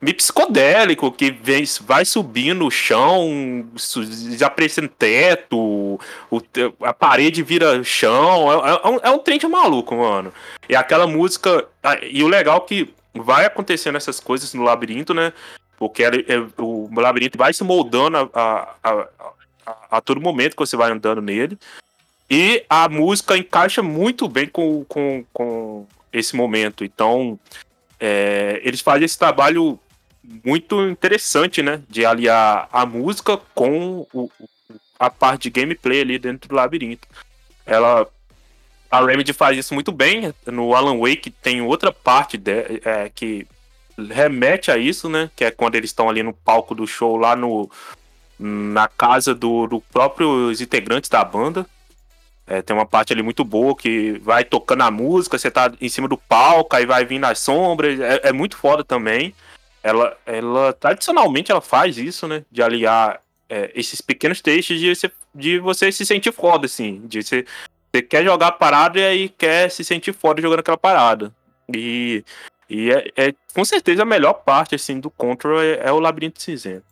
meio 0.00 0.16
psicodélico 0.16 1.12
que 1.12 1.30
vem, 1.30 1.64
vai 1.82 2.04
subindo 2.04 2.66
o 2.66 2.70
chão, 2.70 3.66
desaparecendo 3.74 4.88
teto, 4.88 5.56
o, 6.30 6.42
a 6.80 6.92
parede 6.92 7.42
vira 7.42 7.84
chão. 7.84 8.52
É, 8.52 8.70
é, 8.70 8.80
é, 8.84 8.88
um, 8.88 8.98
é 9.04 9.10
um 9.10 9.18
trem 9.18 9.38
de 9.38 9.46
maluco, 9.46 9.94
mano. 9.94 10.32
E 10.68 10.74
aquela 10.74 11.06
música. 11.06 11.66
E 12.02 12.24
o 12.24 12.28
legal 12.28 12.58
é 12.58 12.68
que 12.68 12.94
vai 13.14 13.44
acontecendo 13.44 13.96
essas 13.96 14.18
coisas 14.18 14.52
no 14.54 14.62
labirinto, 14.62 15.14
né? 15.14 15.32
Porque 15.78 16.02
é, 16.02 16.10
o 16.58 16.88
labirinto 16.94 17.38
vai 17.38 17.52
se 17.52 17.62
moldando 17.64 18.16
a, 18.16 18.28
a, 18.32 18.76
a, 19.66 19.76
a, 19.90 20.00
todo 20.00 20.20
momento 20.20 20.56
que 20.56 20.64
você 20.64 20.76
vai 20.76 20.90
andando 20.90 21.20
nele. 21.20 21.58
E 22.34 22.64
a 22.66 22.88
música 22.88 23.36
encaixa 23.36 23.82
muito 23.82 24.26
bem 24.26 24.48
com, 24.48 24.86
com, 24.86 25.22
com 25.34 25.86
esse 26.10 26.34
momento. 26.34 26.82
Então, 26.82 27.38
é, 28.00 28.58
eles 28.64 28.80
fazem 28.80 29.04
esse 29.04 29.18
trabalho 29.18 29.78
muito 30.42 30.80
interessante, 30.88 31.62
né? 31.62 31.82
De 31.90 32.06
aliar 32.06 32.70
a 32.72 32.86
música 32.86 33.36
com 33.54 34.06
o, 34.14 34.30
a 34.98 35.10
parte 35.10 35.42
de 35.42 35.60
gameplay 35.60 36.00
ali 36.00 36.18
dentro 36.18 36.48
do 36.48 36.54
labirinto. 36.54 37.06
Ela. 37.66 38.08
A 38.90 39.04
Remedy 39.04 39.34
faz 39.34 39.58
isso 39.58 39.74
muito 39.74 39.92
bem. 39.92 40.32
No 40.46 40.74
Alan 40.74 40.98
Wake 40.98 41.30
tem 41.30 41.60
outra 41.60 41.92
parte 41.92 42.38
de, 42.38 42.80
é, 42.82 43.10
que 43.14 43.46
remete 44.10 44.70
a 44.70 44.78
isso, 44.78 45.06
né? 45.06 45.30
Que 45.36 45.44
é 45.44 45.50
quando 45.50 45.74
eles 45.74 45.90
estão 45.90 46.08
ali 46.08 46.22
no 46.22 46.32
palco 46.32 46.74
do 46.74 46.86
show 46.86 47.18
lá 47.18 47.36
no 47.36 47.70
na 48.38 48.88
casa 48.88 49.34
do, 49.34 49.66
do 49.66 49.80
próprios 49.80 50.62
integrantes 50.62 51.10
da 51.10 51.22
banda. 51.22 51.66
É, 52.46 52.60
tem 52.60 52.74
uma 52.74 52.86
parte 52.86 53.12
ali 53.12 53.22
muito 53.22 53.44
boa 53.44 53.76
que 53.76 54.18
vai 54.18 54.44
tocando 54.44 54.82
a 54.82 54.90
música, 54.90 55.38
você 55.38 55.50
tá 55.50 55.72
em 55.80 55.88
cima 55.88 56.08
do 56.08 56.18
palco, 56.18 56.74
aí 56.74 56.84
vai 56.84 57.04
vindo 57.04 57.24
as 57.24 57.38
sombras. 57.38 57.98
É, 58.00 58.28
é 58.28 58.32
muito 58.32 58.56
foda 58.56 58.84
também. 58.84 59.34
Ela, 59.82 60.16
ela, 60.26 60.72
tradicionalmente, 60.72 61.50
ela 61.50 61.60
faz 61.60 61.98
isso, 61.98 62.26
né? 62.28 62.44
De 62.50 62.62
aliar 62.62 63.20
é, 63.48 63.70
esses 63.74 64.00
pequenos 64.00 64.40
textos 64.40 64.78
de 64.78 64.94
você, 64.94 65.12
de 65.34 65.58
você 65.58 65.92
se 65.92 66.04
sentir 66.04 66.32
foda, 66.32 66.66
assim. 66.66 67.02
De 67.06 67.22
você, 67.22 67.44
você 67.92 68.02
quer 68.02 68.24
jogar 68.24 68.48
a 68.48 68.52
parada 68.52 68.98
e 68.98 69.04
aí 69.04 69.28
quer 69.28 69.70
se 69.70 69.84
sentir 69.84 70.12
foda 70.12 70.42
jogando 70.42 70.60
aquela 70.60 70.78
parada. 70.78 71.32
E, 71.74 72.24
e 72.68 72.90
é, 72.90 73.12
é 73.16 73.34
com 73.54 73.64
certeza 73.64 74.02
a 74.02 74.06
melhor 74.06 74.34
parte, 74.34 74.74
assim, 74.74 74.98
do 74.98 75.10
Control 75.10 75.60
é, 75.60 75.80
é 75.84 75.92
o 75.92 76.00
Labirinto 76.00 76.42
Cinzento. 76.42 76.91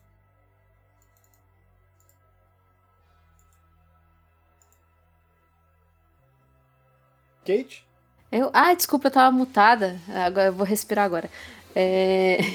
Kate? 7.46 7.84
Eu, 8.30 8.50
ah, 8.52 8.72
desculpa, 8.74 9.08
eu 9.08 9.12
tava 9.12 9.36
mutada. 9.36 9.98
Agora 10.08 10.48
eu 10.48 10.52
vou 10.52 10.64
respirar 10.64 11.04
agora. 11.04 11.28
É... 11.74 12.38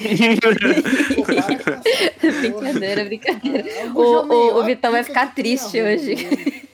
brincadeira, 2.42 3.06
brincadeira. 3.06 3.66
Ah, 3.82 3.92
o, 3.94 4.02
o, 4.02 4.60
o 4.60 4.64
Vitão 4.64 4.92
vai 4.92 5.04
ficar 5.04 5.34
triste 5.34 5.82
hoje. 5.82 6.68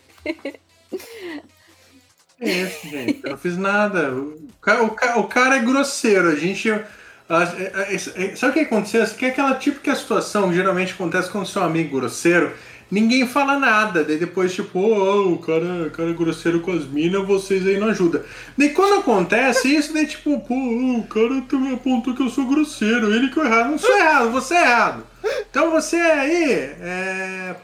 É 2.39 2.49
isso, 2.49 2.87
gente. 2.89 3.21
Eu 3.23 3.31
não 3.31 3.37
fiz 3.37 3.55
nada. 3.55 4.11
O 4.11 4.51
cara, 4.59 4.83
o 4.83 4.89
cara, 4.89 5.19
o 5.19 5.27
cara 5.27 5.57
é 5.57 5.59
grosseiro. 5.59 6.29
A 6.29 6.35
gente. 6.35 6.71
A, 6.71 6.81
a, 7.29 7.43
a, 7.43 8.35
sabe 8.35 8.51
o 8.51 8.53
que 8.53 8.59
aconteceu? 8.61 9.05
Que 9.15 9.25
é 9.25 9.29
aquela 9.29 9.55
típica 9.55 9.95
situação 9.95 10.49
que 10.49 10.55
geralmente 10.55 10.93
acontece 10.93 11.29
com 11.29 11.39
o 11.39 11.45
seu 11.45 11.63
amigo 11.63 11.99
grosseiro 11.99 12.53
ninguém 12.91 13.25
fala 13.25 13.57
nada. 13.57 14.03
Daí 14.03 14.17
depois, 14.17 14.53
tipo, 14.53 14.79
oh, 14.79 15.33
o 15.33 15.37
cara, 15.39 15.87
o 15.87 15.91
cara 15.91 16.09
é 16.09 16.13
grosseiro 16.13 16.59
com 16.59 16.71
as 16.71 16.85
minas, 16.85 17.25
vocês 17.25 17.65
aí 17.65 17.79
não 17.79 17.87
ajudam. 17.87 18.21
Daí 18.57 18.69
quando 18.69 18.99
acontece 18.99 19.73
isso, 19.73 19.93
daí 19.93 20.05
tipo, 20.05 20.39
pô, 20.41 20.53
o 20.53 21.03
cara 21.07 21.41
também 21.49 21.73
apontou 21.73 22.13
que 22.13 22.21
eu 22.21 22.29
sou 22.29 22.45
grosseiro, 22.45 23.13
ele 23.13 23.29
que 23.29 23.39
é 23.39 23.45
errado. 23.45 23.71
Não 23.71 23.79
sou 23.79 23.97
errado, 23.97 24.31
você 24.31 24.53
é 24.55 24.61
errado. 24.61 25.07
Então 25.49 25.71
você 25.71 25.95
aí, 25.95 26.51
é... 26.81 27.55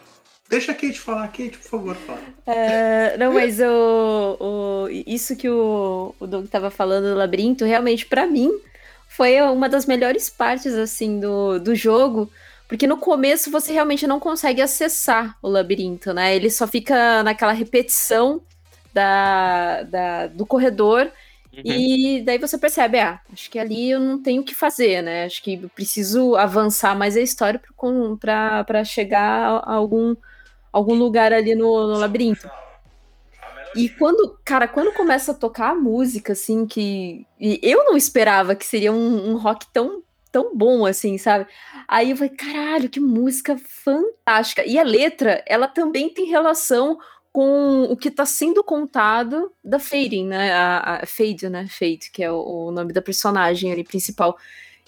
Deixa 0.50 0.72
a 0.72 0.76
Kate 0.76 0.98
falar, 0.98 1.28
Kate, 1.28 1.58
por 1.58 1.70
favor, 1.70 1.96
fala. 1.96 2.22
É, 2.46 3.18
não, 3.18 3.34
mas 3.34 3.60
o, 3.60 4.38
o, 4.40 4.88
isso 5.06 5.36
que 5.36 5.50
o, 5.50 6.16
o 6.18 6.26
Doug 6.26 6.48
tava 6.48 6.72
falando 6.72 7.10
do 7.10 7.18
labirinto, 7.18 7.66
realmente, 7.66 8.06
para 8.06 8.26
mim, 8.26 8.58
foi 9.10 9.42
uma 9.42 9.68
das 9.68 9.86
melhores 9.86 10.30
partes, 10.30 10.74
assim, 10.74 11.20
do, 11.20 11.60
do 11.60 11.76
jogo, 11.76 12.32
porque 12.68 12.86
no 12.86 12.98
começo 12.98 13.50
você 13.50 13.72
realmente 13.72 14.06
não 14.06 14.20
consegue 14.20 14.62
acessar 14.62 15.38
o 15.42 15.48
labirinto, 15.48 16.14
né? 16.14 16.36
Ele 16.36 16.50
só 16.50 16.68
fica 16.68 17.24
naquela 17.24 17.54
repetição 17.54 18.42
da, 18.94 19.84
da 19.84 20.28
do 20.28 20.46
corredor. 20.46 21.10
Uhum. 21.54 21.62
E 21.64 22.22
daí 22.22 22.38
você 22.38 22.58
percebe, 22.58 23.00
ah, 23.00 23.20
acho 23.32 23.50
que 23.50 23.58
ali 23.58 23.90
eu 23.90 24.00
não 24.00 24.22
tenho 24.22 24.42
o 24.42 24.46
que 24.46 24.54
fazer, 24.54 25.02
né? 25.02 25.26
Acho 25.26 25.42
que 25.42 25.58
preciso 25.70 26.36
avançar 26.36 26.96
mais 26.96 27.16
a 27.16 27.22
história 27.22 27.60
para 28.20 28.84
chegar 28.84 29.62
a 29.64 29.74
algum, 29.74 30.16
algum 30.72 30.94
lugar 30.94 31.32
ali 31.32 31.56
no, 31.56 31.88
no 31.88 31.98
labirinto. 31.98 32.50
E 33.76 33.90
quando, 33.90 34.38
cara, 34.44 34.68
quando 34.68 34.94
começa 34.94 35.32
a 35.32 35.36
tocar 35.36 35.70
a 35.70 35.76
música, 35.76 36.34
assim, 36.34 36.66
que. 36.66 37.26
eu 37.40 37.86
não 37.86 37.96
esperava 37.96 38.56
que 38.56 38.66
seria 38.66 38.92
um, 38.92 39.32
um 39.32 39.38
rock 39.38 39.68
tão 39.72 40.02
tão 40.38 40.56
bom 40.56 40.86
assim, 40.86 41.18
sabe? 41.18 41.48
Aí 41.88 42.12
eu 42.12 42.18
falei, 42.18 42.30
caralho, 42.30 42.90
que 42.90 43.00
música 43.00 43.58
fantástica. 43.58 44.64
E 44.64 44.78
a 44.78 44.84
letra, 44.84 45.44
ela 45.48 45.68
também 45.68 46.10
tem 46.10 46.28
relação 46.28 47.00
com 47.34 47.86
o 47.86 47.98
que 47.98 48.10
está 48.10 48.24
sendo 48.24 48.64
contado 48.64 49.52
da 49.64 49.80
Fading, 49.80 50.28
né? 50.28 50.54
A, 50.54 51.02
a 51.02 51.06
Fade, 51.08 51.50
né? 51.50 51.68
Fade, 51.68 52.12
que 52.14 52.24
é 52.24 52.32
o, 52.32 52.68
o, 52.68 52.72
nome 52.72 52.94
da 52.94 53.02
personagem 53.02 53.72
ali 53.72 53.84
principal. 53.84 54.38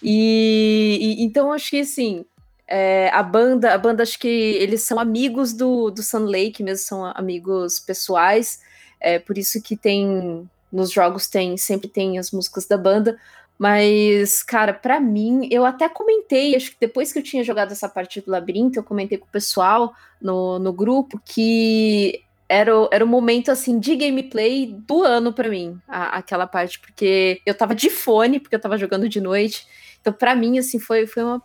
E, 0.04 1.00
e 1.02 1.24
então 1.24 1.52
acho 1.52 1.72
que 1.72 1.80
assim, 1.80 2.24
é, 2.68 3.10
a 3.12 3.24
banda, 3.24 3.74
a 3.74 3.78
banda 3.78 4.04
acho 4.04 4.20
que 4.20 4.28
eles 4.28 4.84
são 4.84 5.00
amigos 5.00 5.52
do, 5.52 5.90
do 5.90 6.04
Sun 6.04 6.26
Lake, 6.26 6.62
mesmo 6.62 6.86
são 6.86 7.06
amigos 7.16 7.80
pessoais. 7.80 8.60
É 9.00 9.18
por 9.18 9.36
isso 9.36 9.60
que 9.64 9.76
tem 9.76 10.48
nos 10.72 10.92
jogos 10.92 11.28
tem 11.28 11.58
sempre 11.58 11.88
tem 11.88 12.20
as 12.20 12.30
músicas 12.30 12.68
da 12.68 12.78
banda, 12.78 13.18
mas, 13.60 14.42
cara, 14.42 14.74
para 14.74 15.02
mim, 15.02 15.50
eu 15.52 15.66
até 15.66 15.90
comentei, 15.90 16.56
acho 16.56 16.72
que 16.72 16.78
depois 16.80 17.12
que 17.12 17.20
eu 17.20 17.24
tinha 17.24 17.44
jogado 17.44 17.74
essa 17.74 17.90
partida 17.90 18.26
do 18.26 18.32
labirinto, 18.32 18.80
eu 18.80 18.84
comentei 18.84 19.18
com 19.18 19.26
o 19.26 19.30
pessoal 19.30 19.94
no, 20.22 20.58
no 20.58 20.72
grupo 20.72 21.22
que 21.26 22.24
era, 22.48 22.72
era 22.90 23.04
o 23.04 23.08
momento 23.08 23.52
assim 23.52 23.78
de 23.78 23.98
gameplay 23.98 24.74
do 24.88 25.04
ano 25.04 25.34
para 25.34 25.50
mim, 25.50 25.78
a, 25.90 26.20
aquela 26.20 26.48
parte, 26.48 26.80
porque 26.80 27.42
eu 27.46 27.54
tava 27.54 27.76
de 27.76 27.90
fone, 27.90 28.40
porque 28.40 28.56
eu 28.56 28.62
tava 28.62 28.78
jogando 28.78 29.10
de 29.10 29.20
noite. 29.20 29.68
Então, 30.00 30.14
para 30.14 30.34
mim, 30.38 30.58
assim, 30.58 30.80
foi, 30.80 31.06
foi 31.06 31.22
uma 31.22 31.44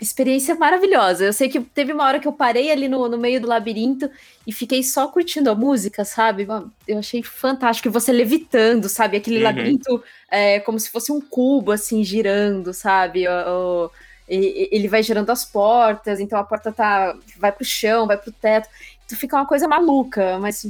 experiência 0.00 0.54
maravilhosa. 0.54 1.24
Eu 1.24 1.32
sei 1.32 1.48
que 1.48 1.60
teve 1.60 1.92
uma 1.92 2.04
hora 2.04 2.20
que 2.20 2.28
eu 2.28 2.32
parei 2.32 2.70
ali 2.70 2.88
no, 2.88 3.08
no 3.08 3.18
meio 3.18 3.40
do 3.40 3.48
labirinto 3.48 4.10
e 4.46 4.52
fiquei 4.52 4.82
só 4.82 5.08
curtindo 5.08 5.50
a 5.50 5.54
música, 5.54 6.04
sabe? 6.04 6.46
Eu 6.86 6.98
achei 6.98 7.22
fantástico. 7.22 7.88
E 7.88 7.90
você 7.90 8.12
levitando, 8.12 8.88
sabe? 8.88 9.16
Aquele 9.16 9.38
uhum. 9.38 9.44
labirinto 9.44 10.02
é, 10.30 10.60
como 10.60 10.78
se 10.78 10.90
fosse 10.90 11.10
um 11.10 11.20
cubo, 11.20 11.72
assim, 11.72 12.04
girando, 12.04 12.72
sabe? 12.72 13.26
O, 13.28 13.86
o, 13.86 13.90
ele 14.28 14.88
vai 14.88 15.02
girando 15.02 15.30
as 15.30 15.44
portas, 15.44 16.20
então 16.20 16.38
a 16.38 16.44
porta 16.44 16.72
tá 16.72 17.16
vai 17.38 17.52
pro 17.52 17.64
chão, 17.64 18.06
vai 18.06 18.16
pro 18.16 18.32
teto. 18.32 18.68
Tu 19.08 19.16
fica 19.16 19.36
uma 19.36 19.46
coisa 19.46 19.66
maluca, 19.68 20.38
mas 20.38 20.66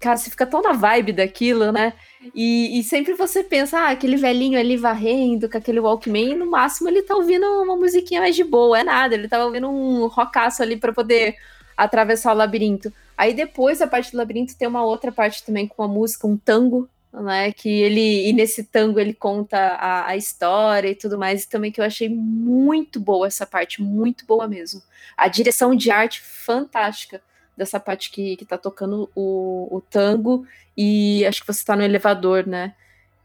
cara, 0.00 0.16
você 0.16 0.30
fica 0.30 0.46
tão 0.46 0.62
na 0.62 0.72
vibe 0.72 1.12
daquilo, 1.12 1.70
né? 1.72 1.92
E, 2.34 2.78
e, 2.78 2.84
sempre 2.84 3.14
você 3.14 3.42
pensa, 3.42 3.78
ah, 3.78 3.90
aquele 3.90 4.16
velhinho 4.16 4.58
ali 4.58 4.76
varrendo 4.76 5.48
com 5.48 5.58
aquele 5.58 5.80
Walkman, 5.80 6.36
no 6.36 6.46
máximo 6.46 6.88
ele 6.88 7.02
tá 7.02 7.16
ouvindo 7.16 7.44
uma 7.62 7.76
musiquinha 7.76 8.20
mais 8.20 8.36
de 8.36 8.44
boa, 8.44 8.78
é 8.78 8.84
nada, 8.84 9.14
ele 9.14 9.28
tava 9.28 9.44
ouvindo 9.44 9.68
um 9.68 10.06
rockaço 10.06 10.62
ali 10.62 10.76
para 10.76 10.92
poder 10.92 11.36
atravessar 11.76 12.32
o 12.32 12.36
labirinto. 12.36 12.92
Aí 13.16 13.34
depois, 13.34 13.82
a 13.82 13.86
parte 13.86 14.12
do 14.12 14.18
labirinto, 14.18 14.56
tem 14.56 14.68
uma 14.68 14.84
outra 14.84 15.10
parte 15.10 15.44
também 15.44 15.66
com 15.66 15.82
a 15.82 15.88
música, 15.88 16.26
um 16.26 16.36
tango, 16.36 16.88
né? 17.12 17.52
Que 17.52 17.68
ele, 17.68 18.28
e 18.28 18.32
nesse 18.32 18.64
tango 18.64 18.98
ele 18.98 19.12
conta 19.12 19.58
a, 19.58 20.08
a 20.08 20.16
história 20.16 20.88
e 20.88 20.94
tudo 20.94 21.18
mais, 21.18 21.44
e 21.44 21.48
também 21.48 21.70
que 21.70 21.80
eu 21.80 21.84
achei 21.84 22.08
muito 22.08 23.00
boa 23.00 23.26
essa 23.26 23.46
parte, 23.46 23.82
muito 23.82 24.24
boa 24.26 24.48
mesmo. 24.48 24.82
A 25.16 25.28
direção 25.28 25.74
de 25.74 25.90
arte 25.90 26.20
fantástica 26.20 27.20
dessa 27.56 27.78
parte 27.78 28.10
que, 28.10 28.36
que 28.36 28.44
tá 28.44 28.56
tocando 28.56 29.10
o, 29.14 29.68
o 29.70 29.80
tango, 29.80 30.46
e 30.76 31.24
acho 31.26 31.40
que 31.40 31.52
você 31.52 31.64
tá 31.64 31.76
no 31.76 31.82
elevador, 31.82 32.46
né? 32.46 32.74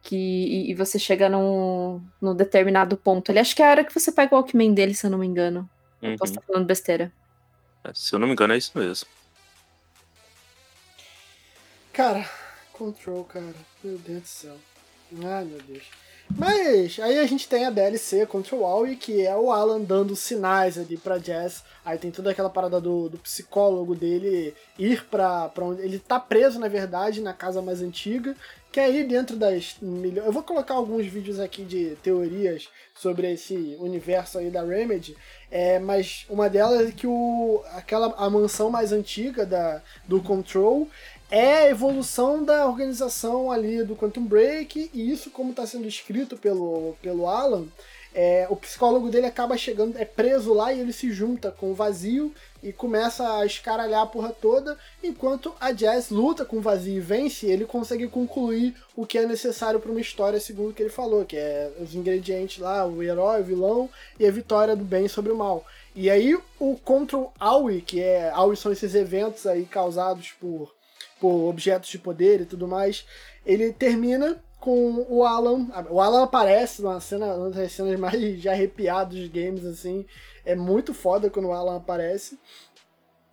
Que, 0.01 0.15
e, 0.15 0.71
e, 0.71 0.73
você 0.73 0.97
chega 0.97 1.27
num, 1.27 2.01
num 2.21 2.35
determinado 2.35 2.95
ponto. 2.95 3.29
Ele 3.29 3.39
acho 3.39 3.55
que 3.55 3.61
é 3.61 3.67
a 3.67 3.71
hora 3.71 3.83
que 3.83 3.93
você 3.93 4.11
pega 4.11 4.33
o 4.33 4.37
Walkman 4.37 4.73
dele, 4.73 4.93
se 4.93 5.05
eu 5.05 5.09
não 5.09 5.17
me 5.17 5.27
engano. 5.27 5.69
Uhum. 6.01 6.11
Eu 6.11 6.17
posso 6.17 6.31
estar 6.31 6.41
falando 6.41 6.65
besteira. 6.65 7.11
É, 7.83 7.91
se 7.93 8.13
eu 8.13 8.19
não 8.19 8.27
me 8.27 8.33
engano, 8.33 8.53
é 8.53 8.57
isso 8.57 8.71
mesmo. 8.77 9.07
Cara, 11.91 12.25
Control, 12.77 13.23
cara. 13.23 13.55
Meu 13.83 13.97
Deus 13.97 14.21
do 14.21 14.27
céu. 14.27 14.57
Ai, 15.25 15.45
meu 15.45 15.59
Deus. 15.63 15.83
Mas 16.35 16.99
aí 16.99 17.19
a 17.19 17.25
gente 17.25 17.47
tem 17.47 17.65
a 17.65 17.69
DLC 17.69 18.25
Control 18.25 18.65
All, 18.65 18.87
que 18.95 19.25
é 19.25 19.35
o 19.35 19.51
Alan 19.51 19.81
dando 19.81 20.15
sinais 20.15 20.77
ali 20.77 20.97
pra 20.97 21.17
Jazz. 21.17 21.63
Aí 21.85 21.97
tem 21.97 22.11
toda 22.11 22.31
aquela 22.31 22.49
parada 22.49 22.81
do, 22.81 23.09
do 23.09 23.17
psicólogo 23.17 23.95
dele 23.95 24.53
ir 24.77 25.05
pra, 25.05 25.47
pra 25.49 25.65
onde. 25.65 25.81
Ele 25.81 25.99
tá 25.99 26.19
preso, 26.19 26.59
na 26.59 26.67
verdade, 26.67 27.21
na 27.21 27.33
casa 27.33 27.61
mais 27.61 27.81
antiga. 27.81 28.35
Que 28.71 28.79
aí 28.79 29.03
dentro 29.03 29.35
das 29.35 29.77
milhões. 29.81 30.27
Eu 30.27 30.33
vou 30.33 30.43
colocar 30.43 30.75
alguns 30.75 31.05
vídeos 31.07 31.39
aqui 31.39 31.63
de 31.63 31.95
teorias 32.03 32.69
sobre 32.95 33.31
esse 33.31 33.75
universo 33.79 34.37
aí 34.37 34.49
da 34.49 34.63
Remedy. 34.63 35.15
É, 35.49 35.79
mas 35.79 36.25
uma 36.29 36.49
delas 36.49 36.89
é 36.89 36.91
que 36.91 37.07
o, 37.07 37.63
aquela, 37.73 38.13
a 38.17 38.29
mansão 38.29 38.69
mais 38.69 38.91
antiga 38.91 39.45
da, 39.45 39.81
do 40.07 40.21
Control 40.21 40.87
é 41.29 41.63
a 41.63 41.69
evolução 41.69 42.43
da 42.43 42.65
organização 42.65 43.51
ali 43.51 43.83
do 43.83 43.95
Quantum 43.95 44.25
Break, 44.25 44.91
e 44.93 45.11
isso, 45.11 45.29
como 45.29 45.51
está 45.51 45.65
sendo 45.65 45.87
escrito 45.87 46.37
pelo, 46.37 46.95
pelo 47.01 47.27
Alan, 47.27 47.67
é, 48.19 48.47
o 48.49 48.55
psicólogo 48.55 49.11
dele 49.11 49.27
acaba 49.27 49.55
chegando, 49.55 49.95
é 49.95 50.03
preso 50.03 50.51
lá 50.51 50.73
e 50.73 50.79
ele 50.79 50.91
se 50.91 51.11
junta 51.11 51.51
com 51.51 51.69
o 51.69 51.75
vazio 51.75 52.33
e 52.63 52.73
começa 52.73 53.37
a 53.37 53.45
escaralhar 53.45 54.01
a 54.01 54.07
porra 54.07 54.29
toda, 54.29 54.75
enquanto 55.03 55.53
a 55.59 55.71
Jazz 55.71 56.09
luta 56.09 56.43
com 56.43 56.57
o 56.57 56.61
vazio 56.61 56.97
e 56.97 56.99
vence, 56.99 57.45
ele 57.45 57.63
consegue 57.63 58.07
concluir 58.07 58.75
o 58.95 59.05
que 59.05 59.19
é 59.19 59.25
necessário 59.27 59.79
para 59.79 59.91
uma 59.91 60.01
história, 60.01 60.39
segundo 60.39 60.71
o 60.71 60.73
que 60.73 60.81
ele 60.81 60.89
falou, 60.89 61.25
que 61.25 61.37
é 61.37 61.71
os 61.79 61.93
ingredientes 61.93 62.57
lá, 62.57 62.87
o 62.87 63.03
herói, 63.03 63.41
o 63.41 63.45
vilão 63.45 63.87
e 64.19 64.25
a 64.25 64.31
vitória 64.31 64.75
do 64.75 64.83
bem 64.83 65.07
sobre 65.07 65.31
o 65.31 65.37
mal. 65.37 65.63
E 65.95 66.09
aí 66.09 66.35
o 66.59 66.75
Control 66.75 67.31
Aui, 67.39 67.81
que 67.81 68.01
é 68.01 68.31
Aui 68.31 68.55
são 68.55 68.71
esses 68.71 68.95
eventos 68.95 69.45
aí 69.45 69.63
causados 69.63 70.31
por 70.41 70.75
por 71.19 71.49
objetos 71.49 71.89
de 71.89 71.97
poder 71.97 72.41
e 72.41 72.45
tudo 72.45 72.67
mais. 72.67 73.05
Ele 73.45 73.73
termina 73.73 74.39
com 74.59 75.05
o 75.09 75.23
Alan. 75.23 75.67
O 75.89 76.01
Alan 76.01 76.23
aparece 76.23 76.81
numa 76.81 76.99
cena, 76.99 77.33
uma 77.33 77.49
das 77.49 77.71
cenas 77.71 77.99
mais 77.99 78.19
já 78.41 78.51
arrepiadas 78.51 79.17
dos 79.17 79.27
games, 79.29 79.65
assim. 79.65 80.05
É 80.45 80.55
muito 80.55 80.93
foda 80.93 81.29
quando 81.29 81.47
o 81.47 81.53
Alan 81.53 81.77
aparece. 81.77 82.39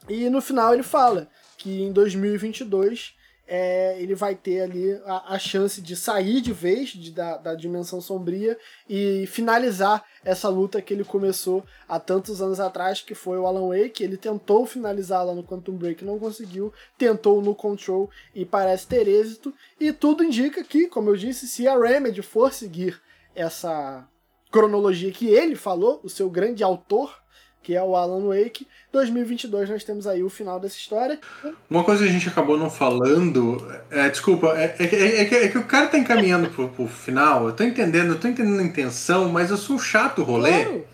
E 0.09 0.29
no 0.29 0.41
final 0.41 0.75
ele 0.75 0.83
fala 0.83 1.29
que 1.57 1.83
em 1.83 1.93
2022 1.93 3.15
é, 3.47 4.01
ele 4.01 4.15
vai 4.15 4.35
ter 4.35 4.63
ali 4.63 4.93
a, 5.05 5.35
a, 5.35 5.39
chance 5.39 5.81
de 5.83 5.95
sair 5.95 6.41
de 6.41 6.53
vez 6.53 6.91
de, 6.91 7.11
da, 7.11 7.37
da 7.37 7.55
dimensão 7.55 8.01
sombria 8.01 8.59
e 8.89 9.27
finalizar 9.27 10.03
essa 10.25 10.49
luta 10.49 10.81
que 10.81 10.95
ele 10.95 11.05
começou 11.05 11.63
há 11.87 12.01
tantos 12.01 12.41
anos 12.41 12.59
atrás, 12.59 13.03
que 13.03 13.15
foi 13.15 13.39
o 13.39 13.47
Alan 13.47 13.69
Wake. 13.69 14.03
Ele 14.03 14.17
tentou 14.17 14.65
finalizar 14.65 15.25
lá 15.25 15.35
no 15.35 15.45
Quantum 15.45 15.77
Break, 15.77 16.05
não 16.05 16.19
conseguiu, 16.19 16.73
tentou 16.97 17.43
no 17.43 17.55
Control 17.55 18.11
e 18.35 18.47
parece 18.47 18.87
ter 18.87 19.07
êxito. 19.07 19.53
E 19.79 19.93
tudo 19.93 20.25
indica 20.25 20.65
que, 20.65 20.87
como 20.87 21.11
eu 21.11 21.17
disse, 21.17 21.47
se 21.47 21.69
a 21.69 21.79
Remedy 21.79 22.23
for 22.23 22.53
seguir 22.53 23.01
essa 23.35 24.09
cronologia 24.51 25.11
que 25.11 25.27
ele 25.27 25.57
falou, 25.57 26.01
o 26.03 26.09
seu 26.09 26.31
grande 26.31 26.63
autor, 26.63 27.24
que 27.65 27.75
é 27.75 27.83
o 27.83 27.97
Alan 27.97 28.29
Wake. 28.29 28.69
2022 28.93 29.71
nós 29.71 29.83
temos 29.83 30.07
aí 30.07 30.23
o 30.23 30.29
final 30.29 30.61
dessa 30.61 30.77
história. 30.77 31.19
Uma 31.69 31.83
coisa 31.83 32.05
que 32.05 32.11
a 32.11 32.13
gente 32.13 32.29
acabou 32.29 32.59
não 32.59 32.71
falando, 32.71 33.67
é, 33.91 34.09
desculpa, 34.11 34.49
é, 34.57 34.77
é, 34.79 35.23
é, 35.23 35.25
que, 35.25 35.35
é 35.35 35.49
que, 35.49 35.59
o 35.59 35.65
cara 35.65 35.87
tá 35.87 35.99
encaminhando 35.99 36.51
pro, 36.51 36.69
pro 36.69 36.87
final, 36.87 37.47
eu 37.47 37.53
tô 37.53 37.65
entendendo, 37.65 38.13
eu 38.13 38.21
tô 38.21 38.29
entendendo 38.29 38.61
a 38.61 38.63
intenção, 38.63 39.31
mas 39.31 39.51
eu 39.51 39.57
sou 39.57 39.77
um 39.77 39.79
chato 39.79 40.23
rolê. 40.23 40.65
Claro. 40.65 40.85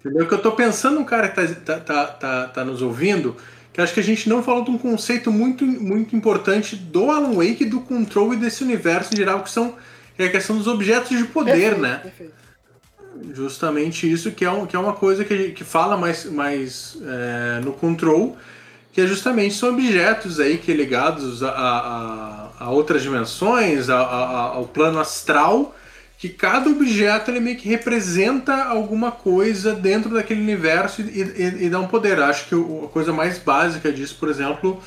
Entendeu? 0.00 0.26
Que 0.26 0.34
eu 0.34 0.42
tô 0.42 0.52
pensando 0.52 0.98
no 0.98 1.04
cara 1.04 1.28
que 1.28 1.36
tá, 1.36 1.46
tá, 1.54 1.80
tá, 1.80 2.06
tá, 2.06 2.48
tá 2.48 2.64
nos 2.64 2.80
ouvindo, 2.80 3.36
que 3.72 3.80
acho 3.80 3.92
que 3.92 4.00
a 4.00 4.04
gente 4.04 4.28
não 4.28 4.42
falou 4.42 4.64
de 4.64 4.70
um 4.70 4.78
conceito 4.78 5.30
muito, 5.30 5.64
muito 5.64 6.16
importante 6.16 6.74
do 6.74 7.10
Alan 7.10 7.34
Wake, 7.34 7.66
do 7.66 7.80
control 7.80 8.32
e 8.32 8.36
desse 8.36 8.64
universo 8.64 9.12
em 9.12 9.16
geral, 9.18 9.42
que 9.42 9.50
são 9.50 9.74
que 10.16 10.22
é 10.22 10.26
a 10.26 10.30
questão 10.30 10.56
dos 10.56 10.68
objetos 10.68 11.18
de 11.18 11.24
poder, 11.24 11.52
perfeito, 11.52 11.80
né? 11.80 11.96
Perfeito 11.96 12.43
justamente 13.32 14.10
isso 14.10 14.32
que 14.32 14.44
é, 14.44 14.50
um, 14.50 14.66
que 14.66 14.76
é 14.76 14.78
uma 14.78 14.92
coisa 14.92 15.24
que, 15.24 15.52
que 15.52 15.64
fala 15.64 15.96
mais, 15.96 16.24
mais 16.24 16.98
é, 17.02 17.60
no 17.64 17.72
control, 17.72 18.36
que 18.92 19.00
é 19.00 19.06
justamente 19.06 19.54
são 19.54 19.70
objetos 19.70 20.38
aí 20.38 20.58
que 20.58 20.72
ligados 20.72 21.42
a, 21.42 21.50
a, 21.50 22.48
a 22.60 22.70
outras 22.70 23.02
dimensões, 23.02 23.88
a, 23.88 23.98
ao 23.98 24.66
plano 24.66 25.00
astral, 25.00 25.74
que 26.16 26.28
cada 26.28 26.70
objeto 26.70 27.30
ele 27.30 27.40
meio 27.40 27.56
que 27.56 27.68
representa 27.68 28.64
alguma 28.64 29.10
coisa 29.10 29.74
dentro 29.74 30.14
daquele 30.14 30.40
universo 30.40 31.02
e, 31.02 31.04
e, 31.04 31.64
e 31.64 31.70
dá 31.70 31.80
um 31.80 31.88
poder. 31.88 32.20
Acho 32.20 32.48
que 32.48 32.54
a 32.54 32.88
coisa 32.88 33.12
mais 33.12 33.38
básica 33.38 33.92
disso, 33.92 34.16
por 34.18 34.28
exemplo, 34.28 34.80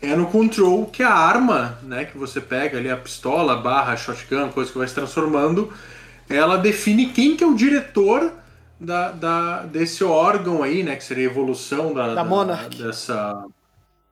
é 0.00 0.14
no 0.14 0.26
control, 0.26 0.86
que 0.86 1.02
a 1.02 1.12
arma, 1.12 1.78
né, 1.82 2.04
que 2.04 2.16
você 2.16 2.40
pega 2.40 2.78
ali, 2.78 2.88
a 2.88 2.96
pistola, 2.96 3.56
barra, 3.56 3.96
shotgun, 3.96 4.48
coisa 4.50 4.70
que 4.70 4.78
vai 4.78 4.86
se 4.86 4.94
transformando, 4.94 5.72
ela 6.28 6.56
define 6.56 7.06
quem 7.06 7.36
que 7.36 7.42
é 7.42 7.46
o 7.46 7.54
diretor 7.54 8.32
da, 8.80 9.10
da, 9.10 9.62
desse 9.62 10.04
órgão 10.04 10.62
aí, 10.62 10.82
né? 10.82 10.96
Que 10.96 11.04
seria 11.04 11.28
a 11.28 11.30
evolução 11.30 11.92
da, 11.92 12.08
da, 12.08 12.14
da 12.16 12.24
Monarch. 12.24 12.82
Dessa. 12.82 13.44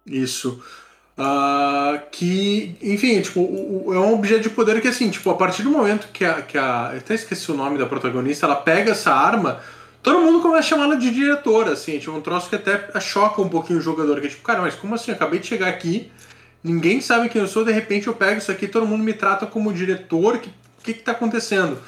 Isso. 0.06 0.62
Uh, 1.18 1.98
que, 2.10 2.76
enfim, 2.82 3.22
tipo, 3.22 3.40
o, 3.40 3.88
o, 3.88 3.94
é 3.94 3.98
um 3.98 4.14
objeto 4.14 4.42
de 4.42 4.50
poder 4.50 4.80
que, 4.82 4.88
assim, 4.88 5.08
tipo, 5.08 5.30
a 5.30 5.34
partir 5.34 5.62
do 5.62 5.70
momento 5.70 6.08
que 6.12 6.24
a, 6.24 6.42
que 6.42 6.58
a. 6.58 6.90
Eu 6.92 6.98
até 6.98 7.14
esqueci 7.14 7.50
o 7.50 7.54
nome 7.54 7.78
da 7.78 7.86
protagonista, 7.86 8.44
ela 8.44 8.56
pega 8.56 8.90
essa 8.90 9.12
arma, 9.12 9.60
todo 10.02 10.20
mundo 10.20 10.40
começa 10.40 10.58
a 10.58 10.62
chamar 10.62 10.84
ela 10.84 10.96
de 10.96 11.10
diretora, 11.10 11.72
assim, 11.72 11.98
tipo, 11.98 12.12
um 12.12 12.20
troço 12.20 12.50
que 12.50 12.56
até 12.56 13.00
choca 13.00 13.40
um 13.40 13.48
pouquinho 13.48 13.78
o 13.78 13.82
jogador, 13.82 14.20
que 14.20 14.26
é 14.26 14.30
tipo, 14.30 14.42
cara, 14.42 14.60
mas 14.60 14.74
como 14.74 14.94
assim? 14.94 15.10
Eu 15.10 15.16
acabei 15.16 15.40
de 15.40 15.46
chegar 15.46 15.68
aqui, 15.68 16.10
ninguém 16.62 17.00
sabe 17.00 17.30
quem 17.30 17.40
eu 17.40 17.48
sou, 17.48 17.64
de 17.64 17.72
repente 17.72 18.08
eu 18.08 18.14
pego 18.14 18.38
isso 18.38 18.52
aqui, 18.52 18.68
todo 18.68 18.86
mundo 18.86 19.02
me 19.02 19.14
trata 19.14 19.46
como 19.46 19.72
diretor, 19.72 20.36
o 20.36 20.38
que, 20.38 20.50
que 20.82 20.92
que 20.92 21.02
tá 21.02 21.12
acontecendo? 21.12 21.78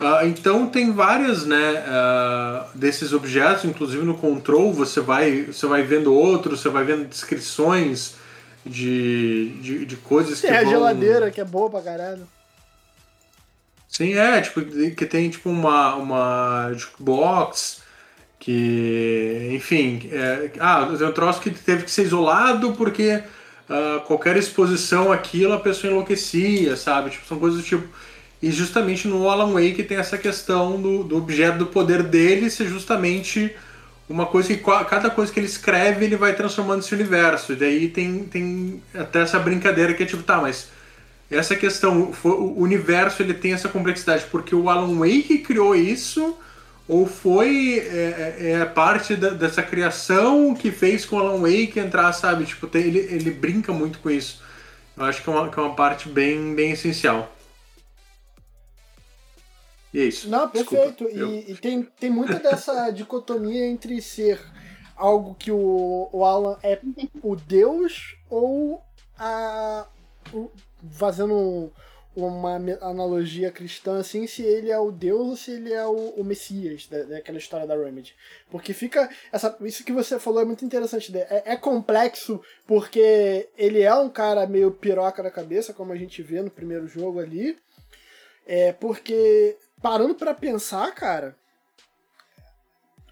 Uh, 0.00 0.26
então 0.26 0.68
tem 0.68 0.92
várias 0.92 1.44
né, 1.44 1.82
uh, 1.88 2.78
desses 2.78 3.12
objetos, 3.12 3.64
inclusive 3.64 4.04
no 4.04 4.16
control 4.16 4.72
você 4.72 5.00
vai, 5.00 5.46
você 5.46 5.66
vai 5.66 5.82
vendo 5.82 6.14
outros, 6.14 6.60
você 6.60 6.68
vai 6.68 6.84
vendo 6.84 7.08
descrições 7.08 8.14
de, 8.64 9.48
de, 9.60 9.84
de 9.84 9.96
coisas 9.96 10.40
tem 10.40 10.50
que. 10.50 10.56
Tem 10.56 10.66
a 10.66 10.70
vão... 10.70 10.72
geladeira 10.72 11.30
que 11.32 11.40
é 11.40 11.44
boa 11.44 11.68
pra 11.68 11.82
caralho. 11.82 12.28
Sim, 13.88 14.14
é, 14.14 14.40
tipo, 14.40 14.62
que 14.62 15.06
tem 15.06 15.30
tipo 15.30 15.50
uma, 15.50 15.96
uma 15.96 16.72
jukebox 16.74 17.82
que, 18.38 19.50
enfim, 19.52 20.08
é, 20.12 20.50
ah, 20.60 20.86
tem 20.96 21.06
um 21.06 21.12
troço 21.12 21.40
que 21.40 21.50
teve 21.50 21.84
que 21.84 21.90
ser 21.90 22.04
isolado 22.04 22.72
porque 22.74 23.22
uh, 23.68 24.00
qualquer 24.06 24.36
exposição 24.36 25.10
àquilo 25.10 25.54
a 25.54 25.58
pessoa 25.58 25.90
enlouquecia, 25.90 26.76
sabe? 26.76 27.10
Tipo, 27.10 27.26
são 27.26 27.38
coisas 27.38 27.60
do 27.60 27.66
tipo 27.66 27.88
e 28.40 28.50
justamente 28.50 29.08
no 29.08 29.28
Alan 29.28 29.52
Wake 29.52 29.82
tem 29.82 29.98
essa 29.98 30.16
questão 30.16 30.80
do, 30.80 31.02
do 31.02 31.16
objeto 31.16 31.58
do 31.58 31.66
poder 31.66 32.02
dele 32.02 32.48
ser 32.48 32.68
justamente 32.68 33.52
uma 34.08 34.26
coisa 34.26 34.48
que 34.48 34.62
cada 34.88 35.10
coisa 35.10 35.32
que 35.32 35.40
ele 35.40 35.46
escreve 35.46 36.04
ele 36.04 36.16
vai 36.16 36.34
transformando 36.34 36.80
esse 36.80 36.94
universo. 36.94 37.52
E 37.52 37.56
daí 37.56 37.88
tem, 37.88 38.24
tem 38.24 38.82
até 38.94 39.20
essa 39.20 39.38
brincadeira 39.38 39.92
que 39.92 40.02
é 40.02 40.06
tipo, 40.06 40.22
tá, 40.22 40.40
mas 40.40 40.68
essa 41.30 41.54
questão, 41.56 42.12
o 42.24 42.62
universo 42.62 43.22
ele 43.22 43.34
tem 43.34 43.52
essa 43.52 43.68
complexidade 43.68 44.24
porque 44.30 44.54
o 44.54 44.70
Alan 44.70 44.98
Wake 44.98 45.38
criou 45.38 45.74
isso 45.74 46.36
ou 46.86 47.06
foi 47.06 47.80
é, 47.80 48.36
é, 48.38 48.50
é 48.52 48.64
parte 48.64 49.14
da, 49.14 49.30
dessa 49.30 49.62
criação 49.62 50.54
que 50.54 50.70
fez 50.70 51.04
com 51.04 51.16
o 51.16 51.18
Alan 51.18 51.40
Wake 51.42 51.78
entrar, 51.78 52.12
sabe? 52.12 52.46
Tipo, 52.46 52.66
tem, 52.66 52.84
ele, 52.84 52.98
ele 52.98 53.30
brinca 53.30 53.72
muito 53.72 53.98
com 53.98 54.08
isso. 54.08 54.42
Eu 54.96 55.04
acho 55.04 55.22
que 55.22 55.28
é 55.28 55.32
uma, 55.32 55.48
que 55.50 55.58
é 55.58 55.62
uma 55.62 55.74
parte 55.74 56.08
bem, 56.08 56.54
bem 56.54 56.72
essencial. 56.72 57.36
Isso. 59.92 60.28
Não, 60.28 60.48
perfeito. 60.48 61.04
Desculpa, 61.06 61.32
e, 61.48 61.52
e, 61.52 61.56
tem, 61.56 61.82
tem 61.82 62.10
muita 62.10 62.38
dessa 62.38 62.90
dicotomia 62.92 63.66
entre 63.66 64.00
ser 64.02 64.40
algo 64.96 65.34
que 65.34 65.50
o, 65.50 66.08
o 66.12 66.24
Alan 66.24 66.58
é 66.62 66.78
o 67.22 67.36
Deus 67.36 68.16
ou 68.28 68.82
a. 69.18 69.86
O, 70.32 70.50
fazendo 70.90 71.72
uma 72.14 72.56
analogia 72.80 73.50
cristã, 73.50 74.00
assim, 74.00 74.26
se 74.26 74.42
ele 74.42 74.70
é 74.70 74.78
o 74.78 74.90
Deus 74.90 75.28
ou 75.28 75.36
se 75.36 75.52
ele 75.52 75.72
é 75.72 75.86
o, 75.86 76.10
o 76.16 76.24
Messias 76.24 76.86
da, 76.88 77.02
daquela 77.04 77.38
história 77.38 77.66
da 77.66 77.76
Remedy. 77.76 78.14
Porque 78.50 78.72
fica. 78.72 79.08
Essa, 79.32 79.56
isso 79.62 79.84
que 79.84 79.92
você 79.92 80.18
falou 80.18 80.42
é 80.42 80.44
muito 80.44 80.64
interessante. 80.64 81.12
Né? 81.12 81.20
É, 81.30 81.52
é, 81.52 81.56
complexo 81.56 82.40
porque 82.66 83.48
ele 83.56 83.82
é 83.82 83.94
um 83.94 84.10
cara 84.10 84.46
meio 84.46 84.70
piroca 84.72 85.22
da 85.22 85.30
cabeça, 85.30 85.72
como 85.72 85.92
a 85.92 85.96
gente 85.96 86.22
vê 86.22 86.42
no 86.42 86.50
primeiro 86.50 86.86
jogo 86.88 87.20
ali. 87.20 87.56
É 88.46 88.72
porque 88.72 89.56
parando 89.82 90.14
para 90.14 90.34
pensar, 90.34 90.94
cara, 90.94 91.36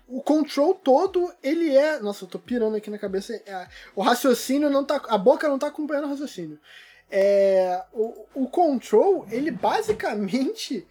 o 0.08 0.22
control 0.22 0.74
todo, 0.74 1.32
ele 1.42 1.76
é. 1.76 1.98
Nossa, 1.98 2.24
eu 2.24 2.28
tô 2.28 2.38
pirando 2.38 2.76
aqui 2.76 2.90
na 2.90 2.98
cabeça. 2.98 3.34
É, 3.34 3.66
o 3.94 4.02
raciocínio 4.02 4.70
não 4.70 4.84
tá. 4.84 5.02
A 5.08 5.18
boca 5.18 5.48
não 5.48 5.58
tá 5.58 5.66
acompanhando 5.66 6.04
o 6.04 6.10
raciocínio. 6.10 6.58
É, 7.10 7.82
o, 7.92 8.26
o 8.34 8.48
Control, 8.48 9.26
ele 9.30 9.50
basicamente 9.50 10.86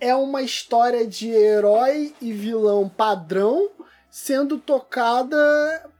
é 0.00 0.14
uma 0.14 0.42
história 0.42 1.06
de 1.06 1.28
herói 1.28 2.14
e 2.20 2.32
vilão 2.32 2.88
padrão 2.88 3.70
sendo 4.10 4.58
tocada 4.58 5.36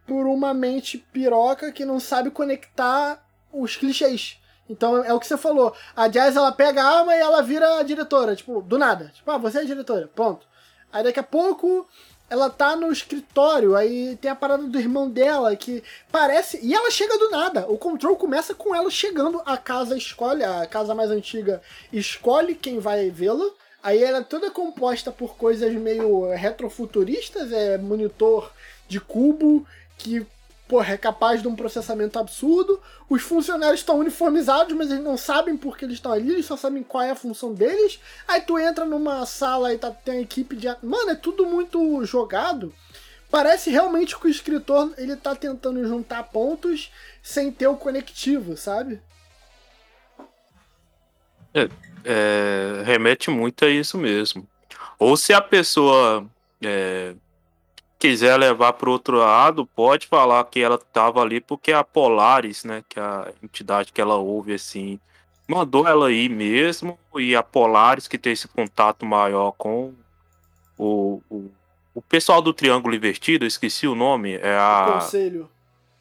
por 0.06 0.26
uma 0.26 0.52
mente 0.52 0.98
piroca 0.98 1.70
que 1.70 1.84
não 1.84 2.00
sabe 2.00 2.30
conectar 2.30 3.24
os 3.52 3.76
clichês. 3.76 4.39
Então 4.70 5.04
é 5.04 5.12
o 5.12 5.18
que 5.18 5.26
você 5.26 5.36
falou. 5.36 5.74
A 5.96 6.06
Jazz 6.06 6.36
ela 6.36 6.52
pega 6.52 6.80
a 6.80 6.98
arma 7.00 7.14
e 7.14 7.18
ela 7.18 7.42
vira 7.42 7.82
diretora, 7.82 8.36
tipo, 8.36 8.62
do 8.62 8.78
nada. 8.78 9.10
Tipo, 9.12 9.30
ah, 9.32 9.36
você 9.36 9.58
é 9.58 9.64
diretora, 9.64 10.08
pronto. 10.14 10.46
Aí 10.92 11.02
daqui 11.02 11.18
a 11.18 11.24
pouco 11.24 11.86
ela 12.28 12.48
tá 12.48 12.76
no 12.76 12.92
escritório, 12.92 13.74
aí 13.74 14.16
tem 14.20 14.30
a 14.30 14.36
parada 14.36 14.62
do 14.62 14.78
irmão 14.78 15.10
dela 15.10 15.54
que 15.56 15.82
parece. 16.12 16.60
E 16.62 16.72
ela 16.72 16.88
chega 16.88 17.18
do 17.18 17.30
nada. 17.30 17.66
O 17.68 17.76
control 17.76 18.14
começa 18.14 18.54
com 18.54 18.72
ela 18.72 18.88
chegando, 18.88 19.42
a 19.44 19.56
casa 19.56 19.96
escolhe, 19.96 20.44
a 20.44 20.64
casa 20.66 20.94
mais 20.94 21.10
antiga 21.10 21.60
escolhe 21.92 22.54
quem 22.54 22.78
vai 22.78 23.10
vê-la. 23.10 23.50
Aí 23.82 24.00
ela 24.00 24.18
é 24.18 24.22
toda 24.22 24.50
composta 24.50 25.10
por 25.10 25.36
coisas 25.36 25.74
meio 25.74 26.30
retrofuturistas, 26.32 27.50
é 27.50 27.76
monitor 27.76 28.52
de 28.86 29.00
cubo 29.00 29.66
que 29.98 30.24
porra, 30.70 30.94
é 30.94 30.96
capaz 30.96 31.42
de 31.42 31.48
um 31.48 31.56
processamento 31.56 32.16
absurdo. 32.16 32.80
Os 33.08 33.22
funcionários 33.22 33.80
estão 33.80 33.98
uniformizados, 33.98 34.72
mas 34.76 34.88
eles 34.88 35.02
não 35.02 35.16
sabem 35.16 35.56
por 35.56 35.76
que 35.76 35.84
eles 35.84 35.96
estão 35.96 36.12
ali, 36.12 36.30
eles 36.30 36.46
só 36.46 36.56
sabem 36.56 36.84
qual 36.84 37.02
é 37.02 37.10
a 37.10 37.16
função 37.16 37.52
deles. 37.52 37.98
Aí 38.28 38.40
tu 38.40 38.56
entra 38.56 38.84
numa 38.84 39.26
sala 39.26 39.74
e 39.74 39.78
tá, 39.78 39.90
tem 39.90 40.18
a 40.18 40.20
equipe 40.20 40.54
de. 40.54 40.68
Mano, 40.80 41.10
é 41.10 41.16
tudo 41.16 41.44
muito 41.44 42.04
jogado. 42.04 42.72
Parece 43.28 43.68
realmente 43.68 44.16
que 44.16 44.28
o 44.28 44.30
escritor 44.30 44.94
ele 44.96 45.16
tá 45.16 45.34
tentando 45.34 45.84
juntar 45.84 46.22
pontos 46.24 46.92
sem 47.20 47.50
ter 47.50 47.66
o 47.66 47.76
conectivo, 47.76 48.56
sabe? 48.56 49.02
É, 51.52 51.68
é, 52.04 52.82
remete 52.84 53.28
muito 53.28 53.64
a 53.64 53.68
isso 53.68 53.98
mesmo. 53.98 54.46
Ou 55.00 55.16
se 55.16 55.32
a 55.32 55.40
pessoa 55.40 56.24
é, 56.62 57.14
quiser 58.00 58.38
levar 58.38 58.72
para 58.72 58.88
outro 58.88 59.18
lado, 59.18 59.66
pode 59.66 60.06
falar 60.06 60.42
que 60.44 60.58
ela 60.58 60.76
estava 60.76 61.20
ali 61.20 61.38
porque 61.38 61.70
a 61.70 61.84
Polaris, 61.84 62.64
né, 62.64 62.82
que 62.88 62.98
é 62.98 63.02
a 63.02 63.28
entidade 63.42 63.92
que 63.92 64.00
ela 64.00 64.16
ouve 64.16 64.54
assim, 64.54 64.98
mandou 65.46 65.86
ela 65.86 66.10
ir 66.10 66.30
mesmo 66.30 66.98
e 67.16 67.36
a 67.36 67.42
Polaris 67.42 68.08
que 68.08 68.16
tem 68.16 68.32
esse 68.32 68.48
contato 68.48 69.04
maior 69.04 69.52
com 69.52 69.92
o, 70.78 71.20
o, 71.28 71.50
o 71.94 72.00
pessoal 72.00 72.40
do 72.40 72.54
Triângulo 72.54 72.94
Invertido, 72.94 73.44
eu 73.44 73.48
esqueci 73.48 73.86
o 73.86 73.94
nome, 73.94 74.34
é 74.36 74.56
a 74.56 75.00
conselho. 75.00 75.50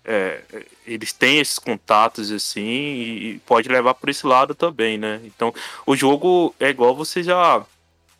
É, 0.06 0.42
eles 0.88 1.12
têm 1.12 1.40
esses 1.40 1.60
contatos 1.60 2.32
assim 2.32 2.62
e, 2.62 3.32
e 3.32 3.40
pode 3.40 3.68
levar 3.68 3.94
por 3.94 4.10
esse 4.10 4.26
lado 4.26 4.56
também, 4.56 4.98
né? 4.98 5.20
Então, 5.26 5.54
o 5.86 5.96
jogo 5.98 6.56
é 6.60 6.70
igual 6.70 6.96
você 6.96 7.22
já 7.22 7.62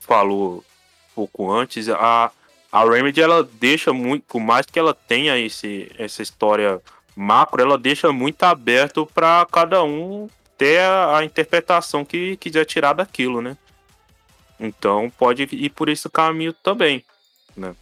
falou 0.02 0.58
um 0.58 1.16
pouco 1.16 1.50
antes, 1.50 1.88
a 1.88 2.30
a 2.72 2.84
Remedy 2.84 3.22
ela 3.22 3.44
deixa 3.44 3.92
muito, 3.92 4.24
por 4.28 4.40
mais 4.40 4.66
que 4.66 4.78
ela 4.78 4.94
tenha 4.94 5.38
esse, 5.38 5.92
essa 5.98 6.22
história 6.22 6.82
macro, 7.16 7.62
ela 7.62 7.78
deixa 7.78 8.12
muito 8.12 8.44
aberto 8.44 9.06
para 9.06 9.46
cada 9.52 9.84
um 9.84 10.30
ter 10.58 10.80
a, 10.80 11.18
a, 11.18 11.26
interpretação 11.26 12.06
que 12.06 12.38
quiser 12.38 12.66
tirar 12.66 12.94
daquilo, 12.94 13.42
né? 13.42 13.58
Então 14.60 15.12
pode 15.18 15.48
ir 15.52 15.70
por 15.70 15.90
esse 15.90 16.10
caminho 16.10 16.54
também, 16.54 17.04
né? 17.56 17.76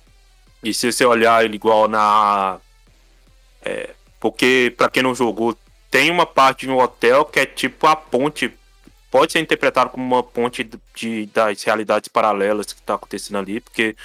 E 0.63 0.73
se 0.73 0.91
você 0.91 1.05
olhar 1.05 1.43
ele 1.43 1.55
igual 1.55 1.87
na. 1.87 2.59
É, 3.63 3.93
porque, 4.19 4.73
para 4.75 4.89
quem 4.89 5.03
não 5.03 5.13
jogou, 5.13 5.57
tem 5.91 6.09
uma 6.09 6.25
parte 6.25 6.65
de 6.65 6.71
um 6.71 6.79
hotel 6.79 7.25
que 7.25 7.39
é 7.39 7.45
tipo 7.45 7.87
a 7.87 7.95
ponte. 7.95 8.53
Pode 9.09 9.31
ser 9.31 9.39
interpretado 9.39 9.89
como 9.89 10.03
uma 10.03 10.23
ponte 10.23 10.69
de, 10.95 11.25
das 11.27 11.63
realidades 11.63 12.09
paralelas 12.09 12.73
que 12.73 12.79
está 12.79 12.95
acontecendo 12.95 13.37
ali, 13.37 13.59
porque 13.61 13.95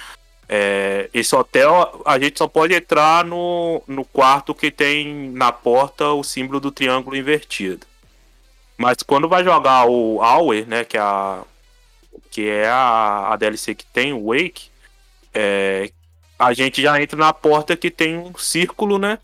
é, 0.47 1.09
esse 1.13 1.35
hotel 1.35 2.01
a 2.05 2.19
gente 2.19 2.37
só 2.37 2.47
pode 2.47 2.73
entrar 2.73 3.23
no, 3.23 3.81
no 3.87 4.05
quarto 4.05 4.53
que 4.53 4.69
tem 4.69 5.31
na 5.31 5.51
porta 5.51 6.09
o 6.09 6.23
símbolo 6.23 6.59
do 6.59 6.71
triângulo 6.71 7.15
invertido. 7.15 7.85
Mas 8.77 8.97
quando 9.03 9.29
vai 9.29 9.43
jogar 9.43 9.85
o 9.87 10.17
Hour, 10.17 10.65
né, 10.67 10.83
que 10.83 10.97
é 10.97 11.01
a, 11.01 11.43
que 12.29 12.49
é 12.49 12.67
a, 12.67 13.29
a 13.31 13.35
DLC 13.35 13.75
que 13.75 13.85
tem 13.85 14.13
o 14.13 14.27
Wake, 14.27 14.69
é, 15.33 15.91
a 16.37 16.53
gente 16.53 16.81
já 16.81 17.01
entra 17.01 17.17
na 17.17 17.33
porta 17.33 17.75
que 17.75 17.89
tem 17.89 18.17
um 18.17 18.35
círculo, 18.37 18.97
né? 18.97 19.19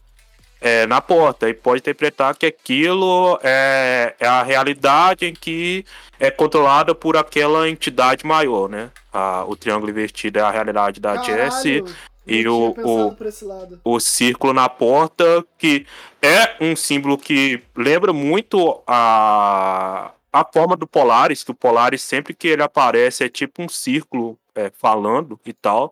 É, 0.61 0.85
na 0.87 0.99
porta 0.99 1.47
e 1.47 1.53
pode 1.53 1.79
interpretar 1.79 2.35
que 2.35 2.45
aquilo 2.45 3.39
é, 3.41 4.13
é 4.19 4.27
a 4.27 4.43
realidade 4.43 5.25
em 5.25 5.33
que 5.33 5.85
é 6.19 6.29
controlada 6.29 6.93
por 6.93 7.15
aquela 7.15 7.69
entidade 7.69 8.25
maior, 8.25 8.67
né? 8.67 8.91
a, 9.11 9.43
o 9.45 9.55
triângulo 9.55 9.89
invertido 9.89 10.39
é 10.39 10.41
a 10.41 10.51
realidade 10.51 10.99
da 10.99 11.21
Jessie. 11.21 11.83
E 12.25 12.47
o, 12.47 12.75
o, 12.77 13.95
o 13.95 13.99
círculo 13.99 14.53
na 14.53 14.69
porta, 14.69 15.43
que 15.57 15.87
é 16.21 16.55
um 16.61 16.75
símbolo 16.75 17.17
que 17.17 17.59
lembra 17.75 18.13
muito 18.13 18.83
a, 18.85 20.11
a 20.31 20.45
forma 20.45 20.77
do 20.77 20.85
Polaris, 20.85 21.43
que 21.43 21.49
o 21.49 21.55
Polaris, 21.55 22.03
sempre 22.03 22.35
que 22.35 22.47
ele 22.47 22.61
aparece, 22.61 23.23
é 23.23 23.29
tipo 23.29 23.63
um 23.63 23.69
círculo 23.69 24.37
é, 24.53 24.71
falando 24.77 25.39
e 25.43 25.53
tal. 25.53 25.91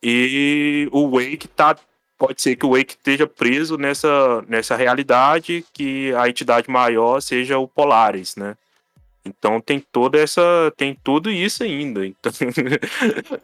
E 0.00 0.88
o 0.92 1.10
Wake 1.10 1.48
tá. 1.48 1.76
Pode 2.18 2.40
ser 2.40 2.56
que 2.56 2.64
o 2.64 2.70
Wake 2.70 2.94
esteja 2.94 3.26
preso 3.26 3.76
nessa, 3.76 4.42
nessa 4.48 4.74
realidade, 4.74 5.64
que 5.72 6.14
a 6.14 6.28
entidade 6.28 6.70
maior 6.70 7.20
seja 7.20 7.58
o 7.58 7.68
Polaris, 7.68 8.36
né? 8.36 8.56
Então 9.24 9.60
tem 9.60 9.80
toda 9.80 10.18
essa. 10.18 10.72
tem 10.76 10.94
tudo 10.94 11.30
isso 11.30 11.62
ainda. 11.62 12.06
Então... 12.06 12.32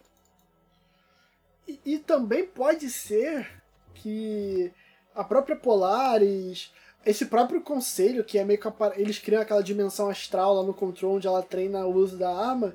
e, 1.69 1.81
e, 1.85 1.99
também 1.99 2.47
pode 2.47 2.89
ser 2.89 3.47
que 3.95 4.73
a 5.15 5.23
própria 5.23 5.57
Polaris, 5.57 6.73
esse 7.05 7.27
próprio 7.27 7.61
conselho, 7.61 8.25
que 8.25 8.39
é 8.39 8.45
meio 8.45 8.59
que 8.59 8.69
eles 8.97 9.19
criam 9.19 9.43
aquela 9.43 9.63
dimensão 9.63 10.09
astral 10.09 10.55
lá 10.55 10.63
no 10.63 10.73
control 10.73 11.17
onde 11.17 11.27
ela 11.27 11.43
treina 11.43 11.85
o 11.85 11.95
uso 11.95 12.17
da 12.17 12.35
arma, 12.35 12.75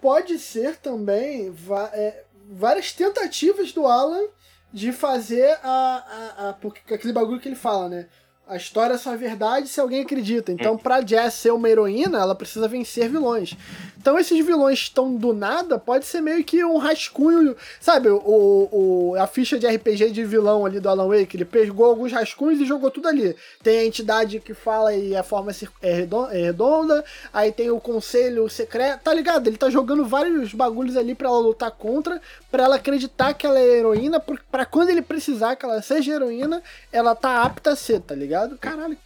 pode 0.00 0.38
ser 0.38 0.76
também 0.76 1.52
é, 1.92 2.24
várias 2.48 2.92
tentativas 2.92 3.72
do 3.72 3.86
Alan 3.86 4.26
de 4.72 4.92
fazer 4.92 5.58
a, 5.62 5.68
a, 5.68 6.48
a, 6.48 6.52
porque 6.54 6.94
aquele 6.94 7.12
bagulho 7.12 7.40
que 7.40 7.48
ele 7.48 7.56
fala, 7.56 7.88
né? 7.88 8.08
A 8.50 8.56
história 8.56 8.94
é 8.94 8.98
só 8.98 9.16
verdade 9.16 9.68
se 9.68 9.80
alguém 9.80 10.00
acredita. 10.00 10.50
Então, 10.50 10.76
pra 10.76 11.06
Jess 11.06 11.34
ser 11.34 11.52
uma 11.52 11.68
heroína, 11.68 12.18
ela 12.18 12.34
precisa 12.34 12.66
vencer 12.66 13.08
vilões. 13.08 13.56
Então, 13.96 14.18
esses 14.18 14.44
vilões 14.44 14.80
estão 14.80 15.14
do 15.14 15.32
nada, 15.32 15.78
pode 15.78 16.04
ser 16.04 16.20
meio 16.20 16.42
que 16.42 16.64
um 16.64 16.76
rascunho. 16.76 17.54
Sabe, 17.78 18.08
o, 18.08 18.18
o, 18.18 19.14
a 19.16 19.28
ficha 19.28 19.56
de 19.56 19.68
RPG 19.68 20.10
de 20.10 20.24
vilão 20.24 20.66
ali 20.66 20.80
do 20.80 20.88
Alan 20.88 21.06
Wake, 21.06 21.36
ele 21.36 21.44
pegou 21.44 21.86
alguns 21.86 22.10
rascunhos 22.10 22.60
e 22.60 22.64
jogou 22.64 22.90
tudo 22.90 23.06
ali. 23.06 23.36
Tem 23.62 23.78
a 23.78 23.84
entidade 23.84 24.40
que 24.40 24.52
fala 24.52 24.92
e 24.94 25.14
a 25.14 25.22
forma 25.22 25.52
é, 25.80 26.08
é 26.32 26.42
redonda, 26.46 27.04
aí 27.32 27.52
tem 27.52 27.70
o 27.70 27.78
conselho 27.78 28.48
secreto, 28.48 29.02
tá 29.04 29.14
ligado? 29.14 29.46
Ele 29.46 29.58
tá 29.58 29.70
jogando 29.70 30.04
vários 30.04 30.52
bagulhos 30.54 30.96
ali 30.96 31.14
para 31.14 31.28
ela 31.28 31.38
lutar 31.38 31.70
contra, 31.70 32.20
para 32.50 32.64
ela 32.64 32.76
acreditar 32.76 33.34
que 33.34 33.46
ela 33.46 33.60
é 33.60 33.78
heroína, 33.78 34.18
para 34.50 34.64
quando 34.64 34.88
ele 34.88 35.02
precisar 35.02 35.54
que 35.54 35.64
ela 35.64 35.80
seja 35.82 36.14
heroína, 36.14 36.62
ela 36.90 37.14
tá 37.14 37.42
apta 37.42 37.72
a 37.72 37.76
ser, 37.76 38.00
tá 38.00 38.14
ligado? 38.14 38.39
Ligado? 38.40 38.58
Caralho. 38.58 38.98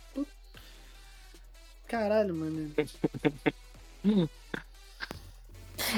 Caralho, 1.89 2.35
mano. 2.35 2.73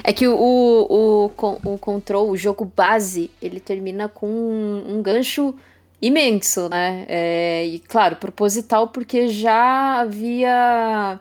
É 0.02 0.12
que 0.12 0.26
o, 0.26 0.36
o, 0.36 1.26
o 1.26 1.78
Control, 1.78 2.30
o 2.30 2.36
jogo 2.36 2.64
base, 2.64 3.30
ele 3.40 3.60
termina 3.60 4.08
com 4.08 4.26
um, 4.26 4.96
um 4.96 5.02
gancho 5.02 5.54
imenso, 6.00 6.68
né? 6.68 7.04
É, 7.08 7.64
e 7.66 7.78
claro, 7.78 8.16
proposital, 8.16 8.88
porque 8.88 9.28
já 9.28 10.00
havia 10.00 11.20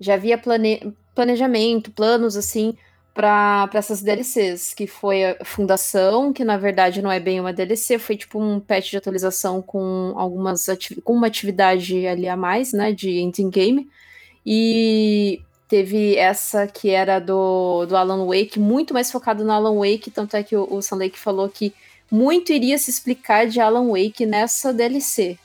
já 0.00 0.14
havia 0.14 0.38
plane, 0.38 0.94
planejamento, 1.14 1.90
planos 1.90 2.36
assim 2.36 2.76
para 3.18 3.68
essas 3.74 4.00
DLCs, 4.00 4.72
que 4.74 4.86
foi 4.86 5.24
a 5.24 5.44
Fundação, 5.44 6.32
que 6.32 6.44
na 6.44 6.56
verdade 6.56 7.02
não 7.02 7.10
é 7.10 7.18
bem 7.18 7.40
uma 7.40 7.52
DLC, 7.52 7.98
foi 7.98 8.16
tipo 8.16 8.40
um 8.40 8.60
patch 8.60 8.90
de 8.90 8.96
atualização 8.96 9.60
com 9.60 10.12
algumas 10.14 10.66
com 11.02 11.14
uma 11.14 11.26
atividade 11.26 12.06
ali 12.06 12.28
a 12.28 12.36
mais, 12.36 12.72
né, 12.72 12.92
de 12.92 13.18
ending 13.18 13.50
game. 13.50 13.90
E 14.46 15.42
teve 15.66 16.14
essa 16.14 16.68
que 16.68 16.90
era 16.90 17.18
do, 17.18 17.86
do 17.86 17.96
Alan 17.96 18.24
Wake, 18.24 18.60
muito 18.60 18.94
mais 18.94 19.10
focado 19.10 19.42
no 19.44 19.50
Alan 19.50 19.76
Wake, 19.76 20.12
tanto 20.12 20.36
é 20.36 20.44
que 20.44 20.54
o, 20.54 20.62
o 20.62 20.96
Lake 20.96 21.18
falou 21.18 21.48
que 21.48 21.74
muito 22.08 22.52
iria 22.52 22.78
se 22.78 22.88
explicar 22.88 23.48
de 23.48 23.58
Alan 23.58 23.88
Wake 23.88 24.24
nessa 24.26 24.72
DLC, 24.72 25.36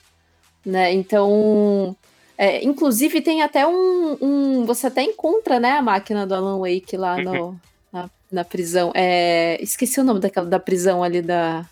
né? 0.63 0.93
Então, 0.93 1.95
é, 2.43 2.61
inclusive, 2.61 3.21
tem 3.21 3.41
até 3.41 3.65
um, 3.65 4.17
um, 4.21 4.65
Você 4.65 4.87
até 4.87 5.01
encontra, 5.01 5.61
né, 5.61 5.77
a 5.77 5.81
máquina 5.81 6.27
do 6.27 6.35
Alan 6.35 6.59
Wake 6.59 6.97
lá 6.97 7.15
no, 7.15 7.31
uhum. 7.31 7.59
na, 7.89 8.09
na, 8.29 8.43
prisão. 8.43 8.91
É, 8.93 9.57
esqueci 9.63 9.97
o 10.01 10.03
nome 10.03 10.19
daquela, 10.19 10.45
da 10.45 10.59
prisão 10.59 11.01
ali 11.01 11.21
da. 11.21 11.65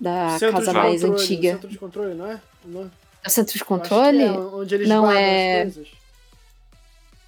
Da 0.00 0.38
centro 0.38 0.58
casa 0.58 0.72
mais 0.72 1.02
controle, 1.02 1.22
antiga. 1.22 1.52
Centro 1.52 1.68
de 1.68 1.78
controle, 1.78 2.14
não 2.14 2.26
é? 2.30 2.40
Não. 2.64 2.90
É 3.22 3.28
o 3.28 3.30
centro 3.30 3.58
de 3.58 3.64
controle? 3.64 4.22
É, 4.22 4.30
onde 4.30 4.74
eles 4.74 4.88
não 4.88 5.12
é... 5.12 5.62
as 5.62 5.74
coisas. 5.74 5.92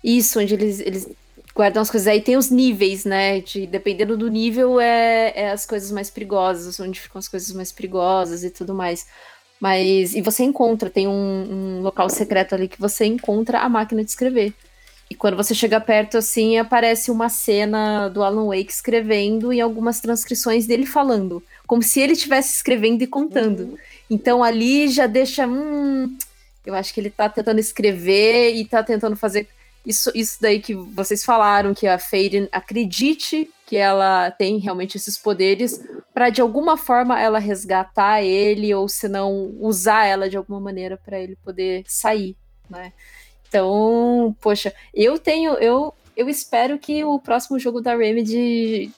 Isso, 0.02 0.40
onde 0.40 0.54
eles, 0.54 0.80
eles 0.80 1.08
guardam 1.54 1.82
as 1.82 1.90
coisas. 1.90 2.08
Aí 2.08 2.22
tem 2.22 2.38
os 2.38 2.48
níveis, 2.48 3.04
né? 3.04 3.40
De, 3.40 3.66
dependendo 3.66 4.16
do 4.16 4.28
nível, 4.28 4.80
é, 4.80 5.32
é 5.36 5.50
as 5.50 5.66
coisas 5.66 5.92
mais 5.92 6.08
perigosas, 6.08 6.80
onde 6.80 6.98
ficam 6.98 7.18
as 7.18 7.28
coisas 7.28 7.54
mais 7.54 7.70
perigosas 7.70 8.42
e 8.44 8.50
tudo 8.50 8.74
mais. 8.74 9.06
Mas. 9.60 10.14
E 10.14 10.20
você 10.20 10.42
encontra, 10.42 10.90
tem 10.90 11.08
um, 11.08 11.12
um 11.12 11.80
local 11.80 12.08
secreto 12.08 12.54
ali 12.54 12.68
que 12.68 12.80
você 12.80 13.04
encontra 13.04 13.60
a 13.60 13.68
máquina 13.68 14.04
de 14.04 14.10
escrever. 14.10 14.52
E 15.10 15.14
quando 15.14 15.36
você 15.36 15.54
chega 15.54 15.80
perto, 15.80 16.16
assim, 16.16 16.58
aparece 16.58 17.10
uma 17.10 17.28
cena 17.28 18.08
do 18.08 18.22
Alan 18.22 18.46
Wake 18.46 18.72
escrevendo 18.72 19.52
e 19.52 19.60
algumas 19.60 20.00
transcrições 20.00 20.66
dele 20.66 20.86
falando. 20.86 21.42
Como 21.66 21.82
se 21.82 22.00
ele 22.00 22.14
estivesse 22.14 22.54
escrevendo 22.54 23.02
e 23.02 23.06
contando. 23.06 23.60
Uhum. 23.60 23.76
Então 24.10 24.42
ali 24.42 24.88
já 24.88 25.06
deixa. 25.06 25.46
Hum, 25.46 26.16
eu 26.64 26.74
acho 26.74 26.92
que 26.94 27.00
ele 27.00 27.10
tá 27.10 27.28
tentando 27.28 27.60
escrever 27.60 28.54
e 28.54 28.64
tá 28.64 28.82
tentando 28.82 29.16
fazer 29.16 29.46
isso, 29.84 30.10
isso 30.14 30.38
daí 30.40 30.60
que 30.60 30.74
vocês 30.74 31.22
falaram, 31.24 31.74
que 31.74 31.86
a 31.86 31.98
Faden 31.98 32.48
acredite 32.50 33.50
que 33.66 33.76
ela 33.76 34.30
tem 34.30 34.58
realmente 34.58 34.96
esses 34.96 35.16
poderes, 35.16 35.82
para 36.12 36.30
de 36.30 36.40
alguma 36.40 36.76
forma 36.76 37.20
ela 37.20 37.38
resgatar 37.38 38.22
ele, 38.22 38.74
ou 38.74 38.88
se 38.88 39.08
não, 39.08 39.54
usar 39.58 40.04
ela 40.04 40.28
de 40.28 40.36
alguma 40.36 40.60
maneira 40.60 40.96
para 40.96 41.18
ele 41.18 41.36
poder 41.36 41.84
sair, 41.86 42.36
né? 42.68 42.92
Então, 43.48 44.36
poxa, 44.40 44.74
eu 44.92 45.18
tenho. 45.18 45.52
Eu, 45.54 45.94
eu 46.16 46.28
espero 46.28 46.78
que 46.78 47.04
o 47.04 47.18
próximo 47.20 47.58
jogo 47.58 47.80
da 47.80 47.96
Remedy 47.96 48.92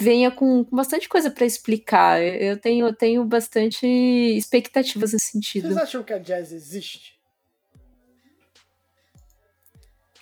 venha 0.00 0.30
com, 0.30 0.64
com 0.64 0.76
bastante 0.76 1.08
coisa 1.08 1.30
para 1.30 1.44
explicar. 1.44 2.20
Eu 2.22 2.56
tenho, 2.56 2.86
eu 2.86 2.94
tenho 2.94 3.24
bastante 3.24 3.86
expectativas 3.86 5.12
nesse 5.12 5.26
sentido. 5.26 5.68
Vocês 5.68 5.76
acham 5.76 6.02
que 6.02 6.12
a 6.12 6.18
Jazz 6.18 6.50
existe? 6.52 7.14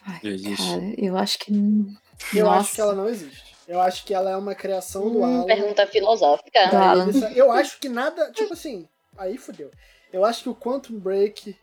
Ai, 0.05 0.21
existe. 0.25 0.57
Cara, 0.57 0.95
eu 0.99 1.17
acho 1.17 1.39
que. 1.39 1.53
Eu 2.35 2.47
Nossa. 2.47 2.61
acho 2.61 2.75
que 2.75 2.81
ela 2.81 2.95
não 2.95 3.09
existe. 3.09 3.52
Eu 3.73 3.81
acho 3.81 4.05
que 4.05 4.13
ela 4.13 4.31
é 4.31 4.37
uma 4.37 4.55
criação 4.55 5.11
do 5.11 5.21
hum, 5.21 5.25
Alan. 5.25 5.47
Pergunta 5.47 5.87
filosófica. 5.87 6.61
Eu 7.35 7.51
acho 7.51 7.81
que 7.81 7.89
nada. 7.89 8.31
Tipo 8.33 8.53
assim, 8.53 8.87
aí 9.17 9.39
fodeu. 9.39 9.71
Eu 10.13 10.27
acho 10.27 10.43
que 10.43 10.49
o 10.51 10.55
Quantum 10.55 10.99
Break 10.99 11.57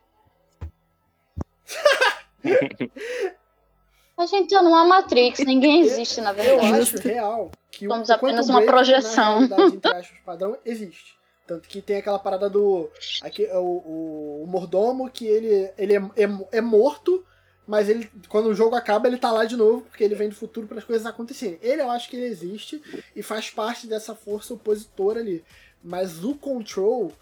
a 4.18 4.26
gente 4.26 4.50
tá 4.50 4.64
numa 4.64 4.86
Matrix, 4.86 5.40
ninguém 5.40 5.82
existe, 5.82 6.20
na 6.20 6.32
verdade. 6.32 6.68
Eu 6.68 6.82
acho 6.82 6.98
real 6.98 7.52
que 7.72 7.88
Somos 7.88 8.10
apenas 8.10 8.50
uma 8.50 8.64
projeção. 8.64 9.48
Na 9.48 9.68
entre 9.68 9.92
aspas, 9.92 10.20
padrão, 10.26 10.58
existe. 10.66 11.16
Tanto 11.46 11.68
que 11.68 11.80
tem 11.82 11.98
aquela 11.98 12.18
parada 12.20 12.50
do. 12.50 12.90
Aqui, 13.22 13.46
o, 13.54 13.60
o, 13.60 14.44
o 14.44 14.48
mordomo 14.48 15.10
que 15.10 15.26
ele, 15.26 15.72
ele 15.78 15.96
é, 15.96 16.00
é, 16.00 16.58
é, 16.58 16.62
morto, 16.62 17.24
mas 17.70 17.88
ele 17.88 18.10
quando 18.28 18.48
o 18.48 18.56
jogo 18.56 18.76
acaba, 18.76 19.08
ele 19.08 19.20
tá 19.20 19.32
lá 19.32 19.46
de 19.46 19.56
novo, 19.56 19.82
porque 19.82 20.04
ele 20.04 20.16
vem 20.16 20.28
do 20.28 20.34
futuro 20.34 20.66
para 20.66 20.80
as 20.80 20.84
coisas 20.84 21.06
acontecerem. 21.06 21.60
Ele 21.62 21.84
eu 21.84 21.92
acho 21.92 22.10
que 22.10 22.16
ele 22.16 22.26
existe 22.26 22.82
e 23.16 23.22
faz 23.22 23.52
parte 23.52 23.86
dessa 23.86 24.16
força 24.16 24.56
opositora 24.56 25.20
ali. 25.20 25.46
Mas 25.84 26.24
o 26.24 26.34
Control 26.34 27.14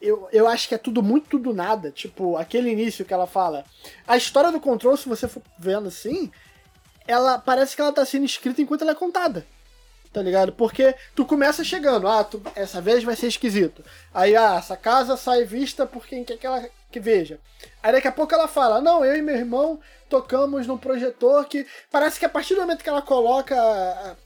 eu, 0.00 0.26
eu 0.32 0.48
acho 0.48 0.68
que 0.68 0.74
é 0.74 0.78
tudo 0.78 1.02
muito 1.02 1.38
do 1.38 1.52
nada. 1.52 1.90
Tipo, 1.90 2.38
aquele 2.38 2.70
início 2.70 3.04
que 3.04 3.12
ela 3.12 3.26
fala. 3.26 3.62
A 4.08 4.16
história 4.16 4.50
do 4.50 4.58
Control, 4.58 4.96
se 4.96 5.06
você 5.06 5.28
for 5.28 5.42
vendo 5.58 5.88
assim, 5.88 6.32
ela 7.06 7.38
parece 7.38 7.76
que 7.76 7.82
ela 7.82 7.92
tá 7.92 8.06
sendo 8.06 8.24
escrita 8.24 8.62
enquanto 8.62 8.82
ela 8.82 8.92
é 8.92 8.94
contada. 8.94 9.46
Tá 10.14 10.22
ligado? 10.22 10.50
Porque 10.52 10.94
tu 11.14 11.26
começa 11.26 11.62
chegando, 11.62 12.08
ah, 12.08 12.24
tu, 12.24 12.40
essa 12.56 12.80
vez 12.80 13.04
vai 13.04 13.16
ser 13.16 13.26
esquisito. 13.26 13.84
Aí, 14.14 14.34
ah, 14.34 14.56
essa 14.56 14.78
casa 14.78 15.14
sai 15.14 15.44
vista 15.44 15.84
por 15.84 16.06
quem 16.06 16.24
quer 16.24 16.38
que 16.38 16.46
ela 16.46 16.70
que 16.94 17.00
veja. 17.00 17.40
Aí 17.82 17.90
daqui 17.90 18.06
a 18.06 18.12
pouco 18.12 18.32
ela 18.32 18.46
fala, 18.46 18.80
não, 18.80 19.04
eu 19.04 19.16
e 19.16 19.22
meu 19.22 19.34
irmão 19.34 19.80
tocamos 20.08 20.64
num 20.64 20.78
projetor 20.78 21.44
que. 21.46 21.66
Parece 21.90 22.20
que 22.20 22.24
a 22.24 22.28
partir 22.28 22.54
do 22.54 22.60
momento 22.60 22.84
que 22.84 22.88
ela 22.88 23.02
coloca 23.02 24.16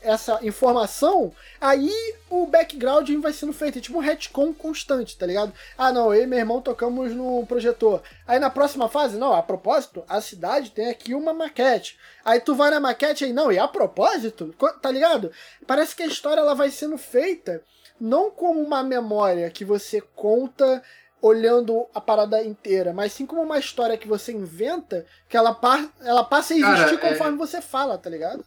essa 0.00 0.38
informação, 0.42 1.30
aí 1.60 1.92
o 2.30 2.46
background 2.46 3.10
vai 3.20 3.34
sendo 3.34 3.52
feito. 3.52 3.76
É 3.76 3.82
tipo 3.82 3.98
um 3.98 4.00
retcon 4.00 4.54
constante, 4.54 5.18
tá 5.18 5.26
ligado? 5.26 5.52
Ah, 5.76 5.92
não, 5.92 6.14
eu 6.14 6.22
e 6.22 6.26
meu 6.26 6.38
irmão 6.38 6.62
tocamos 6.62 7.12
no 7.12 7.44
projetor. 7.44 8.02
Aí 8.26 8.38
na 8.38 8.48
próxima 8.48 8.88
fase, 8.88 9.18
não, 9.18 9.34
a 9.34 9.42
propósito, 9.42 10.02
a 10.08 10.22
cidade 10.22 10.70
tem 10.70 10.88
aqui 10.88 11.12
uma 11.12 11.34
maquete. 11.34 11.98
Aí 12.24 12.40
tu 12.40 12.54
vai 12.54 12.70
na 12.70 12.80
maquete 12.80 13.26
aí, 13.26 13.32
não, 13.34 13.52
e 13.52 13.58
a 13.58 13.68
propósito, 13.68 14.54
tá 14.80 14.90
ligado? 14.90 15.30
Parece 15.66 15.94
que 15.94 16.02
a 16.02 16.06
história 16.06 16.40
ela 16.40 16.54
vai 16.54 16.70
sendo 16.70 16.96
feita 16.96 17.62
não 18.00 18.30
como 18.30 18.58
uma 18.62 18.82
memória 18.82 19.50
que 19.50 19.66
você 19.66 20.00
conta 20.00 20.82
olhando 21.22 21.86
a 21.94 22.00
parada 22.00 22.42
inteira, 22.42 22.92
mas 22.92 23.12
sim 23.12 23.26
como 23.26 23.42
uma 23.42 23.58
história 23.58 23.96
que 23.96 24.08
você 24.08 24.32
inventa, 24.32 25.04
que 25.28 25.36
ela, 25.36 25.58
ela 26.02 26.24
passa 26.24 26.54
a 26.54 26.56
existir 26.56 26.98
Cara, 26.98 27.06
é 27.06 27.10
conforme 27.10 27.34
é... 27.34 27.38
você 27.38 27.60
fala, 27.60 27.98
tá 27.98 28.08
ligado? 28.08 28.44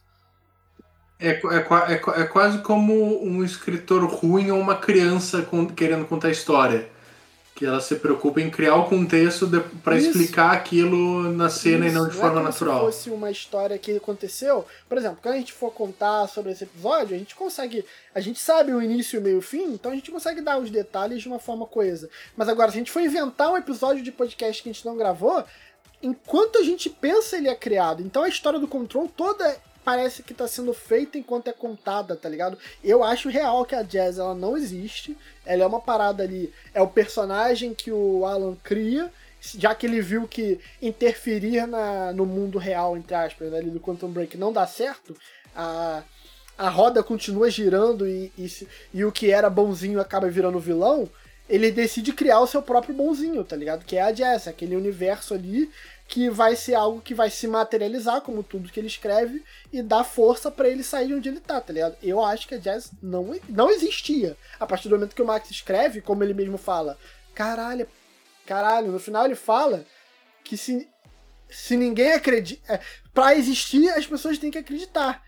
É, 1.18 1.28
é, 1.28 1.92
é, 1.94 2.22
é, 2.22 2.24
quase 2.24 2.58
como 2.58 3.24
um 3.24 3.44
escritor 3.44 4.04
ruim 4.04 4.50
ou 4.50 4.60
uma 4.60 4.76
criança 4.76 5.42
com, 5.42 5.66
querendo 5.66 6.04
contar 6.06 6.30
história. 6.30 6.88
Que 7.54 7.64
ela 7.64 7.80
se 7.80 7.94
preocupa 7.96 8.40
em 8.40 8.50
criar 8.50 8.74
o 8.74 8.88
contexto 8.88 9.48
para 9.84 9.96
explicar 9.96 10.52
aquilo 10.52 11.30
na 11.32 11.48
cena 11.48 11.86
Isso. 11.86 11.94
e 11.94 11.98
não 11.98 12.08
de 12.08 12.14
não 12.14 12.20
forma 12.20 12.40
é 12.40 12.42
natural. 12.42 12.78
Se 12.90 12.98
fosse 12.98 13.10
uma 13.10 13.30
história 13.30 13.78
que 13.78 13.96
aconteceu, 13.96 14.66
por 14.88 14.98
exemplo, 14.98 15.18
quando 15.22 15.34
a 15.34 15.38
gente 15.38 15.52
for 15.52 15.70
contar 15.70 16.26
sobre 16.26 16.50
esse 16.50 16.64
episódio, 16.64 17.14
a 17.14 17.18
gente 17.18 17.36
consegue. 17.36 17.84
A 18.12 18.20
gente 18.20 18.40
sabe 18.40 18.72
o 18.72 18.82
início, 18.82 19.20
o 19.20 19.22
meio 19.22 19.36
e 19.36 19.38
o 19.38 19.42
fim, 19.42 19.72
então 19.72 19.92
a 19.92 19.94
gente 19.94 20.10
consegue 20.10 20.40
dar 20.40 20.58
os 20.58 20.70
detalhes 20.70 21.22
de 21.22 21.28
uma 21.28 21.38
forma 21.38 21.64
coesa. 21.64 22.10
Mas 22.36 22.48
agora, 22.48 22.70
se 22.72 22.76
a 22.76 22.80
gente 22.80 22.90
for 22.90 23.00
inventar 23.00 23.52
um 23.52 23.56
episódio 23.56 24.02
de 24.02 24.10
podcast 24.10 24.62
que 24.62 24.68
a 24.68 24.72
gente 24.72 24.84
não 24.84 24.96
gravou, 24.96 25.44
enquanto 26.02 26.58
a 26.58 26.62
gente 26.62 26.90
pensa 26.90 27.36
ele 27.36 27.48
é 27.48 27.54
criado. 27.54 28.02
Então 28.02 28.22
a 28.24 28.28
história 28.28 28.58
do 28.58 28.68
Control 28.68 29.08
toda 29.08 29.56
parece 29.84 30.22
que 30.22 30.32
tá 30.32 30.48
sendo 30.48 30.72
feita 30.72 31.18
enquanto 31.18 31.48
é 31.48 31.52
contada, 31.52 32.16
tá 32.16 32.28
ligado? 32.28 32.58
Eu 32.82 33.04
acho 33.04 33.28
real 33.28 33.64
que 33.64 33.74
a 33.74 33.82
Jazz 33.82 34.18
ela 34.18 34.34
não 34.34 34.56
existe. 34.56 35.16
Ela 35.44 35.64
é 35.64 35.66
uma 35.66 35.80
parada 35.80 36.22
ali, 36.22 36.52
é 36.72 36.80
o 36.80 36.88
personagem 36.88 37.74
que 37.74 37.92
o 37.92 38.24
Alan 38.24 38.56
cria, 38.64 39.12
já 39.40 39.74
que 39.74 39.86
ele 39.86 40.00
viu 40.00 40.26
que 40.26 40.58
interferir 40.80 41.66
na, 41.66 42.12
no 42.12 42.24
mundo 42.24 42.58
real, 42.58 42.96
entre 42.96 43.14
aspas, 43.14 43.52
ali 43.52 43.70
do 43.70 43.80
Quantum 43.80 44.10
Break 44.10 44.38
não 44.38 44.52
dá 44.52 44.66
certo, 44.66 45.14
a, 45.54 46.02
a 46.56 46.68
roda 46.70 47.02
continua 47.02 47.50
girando 47.50 48.08
e, 48.08 48.32
e, 48.38 48.68
e 48.94 49.04
o 49.04 49.12
que 49.12 49.30
era 49.30 49.50
bonzinho 49.50 50.00
acaba 50.00 50.30
virando 50.30 50.58
vilão, 50.58 51.10
ele 51.48 51.70
decide 51.70 52.12
criar 52.12 52.40
o 52.40 52.46
seu 52.46 52.62
próprio 52.62 52.94
bonzinho, 52.94 53.44
tá 53.44 53.54
ligado? 53.54 53.84
Que 53.84 53.96
é 53.96 54.02
a 54.02 54.14
Jess, 54.14 54.48
aquele 54.48 54.76
universo 54.76 55.34
ali 55.34 55.70
que 56.06 56.28
vai 56.28 56.54
ser 56.54 56.74
algo 56.74 57.00
que 57.00 57.14
vai 57.14 57.30
se 57.30 57.46
materializar, 57.46 58.20
como 58.20 58.42
tudo 58.42 58.70
que 58.70 58.78
ele 58.78 58.86
escreve, 58.86 59.42
e 59.72 59.82
dar 59.82 60.04
força 60.04 60.50
para 60.50 60.68
ele 60.68 60.82
sair 60.82 61.08
de 61.08 61.14
onde 61.14 61.28
ele 61.28 61.40
tá, 61.40 61.60
tá 61.60 61.72
ligado? 61.72 61.96
Eu 62.02 62.22
acho 62.22 62.46
que 62.46 62.54
a 62.54 62.58
Jazz 62.58 62.90
não, 63.02 63.34
não 63.48 63.70
existia. 63.70 64.36
A 64.60 64.66
partir 64.66 64.88
do 64.88 64.96
momento 64.96 65.14
que 65.14 65.22
o 65.22 65.26
Max 65.26 65.50
escreve, 65.50 66.00
como 66.00 66.22
ele 66.22 66.34
mesmo 66.34 66.58
fala, 66.58 66.98
caralho, 67.34 67.88
caralho, 68.46 68.92
no 68.92 68.98
final 68.98 69.24
ele 69.24 69.34
fala 69.34 69.84
que 70.44 70.56
se, 70.56 70.88
se 71.48 71.76
ninguém 71.76 72.12
acredita. 72.12 72.74
É, 72.74 72.80
pra 73.12 73.34
existir, 73.34 73.88
as 73.90 74.06
pessoas 74.06 74.38
têm 74.38 74.50
que 74.50 74.58
acreditar. 74.58 75.24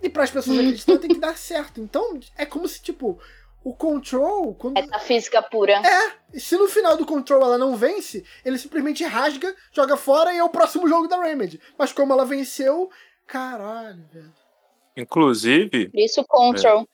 E 0.00 0.08
para 0.08 0.24
as 0.24 0.30
pessoas 0.30 0.58
acreditarem, 0.58 1.00
tem 1.00 1.10
que 1.10 1.20
dar 1.20 1.36
certo. 1.36 1.80
Então, 1.80 2.20
é 2.36 2.46
como 2.46 2.68
se, 2.68 2.80
tipo, 2.80 3.20
o 3.64 3.74
Control. 3.74 4.54
Quando... 4.54 4.78
física 5.00 5.42
pura. 5.42 5.74
É. 5.74 6.38
Se 6.38 6.56
no 6.56 6.68
final 6.68 6.96
do 6.96 7.06
Control 7.06 7.42
ela 7.42 7.58
não 7.58 7.76
vence, 7.76 8.24
ele 8.44 8.58
simplesmente 8.58 9.04
rasga, 9.04 9.54
joga 9.72 9.96
fora 9.96 10.32
e 10.32 10.38
é 10.38 10.44
o 10.44 10.48
próximo 10.48 10.88
jogo 10.88 11.08
da 11.08 11.20
Remedy. 11.22 11.60
Mas 11.78 11.92
como 11.92 12.12
ela 12.12 12.24
venceu, 12.24 12.90
caralho, 13.26 14.04
velho. 14.12 14.32
Inclusive. 14.96 15.90
Isso, 15.94 16.24
Control. 16.24 16.86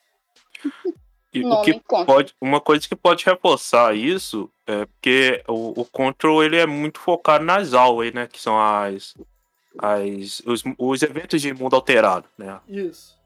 É. 0.64 0.92
E 1.32 1.44
o 1.46 1.62
que 1.62 1.80
pode, 1.80 2.34
uma 2.40 2.60
coisa 2.60 2.86
que 2.88 2.96
pode 2.96 3.24
reforçar 3.24 3.96
isso 3.96 4.50
é 4.66 4.86
porque 4.86 5.42
o, 5.48 5.80
o 5.80 5.84
Control 5.84 6.42
ele 6.44 6.56
é 6.56 6.66
muito 6.66 7.00
focado 7.00 7.44
nas 7.44 7.74
aulas, 7.74 8.12
né? 8.12 8.26
Que 8.26 8.40
são 8.40 8.58
as, 8.58 9.14
as 9.78 10.40
os, 10.40 10.62
os 10.78 11.02
eventos 11.02 11.40
de 11.40 11.52
mundo 11.52 11.74
alterado, 11.74 12.28
né? 12.38 12.60
Isso. 12.68 13.18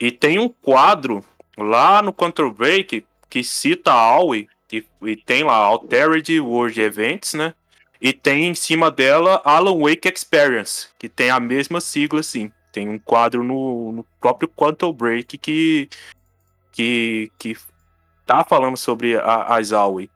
E 0.00 0.10
tem 0.10 0.38
um 0.38 0.48
quadro 0.48 1.24
lá 1.56 2.02
no 2.02 2.12
Control 2.12 2.52
Break, 2.52 3.04
que 3.28 3.44
cita 3.44 3.92
a 3.92 4.00
Aoi, 4.00 4.48
e, 4.72 4.84
e, 5.02 5.16
tem 5.16 5.44
lá 5.44 5.54
Altered 5.54 6.40
World 6.40 6.80
Events, 6.80 7.34
né? 7.34 7.54
E 8.00 8.12
tem 8.12 8.46
em 8.46 8.54
cima 8.54 8.90
dela 8.90 9.40
Alan 9.44 9.78
Wake 9.78 10.08
Experience, 10.08 10.88
que 10.98 11.08
tem 11.08 11.30
a 11.30 11.38
mesma 11.38 11.80
sigla, 11.80 12.20
assim. 12.20 12.50
Tem 12.72 12.88
um 12.88 12.98
quadro 12.98 13.44
no, 13.44 13.92
no 13.92 14.06
próprio 14.18 14.48
Quantum 14.48 14.92
Break 14.92 15.36
que, 15.36 15.88
que, 16.72 17.30
que 17.38 17.56
tá 18.26 18.42
falando 18.42 18.76
sobre 18.76 19.16
a, 19.16 19.56
as 19.56 19.72
Aoi. 19.72 20.10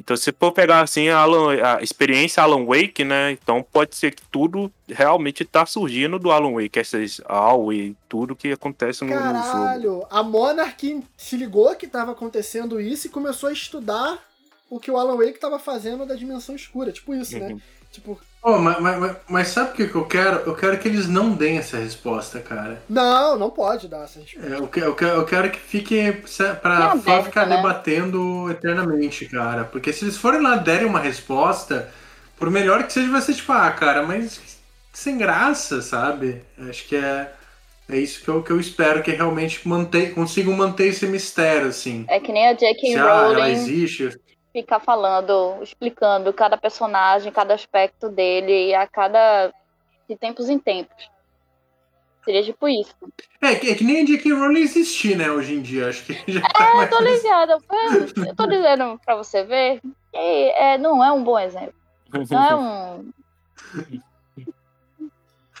Então, 0.00 0.16
se 0.16 0.32
for 0.32 0.50
pegar 0.50 0.80
assim 0.80 1.10
a, 1.10 1.18
Alan, 1.18 1.54
a, 1.62 1.82
experiência 1.82 2.42
Alan 2.42 2.64
Wake, 2.64 3.04
né? 3.04 3.32
Então 3.32 3.62
pode 3.62 3.94
ser 3.94 4.14
que 4.14 4.22
tudo 4.30 4.72
realmente 4.88 5.44
tá 5.44 5.66
surgindo 5.66 6.18
do 6.18 6.30
Alan 6.30 6.54
Wake, 6.54 6.78
essas 6.78 7.20
e 7.72 7.94
tudo 8.08 8.34
que 8.34 8.50
acontece 8.50 9.04
no, 9.04 9.12
Caralho, 9.12 9.82
jogo. 9.82 10.06
a 10.10 10.22
Monarch 10.22 11.04
se 11.18 11.36
ligou 11.36 11.76
que 11.76 11.86
tava 11.86 12.12
acontecendo 12.12 12.80
isso 12.80 13.08
e 13.08 13.10
começou 13.10 13.50
a 13.50 13.52
estudar 13.52 14.18
o 14.70 14.80
que 14.80 14.90
o 14.90 14.96
Alan 14.96 15.18
Wake 15.18 15.38
tava 15.38 15.58
fazendo 15.58 16.06
da 16.06 16.14
dimensão 16.14 16.56
escura. 16.56 16.92
Tipo 16.92 17.14
isso, 17.14 17.38
né? 17.38 17.48
uhum. 17.48 17.54
né? 17.56 17.62
Tipo. 17.92 18.18
Oh, 18.42 18.56
mas, 18.56 18.80
mas, 18.80 19.16
mas, 19.28 19.48
sabe 19.48 19.70
o 19.70 19.88
que 19.88 19.94
eu 19.94 20.04
quero? 20.06 20.36
Eu 20.46 20.54
quero 20.54 20.78
que 20.78 20.88
eles 20.88 21.06
não 21.06 21.32
deem 21.32 21.58
essa 21.58 21.76
resposta, 21.76 22.40
cara. 22.40 22.82
Não, 22.88 23.38
não 23.38 23.50
pode 23.50 23.86
dar 23.86 24.04
essa 24.04 24.18
resposta. 24.18 24.48
É, 24.48 24.58
eu, 24.58 24.66
quero, 24.66 24.86
eu, 24.86 24.94
quero, 24.94 25.10
eu 25.16 25.24
quero 25.26 25.50
que 25.50 25.58
fique 25.58 26.12
pra 26.62 26.96
só 26.96 27.22
ficar 27.22 27.46
né? 27.46 27.56
debatendo 27.56 28.50
eternamente, 28.50 29.26
cara. 29.26 29.64
Porque 29.64 29.92
se 29.92 30.06
eles 30.06 30.16
forem 30.16 30.40
lá 30.40 30.56
derem 30.56 30.86
uma 30.86 31.00
resposta, 31.00 31.92
por 32.38 32.50
melhor 32.50 32.84
que 32.84 32.94
seja, 32.94 33.10
vai 33.10 33.20
ser 33.20 33.34
tipo, 33.34 33.52
ah, 33.52 33.70
cara, 33.72 34.06
mas 34.06 34.40
sem 34.90 35.18
graça, 35.18 35.82
sabe? 35.82 36.42
Acho 36.68 36.86
que 36.86 36.96
é. 36.96 37.32
É 37.90 37.98
isso 37.98 38.22
que 38.22 38.28
eu, 38.28 38.40
que 38.40 38.52
eu 38.52 38.60
espero, 38.60 39.02
que 39.02 39.10
realmente 39.10 39.66
mantém, 39.66 40.14
consigam 40.14 40.52
manter 40.52 40.86
esse 40.86 41.06
mistério, 41.08 41.66
assim. 41.66 42.04
É 42.08 42.20
que 42.20 42.32
nem 42.32 42.46
a 42.46 42.52
J.K. 42.52 42.96
Rowling. 42.96 43.00
Ah, 43.00 43.32
ela 43.32 43.50
existe 43.50 44.16
ficar 44.52 44.80
falando, 44.80 45.58
explicando 45.62 46.32
cada 46.32 46.56
personagem, 46.56 47.32
cada 47.32 47.54
aspecto 47.54 48.08
dele, 48.08 48.74
a 48.74 48.86
cada. 48.86 49.52
de 50.08 50.16
tempos 50.16 50.48
em 50.48 50.58
tempos. 50.58 51.10
Seria 52.24 52.42
tipo 52.42 52.68
isso. 52.68 52.94
É, 53.40 53.52
é 53.52 53.74
que 53.74 53.82
nem 53.82 54.02
a 54.02 54.04
J.K. 54.04 54.32
Rowling 54.32 54.60
existir, 54.60 55.16
né, 55.16 55.30
hoje 55.30 55.54
em 55.54 55.62
dia. 55.62 55.88
Acho 55.88 56.04
que 56.04 56.12
já 56.30 56.42
tá 56.42 56.64
É, 56.64 56.74
mais... 56.74 56.90
tô 56.90 57.00
ligada. 57.00 57.58
Eu 58.26 58.36
tô 58.36 58.46
dizendo 58.46 59.00
pra 59.04 59.16
você 59.16 59.42
ver 59.44 59.80
que 60.12 60.16
é, 60.16 60.76
não 60.76 61.02
é 61.02 61.10
um 61.10 61.24
bom 61.24 61.38
exemplo. 61.38 61.74
Não 62.12 62.44
é 62.44 62.54
um. 62.54 63.10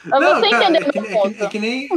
Mas 0.04 0.20
não, 0.20 0.40
você 0.40 0.50
cara, 0.50 0.64
entendeu 0.64 0.88
é 0.88 0.92
que, 0.92 0.98
é, 0.98 1.02
que, 1.02 1.42
é 1.42 1.48
que 1.48 1.58
nem. 1.58 1.88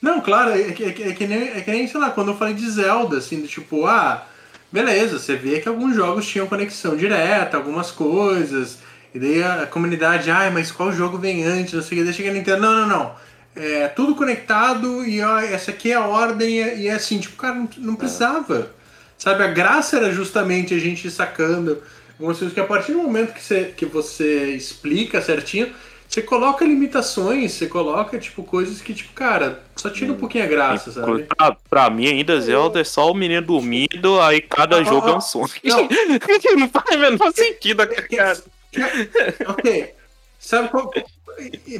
Não, 0.00 0.20
claro, 0.20 0.50
é 0.50 0.72
que, 0.72 0.84
é, 0.84 0.92
que, 0.92 1.02
é, 1.02 1.14
que 1.14 1.26
nem, 1.26 1.48
é 1.48 1.60
que 1.60 1.70
nem, 1.70 1.86
sei 1.86 2.00
lá, 2.00 2.10
quando 2.10 2.30
eu 2.32 2.36
falei 2.36 2.54
de 2.54 2.68
Zelda, 2.68 3.18
assim, 3.18 3.40
do 3.40 3.48
tipo, 3.48 3.86
ah, 3.86 4.26
beleza, 4.74 5.20
você 5.20 5.36
vê 5.36 5.60
que 5.60 5.68
alguns 5.68 5.94
jogos 5.94 6.26
tinham 6.26 6.48
conexão 6.48 6.96
direta, 6.96 7.56
algumas 7.56 7.92
coisas, 7.92 8.78
e 9.14 9.20
daí 9.20 9.40
a 9.40 9.66
comunidade, 9.66 10.32
ai, 10.32 10.50
mas 10.50 10.72
qual 10.72 10.92
jogo 10.92 11.16
vem 11.16 11.44
antes, 11.44 11.74
não 11.74 11.80
sei 11.80 11.98
o 11.98 12.00
que, 12.00 12.04
deixa 12.04 12.22
que 12.24 12.28
a 12.28 12.32
Nintendo, 12.32 12.62
não, 12.62 12.80
não, 12.80 12.88
não, 12.88 13.12
é 13.54 13.86
tudo 13.86 14.16
conectado 14.16 15.04
e 15.04 15.22
ó, 15.22 15.38
essa 15.38 15.70
aqui 15.70 15.92
é 15.92 15.94
a 15.94 16.04
ordem 16.04 16.56
e 16.56 16.88
é 16.88 16.94
assim, 16.94 17.20
tipo, 17.20 17.36
cara, 17.36 17.54
não, 17.54 17.68
não 17.78 17.94
precisava, 17.94 18.72
sabe, 19.16 19.44
a 19.44 19.46
graça 19.46 19.96
era 19.96 20.10
justamente 20.10 20.74
a 20.74 20.78
gente 20.80 21.08
sacando 21.08 21.80
algumas 22.14 22.36
coisas 22.36 22.52
que 22.52 22.60
a 22.60 22.66
partir 22.66 22.94
do 22.94 22.98
momento 22.98 23.32
que 23.32 23.44
você, 23.44 23.72
que 23.76 23.86
você 23.86 24.56
explica 24.56 25.22
certinho, 25.22 25.72
você 26.14 26.22
coloca 26.22 26.64
limitações, 26.64 27.50
você 27.50 27.66
coloca, 27.66 28.16
tipo, 28.20 28.44
coisas 28.44 28.80
que, 28.80 28.94
tipo, 28.94 29.12
cara, 29.14 29.64
só 29.74 29.90
tira 29.90 30.12
um 30.12 30.16
pouquinho 30.16 30.44
a 30.44 30.46
graça, 30.46 30.92
sabe? 30.92 31.24
Pra, 31.24 31.56
pra 31.68 31.90
mim, 31.90 32.06
ainda, 32.06 32.40
Zelda 32.40 32.80
é 32.80 32.84
só 32.84 33.10
o 33.10 33.14
menino 33.14 33.42
dormindo, 33.44 34.20
aí 34.20 34.40
cada 34.40 34.76
ah, 34.76 34.84
jogo 34.84 35.08
ah, 35.08 35.10
é 35.10 35.14
um 35.16 35.20
som. 35.20 35.44
Não. 35.64 35.88
não 36.56 36.68
faz 36.68 36.94
o 36.94 36.98
menor 36.98 37.32
sentido, 37.32 37.84
cara. 37.88 38.38
ok. 39.48 39.92
Sabe 40.38 40.68
qual. 40.68 40.88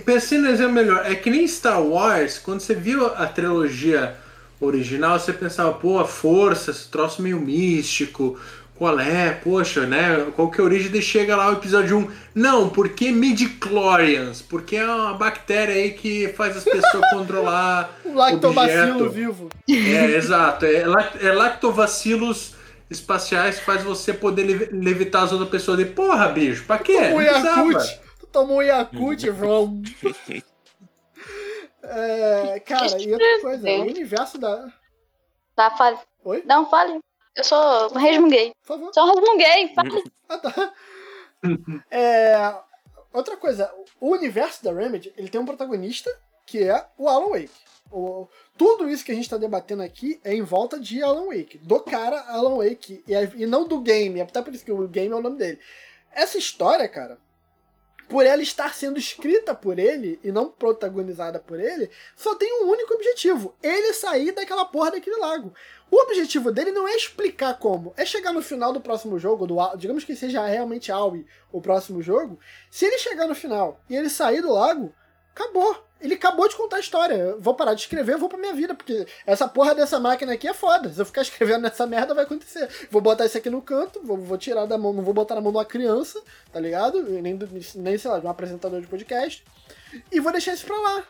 Pensei 0.05 0.39
no 0.39 0.49
exemplo 0.49 0.73
melhor. 0.73 1.07
É 1.07 1.15
que 1.15 1.31
nem 1.31 1.47
Star 1.47 1.81
Wars, 1.81 2.37
quando 2.37 2.59
você 2.59 2.75
viu 2.75 3.07
a 3.07 3.29
trilogia 3.29 4.17
original, 4.61 5.17
você 5.17 5.33
pensava, 5.33 5.75
pô, 5.75 6.01
a 6.01 6.05
força, 6.05 6.73
esse 6.73 6.89
troço 6.89 7.23
meio 7.23 7.39
místico, 7.39 8.37
qual 8.77 8.99
é? 8.99 9.31
Poxa, 9.31 9.87
né? 9.87 10.31
Qual 10.35 10.51
que 10.51 10.61
é 10.61 10.63
a 10.63 10.65
origem? 10.65 10.91
de 10.91 11.01
chega 11.01 11.37
lá 11.37 11.51
o 11.51 11.53
episódio 11.55 11.99
1. 11.99 12.11
Não, 12.35 12.69
porque 12.69 13.13
midichlorians? 13.13 14.43
Porque 14.43 14.77
é 14.77 14.85
uma 14.85 15.15
bactéria 15.15 15.75
aí 15.75 15.93
que 15.93 16.29
faz 16.29 16.57
as 16.57 16.65
pessoas 16.65 17.05
controlar. 17.15 17.97
o 18.05 18.15
lactobacilo 18.15 19.09
vivo. 19.09 19.49
É, 19.69 20.17
exato. 20.17 20.67
É, 20.67 20.83
é 21.21 21.33
lactobacilos 21.33 22.55
espaciais 22.91 23.59
que 23.59 23.65
faz 23.65 23.83
você 23.85 24.13
poder 24.13 24.69
levitar 24.73 25.23
as 25.23 25.33
outras 25.33 25.51
pessoas 25.51 25.79
de 25.79 25.85
porra, 25.85 26.29
bicho, 26.29 26.65
pra 26.65 26.79
quê? 26.79 26.99
Tomou 26.99 27.23
Yakut. 27.23 28.01
Tu 28.19 28.27
tomou 28.27 28.63
Yakut, 28.63 29.27
João. 29.39 29.83
é, 31.83 32.61
cara, 32.61 33.01
e 33.01 33.13
outra 33.13 33.41
coisa, 33.41 33.69
o 33.69 33.83
universo 33.83 34.37
da. 34.37 34.67
Tá, 35.55 35.71
fale. 35.71 35.99
Oi? 36.25 36.43
Não, 36.45 36.69
fale. 36.69 36.99
Eu 37.37 37.45
sou 37.45 37.89
resmunguei. 37.89 38.53
Por 38.63 38.67
favor. 38.67 38.95
Só 38.95 39.05
resmunguei, 39.07 39.75
ah, 40.29 40.39
tá. 40.39 40.75
é, 41.91 42.55
outra 43.13 43.37
coisa, 43.37 43.73
o 44.01 44.11
universo 44.11 44.63
da 44.65 44.73
Remedy, 44.73 45.13
ele 45.17 45.29
tem 45.29 45.41
um 45.41 45.47
protagonista 45.47 46.11
que 46.47 46.63
é 46.63 46.87
o 46.97 47.09
Alan 47.09 47.31
Wake. 47.31 47.51
O, 47.91 48.29
tudo 48.57 48.89
isso 48.89 49.05
que 49.05 49.13
a 49.13 49.15
gente 49.15 49.25
está 49.25 49.37
debatendo 49.37 49.83
aqui 49.83 50.21
é 50.25 50.35
em 50.35 50.43
volta 50.43 50.81
de 50.81 51.03
Alan 51.03 51.27
Wake, 51.27 51.59
do 51.59 51.81
cara 51.81 52.21
Alan 52.29 52.57
Wake, 52.57 53.05
e, 53.07 53.43
e 53.43 53.47
não 53.47 53.67
do 53.67 53.81
game, 53.81 54.21
até 54.21 54.43
por 54.43 54.55
isso 54.55 54.65
que 54.65 54.73
o 54.73 54.89
game 54.89 55.13
é 55.13 55.17
o 55.17 55.23
nome 55.23 55.37
dele. 55.37 55.59
Essa 56.11 56.39
história, 56.39 56.89
cara, 56.89 57.19
por 58.09 58.27
ela 58.27 58.43
estar 58.43 58.75
sendo 58.75 58.99
escrita 58.99 59.55
por 59.55 59.79
ele 59.79 60.19
e 60.23 60.31
não 60.31 60.51
protagonizada 60.51 61.39
por 61.39 61.59
ele, 61.59 61.91
só 62.17 62.35
tem 62.35 62.63
um 62.63 62.71
único 62.71 62.95
objetivo: 62.95 63.55
ele 63.63 63.93
sair 63.93 64.33
daquela 64.33 64.65
porra 64.65 64.93
daquele 64.93 65.17
lago. 65.17 65.53
O 65.91 65.97
objetivo 65.97 66.51
dele 66.51 66.73
não 66.73 66.89
é 66.89 66.97
explicar 66.97 67.59
como, 67.59 67.95
é 67.97 68.05
chegar 68.05 68.33
no 68.33 68.43
final 68.43 68.73
do 68.73 68.81
próximo 68.81 69.19
jogo, 69.19 69.47
do 69.47 69.57
digamos 69.77 70.03
que 70.03 70.17
seja 70.17 70.45
realmente 70.47 70.91
Aoi 70.91 71.27
o 71.53 71.61
próximo 71.61 72.03
jogo. 72.03 72.39
Se 72.71 72.85
ele 72.85 72.99
chegar 72.99 73.27
no 73.27 73.35
final 73.35 73.81
e 73.89 73.95
ele 73.95 74.11
sair 74.11 74.43
do 74.43 74.53
lago, 74.53 74.93
acabou. 75.35 75.85
Ele 76.01 76.15
acabou 76.15 76.49
de 76.49 76.55
contar 76.55 76.77
a 76.77 76.81
história. 76.81 77.15
Eu 77.15 77.41
vou 77.41 77.55
parar 77.55 77.75
de 77.75 77.81
escrever, 77.81 78.17
vou 78.17 78.29
pra 78.29 78.39
minha 78.39 78.53
vida, 78.53 78.75
porque 78.75 79.07
essa 79.27 79.49
porra 79.49 79.75
dessa 79.75 79.99
máquina 79.99 80.35
aqui 80.35 80.47
é 80.47 80.55
foda. 80.55 80.93
Se 80.93 81.01
eu 81.01 81.07
ficar 81.07 81.23
escrevendo 81.23 81.63
nessa 81.63 81.87
merda, 81.87 82.15
vai 82.15 82.25
acontecer. 82.25 82.69
Vou 82.91 83.01
botar 83.01 83.27
isso 83.27 83.39
aqui 83.39 83.51
no 83.51 83.63
canto, 83.63 84.01
vou, 84.03 84.17
vou 84.17 84.39
tirar 84.39 84.67
da 84.67 84.79
mão, 84.79 84.93
não 84.93 85.03
vou 85.03 85.15
botar 85.15 85.35
na 85.35 85.41
mão 85.41 85.51
de 85.51 85.59
uma 85.59 85.65
criança, 85.65 86.21
tá 86.53 86.61
ligado? 86.61 87.03
Nem, 87.03 87.39
nem 87.77 87.99
sei 87.99 88.11
lá, 88.11 88.19
de 88.19 88.27
um 88.27 88.31
apresentador 88.31 88.81
de 88.81 88.87
podcast. 88.87 89.45
E 90.13 90.21
vou 90.21 90.33
deixar 90.33 90.55
isso 90.55 90.67
pra 90.67 90.77
lá. 90.77 91.05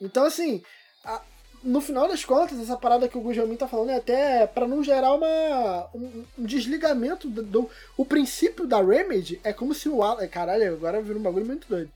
Então, 0.00 0.24
assim, 0.24 0.60
a, 1.04 1.22
no 1.62 1.80
final 1.80 2.08
das 2.08 2.24
contas, 2.24 2.58
essa 2.58 2.76
parada 2.76 3.08
que 3.08 3.16
o 3.16 3.20
Gujamin 3.20 3.54
tá 3.54 3.68
falando 3.68 3.90
é 3.90 3.96
até 3.96 4.46
para 4.48 4.66
não 4.66 4.82
gerar 4.82 5.14
uma, 5.14 5.88
um, 5.94 6.24
um 6.38 6.44
desligamento 6.44 7.28
do, 7.28 7.42
do, 7.42 7.70
O 7.96 8.04
princípio 8.04 8.66
da 8.66 8.82
Remedy 8.82 9.40
é 9.44 9.52
como 9.52 9.72
se 9.72 9.88
o 9.88 10.02
Alan. 10.02 10.26
Caralho, 10.26 10.72
agora 10.72 11.00
virou 11.00 11.20
um 11.20 11.22
bagulho 11.22 11.46
muito 11.46 11.68
doido. 11.68 11.92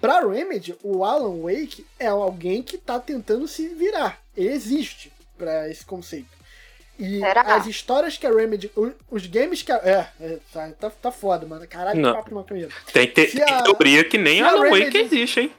Pra 0.00 0.20
Remedy, 0.20 0.76
o 0.82 1.04
Alan 1.04 1.42
Wake 1.42 1.84
é 1.98 2.06
alguém 2.06 2.62
que 2.62 2.78
tá 2.78 3.00
tentando 3.00 3.48
se 3.48 3.68
virar. 3.68 4.20
Ele 4.36 4.50
existe 4.50 5.12
para 5.36 5.68
esse 5.68 5.84
conceito. 5.84 6.38
E 6.98 7.20
Será? 7.20 7.42
as 7.54 7.66
histórias 7.66 8.16
que 8.16 8.26
a 8.26 8.32
Remedy. 8.32 8.70
Os 9.10 9.26
games 9.26 9.62
que 9.62 9.70
a. 9.70 9.76
É, 9.76 10.08
é 10.20 10.38
tá, 10.52 10.70
tá, 10.72 10.90
tá 10.90 11.12
foda, 11.12 11.46
mano. 11.46 11.66
Caralho, 11.68 12.00
não. 12.00 12.12
papo 12.12 12.28
de 12.28 12.34
maconheiro. 12.34 12.72
Tem, 12.92 13.06
tem, 13.06 13.30
tem 13.30 13.42
a, 13.42 13.62
teoria 13.62 14.04
que 14.04 14.18
nem 14.18 14.42
Alan 14.42 14.64
Remedy... 14.64 14.84
Wake 14.84 14.98
existe, 14.98 15.40
hein? 15.40 15.52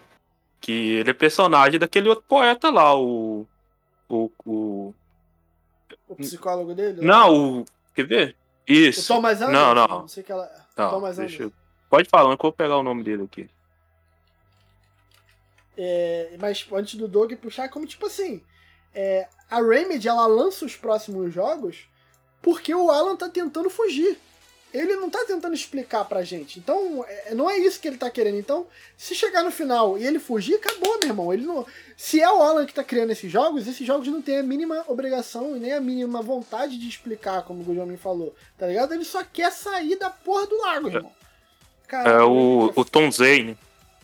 Que 0.59 0.95
ele 0.95 1.09
é 1.09 1.13
personagem 1.13 1.79
daquele 1.79 2.09
outro 2.09 2.25
poeta 2.27 2.69
lá, 2.69 2.93
o. 2.97 3.47
O. 4.09 4.29
O, 4.45 4.93
o 6.09 6.15
psicólogo 6.15 6.73
dele? 6.73 7.01
Não, 7.01 7.59
o. 7.59 7.65
Quer 7.95 8.05
ver? 8.05 8.35
Isso. 8.67 9.01
O 9.01 9.15
Thomas 9.15 9.41
Anderson? 9.41 9.51
Não, 9.53 9.75
não. 9.75 9.99
Não 9.99 10.07
sei 10.07 10.23
que 10.23 10.31
ela. 10.31 10.49
Não, 10.75 10.89
Thomas 10.89 11.17
eu... 11.17 11.53
Pode 11.89 12.09
falar, 12.09 12.35
que 12.35 12.45
eu 12.45 12.49
vou 12.49 12.51
pegar 12.51 12.77
o 12.77 12.83
nome 12.83 13.03
dele 13.03 13.23
aqui. 13.23 13.49
É, 15.81 16.35
mas 16.37 16.67
antes 16.73 16.95
do 16.95 17.07
Doug 17.07 17.31
puxar, 17.35 17.69
como 17.69 17.87
tipo 17.87 18.05
assim, 18.05 18.41
é, 18.93 19.29
a 19.49 19.61
Remedy 19.61 20.09
ela 20.09 20.27
lança 20.27 20.65
os 20.65 20.75
próximos 20.75 21.33
jogos 21.33 21.87
porque 22.41 22.75
o 22.75 22.91
Alan 22.91 23.15
tá 23.15 23.29
tentando 23.29 23.69
fugir. 23.69 24.17
Ele 24.73 24.97
não 24.97 25.09
tá 25.09 25.23
tentando 25.25 25.55
explicar 25.55 26.03
pra 26.03 26.21
gente. 26.21 26.59
Então, 26.59 27.03
é, 27.07 27.33
não 27.33 27.49
é 27.49 27.57
isso 27.57 27.79
que 27.79 27.87
ele 27.87 27.97
tá 27.97 28.09
querendo. 28.09 28.37
Então, 28.37 28.67
se 28.97 29.15
chegar 29.15 29.41
no 29.41 29.51
final 29.51 29.97
e 29.97 30.05
ele 30.05 30.19
fugir, 30.19 30.55
acabou, 30.55 30.99
meu 30.99 31.09
irmão. 31.09 31.33
Ele 31.33 31.45
não... 31.45 31.65
Se 31.95 32.21
é 32.21 32.29
o 32.29 32.41
Alan 32.41 32.65
que 32.65 32.73
tá 32.73 32.83
criando 32.83 33.11
esses 33.11 33.31
jogos, 33.31 33.65
esses 33.65 33.87
jogos 33.87 34.07
não 34.09 34.21
tem 34.21 34.37
a 34.37 34.43
mínima 34.43 34.83
obrigação 34.87 35.55
e 35.55 35.59
nem 35.59 35.71
a 35.71 35.79
mínima 35.79 36.21
vontade 36.21 36.77
de 36.77 36.87
explicar, 36.87 37.43
como 37.43 37.61
o 37.61 37.63
Guilherme 37.63 37.97
falou. 37.97 38.35
Tá 38.57 38.67
ligado? 38.67 38.93
Ele 38.93 39.05
só 39.05 39.23
quer 39.23 39.51
sair 39.51 39.95
da 39.95 40.09
porra 40.09 40.45
do 40.45 40.57
lago, 40.61 40.87
irmão. 40.89 41.11
Caramba, 41.87 42.21
é 42.21 42.23
o, 42.23 42.71
o 42.75 42.85
Tom 42.85 43.09
Zane, 43.09 43.57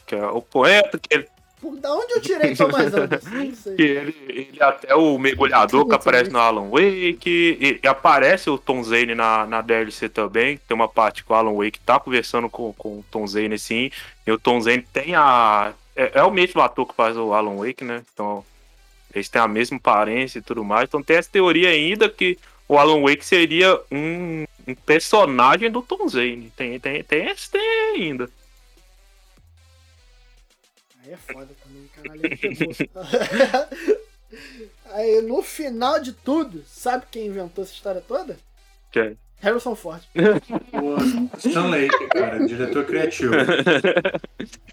que 0.07 0.15
é 0.15 0.25
o 0.25 0.41
poeta 0.41 0.97
que 0.97 1.13
ele 1.13 1.34
da 1.79 1.93
onde 1.93 2.13
eu 2.13 2.21
tirei 2.21 2.55
Thomas 2.55 2.93
Anderson? 2.93 3.29
ele, 3.77 4.15
ele 4.27 4.57
até 4.59 4.95
o 4.95 5.17
mergulhador 5.17 5.87
que 5.87 5.95
aparece 5.95 6.29
no 6.29 6.39
Alan 6.39 6.69
Wake. 6.69 7.57
E, 7.59 7.79
e, 7.83 7.87
aparece 7.87 8.49
o 8.49 8.57
Tom 8.57 8.83
Zane 8.83 9.15
na, 9.15 9.45
na 9.45 9.61
DLC 9.61 10.09
também. 10.09 10.59
Tem 10.67 10.75
uma 10.75 10.87
parte 10.87 11.23
que 11.23 11.31
o 11.31 11.35
Alan 11.35 11.53
Wake 11.53 11.79
tá 11.79 11.99
conversando 11.99 12.49
com, 12.49 12.73
com 12.73 12.99
o 12.99 13.05
Tom 13.09 13.25
Zane, 13.27 13.55
assim. 13.55 13.91
E 14.25 14.31
o 14.31 14.39
Tom 14.39 14.59
Zane 14.61 14.85
tem 14.93 15.15
a. 15.15 15.73
É, 15.95 16.19
é 16.19 16.23
o 16.23 16.31
mesmo 16.31 16.61
ator 16.61 16.85
que 16.87 16.95
faz 16.95 17.17
o 17.17 17.33
Alan 17.33 17.57
Wake, 17.57 17.83
né? 17.83 18.03
Então. 18.13 18.43
Eles 19.13 19.29
têm 19.29 19.41
a 19.41 19.47
mesma 19.47 19.77
aparência 19.77 20.39
e 20.39 20.41
tudo 20.41 20.61
mais. 20.61 20.89
Então 20.89 21.01
tem 21.01 21.15
essa 21.15 21.29
teoria 21.31 21.69
ainda 21.69 22.09
que 22.09 22.37
o 22.67 22.77
Alan 22.77 23.01
Wake 23.01 23.25
seria 23.25 23.79
um, 23.89 24.43
um 24.67 24.75
personagem 24.75 25.71
do 25.71 25.81
Tom 25.81 26.07
Zane. 26.09 26.51
Tem, 26.55 26.77
tem, 26.79 27.01
tem 27.01 27.29
esse 27.29 27.49
tem 27.49 27.61
ainda. 27.95 28.29
Aí 31.05 31.13
é 31.13 31.17
foda 31.17 31.49
também, 31.63 31.87
caralho. 31.95 32.21
Aí 34.91 35.21
no 35.21 35.43
final 35.43 35.99
de 35.99 36.13
tudo, 36.13 36.63
sabe 36.67 37.05
quem 37.11 37.27
inventou 37.27 37.63
essa 37.63 37.73
história 37.73 38.01
toda? 38.01 38.37
Quem? 38.91 39.15
Harrison 39.39 39.75
Ford. 39.75 40.01
O 40.73 41.37
Stan 41.37 41.67
Lake, 41.67 42.07
cara, 42.07 42.43
diretor 42.47 42.85
criativo. 42.85 43.35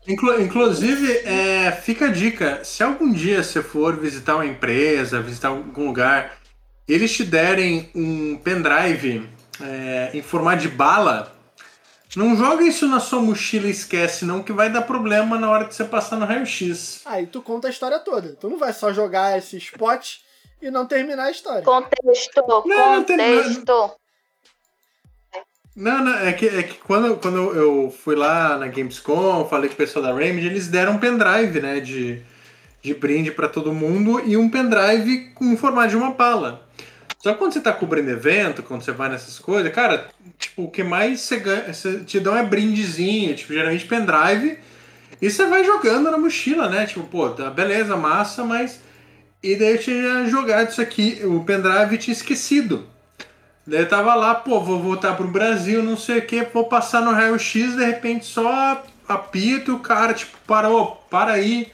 Inclu 0.09 0.41
inclusive, 0.41 1.19
é, 1.19 1.71
fica 1.73 2.07
a 2.07 2.11
dica: 2.11 2.65
se 2.65 2.83
algum 2.83 3.13
dia 3.13 3.43
você 3.43 3.63
for 3.63 4.01
visitar 4.01 4.37
uma 4.37 4.47
empresa, 4.47 5.21
visitar 5.21 5.49
algum 5.49 5.87
lugar, 5.87 6.39
eles 6.89 7.15
te 7.15 7.25
derem 7.25 7.91
um 7.95 8.39
pendrive 8.39 9.29
é, 9.61 10.11
em 10.15 10.23
formato 10.23 10.63
de 10.63 10.69
bala, 10.69 11.37
não 12.15 12.37
joga 12.37 12.65
isso 12.65 12.87
na 12.87 13.01
sua 13.01 13.21
mochila 13.21 13.67
e 13.67 13.71
esquece, 13.71 14.25
não, 14.25 14.43
que 14.43 14.53
vai 14.53 14.71
dar 14.71 14.83
problema 14.83 15.39
na 15.39 15.51
hora 15.51 15.65
que 15.65 15.75
você 15.75 15.85
passar 15.85 16.17
no 16.17 16.27
raio-x. 16.27 17.01
Aí 17.07 17.27
tu 17.27 17.41
conta 17.41 17.69
a 17.69 17.71
história 17.71 17.99
toda. 17.99 18.37
Tu 18.37 18.49
não 18.49 18.59
vai 18.59 18.73
só 18.73 18.93
jogar 18.93 19.39
esse 19.39 19.57
spot 19.57 20.19
e 20.61 20.71
não 20.71 20.87
terminar 20.87 21.25
a 21.25 21.31
história. 21.31 21.63
Contexto, 21.63 22.45
não, 22.47 22.63
contexto. 22.63 23.65
Não, 23.67 23.93
não, 25.75 26.05
não, 26.05 26.19
é 26.19 26.33
que, 26.35 26.47
é 26.47 26.63
que 26.63 26.75
quando, 26.75 27.17
quando 27.17 27.39
eu 27.55 27.91
fui 28.05 28.15
lá 28.15 28.59
na 28.59 28.69
Gamescom, 28.69 29.49
falei 29.49 29.71
com 29.71 29.75
o 29.75 29.79
pessoal 29.79 30.05
da 30.05 30.15
Remedy, 30.15 30.47
eles 30.47 30.69
deram 30.69 30.93
um 30.93 30.99
pendrive, 30.99 31.61
né, 31.61 31.81
de, 31.81 32.23
de 32.83 32.93
brinde 32.93 33.31
para 33.31 33.49
todo 33.49 33.73
mundo 33.73 34.21
e 34.21 34.37
um 34.37 34.51
pendrive 34.51 35.31
com 35.35 35.57
formato 35.57 35.89
de 35.89 35.97
uma 35.97 36.13
pala. 36.13 36.69
Só 37.23 37.33
que 37.33 37.39
quando 37.39 37.53
você 37.53 37.61
tá 37.61 37.73
cobrindo 37.73 38.11
evento, 38.11 38.65
quando 38.65 38.83
você 38.83 38.91
vai 38.91 39.09
nessas 39.09 39.39
coisas, 39.39 39.73
cara, 39.73 40.09
tipo, 40.37 40.65
o 40.65 40.71
que 40.71 40.83
mais 40.83 41.21
você, 41.21 41.39
ganha, 41.39 41.73
você 41.73 42.01
te 42.01 42.19
dão 42.19 42.37
é 42.37 42.43
brindezinho, 42.43 43.33
tipo, 43.37 43.53
geralmente 43.53 43.87
pendrive, 43.87 44.59
e 45.21 45.31
você 45.31 45.47
vai 45.47 45.63
jogando 45.63 46.11
na 46.11 46.19
mochila, 46.19 46.69
né? 46.69 46.85
Tipo, 46.85 47.05
pô, 47.05 47.31
tá, 47.31 47.49
beleza, 47.49 47.97
massa, 47.97 48.43
mas. 48.43 48.81
E 49.41 49.55
daí 49.55 49.75
eu 49.75 49.79
tinha 49.79 50.27
jogado 50.27 50.71
isso 50.71 50.83
aqui, 50.83 51.21
o 51.25 51.45
pendrive 51.45 51.97
tinha 51.97 52.13
esquecido. 52.13 52.89
Daí 53.65 53.83
eu 53.83 53.89
tava 53.89 54.17
lá, 54.17 54.35
pô, 54.35 54.61
vou 54.61 54.81
voltar 54.81 55.17
pro 55.17 55.29
Brasil, 55.29 55.81
não 55.81 55.97
sei 55.97 56.19
o 56.19 56.27
que, 56.27 56.43
vou 56.53 56.65
passar 56.65 57.03
no 57.03 57.13
raio-x, 57.13 57.77
de 57.77 57.85
repente 57.85 58.27
só 58.27 58.83
apito 59.09 59.71
e 59.71 59.75
o 59.75 59.79
cara, 59.79 60.13
tipo, 60.13 60.37
parou, 60.45 61.07
para 61.09 61.35
aí, 61.35 61.71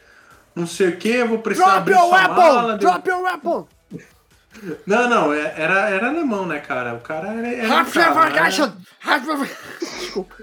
não 0.55 0.67
sei 0.67 0.89
o 0.89 0.97
que, 0.99 1.25
vou 1.25 1.39
precisar 1.39 1.65
Drop 1.65 1.79
abrir 1.79 1.95
your 1.95 2.11
weapon! 2.11 2.35
Mala, 2.35 2.77
Drop 2.77 3.03
deu... 3.03 3.15
your 3.15 3.25
weapon! 3.25 3.78
Não, 4.87 5.09
não, 5.09 5.33
é, 5.33 5.55
era, 5.57 5.91
era 5.91 6.09
alemão, 6.09 6.47
né, 6.47 6.59
cara? 6.61 6.95
O 6.95 7.01
cara 7.01 7.29
era. 7.29 7.49
era 7.49 7.69
Desculpa. 9.81 10.35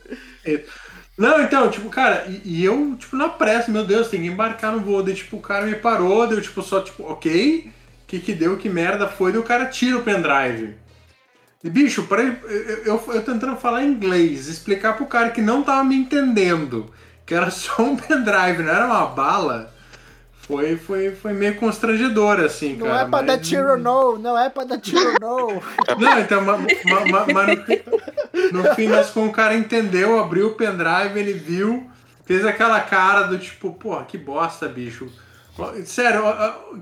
Não, 1.17 1.41
então, 1.41 1.69
tipo, 1.69 1.89
cara, 1.89 2.25
e, 2.27 2.41
e, 2.43 2.65
eu, 2.65 2.95
tipo, 2.97 3.15
na 3.15 3.29
pressa, 3.29 3.71
meu 3.71 3.85
Deus, 3.85 4.09
tem 4.09 4.21
que 4.21 4.27
embarcar 4.27 4.73
no 4.73 4.81
voo. 4.81 5.01
Daí, 5.01 5.15
tipo, 5.15 5.37
o 5.37 5.41
cara 5.41 5.65
me 5.65 5.75
parou, 5.75 6.27
deu, 6.27 6.41
tipo, 6.41 6.61
só, 6.61 6.81
tipo, 6.81 7.03
ok, 7.03 7.71
que 8.05 8.19
que 8.19 8.33
deu, 8.33 8.57
que 8.57 8.69
merda 8.69 9.07
foi, 9.07 9.31
daí 9.31 9.39
o 9.39 9.43
cara 9.45 9.65
tira 9.65 9.97
o 9.97 10.03
pendrive. 10.03 10.75
E, 11.63 11.69
bicho, 11.69 12.03
pra, 12.03 12.21
eu, 12.21 12.37
eu, 12.85 13.03
eu 13.07 13.21
tentando 13.23 13.55
falar 13.55 13.83
inglês, 13.83 14.47
explicar 14.47 14.97
pro 14.97 15.05
cara 15.05 15.29
que 15.29 15.41
não 15.41 15.63
tava 15.63 15.83
me 15.83 15.95
entendendo, 15.95 16.91
que 17.25 17.33
era 17.33 17.49
só 17.49 17.81
um 17.81 17.95
pendrive, 17.97 18.61
não 18.61 18.73
era 18.73 18.85
uma 18.85 19.05
bala 19.07 19.73
foi, 20.47 20.77
foi, 20.77 21.11
foi 21.11 21.33
meio 21.33 21.55
constrangedor, 21.55 22.39
assim, 22.39 22.75
não 22.75 22.85
cara. 22.85 22.93
Não 22.93 22.99
é 22.99 23.09
pra 23.09 23.17
mas... 23.17 23.25
dar 23.25 23.37
tiro, 23.39 23.77
não. 23.77 24.17
Não 24.17 24.37
é 24.37 24.49
pra 24.49 24.63
dar 24.63 24.79
tiro, 24.79 25.13
não. 25.19 25.47
não, 25.97 26.19
então, 26.19 26.41
mas, 26.43 26.61
mas, 26.85 27.33
mas 27.33 27.57
no, 28.51 28.63
no, 28.63 28.75
fim 28.75 28.87
das 28.87 29.09
contas, 29.09 29.29
o 29.31 29.33
cara 29.33 29.55
entendeu, 29.55 30.19
abriu 30.19 30.47
o 30.47 30.53
pendrive, 30.53 31.19
ele 31.19 31.33
viu, 31.33 31.89
fez 32.25 32.45
aquela 32.45 32.79
cara 32.79 33.23
do 33.23 33.39
tipo, 33.39 33.73
porra, 33.73 34.05
que 34.05 34.19
bosta, 34.19 34.67
bicho. 34.67 35.09
Sério, 35.85 36.21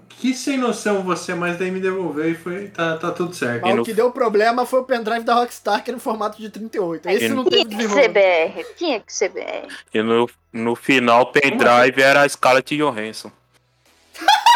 que 0.10 0.34
sem 0.34 0.58
noção 0.58 1.04
você, 1.04 1.36
mas 1.36 1.60
daí 1.60 1.70
me 1.70 1.80
devolveu 1.80 2.32
e 2.32 2.34
foi, 2.34 2.70
tá, 2.70 2.98
tá 2.98 3.12
tudo 3.12 3.34
certo. 3.34 3.62
Mas 3.62 3.80
o 3.80 3.84
que 3.84 3.94
deu 3.94 4.12
problema 4.12 4.66
foi 4.66 4.80
o 4.80 4.84
pendrive 4.84 5.24
da 5.24 5.36
Rockstar, 5.36 5.84
que 5.84 5.92
era 5.92 5.96
no 5.96 6.02
formato 6.02 6.42
de 6.42 6.50
38. 6.50 7.08
Esse 7.08 7.30
não 7.30 7.46
teve 7.46 7.66
Tinha 7.66 7.88
que 7.88 7.94
ser 7.94 8.10
BR, 8.10 8.66
tinha 8.76 9.00
que 9.00 9.14
ser 9.14 9.30
BR. 9.30 9.72
E 9.94 10.02
no, 10.02 10.28
no 10.52 10.76
final, 10.76 11.22
o 11.22 11.26
pendrive 11.28 12.02
era 12.02 12.24
a 12.24 12.28
Scarlett 12.28 12.76
Johansson. 12.76 13.32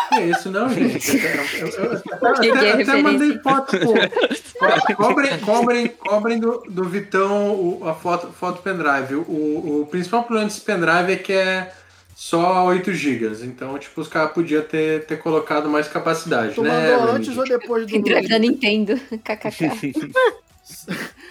Que 0.09 0.21
isso, 0.21 0.51
não, 0.51 0.69
gente? 0.69 1.09
Eu, 1.09 1.67
eu, 1.67 1.93
eu 1.93 2.35
até, 2.35 2.81
até 2.81 3.01
mandei 3.01 3.37
foto, 3.39 3.77
pô. 3.79 3.93
Cobrem, 4.95 5.39
cobrem, 5.39 5.87
cobrem 5.87 6.39
do, 6.39 6.63
do 6.67 6.83
Vitão 6.85 7.53
o, 7.53 7.87
a 7.87 7.93
foto, 7.93 8.31
foto 8.31 8.61
pendrive. 8.61 9.15
O, 9.15 9.81
o 9.81 9.87
principal 9.91 10.23
problema 10.23 10.47
desse 10.47 10.61
pendrive 10.61 11.11
é 11.11 11.15
que 11.15 11.33
é 11.33 11.71
só 12.15 12.65
8 12.65 12.91
GB. 12.93 13.45
Então, 13.45 13.77
tipo, 13.77 14.01
os 14.01 14.07
caras 14.07 14.31
podiam 14.31 14.63
ter, 14.63 15.05
ter 15.05 15.17
colocado 15.17 15.69
mais 15.69 15.87
capacidade, 15.87 16.55
tu 16.55 16.63
né? 16.63 16.97
mandou 16.97 17.15
antes 17.15 17.37
ou 17.37 17.43
depois 17.43 17.85
do 17.85 17.91
Pendrive 17.91 18.27
da 18.27 18.39
Nintendo. 18.39 18.99
KKK. 19.23 19.93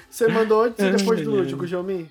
Você 0.08 0.28
mandou 0.28 0.62
antes 0.62 0.84
ou 0.84 0.92
depois 0.92 1.20
do 1.22 1.34
último, 1.34 1.66
Xiaomi? 1.66 2.08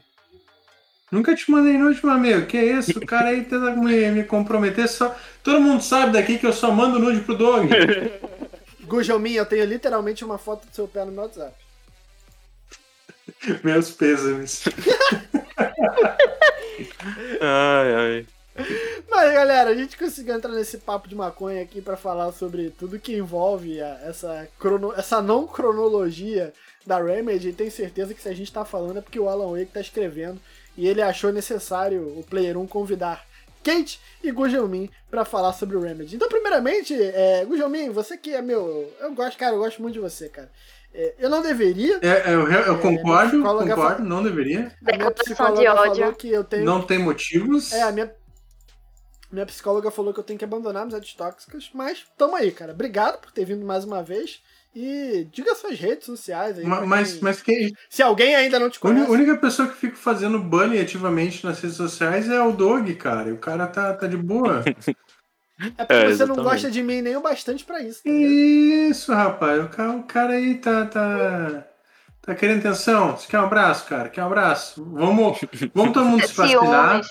Nunca 1.11 1.36
te 1.36 1.49
mandei 1.52 1.77
no 1.77 1.88
último, 1.88 2.11
amigo. 2.11 2.45
Que 2.48 2.57
isso? 2.57 2.98
O 2.98 3.06
cara 3.06 3.30
aí 3.30 3.44
tenta 3.44 3.72
me, 3.76 4.11
me 4.11 4.23
comprometer. 4.23 4.88
Só... 4.88 5.15
Todo 5.44 5.61
mundo 5.61 5.84
sabe 5.84 6.14
daqui 6.14 6.38
que 6.38 6.48
eu 6.48 6.53
só 6.53 6.72
mando 6.72 6.98
nude 6.99 7.22
pro 7.22 7.38
Dog. 7.38 7.69
Gujalmin, 8.86 9.34
eu 9.34 9.45
tenho 9.45 9.65
literalmente 9.65 10.23
uma 10.23 10.38
foto 10.38 10.68
do 10.68 10.76
seu 10.76 10.88
pé 10.88 11.06
no 11.06 11.11
meu 11.11 11.23
WhatsApp. 11.23 11.53
Meus 13.64 13.91
pêsames. 13.91 14.64
ai, 17.41 17.95
ai. 17.95 18.27
Mas 19.10 19.34
galera, 19.34 19.69
a 19.72 19.76
gente 19.76 19.98
conseguiu 19.98 20.34
entrar 20.34 20.52
nesse 20.52 20.77
papo 20.77 21.10
de 21.10 21.15
maconha 21.15 21.61
aqui 21.61 21.82
para 21.82 21.98
falar 21.98 22.32
sobre 22.32 22.69
tudo 22.69 22.99
que 22.99 23.15
envolve 23.15 23.80
essa, 23.80 24.48
crono... 24.57 24.94
essa 24.95 25.22
não 25.22 25.45
cronologia 25.45 26.53
da 26.86 27.02
Remedy. 27.02 27.49
E 27.49 27.53
tenho 27.53 27.72
certeza 27.72 28.14
que 28.14 28.22
se 28.22 28.30
a 28.30 28.34
gente 28.34 28.52
tá 28.52 28.64
falando 28.64 28.99
é 28.99 29.02
porque 29.02 29.19
o 29.19 29.27
Alan 29.27 29.52
Wake 29.52 29.73
tá 29.73 29.82
escrevendo 29.82 30.40
e 30.77 30.88
ele 30.88 31.02
achou 31.02 31.31
necessário 31.31 32.02
o 32.18 32.23
Player 32.23 32.57
1 32.57 32.68
convidar 32.68 33.26
Kate 33.64 33.99
e 34.23 34.31
Gujelmin 34.31 34.89
para 35.10 35.26
falar 35.26 35.53
sobre 35.53 35.76
o 35.76 35.81
Remedy. 35.81 36.15
Então, 36.15 36.30
primeiramente, 36.30 36.93
é, 36.93 37.43
Gujelmin, 37.45 37.89
você 37.89 38.15
que 38.15 38.34
é 38.34 38.41
meu. 38.41 38.93
Eu 38.99 39.14
gosto, 39.14 39.38
cara, 39.38 39.56
eu 39.56 39.60
gosto 39.60 39.81
muito 39.81 39.95
de 39.95 39.99
você, 39.99 40.30
cara. 40.30 40.52
É, 40.93 41.15
eu 41.18 41.30
não 41.30 41.41
deveria. 41.41 41.99
É, 42.02 42.34
eu, 42.34 42.49
eu 42.49 42.76
é, 42.76 42.81
concordo, 42.81 43.41
concordo, 43.41 43.76
falou, 43.76 43.99
não 43.99 44.23
deveria. 44.23 44.72
A 44.88 44.95
minha 44.95 45.11
psicóloga 45.11 45.60
de 45.60 45.68
ódio. 45.68 45.95
falou 45.95 46.14
que 46.14 46.30
eu 46.30 46.43
tenho. 46.43 46.64
Não 46.64 46.81
tem 46.81 46.99
motivos. 46.99 47.73
É, 47.73 47.81
a 47.81 47.91
minha. 47.91 48.14
Minha 49.31 49.45
psicóloga 49.45 49.91
falou 49.91 50.14
que 50.14 50.19
eu 50.19 50.23
tenho 50.23 50.39
que 50.39 50.45
abandonar 50.45 50.84
amizades 50.84 51.14
tóxicas, 51.14 51.69
mas 51.73 52.06
tamo 52.18 52.35
aí, 52.35 52.52
cara. 52.52 52.72
Obrigado 52.72 53.19
por 53.19 53.31
ter 53.31 53.43
vindo 53.43 53.65
mais 53.65 53.84
uma 53.84 54.02
vez. 54.02 54.41
E 54.76 55.26
diga 55.31 55.56
suas 55.56 55.80
redes 55.80 56.06
sociais 56.06 56.60
aí. 56.60 56.65
Mas, 56.65 56.85
mas, 56.85 57.19
mas 57.22 57.41
que... 57.41 57.72
Se 57.89 58.03
alguém 58.03 58.35
ainda 58.35 58.60
não 58.60 58.69
te 58.69 58.77
conhece. 58.77 59.07
A 59.07 59.10
única 59.10 59.38
pessoa 59.38 59.69
que 59.69 59.76
fica 59.76 59.95
fazendo 59.95 60.38
bullying 60.38 60.81
ativamente 60.81 61.45
nas 61.45 61.61
redes 61.61 61.77
sociais 61.77 62.30
é 62.30 62.41
o 62.41 62.52
Dog, 62.52 62.93
cara. 62.95 63.30
E 63.30 63.31
o 63.31 63.38
cara 63.38 63.68
tá, 63.68 63.93
tá 63.93 64.06
de 64.06 64.18
boa. 64.18 64.64
É 65.77 65.85
porque 65.85 65.93
é, 65.93 66.14
você 66.14 66.26
não 66.26 66.35
gosta 66.35 66.69
de 66.69 66.84
mim 66.84 67.02
nem 67.02 67.15
o 67.15 67.22
bastante 67.22 67.64
pra 67.64 67.81
isso. 67.81 68.03
Tá 68.03 68.10
isso, 68.10 69.14
rapaz. 69.14 69.64
O 69.64 69.69
cara, 69.69 69.91
o 69.91 70.03
cara 70.03 70.34
aí 70.34 70.56
tá, 70.56 70.85
tá. 70.85 71.65
Tá 72.22 72.35
querendo 72.35 72.60
atenção? 72.60 73.15
Você 73.15 73.26
quer 73.26 73.39
um 73.39 73.45
abraço, 73.45 73.88
cara? 73.88 74.10
Quer 74.10 74.22
um 74.23 74.26
abraço? 74.27 74.84
Vamos, 74.84 75.39
vamos 75.73 75.93
todo 75.93 76.06
mundo 76.06 76.26
se 76.27 76.34
vacinar. 76.34 77.02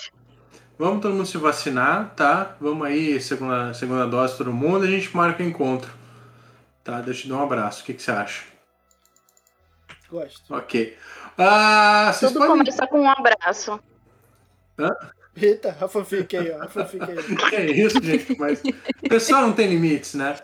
Vamos 0.77 1.01
todo 1.01 1.15
mundo 1.15 1.25
se 1.25 1.37
vacinar, 1.39 2.13
tá? 2.15 2.55
Vamos 2.61 2.85
aí, 2.85 3.19
segunda, 3.19 3.73
segunda 3.73 4.05
dose 4.05 4.37
todo 4.37 4.53
mundo, 4.53 4.85
a 4.85 4.87
gente 4.91 5.15
marca 5.17 5.41
o 5.41 5.45
encontro. 5.47 5.89
Tá, 6.85 7.01
deixa 7.01 7.21
eu 7.21 7.23
te 7.23 7.29
dar 7.29 7.37
um 7.37 7.43
abraço. 7.43 7.81
O 7.81 7.85
que, 7.85 7.95
que 7.95 8.03
você 8.03 8.11
acha? 8.11 8.43
Gosto. 10.07 10.53
Ok. 10.53 10.95
Ah, 11.35 12.15
Tudo 12.19 12.37
podem... 12.37 12.57
começa 12.59 12.85
com 12.85 13.01
um 13.01 13.09
abraço. 13.09 13.79
Hã? 14.77 14.95
Eita, 15.35 15.75
a 15.81 15.87
fanfic 15.87 16.37
aí, 16.37 16.51
ó. 16.51 16.63
A 16.63 16.67
fanfic 16.67 17.03
aí. 17.03 17.17
É 17.53 17.71
isso, 17.71 18.01
gente? 18.03 18.37
Mas 18.37 18.61
o 19.03 19.09
pessoal 19.09 19.41
não 19.41 19.53
tem 19.53 19.67
limites, 19.67 20.13
né? 20.13 20.35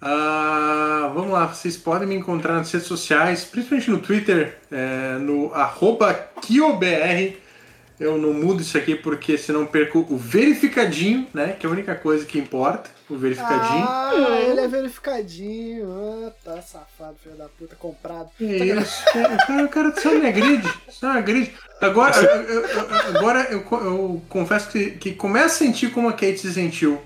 Ah, 0.00 1.10
vamos 1.12 1.32
lá, 1.32 1.46
vocês 1.46 1.76
podem 1.76 2.06
me 2.06 2.14
encontrar 2.14 2.54
nas 2.54 2.70
redes 2.70 2.86
sociais, 2.86 3.44
principalmente 3.44 3.90
no 3.90 3.98
Twitter, 3.98 4.58
é, 4.70 5.18
no 5.18 5.52
arroba 5.52 6.14
KioBR. 6.40 7.36
Eu 7.98 8.16
não 8.16 8.32
mudo 8.32 8.62
isso 8.62 8.78
aqui 8.78 8.94
porque 8.94 9.36
senão 9.36 9.66
perco 9.66 10.06
o 10.08 10.16
verificadinho, 10.16 11.26
né? 11.34 11.52
Que 11.58 11.66
é 11.66 11.68
a 11.68 11.72
única 11.72 11.96
coisa 11.96 12.24
que 12.24 12.38
importa 12.38 12.93
o 13.08 13.16
verificadinho. 13.16 13.86
Ah, 13.86 14.40
ele 14.48 14.60
é 14.60 14.68
verificadinho. 14.68 15.88
Ah, 15.92 16.32
tá 16.42 16.62
safado, 16.62 17.16
filho 17.22 17.36
da 17.36 17.48
puta, 17.48 17.76
comprado. 17.76 18.30
Isso, 18.40 19.02
o 19.08 19.46
cara, 19.46 19.64
o 19.64 19.68
cara 19.68 20.00
só 20.00 20.10
me 20.10 20.26
agride. 20.26 20.72
Só 20.88 21.12
me 21.12 21.18
agride. 21.18 21.52
Agora, 21.80 22.16
eu, 22.16 22.60
eu, 22.64 22.80
agora 23.16 23.48
eu, 23.50 23.60
eu, 23.60 24.22
confesso 24.28 24.70
que, 24.70 24.92
que 24.92 25.12
começo 25.12 25.46
a 25.46 25.66
sentir 25.66 25.90
como 25.90 26.08
a 26.08 26.12
Kate 26.12 26.38
se 26.38 26.54
sentiu 26.54 27.00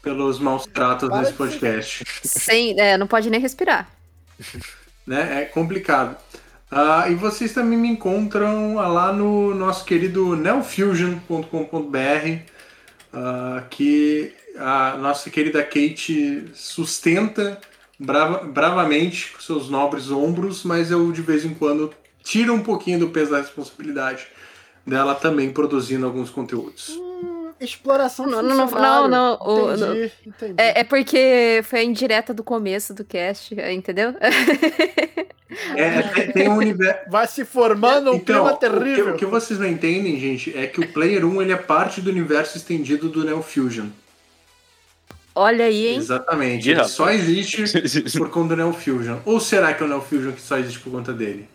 pelos 0.00 0.38
maus 0.38 0.66
tratos 0.66 1.08
Para 1.08 1.20
nesse 1.20 1.32
podcast. 1.34 2.04
Sem, 2.22 2.78
é, 2.80 2.96
não 2.96 3.06
pode 3.06 3.28
nem 3.28 3.40
respirar. 3.40 3.88
Né? 5.06 5.42
É 5.42 5.44
complicado. 5.44 6.16
Uh, 6.72 7.12
e 7.12 7.14
vocês 7.14 7.52
também 7.52 7.78
me 7.78 7.88
encontram 7.88 8.76
lá 8.76 9.12
no 9.12 9.54
nosso 9.54 9.84
querido 9.84 10.34
neofusion.com.br, 10.34 11.38
uh, 13.12 13.68
que 13.68 14.34
a 14.56 14.96
nossa 14.96 15.30
querida 15.30 15.62
Kate 15.62 16.44
sustenta 16.54 17.60
brava, 17.98 18.44
bravamente 18.44 19.32
com 19.32 19.40
seus 19.40 19.68
nobres 19.68 20.10
ombros, 20.10 20.64
mas 20.64 20.90
eu 20.90 21.10
de 21.12 21.22
vez 21.22 21.44
em 21.44 21.54
quando 21.54 21.92
tiro 22.22 22.54
um 22.54 22.62
pouquinho 22.62 22.98
do 22.98 23.10
peso 23.10 23.32
da 23.32 23.38
responsabilidade 23.38 24.26
dela 24.86 25.14
também 25.14 25.50
produzindo 25.50 26.06
alguns 26.06 26.30
conteúdos. 26.30 26.90
Hum, 26.90 27.50
exploração 27.60 28.26
não, 28.26 28.42
não, 28.42 28.66
não, 28.66 29.08
não, 29.08 29.96
entendi, 29.96 30.12
entendi. 30.26 30.54
É, 30.56 30.80
é, 30.80 30.84
porque 30.84 31.62
foi 31.64 31.80
a 31.80 31.84
indireta 31.84 32.34
do 32.34 32.44
começo 32.44 32.92
do 32.94 33.04
cast, 33.04 33.54
entendeu? 33.72 34.14
É, 35.76 36.02
tem, 36.02 36.32
tem 36.32 36.48
um 36.48 36.56
universo. 36.56 37.08
Vai 37.08 37.28
se 37.28 37.44
formando 37.44 38.10
um 38.10 38.16
então, 38.16 38.42
clima 38.42 38.56
terrível. 38.56 39.04
O 39.04 39.08
que, 39.10 39.12
o 39.12 39.18
que, 39.18 39.26
vocês 39.26 39.58
não 39.58 39.68
entendem, 39.68 40.18
gente, 40.18 40.56
é 40.56 40.66
que 40.66 40.80
o 40.80 40.88
Player 40.92 41.24
1 41.24 41.42
ele 41.42 41.52
é 41.52 41.56
parte 41.56 42.00
do 42.00 42.10
universo 42.10 42.56
estendido 42.56 43.08
do 43.08 43.22
Neo 43.22 43.40
Fusion. 43.40 43.86
Olha 45.34 45.64
aí, 45.64 45.88
hein? 45.88 45.96
Exatamente. 45.96 46.70
Ele 46.70 46.84
só 46.84 47.10
existe 47.10 47.64
por 48.16 48.30
conta 48.30 48.54
do 48.54 48.56
Neo 48.56 48.72
Fusion. 48.72 49.18
Ou 49.24 49.40
será 49.40 49.74
que 49.74 49.82
é 49.82 49.86
o 49.86 49.88
Neo 49.88 50.00
Fusion 50.00 50.32
que 50.32 50.40
só 50.40 50.56
existe 50.58 50.78
por 50.80 50.92
conta 50.92 51.12
dele? 51.12 51.48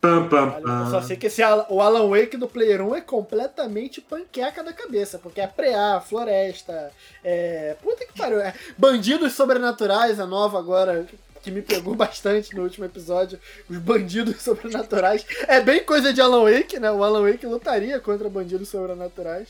Pam, 0.00 0.28
pam, 0.28 0.50
pam. 0.62 0.84
Eu 0.84 0.90
só 0.90 1.02
sei 1.02 1.16
que 1.16 1.26
esse, 1.26 1.42
o 1.68 1.80
Alan 1.80 2.08
Wake 2.08 2.36
do 2.36 2.46
Player 2.46 2.80
1 2.80 2.94
é 2.94 3.00
completamente 3.00 4.00
panqueca 4.00 4.62
da 4.62 4.72
cabeça, 4.72 5.18
porque 5.18 5.40
é 5.40 5.46
preá, 5.46 6.00
floresta, 6.00 6.92
é. 7.24 7.76
Puta 7.82 8.06
que 8.06 8.16
pariu. 8.16 8.40
É 8.40 8.54
bandidos 8.78 9.32
sobrenaturais, 9.32 10.20
a 10.20 10.26
nova 10.26 10.58
agora, 10.58 11.06
que 11.42 11.50
me 11.50 11.60
pegou 11.60 11.94
bastante 11.96 12.54
no 12.54 12.62
último 12.62 12.84
episódio, 12.84 13.38
os 13.68 13.78
bandidos 13.78 14.42
sobrenaturais. 14.42 15.26
É 15.48 15.60
bem 15.60 15.82
coisa 15.82 16.12
de 16.12 16.20
Alan 16.20 16.44
Wake, 16.44 16.78
né? 16.78 16.90
O 16.90 17.02
Alan 17.02 17.28
Wake 17.28 17.46
lutaria 17.46 17.98
contra 17.98 18.28
bandidos 18.28 18.68
sobrenaturais. 18.68 19.48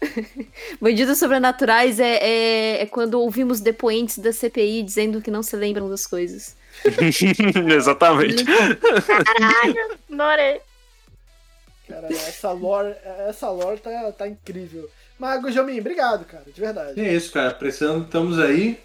Bandidos 0.80 1.18
sobrenaturais 1.18 1.98
é, 1.98 2.16
é, 2.16 2.82
é, 2.82 2.86
quando 2.86 3.20
ouvimos 3.20 3.60
depoentes 3.60 4.18
da 4.18 4.32
CPI 4.32 4.82
dizendo 4.82 5.20
que 5.20 5.30
não 5.30 5.42
se 5.42 5.56
lembram 5.56 5.88
das 5.88 6.06
coisas. 6.06 6.56
Exatamente. 7.76 8.44
Caralho, 8.44 9.98
adorei. 10.10 10.60
Cara, 11.88 12.08
essa 12.08 12.50
lore, 12.52 12.94
essa 13.28 13.50
lore 13.50 13.78
tá, 13.78 14.12
tá 14.12 14.28
incrível. 14.28 14.88
Mas, 15.18 15.40
Gujamin, 15.40 15.80
obrigado, 15.80 16.24
cara, 16.24 16.44
de 16.46 16.60
verdade. 16.60 17.00
É 17.00 17.14
isso, 17.14 17.32
cara. 17.32 17.52
Precisando, 17.52 18.04
estamos 18.04 18.38
aí. 18.38 18.80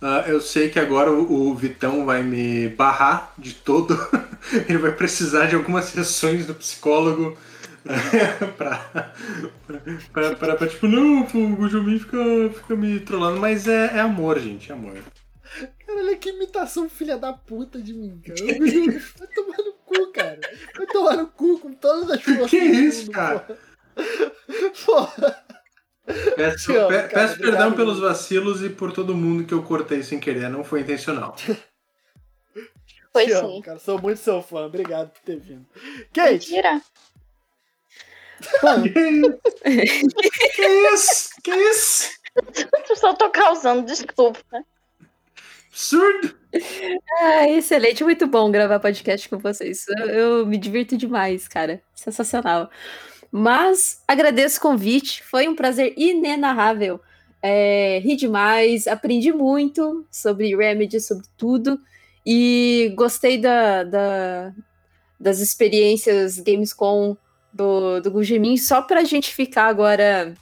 Uh, 0.00 0.28
eu 0.28 0.40
sei 0.40 0.68
que 0.68 0.80
agora 0.80 1.12
o, 1.12 1.50
o, 1.50 1.54
Vitão 1.54 2.04
vai 2.04 2.22
me 2.22 2.68
barrar 2.68 3.32
de 3.38 3.54
todo. 3.54 3.96
Ele 4.68 4.78
vai 4.78 4.92
precisar 4.92 5.46
de 5.46 5.54
algumas 5.54 5.86
sessões 5.86 6.44
do 6.44 6.54
psicólogo 6.54 7.38
pra, 8.56 9.12
pra, 10.12 10.34
pra, 10.36 10.56
pra, 10.56 10.68
tipo, 10.68 10.86
não, 10.86 11.22
o 11.22 11.56
Gujamin 11.56 11.98
fica, 11.98 12.18
fica 12.54 12.76
me 12.76 13.00
trollando, 13.00 13.40
mas 13.40 13.66
é, 13.66 13.96
é 13.96 14.00
amor, 14.00 14.38
gente, 14.38 14.70
é 14.70 14.74
amor. 14.74 14.98
Caralho, 15.86 16.18
que 16.18 16.30
imitação 16.30 16.88
filha 16.88 17.18
da 17.18 17.32
puta 17.32 17.80
de 17.80 17.92
mim, 17.92 18.20
cara. 18.24 18.40
Vai 19.18 19.28
tomar 19.28 19.58
no 19.58 19.72
cu, 19.84 20.12
cara. 20.12 20.40
Vai 20.76 20.86
tomar 20.86 21.16
no 21.16 21.26
cu 21.26 21.58
com 21.58 21.72
todas 21.74 22.10
as 22.10 22.22
forças. 22.22 22.50
Que 22.50 22.58
isso, 22.58 23.06
mundo, 23.06 23.12
cara? 23.12 23.58
Porra. 24.86 25.44
Peço, 26.36 26.72
pe 26.72 27.14
peço 27.14 27.38
perdão 27.38 27.72
pelos 27.72 28.00
vacilos 28.00 28.62
e 28.62 28.70
por 28.70 28.92
todo 28.92 29.14
mundo 29.14 29.44
que 29.44 29.54
eu 29.54 29.62
cortei 29.62 30.02
sem 30.02 30.18
querer, 30.18 30.48
não 30.48 30.64
foi 30.64 30.80
intencional. 30.80 31.36
Foi 33.12 33.28
sim. 33.28 33.60
Cara. 33.60 33.78
Sou 33.78 34.00
muito 34.00 34.18
seu 34.18 34.42
fã, 34.42 34.66
obrigado 34.66 35.10
por 35.10 35.20
ter 35.20 35.38
vindo. 35.38 35.66
Kate! 36.12 36.32
Mentira! 36.32 36.80
Que 40.54 40.66
isso? 40.94 41.30
Que 41.42 41.50
isso? 41.50 42.10
Só 42.96 43.14
tô 43.14 43.30
causando 43.30 43.86
desculpa. 43.86 44.40
Absurdo! 45.68 46.34
Ah, 47.20 47.48
excelente, 47.48 48.04
muito 48.04 48.26
bom 48.26 48.50
gravar 48.50 48.78
podcast 48.78 49.28
com 49.28 49.38
vocês. 49.38 49.86
Eu, 49.88 50.06
eu, 50.06 50.46
me 50.46 50.58
divirto 50.58 50.96
demais, 50.96 51.48
cara. 51.48 51.82
Sensacional. 51.94 52.70
Mas 53.30 54.02
agradeço 54.06 54.58
o 54.58 54.62
convite, 54.62 55.22
foi 55.22 55.48
um 55.48 55.56
prazer 55.56 55.94
inenarrável. 55.96 57.00
É, 57.40 57.98
ri 58.04 58.14
demais, 58.14 58.86
aprendi 58.86 59.32
muito 59.32 60.06
sobre 60.10 60.54
Remedy, 60.54 61.00
sobre 61.00 61.24
tudo. 61.36 61.80
E 62.24 62.92
gostei 62.94 63.38
da, 63.38 63.82
da 63.82 64.52
das 65.18 65.38
experiências 65.38 66.38
Gamescom 66.40 67.16
do, 67.52 68.00
do 68.00 68.10
Gujimin, 68.10 68.56
só 68.56 68.82
pra 68.82 69.04
gente 69.04 69.34
ficar 69.34 69.66
agora 69.66 70.34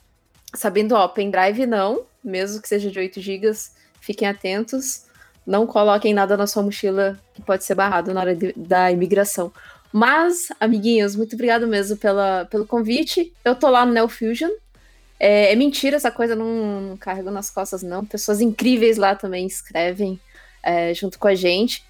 sabendo, 0.53 0.95
ó, 0.95 1.07
pendrive 1.07 1.65
não, 1.65 2.03
mesmo 2.23 2.61
que 2.61 2.67
seja 2.67 2.89
de 2.89 2.99
8 2.99 3.19
GB, 3.19 3.51
fiquem 3.99 4.27
atentos. 4.27 5.05
Não 5.45 5.65
coloquem 5.65 6.13
nada 6.13 6.37
na 6.37 6.45
sua 6.45 6.61
mochila 6.61 7.19
que 7.33 7.41
pode 7.41 7.63
ser 7.63 7.73
barrado 7.75 8.13
na 8.13 8.21
hora 8.21 8.35
de, 8.35 8.53
da 8.53 8.91
imigração. 8.91 9.51
Mas, 9.91 10.47
amiguinhos, 10.59 11.15
muito 11.15 11.33
obrigado 11.33 11.67
mesmo 11.67 11.97
pela, 11.97 12.45
pelo 12.45 12.65
convite. 12.65 13.33
Eu 13.43 13.55
tô 13.55 13.69
lá 13.69 13.85
no 13.85 13.91
Neo 13.91 14.07
Fusion. 14.07 14.51
É, 15.19 15.51
é 15.51 15.55
mentira, 15.55 15.97
essa 15.97 16.11
coisa 16.11 16.35
não, 16.35 16.81
não 16.81 16.97
carrego 16.97 17.29
nas 17.29 17.49
costas, 17.49 17.83
não. 17.83 18.05
Pessoas 18.05 18.39
incríveis 18.39 18.97
lá 18.97 19.15
também 19.15 19.45
escrevem 19.45 20.19
é, 20.63 20.93
junto 20.93 21.19
com 21.19 21.27
a 21.27 21.35
gente. 21.35 21.83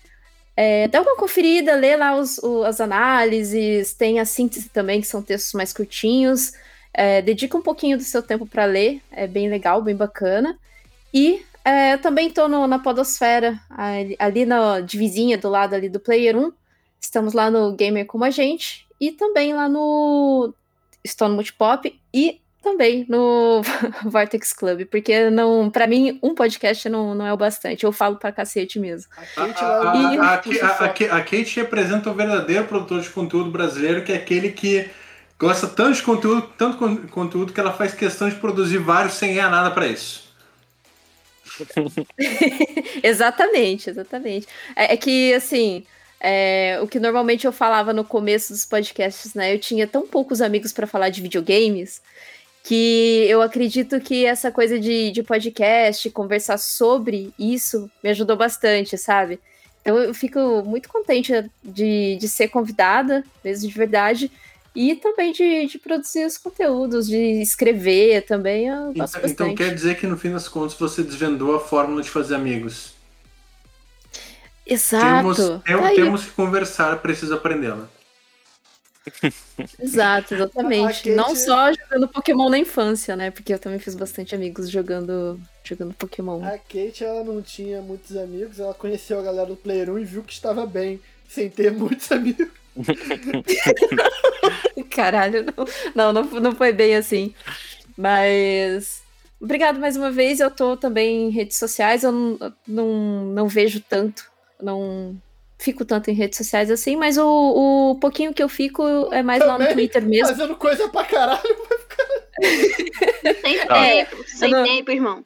É, 0.56 0.88
dá 0.88 1.02
uma 1.02 1.16
conferida, 1.16 1.76
lê 1.76 1.96
lá 1.96 2.16
os, 2.16 2.38
o, 2.40 2.64
as 2.64 2.82
análises, 2.82 3.94
tem 3.94 4.20
a 4.20 4.26
síntese 4.26 4.70
também, 4.70 5.02
que 5.02 5.08
são 5.08 5.22
textos 5.22 5.54
mais 5.54 5.74
curtinhos. 5.74 6.54
É, 6.94 7.22
dedica 7.22 7.58
um 7.58 7.62
pouquinho 7.62 7.98
do 7.98 8.04
seu 8.04 8.22
tempo 8.22 8.46
para 8.46 8.66
ler, 8.66 9.02
é 9.12 9.26
bem 9.26 9.50
legal, 9.50 9.82
bem 9.82 9.96
bacana. 9.96 10.58
E 11.14 11.44
é, 11.64 11.94
eu 11.94 12.02
também 12.02 12.28
estou 12.28 12.48
na 12.48 12.80
Podosfera, 12.80 13.60
ali, 13.70 14.16
ali 14.20 14.46
na 14.46 14.82
divisinha 14.82 15.38
do 15.38 15.50
lado 15.50 15.74
ali 15.74 15.90
do 15.90 16.00
Player 16.00 16.38
1. 16.38 16.52
Estamos 17.00 17.34
lá 17.34 17.50
no 17.50 17.74
Gamer 17.76 18.06
Como 18.06 18.24
a 18.24 18.30
Gente. 18.30 18.88
E 19.00 19.12
também 19.12 19.54
lá 19.54 19.68
no. 19.68 20.54
Estou 21.04 21.28
no 21.28 21.36
Multipop 21.36 22.00
e 22.14 22.40
também 22.62 23.06
no 23.10 23.62
Vortex 24.06 24.54
Club, 24.54 24.86
porque 24.86 25.30
não, 25.30 25.70
para 25.70 25.88
mim 25.88 26.20
um 26.22 26.36
podcast 26.36 26.88
não, 26.88 27.16
não 27.16 27.26
é 27.26 27.34
o 27.34 27.38
bastante. 27.38 27.84
Eu 27.84 27.92
falo 27.92 28.18
pra 28.18 28.32
cacete 28.32 28.80
mesmo. 28.80 29.12
A 29.18 29.48
Kate, 29.48 29.64
a, 29.64 29.94
e... 29.96 30.60
a, 30.60 31.14
a, 31.14 31.18
a, 31.18 31.22
Kate 31.22 31.56
representa 31.56 32.10
o 32.10 32.14
verdadeiro 32.14 32.66
produtor 32.66 33.02
de 33.02 33.10
conteúdo 33.10 33.50
brasileiro, 33.50 34.04
que 34.04 34.12
é 34.12 34.16
aquele 34.16 34.52
que 34.52 34.90
gosta 35.40 35.68
tanto 35.68 35.94
de 35.94 36.04
conteúdo, 36.04 36.48
tanto 36.58 37.08
conteúdo 37.08 37.52
que 37.52 37.60
ela 37.60 37.74
faz 37.74 37.94
questão 37.94 38.30
de 38.30 38.36
produzir 38.36 38.78
vários 38.78 39.16
sem 39.16 39.34
ganhar 39.34 39.50
nada 39.50 39.72
para 39.72 39.88
isso. 39.88 40.30
exatamente, 43.04 43.90
exatamente. 43.90 44.48
É, 44.76 44.94
é 44.94 44.98
que 44.98 45.34
assim, 45.34 45.84
é, 46.20 46.80
o 46.82 46.88
que 46.88 47.00
normalmente 47.00 47.46
eu 47.46 47.52
falava 47.52 47.92
no 47.92 48.04
começo 48.04 48.54
dos 48.54 48.66
podcasts, 48.66 49.34
né? 49.34 49.54
Eu 49.54 49.60
tinha 49.60 49.88
tão 49.88 50.06
poucos 50.06 50.42
amigos 50.42 50.72
para 50.72 50.86
falar 50.86 51.10
de 51.10 51.22
videogames 51.22 52.02
que 52.64 53.26
eu 53.28 53.42
acredito 53.42 54.00
que 54.00 54.26
essa 54.26 54.52
coisa 54.52 54.80
de, 54.80 55.12
de 55.12 55.24
podcast, 55.24 56.10
conversar 56.12 56.58
sobre 56.58 57.34
isso, 57.38 57.90
me 58.04 58.10
ajudou 58.10 58.36
bastante, 58.36 58.98
sabe? 58.98 59.40
Então 59.82 59.98
eu 59.98 60.14
fico 60.14 60.64
muito 60.64 60.88
contente 60.88 61.34
de, 61.64 62.18
de 62.18 62.30
ser 62.30 62.50
convidada, 62.50 63.24
mesmo 63.44 63.68
de 63.68 63.74
verdade, 63.74 64.32
e 64.76 64.96
também 64.96 65.32
de, 65.32 65.66
de 65.66 65.80
produzir 65.80 66.26
os 66.26 66.38
conteúdos, 66.38 67.08
de 67.08 67.42
escrever 67.42 68.22
também. 68.26 68.68
Eu 68.68 68.94
gosto 68.94 69.18
então, 69.18 69.48
então 69.48 69.56
quer 69.56 69.74
dizer 69.74 69.98
que 69.98 70.08
no 70.08 70.18
fim 70.18 70.32
das 70.32 70.48
contas 70.48 70.76
você 70.76 71.04
desvendou 71.04 71.56
a 71.56 71.60
fórmula 71.60 72.02
de 72.02 72.10
fazer 72.10 72.36
amigos. 72.36 72.94
Exato. 74.66 75.62
Temos, 75.66 75.84
tá 75.84 75.90
temos 75.96 76.26
que 76.26 76.32
conversar, 76.32 77.02
preciso 77.02 77.34
aprendê-la. 77.34 77.90
Exato, 79.80 80.36
exatamente. 80.36 81.04
Kate... 81.04 81.12
Não 81.12 81.36
só 81.36 81.72
jogando 81.74 82.08
Pokémon 82.08 82.50
na 82.50 82.60
infância, 82.60 83.16
né? 83.16 83.32
Porque 83.32 83.54
eu 83.54 83.60
também 83.60 83.80
fiz 83.80 83.96
bastante 83.96 84.36
amigos 84.36 84.70
jogando, 84.70 85.40
jogando 85.64 85.94
Pokémon. 85.94 86.44
A 86.44 86.58
Kate, 86.58 87.04
ela 87.04 87.24
não 87.24 87.42
tinha 87.42 87.82
muitos 87.82 88.16
amigos, 88.16 88.60
ela 88.60 88.74
conheceu 88.74 89.20
a 89.20 89.24
galera 89.24 89.48
do 89.48 89.56
Player 89.56 89.90
1 89.90 90.00
e 90.00 90.06
viu 90.06 90.24
que 90.24 90.34
estava 90.34 90.66
bem, 90.66 91.00
sem 91.28 91.50
ter 91.50 91.72
muitos 91.74 92.12
amigos. 92.12 92.48
Caralho, 94.92 95.46
não, 95.96 96.14
não, 96.14 96.24
não 96.24 96.56
foi 96.56 96.72
bem 96.72 96.96
assim. 96.96 97.34
Mas. 97.98 99.02
Obrigado 99.40 99.80
mais 99.80 99.98
uma 99.98 100.12
vez. 100.12 100.40
Eu 100.40 100.52
tô 100.52 100.78
também 100.78 101.28
em 101.28 101.32
redes 101.32 101.58
sociais, 101.58 102.04
eu 102.04 102.12
não, 102.12 102.54
não, 102.68 103.26
não 103.26 103.48
vejo 103.48 103.82
tanto. 103.82 104.32
Não, 104.62 105.20
fico 105.62 105.86
tanto 105.86 106.10
em 106.10 106.14
redes 106.14 106.38
sociais 106.38 106.72
assim, 106.72 106.96
mas 106.96 107.18
o, 107.18 107.92
o 107.92 108.00
pouquinho 108.00 108.34
que 108.34 108.42
eu 108.42 108.50
fico 108.50 108.84
é 109.14 109.22
mais 109.22 109.40
Também, 109.40 109.58
lá 109.58 109.64
no 109.66 109.74
Twitter 109.74 110.06
mesmo. 110.06 110.36
Fazendo 110.36 110.56
coisa 110.56 110.90
pra 110.90 111.06
caralho, 111.06 111.58
vai 111.70 111.78
ficar. 111.78 112.02
Sem 113.42 113.68
tempo, 113.68 114.24
sem 114.28 114.52
não... 114.52 114.64
tempo, 114.64 114.92
irmão. 114.92 115.24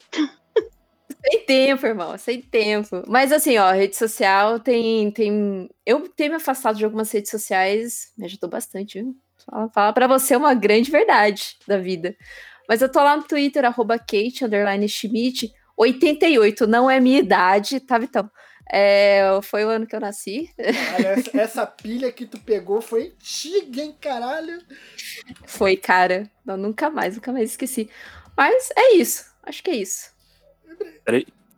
Sem 1.28 1.44
tempo, 1.44 1.86
irmão, 1.86 2.18
sem 2.18 2.42
tempo. 2.42 3.02
Mas 3.08 3.32
assim, 3.32 3.56
ó, 3.56 3.72
rede 3.72 3.96
social 3.96 4.60
tem. 4.60 5.10
tem... 5.10 5.68
Eu 5.84 6.08
tenho 6.10 6.30
me 6.30 6.36
afastado 6.36 6.76
de 6.76 6.84
algumas 6.84 7.10
redes 7.10 7.30
sociais, 7.30 8.12
me 8.16 8.26
ajudou 8.26 8.48
bastante, 8.50 9.00
viu? 9.00 9.16
Fala, 9.50 9.70
fala 9.70 9.92
pra 9.92 10.06
você 10.06 10.36
uma 10.36 10.54
grande 10.54 10.90
verdade 10.90 11.56
da 11.66 11.78
vida. 11.78 12.14
Mas 12.68 12.82
eu 12.82 12.90
tô 12.90 13.02
lá 13.02 13.16
no 13.16 13.22
Twitter, 13.22 13.64
arroba 13.64 13.98
Kate, 13.98 14.44
Schmidt, 14.88 15.52
88 15.76 16.66
não 16.66 16.90
é 16.90 17.00
minha 17.00 17.18
idade, 17.18 17.80
tá, 17.80 17.98
Vitão? 17.98 18.30
É, 18.70 19.22
foi 19.42 19.64
o 19.64 19.68
ano 19.68 19.86
que 19.86 19.94
eu 19.94 20.00
nasci. 20.00 20.50
Caralho, 20.56 21.06
essa, 21.06 21.40
essa, 21.40 21.66
pilha 21.66 22.10
que 22.10 22.26
tu 22.26 22.38
pegou 22.40 22.80
foi 22.80 23.12
antiga, 23.14 23.82
hein, 23.82 23.96
caralho? 24.00 24.60
Foi, 25.46 25.76
cara. 25.76 26.28
Não, 26.44 26.56
nunca 26.56 26.90
mais, 26.90 27.14
nunca 27.14 27.32
mais 27.32 27.50
esqueci. 27.50 27.88
Mas 28.36 28.70
é 28.76 28.94
isso. 28.94 29.24
Acho 29.42 29.62
que 29.62 29.70
é 29.70 29.76
isso. 29.76 30.10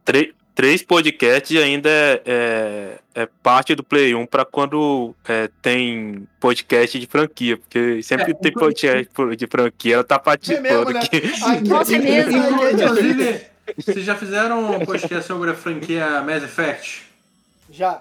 Três, 0.05 0.29
três 0.55 0.83
podcasts 0.83 1.57
ainda 1.57 1.89
é, 1.89 2.23
é, 2.27 2.99
é, 3.23 3.29
parte 3.43 3.75
do 3.75 3.83
Play 3.83 4.15
1 4.15 4.27
para 4.27 4.45
quando 4.45 5.15
é, 5.27 5.49
tem 5.63 6.27
podcast 6.39 6.99
de 6.99 7.07
franquia, 7.07 7.57
porque 7.57 8.03
sempre 8.03 8.33
é, 8.33 8.35
tem 8.35 8.53
podcast 8.53 9.09
de 9.37 9.47
franquia, 9.47 9.95
ela 9.95 10.05
tá 10.05 10.19
participando 10.19 10.67
é 10.67 10.75
mesmo, 10.75 10.91
né? 10.91 11.01
aqui. 11.01 11.17
aqui. 11.17 11.69
Nossa, 11.69 11.97
é 11.97 11.99
mesmo. 11.99 12.39
Vocês 13.77 14.05
já 14.05 14.15
fizeram 14.15 14.73
um 14.73 14.85
podcast 14.85 15.27
sobre 15.27 15.51
a 15.51 15.55
franquia 15.55 16.21
Mass 16.23 16.43
Effect? 16.43 17.07
Já. 17.71 18.01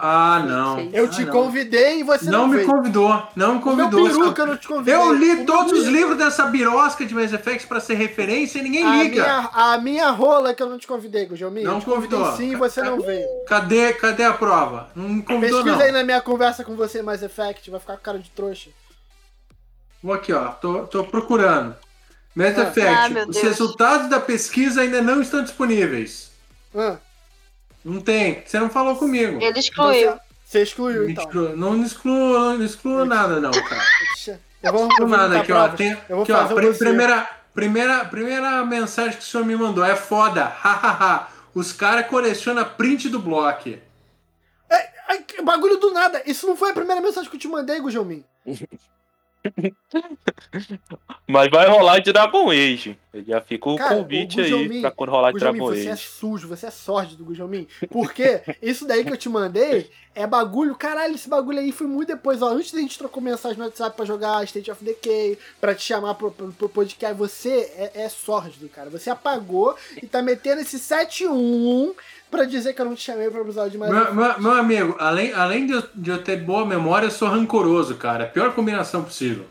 Ah, 0.00 0.42
não. 0.44 0.80
Eu 0.92 1.04
ah, 1.04 1.08
te 1.08 1.24
não. 1.24 1.32
convidei 1.32 2.00
e 2.00 2.02
você 2.02 2.24
não 2.24 2.40
Não 2.40 2.48
me 2.48 2.56
veio. 2.56 2.68
convidou. 2.68 3.22
Não 3.36 3.54
me 3.54 3.60
convidou. 3.60 4.02
Meu 4.02 4.12
peruca, 4.18 4.42
eu 4.42 4.46
não 4.48 4.56
te 4.56 4.66
convidei. 4.66 4.94
Eu 4.94 5.12
li 5.14 5.44
todos 5.44 5.72
os 5.72 5.86
livros 5.86 6.18
dessa 6.18 6.46
birosca 6.46 7.06
de 7.06 7.14
Mass 7.14 7.32
Effect 7.32 7.68
pra 7.68 7.78
ser 7.78 7.94
referência 7.94 8.58
e 8.58 8.62
ninguém 8.62 8.84
a 8.84 9.02
liga. 9.04 9.22
Minha, 9.22 9.50
a 9.52 9.78
minha 9.78 10.10
rola 10.10 10.52
que 10.54 10.62
eu 10.62 10.68
não 10.68 10.76
te 10.76 10.88
convidei, 10.88 11.26
Gujomi. 11.26 11.62
Não 11.62 11.80
convidou. 11.80 12.36
sim 12.36 12.50
e 12.50 12.56
você 12.56 12.82
não 12.82 13.00
veio. 13.00 13.28
Cadê, 13.46 13.92
cadê 13.92 14.24
a 14.24 14.32
prova? 14.32 14.88
Não 14.92 15.08
me 15.08 15.22
convidou, 15.22 15.62
Pesquisa 15.62 15.76
não. 15.76 15.84
aí 15.84 15.92
na 15.92 16.02
minha 16.02 16.20
conversa 16.20 16.64
com 16.64 16.74
você, 16.74 17.00
Mass 17.00 17.22
Effect. 17.22 17.70
Vai 17.70 17.78
ficar 17.78 17.96
com 17.96 18.02
cara 18.02 18.18
de 18.18 18.30
trouxa. 18.30 18.70
Vou 20.02 20.12
aqui, 20.14 20.32
ó. 20.32 20.48
Tô, 20.48 20.80
tô 20.86 21.04
procurando. 21.04 21.76
Mass 22.36 22.54
Ah. 22.58 22.72
Ah, 22.86 23.26
os 23.28 23.38
resultados 23.38 24.10
da 24.10 24.20
pesquisa 24.20 24.82
ainda 24.82 25.00
não 25.00 25.22
estão 25.22 25.42
disponíveis. 25.42 26.30
Ah, 26.74 26.98
Não 27.82 28.00
tem. 28.00 28.42
Você 28.46 28.58
não 28.60 28.68
falou 28.68 28.96
comigo. 28.96 29.40
Ele 29.40 29.58
excluiu. 29.58 30.10
você, 30.12 30.20
você 30.44 30.62
excluiu, 30.62 31.06
Me 31.06 31.12
então. 31.12 31.24
exclu- 31.24 31.56
Não 31.56 31.82
excluo, 31.82 32.38
não 32.58 32.62
excluo 32.64 33.04
nada, 33.06 33.40
não, 33.40 33.50
cara. 33.50 33.82
Eu 34.62 34.72
vou, 34.72 34.88
eu 35.00 35.08
nada 35.08 35.40
aqui, 35.40 35.52
ó. 35.52 35.68
Tem, 35.70 35.92
eu 36.08 36.16
vou 36.16 36.22
aqui, 36.24 36.32
ó. 36.32 36.42
dossiê. 36.48 36.78
primeira, 36.78 37.28
primeira, 37.54 38.04
primeira 38.04 38.64
mensagem 38.66 39.16
que 39.16 39.22
o 39.24 39.26
senhor 39.26 39.46
me 39.46 39.56
mandou. 39.56 39.84
É 39.84 39.96
foda. 39.96 40.44
Hahaha. 40.62 41.28
Os 41.54 41.72
caras 41.72 42.06
colecionam 42.08 42.64
print 42.76 43.08
do 43.08 43.18
bloco. 43.18 43.70
Ai, 45.08 45.22
que 45.22 45.40
bagulho 45.40 45.78
do 45.78 45.92
nada. 45.92 46.20
Isso 46.26 46.46
não 46.46 46.56
foi 46.56 46.70
a 46.70 46.74
primeira 46.74 47.00
mensagem 47.00 47.30
que 47.30 47.36
eu 47.36 47.40
te 47.40 47.48
mandei, 47.48 47.80
Gujomin. 47.80 48.22
Mas 51.26 51.50
vai 51.50 51.68
rolar 51.68 51.98
de 52.00 52.12
Dragon 52.12 52.50
Age. 52.50 52.98
Já 53.26 53.40
fica 53.40 53.68
o 53.70 53.76
Cara, 53.76 53.96
convite 53.96 54.40
o 54.40 54.44
aí 54.44 54.50
Gujomin- 54.50 54.80
pra 54.82 54.90
quando 54.90 55.10
rolar 55.10 55.32
de 55.32 55.38
Dragon 55.38 55.58
você 55.66 55.88
é 55.88 55.92
Age. 55.92 56.06
sujo, 56.06 56.46
você 56.48 56.66
é 56.66 56.70
sórdido, 56.70 57.24
Gujomin. 57.24 57.66
Porque 57.90 58.42
isso 58.62 58.86
daí 58.86 59.04
que 59.04 59.12
eu 59.12 59.16
te 59.16 59.28
mandei 59.28 59.90
é 60.14 60.26
bagulho. 60.26 60.74
Caralho, 60.74 61.14
esse 61.14 61.28
bagulho 61.28 61.58
aí 61.58 61.72
foi 61.72 61.86
muito 61.86 62.08
depois. 62.08 62.42
Ó, 62.42 62.48
antes 62.50 62.72
da 62.72 62.80
gente 62.80 62.98
trocar 62.98 63.20
mensagem 63.20 63.58
no 63.58 63.64
WhatsApp 63.64 63.96
pra 63.96 64.04
jogar 64.04 64.44
State 64.44 64.70
of 64.70 64.84
Decay, 64.84 65.38
pra 65.60 65.74
te 65.74 65.82
chamar 65.82 66.14
pro, 66.14 66.30
pro, 66.30 66.52
pro 66.52 66.68
podcast, 66.68 67.16
você 67.16 67.72
é, 67.76 68.02
é 68.04 68.08
sórdido, 68.08 68.68
cara. 68.68 68.90
Você 68.90 69.08
apagou 69.10 69.74
e 70.02 70.06
tá 70.06 70.20
metendo 70.22 70.60
esse 70.60 70.78
7-1 70.78 71.94
pra 72.36 72.44
dizer 72.44 72.72
que 72.74 72.80
eu 72.80 72.84
não 72.84 72.94
te 72.94 73.02
chamei 73.02 73.30
pro 73.30 73.40
episódio 73.42 73.70
de 73.72 73.78
mais. 73.78 73.92
Meu, 73.92 74.14
meu- 74.14 74.40
meu 74.40 74.52
amigo, 74.52 74.96
além, 74.98 75.32
além 75.32 75.66
de, 75.66 75.72
eu, 75.72 75.82
de 75.94 76.10
eu 76.10 76.22
ter 76.22 76.36
boa 76.36 76.64
memória, 76.64 77.06
eu 77.06 77.10
sou 77.10 77.28
rancoroso, 77.28 77.96
cara. 77.96 78.24
É 78.24 78.26
a 78.26 78.30
pior 78.30 78.52
combinação 78.54 79.02
possível. 79.02 79.44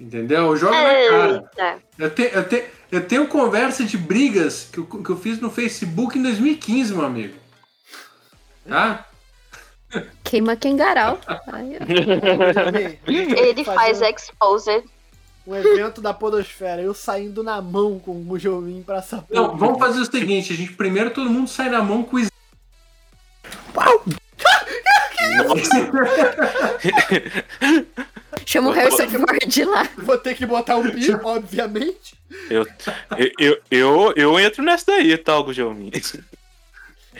Entendeu? 0.00 0.46
Eu 0.46 0.56
jogo 0.56 0.74
na 0.74 0.80
cara. 0.80 1.32
Eita. 1.34 1.82
Eu, 1.98 2.10
te, 2.14 2.30
eu, 2.32 2.48
te, 2.48 2.64
eu 2.92 3.06
tenho 3.06 3.26
conversa 3.26 3.84
de 3.84 3.96
brigas 3.98 4.68
que 4.72 4.78
eu, 4.78 4.84
que 4.86 5.10
eu 5.10 5.16
fiz 5.16 5.40
no 5.40 5.50
Facebook 5.50 6.18
em 6.18 6.22
2015, 6.22 6.94
meu 6.94 7.04
amigo. 7.04 7.34
Tá? 8.68 9.06
Queima 10.22 10.54
ó. 11.12 11.16
Gujomin, 11.46 12.98
Ele 13.06 13.64
faz 13.64 14.00
exposed. 14.02 14.84
Um 15.48 15.56
evento 15.56 16.00
da 16.02 16.12
Podosfera. 16.12 16.82
Eu 16.82 16.92
saindo 16.92 17.42
na 17.42 17.62
mão 17.62 17.98
com 17.98 18.12
o 18.12 18.24
Gujomin 18.24 18.82
pra 18.82 18.98
essa 18.98 19.24
Não, 19.30 19.46
porra. 19.46 19.56
vamos 19.58 19.78
fazer 19.78 20.00
o 20.00 20.04
seguinte: 20.04 20.52
a 20.52 20.56
gente 20.56 20.74
primeiro 20.74 21.10
todo 21.10 21.30
mundo 21.30 21.48
sai 21.48 21.70
na 21.70 21.82
mão 21.82 22.02
com 22.02 22.16
o 22.18 22.20
Chama 28.44 28.70
o 28.70 28.72
Harrison 28.72 29.08
Ford 29.08 29.56
lá. 29.66 29.88
Vou 29.98 30.18
ter 30.18 30.34
que 30.34 30.44
botar 30.46 30.76
um 30.76 30.90
pi, 30.90 31.12
obviamente. 31.22 32.14
Eu, 32.50 32.66
eu, 33.38 33.58
eu, 33.70 34.12
eu, 34.16 34.40
entro 34.40 34.62
nessa 34.62 34.86
daí, 34.86 35.16
tá, 35.16 35.38
Gujomin? 35.40 35.90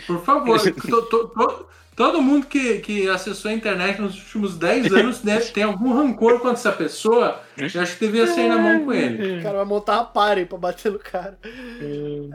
Por 0.07 0.23
favor, 0.25 0.61
to- 0.61 1.03
to- 1.03 1.29
to- 1.29 1.67
todo 1.99 2.23
mundo 2.23 2.47
que, 2.47 2.79
que 2.79 3.09
acessou 3.09 3.51
a 3.51 3.55
internet 3.55 4.01
nos 4.01 4.17
últimos 4.17 4.57
10 4.57 4.93
anos 4.95 5.19
deve 5.21 5.47
ter 5.51 5.63
algum 5.63 5.93
rancor 5.93 6.35
contra 6.39 6.53
essa 6.53 6.71
pessoa. 6.71 7.41
Eu 7.57 7.83
acho 7.83 7.99
que 7.99 8.07
devia 8.07 8.25
sair 8.29 8.47
na 8.49 8.57
mão 8.57 8.85
com 8.85 8.93
ele. 8.93 9.41
O 9.41 9.43
cara 9.43 9.57
vai 9.59 9.67
montar 9.67 9.95
uma 9.97 10.05
party 10.05 10.45
pra 10.45 10.57
bater 10.59 10.93
no 10.93 10.99
cara. 11.01 11.37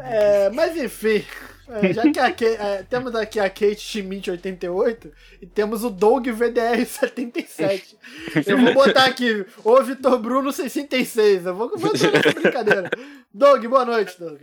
É, 0.03 0.49
mas 0.49 0.75
enfim, 0.75 1.23
é, 1.69 1.93
já 1.93 2.01
que 2.11 2.19
a 2.19 2.23
Kate- 2.29 2.45
é, 2.59 2.83
temos 2.89 3.15
aqui 3.15 3.39
a 3.39 3.49
Kate 3.49 3.79
Schmidt 3.79 4.29
88 4.29 5.09
e 5.41 5.45
temos 5.47 5.83
o 5.85 5.89
Doug 5.89 6.27
VDR 6.27 6.85
77. 6.85 7.97
Eu 8.45 8.57
vou 8.57 8.73
botar 8.73 9.05
aqui, 9.05 9.45
o 9.63 9.81
Vitor 9.81 10.19
Bruno 10.19 10.51
66. 10.51 11.45
Eu 11.45 11.55
vou 11.55 11.71
entrar 11.73 12.11
nessa 12.11 12.31
brincadeira. 12.33 12.89
Doug, 13.33 13.65
boa 13.67 13.85
noite, 13.85 14.19
Doug. 14.19 14.41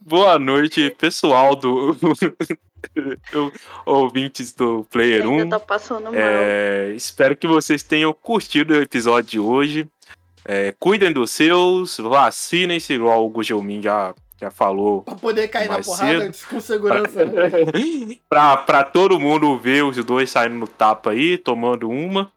Boa 0.00 0.36
noite, 0.38 0.90
pessoal 0.98 1.54
do. 1.54 1.96
ouvintes 3.86 4.52
do 4.52 4.84
Player 4.90 5.28
1. 5.28 5.32
Ainda 5.32 5.58
tá 5.58 5.60
passando 5.60 6.04
mal. 6.04 6.14
É, 6.14 6.92
espero 6.94 7.36
que 7.36 7.46
vocês 7.46 7.82
tenham 7.82 8.12
curtido 8.12 8.74
o 8.74 8.82
episódio 8.82 9.30
de 9.30 9.40
hoje. 9.40 9.88
É, 10.44 10.74
cuidem 10.78 11.12
dos 11.12 11.30
seus, 11.30 11.98
vacinem-se, 11.98 12.94
igual 12.94 13.24
o 13.24 13.28
Gujelmin 13.28 13.80
já, 13.80 14.14
já 14.40 14.50
falou. 14.50 15.02
Pra 15.02 15.14
poder 15.14 15.48
cair 15.48 15.68
na 15.68 15.80
porrada 15.80 16.32
cedo. 16.32 16.48
com 16.48 16.60
segurança. 16.60 17.24
né? 17.24 17.50
pra, 18.28 18.56
pra 18.56 18.84
todo 18.84 19.20
mundo 19.20 19.56
ver 19.58 19.84
os 19.84 19.96
dois 20.04 20.30
saindo 20.30 20.56
no 20.56 20.66
tapa 20.66 21.10
aí, 21.10 21.38
tomando 21.38 21.88
uma. 21.88 22.32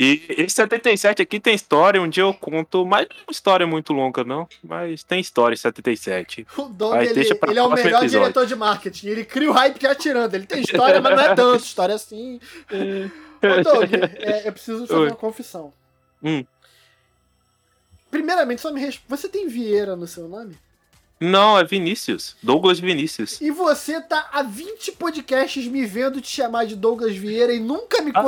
E 0.00 0.22
esse 0.28 0.54
77 0.54 1.20
aqui 1.20 1.40
tem 1.40 1.56
história, 1.56 2.00
um 2.00 2.08
dia 2.08 2.22
eu 2.22 2.32
conto, 2.32 2.86
mas 2.86 3.08
não 3.08 3.16
é 3.16 3.20
uma 3.26 3.32
história 3.32 3.66
muito 3.66 3.92
longa, 3.92 4.22
não. 4.22 4.48
Mas 4.62 5.02
tem 5.02 5.18
história 5.18 5.54
esse 5.54 5.62
77. 5.62 6.46
O 6.56 6.62
Doug, 6.68 6.94
Aí 6.94 7.06
ele, 7.06 7.14
deixa 7.14 7.34
pra 7.34 7.50
ele 7.50 7.58
é 7.58 7.62
o 7.64 7.68
melhor 7.68 7.88
episódio. 8.02 8.08
diretor 8.08 8.46
de 8.46 8.54
marketing. 8.54 9.08
Ele 9.08 9.24
cria 9.24 9.50
o 9.50 9.52
hype 9.52 9.82
já 9.82 9.94
tirando. 9.96 10.34
Ele 10.34 10.46
tem 10.46 10.60
história, 10.60 11.00
mas 11.00 11.16
não 11.16 11.22
é 11.24 11.34
tanto. 11.34 11.64
História 11.64 11.96
assim. 11.96 12.38
Ô, 12.70 13.62
Doug, 13.64 13.92
é, 14.20 14.46
eu 14.46 14.52
preciso 14.52 14.86
fazer 14.86 15.00
uma 15.00 15.16
confissão. 15.16 15.72
Hum. 16.22 16.44
Primeiramente, 18.08 18.60
só 18.60 18.72
me 18.72 18.80
responde. 18.80 19.04
Você 19.08 19.28
tem 19.28 19.48
Vieira 19.48 19.96
no 19.96 20.06
seu 20.06 20.28
nome? 20.28 20.56
Não, 21.20 21.58
é 21.58 21.64
Vinícius. 21.64 22.36
Douglas 22.40 22.78
Vinícius. 22.78 23.40
E 23.40 23.50
você 23.50 24.00
tá 24.00 24.28
há 24.32 24.44
20 24.44 24.92
podcasts 24.92 25.66
me 25.66 25.84
vendo 25.84 26.20
te 26.20 26.28
chamar 26.28 26.66
de 26.66 26.76
Douglas 26.76 27.16
Vieira 27.16 27.52
e 27.52 27.58
nunca 27.58 28.00
me 28.00 28.12
Ah. 28.14 28.22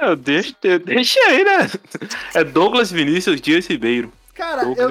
Eu 0.00 0.16
deixo, 0.16 0.54
eu 0.62 0.78
deixa 0.78 1.18
aí, 1.26 1.44
né? 1.44 1.70
É 2.34 2.44
Douglas 2.44 2.90
Vinícius 2.90 3.40
Dias 3.40 3.66
Ribeiro. 3.66 4.12
Cara, 4.34 4.62
eu, 4.62 4.88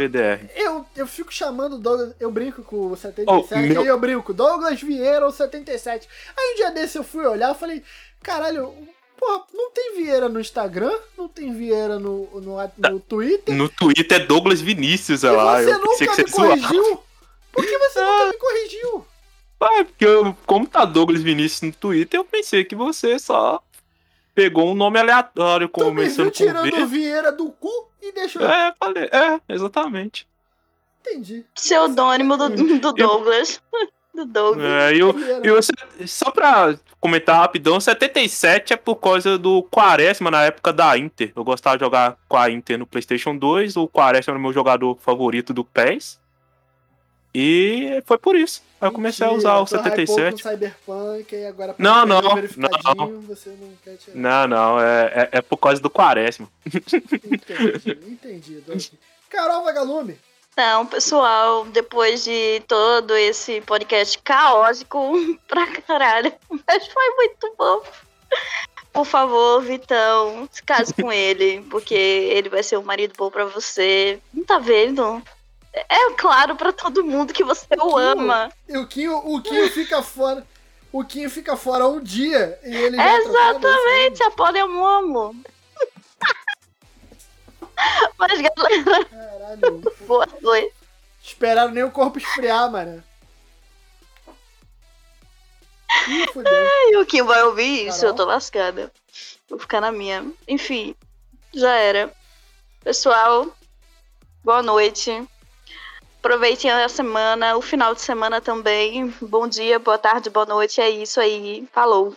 eu, 0.56 0.86
eu 0.96 1.08
fico 1.08 1.34
chamando 1.34 1.78
Douglas. 1.78 2.14
Eu 2.20 2.30
brinco 2.30 2.62
com 2.64 2.88
o 2.92 2.98
77, 2.98 3.26
Oh, 3.54 3.58
meu- 3.60 3.82
aí 3.82 3.88
eu 3.88 3.98
brinco, 3.98 4.34
Douglas 4.34 4.82
Vieira 4.82 5.26
ou 5.26 5.32
77. 5.32 6.08
Aí 6.38 6.54
um 6.54 6.56
dia 6.58 6.72
desse 6.72 6.98
eu 6.98 7.04
fui 7.04 7.26
olhar 7.26 7.56
e 7.56 7.58
falei, 7.58 7.82
caralho, 8.22 8.74
porra, 9.18 9.44
não 9.54 9.72
tem 9.72 9.96
Vieira 9.96 10.28
no 10.28 10.42
Instagram, 10.42 10.92
não 11.18 11.30
tem 11.30 11.54
Vieira 11.54 11.98
no, 11.98 12.28
no, 12.42 12.58
no 12.90 13.00
Twitter. 13.00 13.56
No 13.56 13.70
Twitter 13.70 14.22
é 14.22 14.26
Douglas 14.26 14.60
Vinícius, 14.60 15.24
olha 15.24 15.38
lá. 15.42 15.62
você 15.64 15.72
Eu 15.72 15.80
nunca 15.80 16.24
me 16.24 16.30
zoava. 16.30 16.48
corrigiu? 16.50 17.04
Por 17.54 17.66
que 17.66 17.78
você 17.78 18.00
nunca 18.02 18.26
me 18.34 18.38
corrigiu? 18.38 19.08
Ah, 19.60 19.86
porque 19.86 20.06
eu, 20.06 20.38
como 20.46 20.68
tá 20.68 20.84
Douglas 20.86 21.22
Vinícius 21.24 21.62
no 21.62 21.72
Twitter, 21.72 22.20
eu 22.20 22.26
pensei 22.26 22.64
que 22.66 22.76
você 22.76 23.18
só 23.18 23.64
pegou 24.38 24.69
um 24.69 24.76
nome 24.76 24.99
aleatório, 24.99 25.65
me 25.65 25.73
começando 25.73 26.27
com 26.27 26.31
tirando 26.31 26.84
o 26.84 26.85
Vieira 26.85 27.31
do 27.31 27.49
cu 27.49 27.89
e 27.99 28.11
deixou. 28.11 28.43
É, 28.43 28.72
falei, 28.80 29.05
é, 29.05 29.41
exatamente. 29.49 30.27
Entendi. 31.01 31.43
Pseudônimo 31.55 32.38
do, 32.38 32.49
do 32.77 32.93
Douglas. 32.93 33.59
Do 34.14 34.26
Doug. 34.27 34.59
É, 34.59 34.93
e 34.93 34.99
eu, 34.99 35.11
Vieira. 35.11 35.41
e 35.43 35.49
você, 35.49 35.72
só 36.05 36.30
pra 36.30 36.77
comentar 37.01 37.39
rapidão, 37.39 37.80
77 37.80 38.73
é 38.73 38.77
por 38.77 38.97
causa 38.97 39.39
do 39.39 39.64
Quaresma 39.64 40.30
na 40.30 40.43
época 40.43 40.72
da 40.72 40.95
Inter. 40.95 41.31
Eu 41.35 41.43
gostava 41.43 41.76
de 41.76 41.84
jogar 41.84 42.15
com 42.30 42.38
a 42.38 42.47
Inter 42.51 42.77
no 42.77 42.85
PlayStation 42.85 43.35
2, 43.35 43.76
o 43.76 43.88
Quaresma 43.88 44.34
era 44.34 44.38
o 44.38 44.41
meu 44.41 44.53
jogador 44.53 44.99
favorito 45.01 45.51
do 45.51 45.65
PES. 45.65 46.19
E 47.34 48.02
foi 48.06 48.18
por 48.18 48.36
isso. 48.36 48.62
Aí 48.80 48.88
eu 48.88 48.91
comecei 48.91 49.26
a 49.26 49.32
usar 49.32 49.56
o 49.58 49.60
Mentira, 49.62 49.82
tu 49.82 49.88
hypou 49.90 50.16
77. 50.16 50.44
com 50.44 50.49
Cyberpunk 50.49 51.36
e 51.36 51.45
agora 51.45 51.74
pra 51.74 51.84
Não, 51.84 52.02
ter 52.02 52.08
não, 52.08 52.36
verificadinho, 52.36 53.22
você 53.22 53.49
não 53.49 53.74
quer 53.84 53.98
tirar. 53.98 54.16
Não, 54.18 54.48
não, 54.48 54.80
é, 54.80 55.06
é, 55.06 55.30
é 55.34 55.41
por 55.41 55.58
causa 55.58 55.82
do 55.82 55.90
Quaresma. 55.90 56.48
Entendi, 56.66 58.58
entendi. 58.58 58.91
Carol 59.30 59.64
Vagalume, 59.64 60.18
Então, 60.54 60.86
pessoal, 60.86 61.66
depois 61.66 62.24
de 62.24 62.62
todo 62.68 63.16
esse 63.16 63.62
podcast 63.62 64.18
caótico 64.20 65.14
pra 65.48 65.68
caralho, 65.68 66.32
mas 66.49 66.88
foi 66.88 67.10
muito 67.16 67.54
bom. 67.58 67.82
Por 68.94 69.06
favor, 69.06 69.62
Vitão, 69.62 70.48
se 70.52 70.64
case 70.64 70.94
com 70.94 71.12
ele, 71.12 71.62
porque 71.70 71.94
ele 71.94 72.49
vai 72.49 72.64
ser 72.64 72.78
um 72.78 72.84
marido 72.84 73.14
bom 73.18 73.30
para 73.30 73.45
você. 73.45 74.20
Não 74.34 74.44
tá 74.44 74.58
vendo? 74.58 75.22
É 75.90 76.14
claro 76.14 76.56
para 76.56 76.72
todo 76.72 77.04
mundo 77.04 77.34
que 77.34 77.44
você 77.44 77.68
o, 77.78 77.94
o 77.94 77.98
ama. 77.98 78.49
O 78.70 78.88
Quinho, 78.88 79.18
o 79.18 79.41
Quinho 79.41 79.70
fica 79.70 80.02
fora. 80.02 80.48
O 80.91 81.04
Quinho 81.04 81.30
fica 81.30 81.58
fora 81.58 81.88
um 81.88 82.02
dia 82.02 82.58
e 82.64 82.76
ele 82.76 82.98
Exatamente, 82.99 84.24
a 84.24 84.32
poliamomo. 84.32 85.36
Mas 88.18 88.41
galera. 88.41 89.06
Caralho. 89.06 89.84
Boa 90.08 90.28
noite. 90.41 90.74
Esperaram 91.24 91.72
nem 91.72 91.84
o 91.84 91.91
corpo 91.91 92.18
esfriar, 92.18 92.72
mano. 92.72 93.04
Ih, 96.08 96.26
Ai, 96.45 96.95
o 96.95 97.06
Kim 97.06 97.24
vai 97.24 97.44
ouvir 97.44 97.88
isso, 97.88 98.06
eu 98.06 98.14
tô 98.14 98.24
lascada. 98.24 98.91
Vou 99.49 99.60
ficar 99.60 99.82
na 99.82 99.91
minha. 99.91 100.32
Enfim, 100.48 100.95
já 101.54 101.76
era. 101.76 102.14
Pessoal, 102.82 103.48
boa 104.44 104.64
noite. 104.64 105.28
Aproveitem 106.28 106.70
a 106.70 106.90
semana, 106.90 107.56
o 107.56 107.62
final 107.62 107.95
de 107.95 108.02
semana 108.02 108.41
também. 108.41 109.14
Bom 109.22 109.48
dia, 109.48 109.80
boa 109.80 109.98
tarde, 109.98 110.30
boa 110.30 110.45
noite. 110.45 110.82
É 110.82 110.90
isso 110.90 111.22
aí. 111.22 111.66
Falou. 111.72 112.14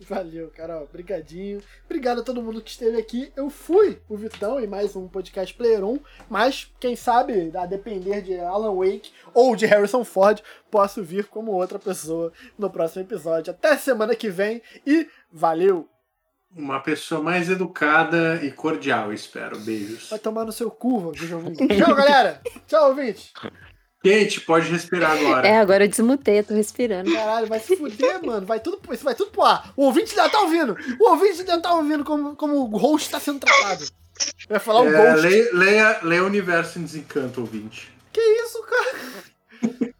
Valeu, 0.00 0.50
Carol. 0.50 0.82
Obrigadinho. 0.82 1.62
Obrigado 1.84 2.20
a 2.20 2.24
todo 2.24 2.42
mundo 2.42 2.60
que 2.60 2.70
esteve 2.70 2.98
aqui. 2.98 3.32
Eu 3.36 3.48
fui 3.48 4.02
o 4.08 4.16
Vitão 4.16 4.58
em 4.58 4.66
mais 4.66 4.96
um 4.96 5.06
podcast 5.06 5.54
Player 5.54 5.84
1, 5.84 6.00
mas 6.28 6.68
quem 6.80 6.96
sabe, 6.96 7.52
a 7.56 7.64
depender 7.64 8.22
de 8.22 8.40
Alan 8.40 8.74
Wake 8.74 9.12
ou 9.32 9.54
de 9.54 9.66
Harrison 9.66 10.02
Ford, 10.02 10.42
posso 10.68 11.00
vir 11.00 11.26
como 11.26 11.52
outra 11.52 11.78
pessoa 11.78 12.32
no 12.58 12.68
próximo 12.68 13.02
episódio. 13.02 13.52
Até 13.52 13.78
semana 13.78 14.16
que 14.16 14.28
vem 14.28 14.60
e 14.84 15.08
valeu! 15.30 15.88
Uma 16.54 16.80
pessoa 16.80 17.22
mais 17.22 17.50
educada 17.50 18.40
e 18.42 18.50
cordial, 18.50 19.12
espero. 19.12 19.58
Beijos. 19.58 20.08
Vai 20.08 20.18
tomar 20.18 20.44
no 20.44 20.52
seu 20.52 20.70
cu, 20.70 21.12
Tchau, 21.16 21.94
galera! 21.94 22.40
Tchau, 22.66 22.88
ouvinte! 22.88 23.32
Kate, 24.02 24.40
pode 24.42 24.70
respirar 24.70 25.12
agora. 25.12 25.48
É, 25.48 25.58
agora 25.58 25.84
eu 25.84 25.88
desmutei, 25.88 26.38
eu 26.38 26.44
tô 26.44 26.54
respirando. 26.54 27.12
Caralho, 27.12 27.46
vai 27.48 27.58
se 27.58 27.76
fuder, 27.76 28.24
mano. 28.24 28.46
Vai 28.46 28.60
tudo, 28.60 28.78
isso 28.92 29.02
vai 29.02 29.14
tudo 29.14 29.32
pro 29.32 29.42
ar. 29.42 29.72
O 29.76 29.84
ouvinte 29.84 30.14
já 30.14 30.28
tá 30.28 30.40
ouvindo. 30.42 30.76
O 31.00 31.10
ouvinte 31.10 31.44
já 31.44 31.60
tá 31.60 31.74
ouvindo 31.74 32.04
como, 32.04 32.36
como 32.36 32.56
o 32.56 32.76
host 32.76 33.10
tá 33.10 33.18
sendo 33.18 33.40
tratado. 33.40 33.84
Vai 34.48 34.60
falar 34.60 34.82
o 34.82 34.88
é, 34.88 35.12
Ghost. 35.12 35.26
Leia, 35.26 35.50
leia, 35.52 36.00
leia 36.02 36.22
o 36.22 36.26
Universo 36.26 36.78
em 36.78 36.84
Desencanto, 36.84 37.40
ouvinte. 37.40 37.92
Que 38.12 38.20
isso, 38.20 38.62
cara? 38.62 39.92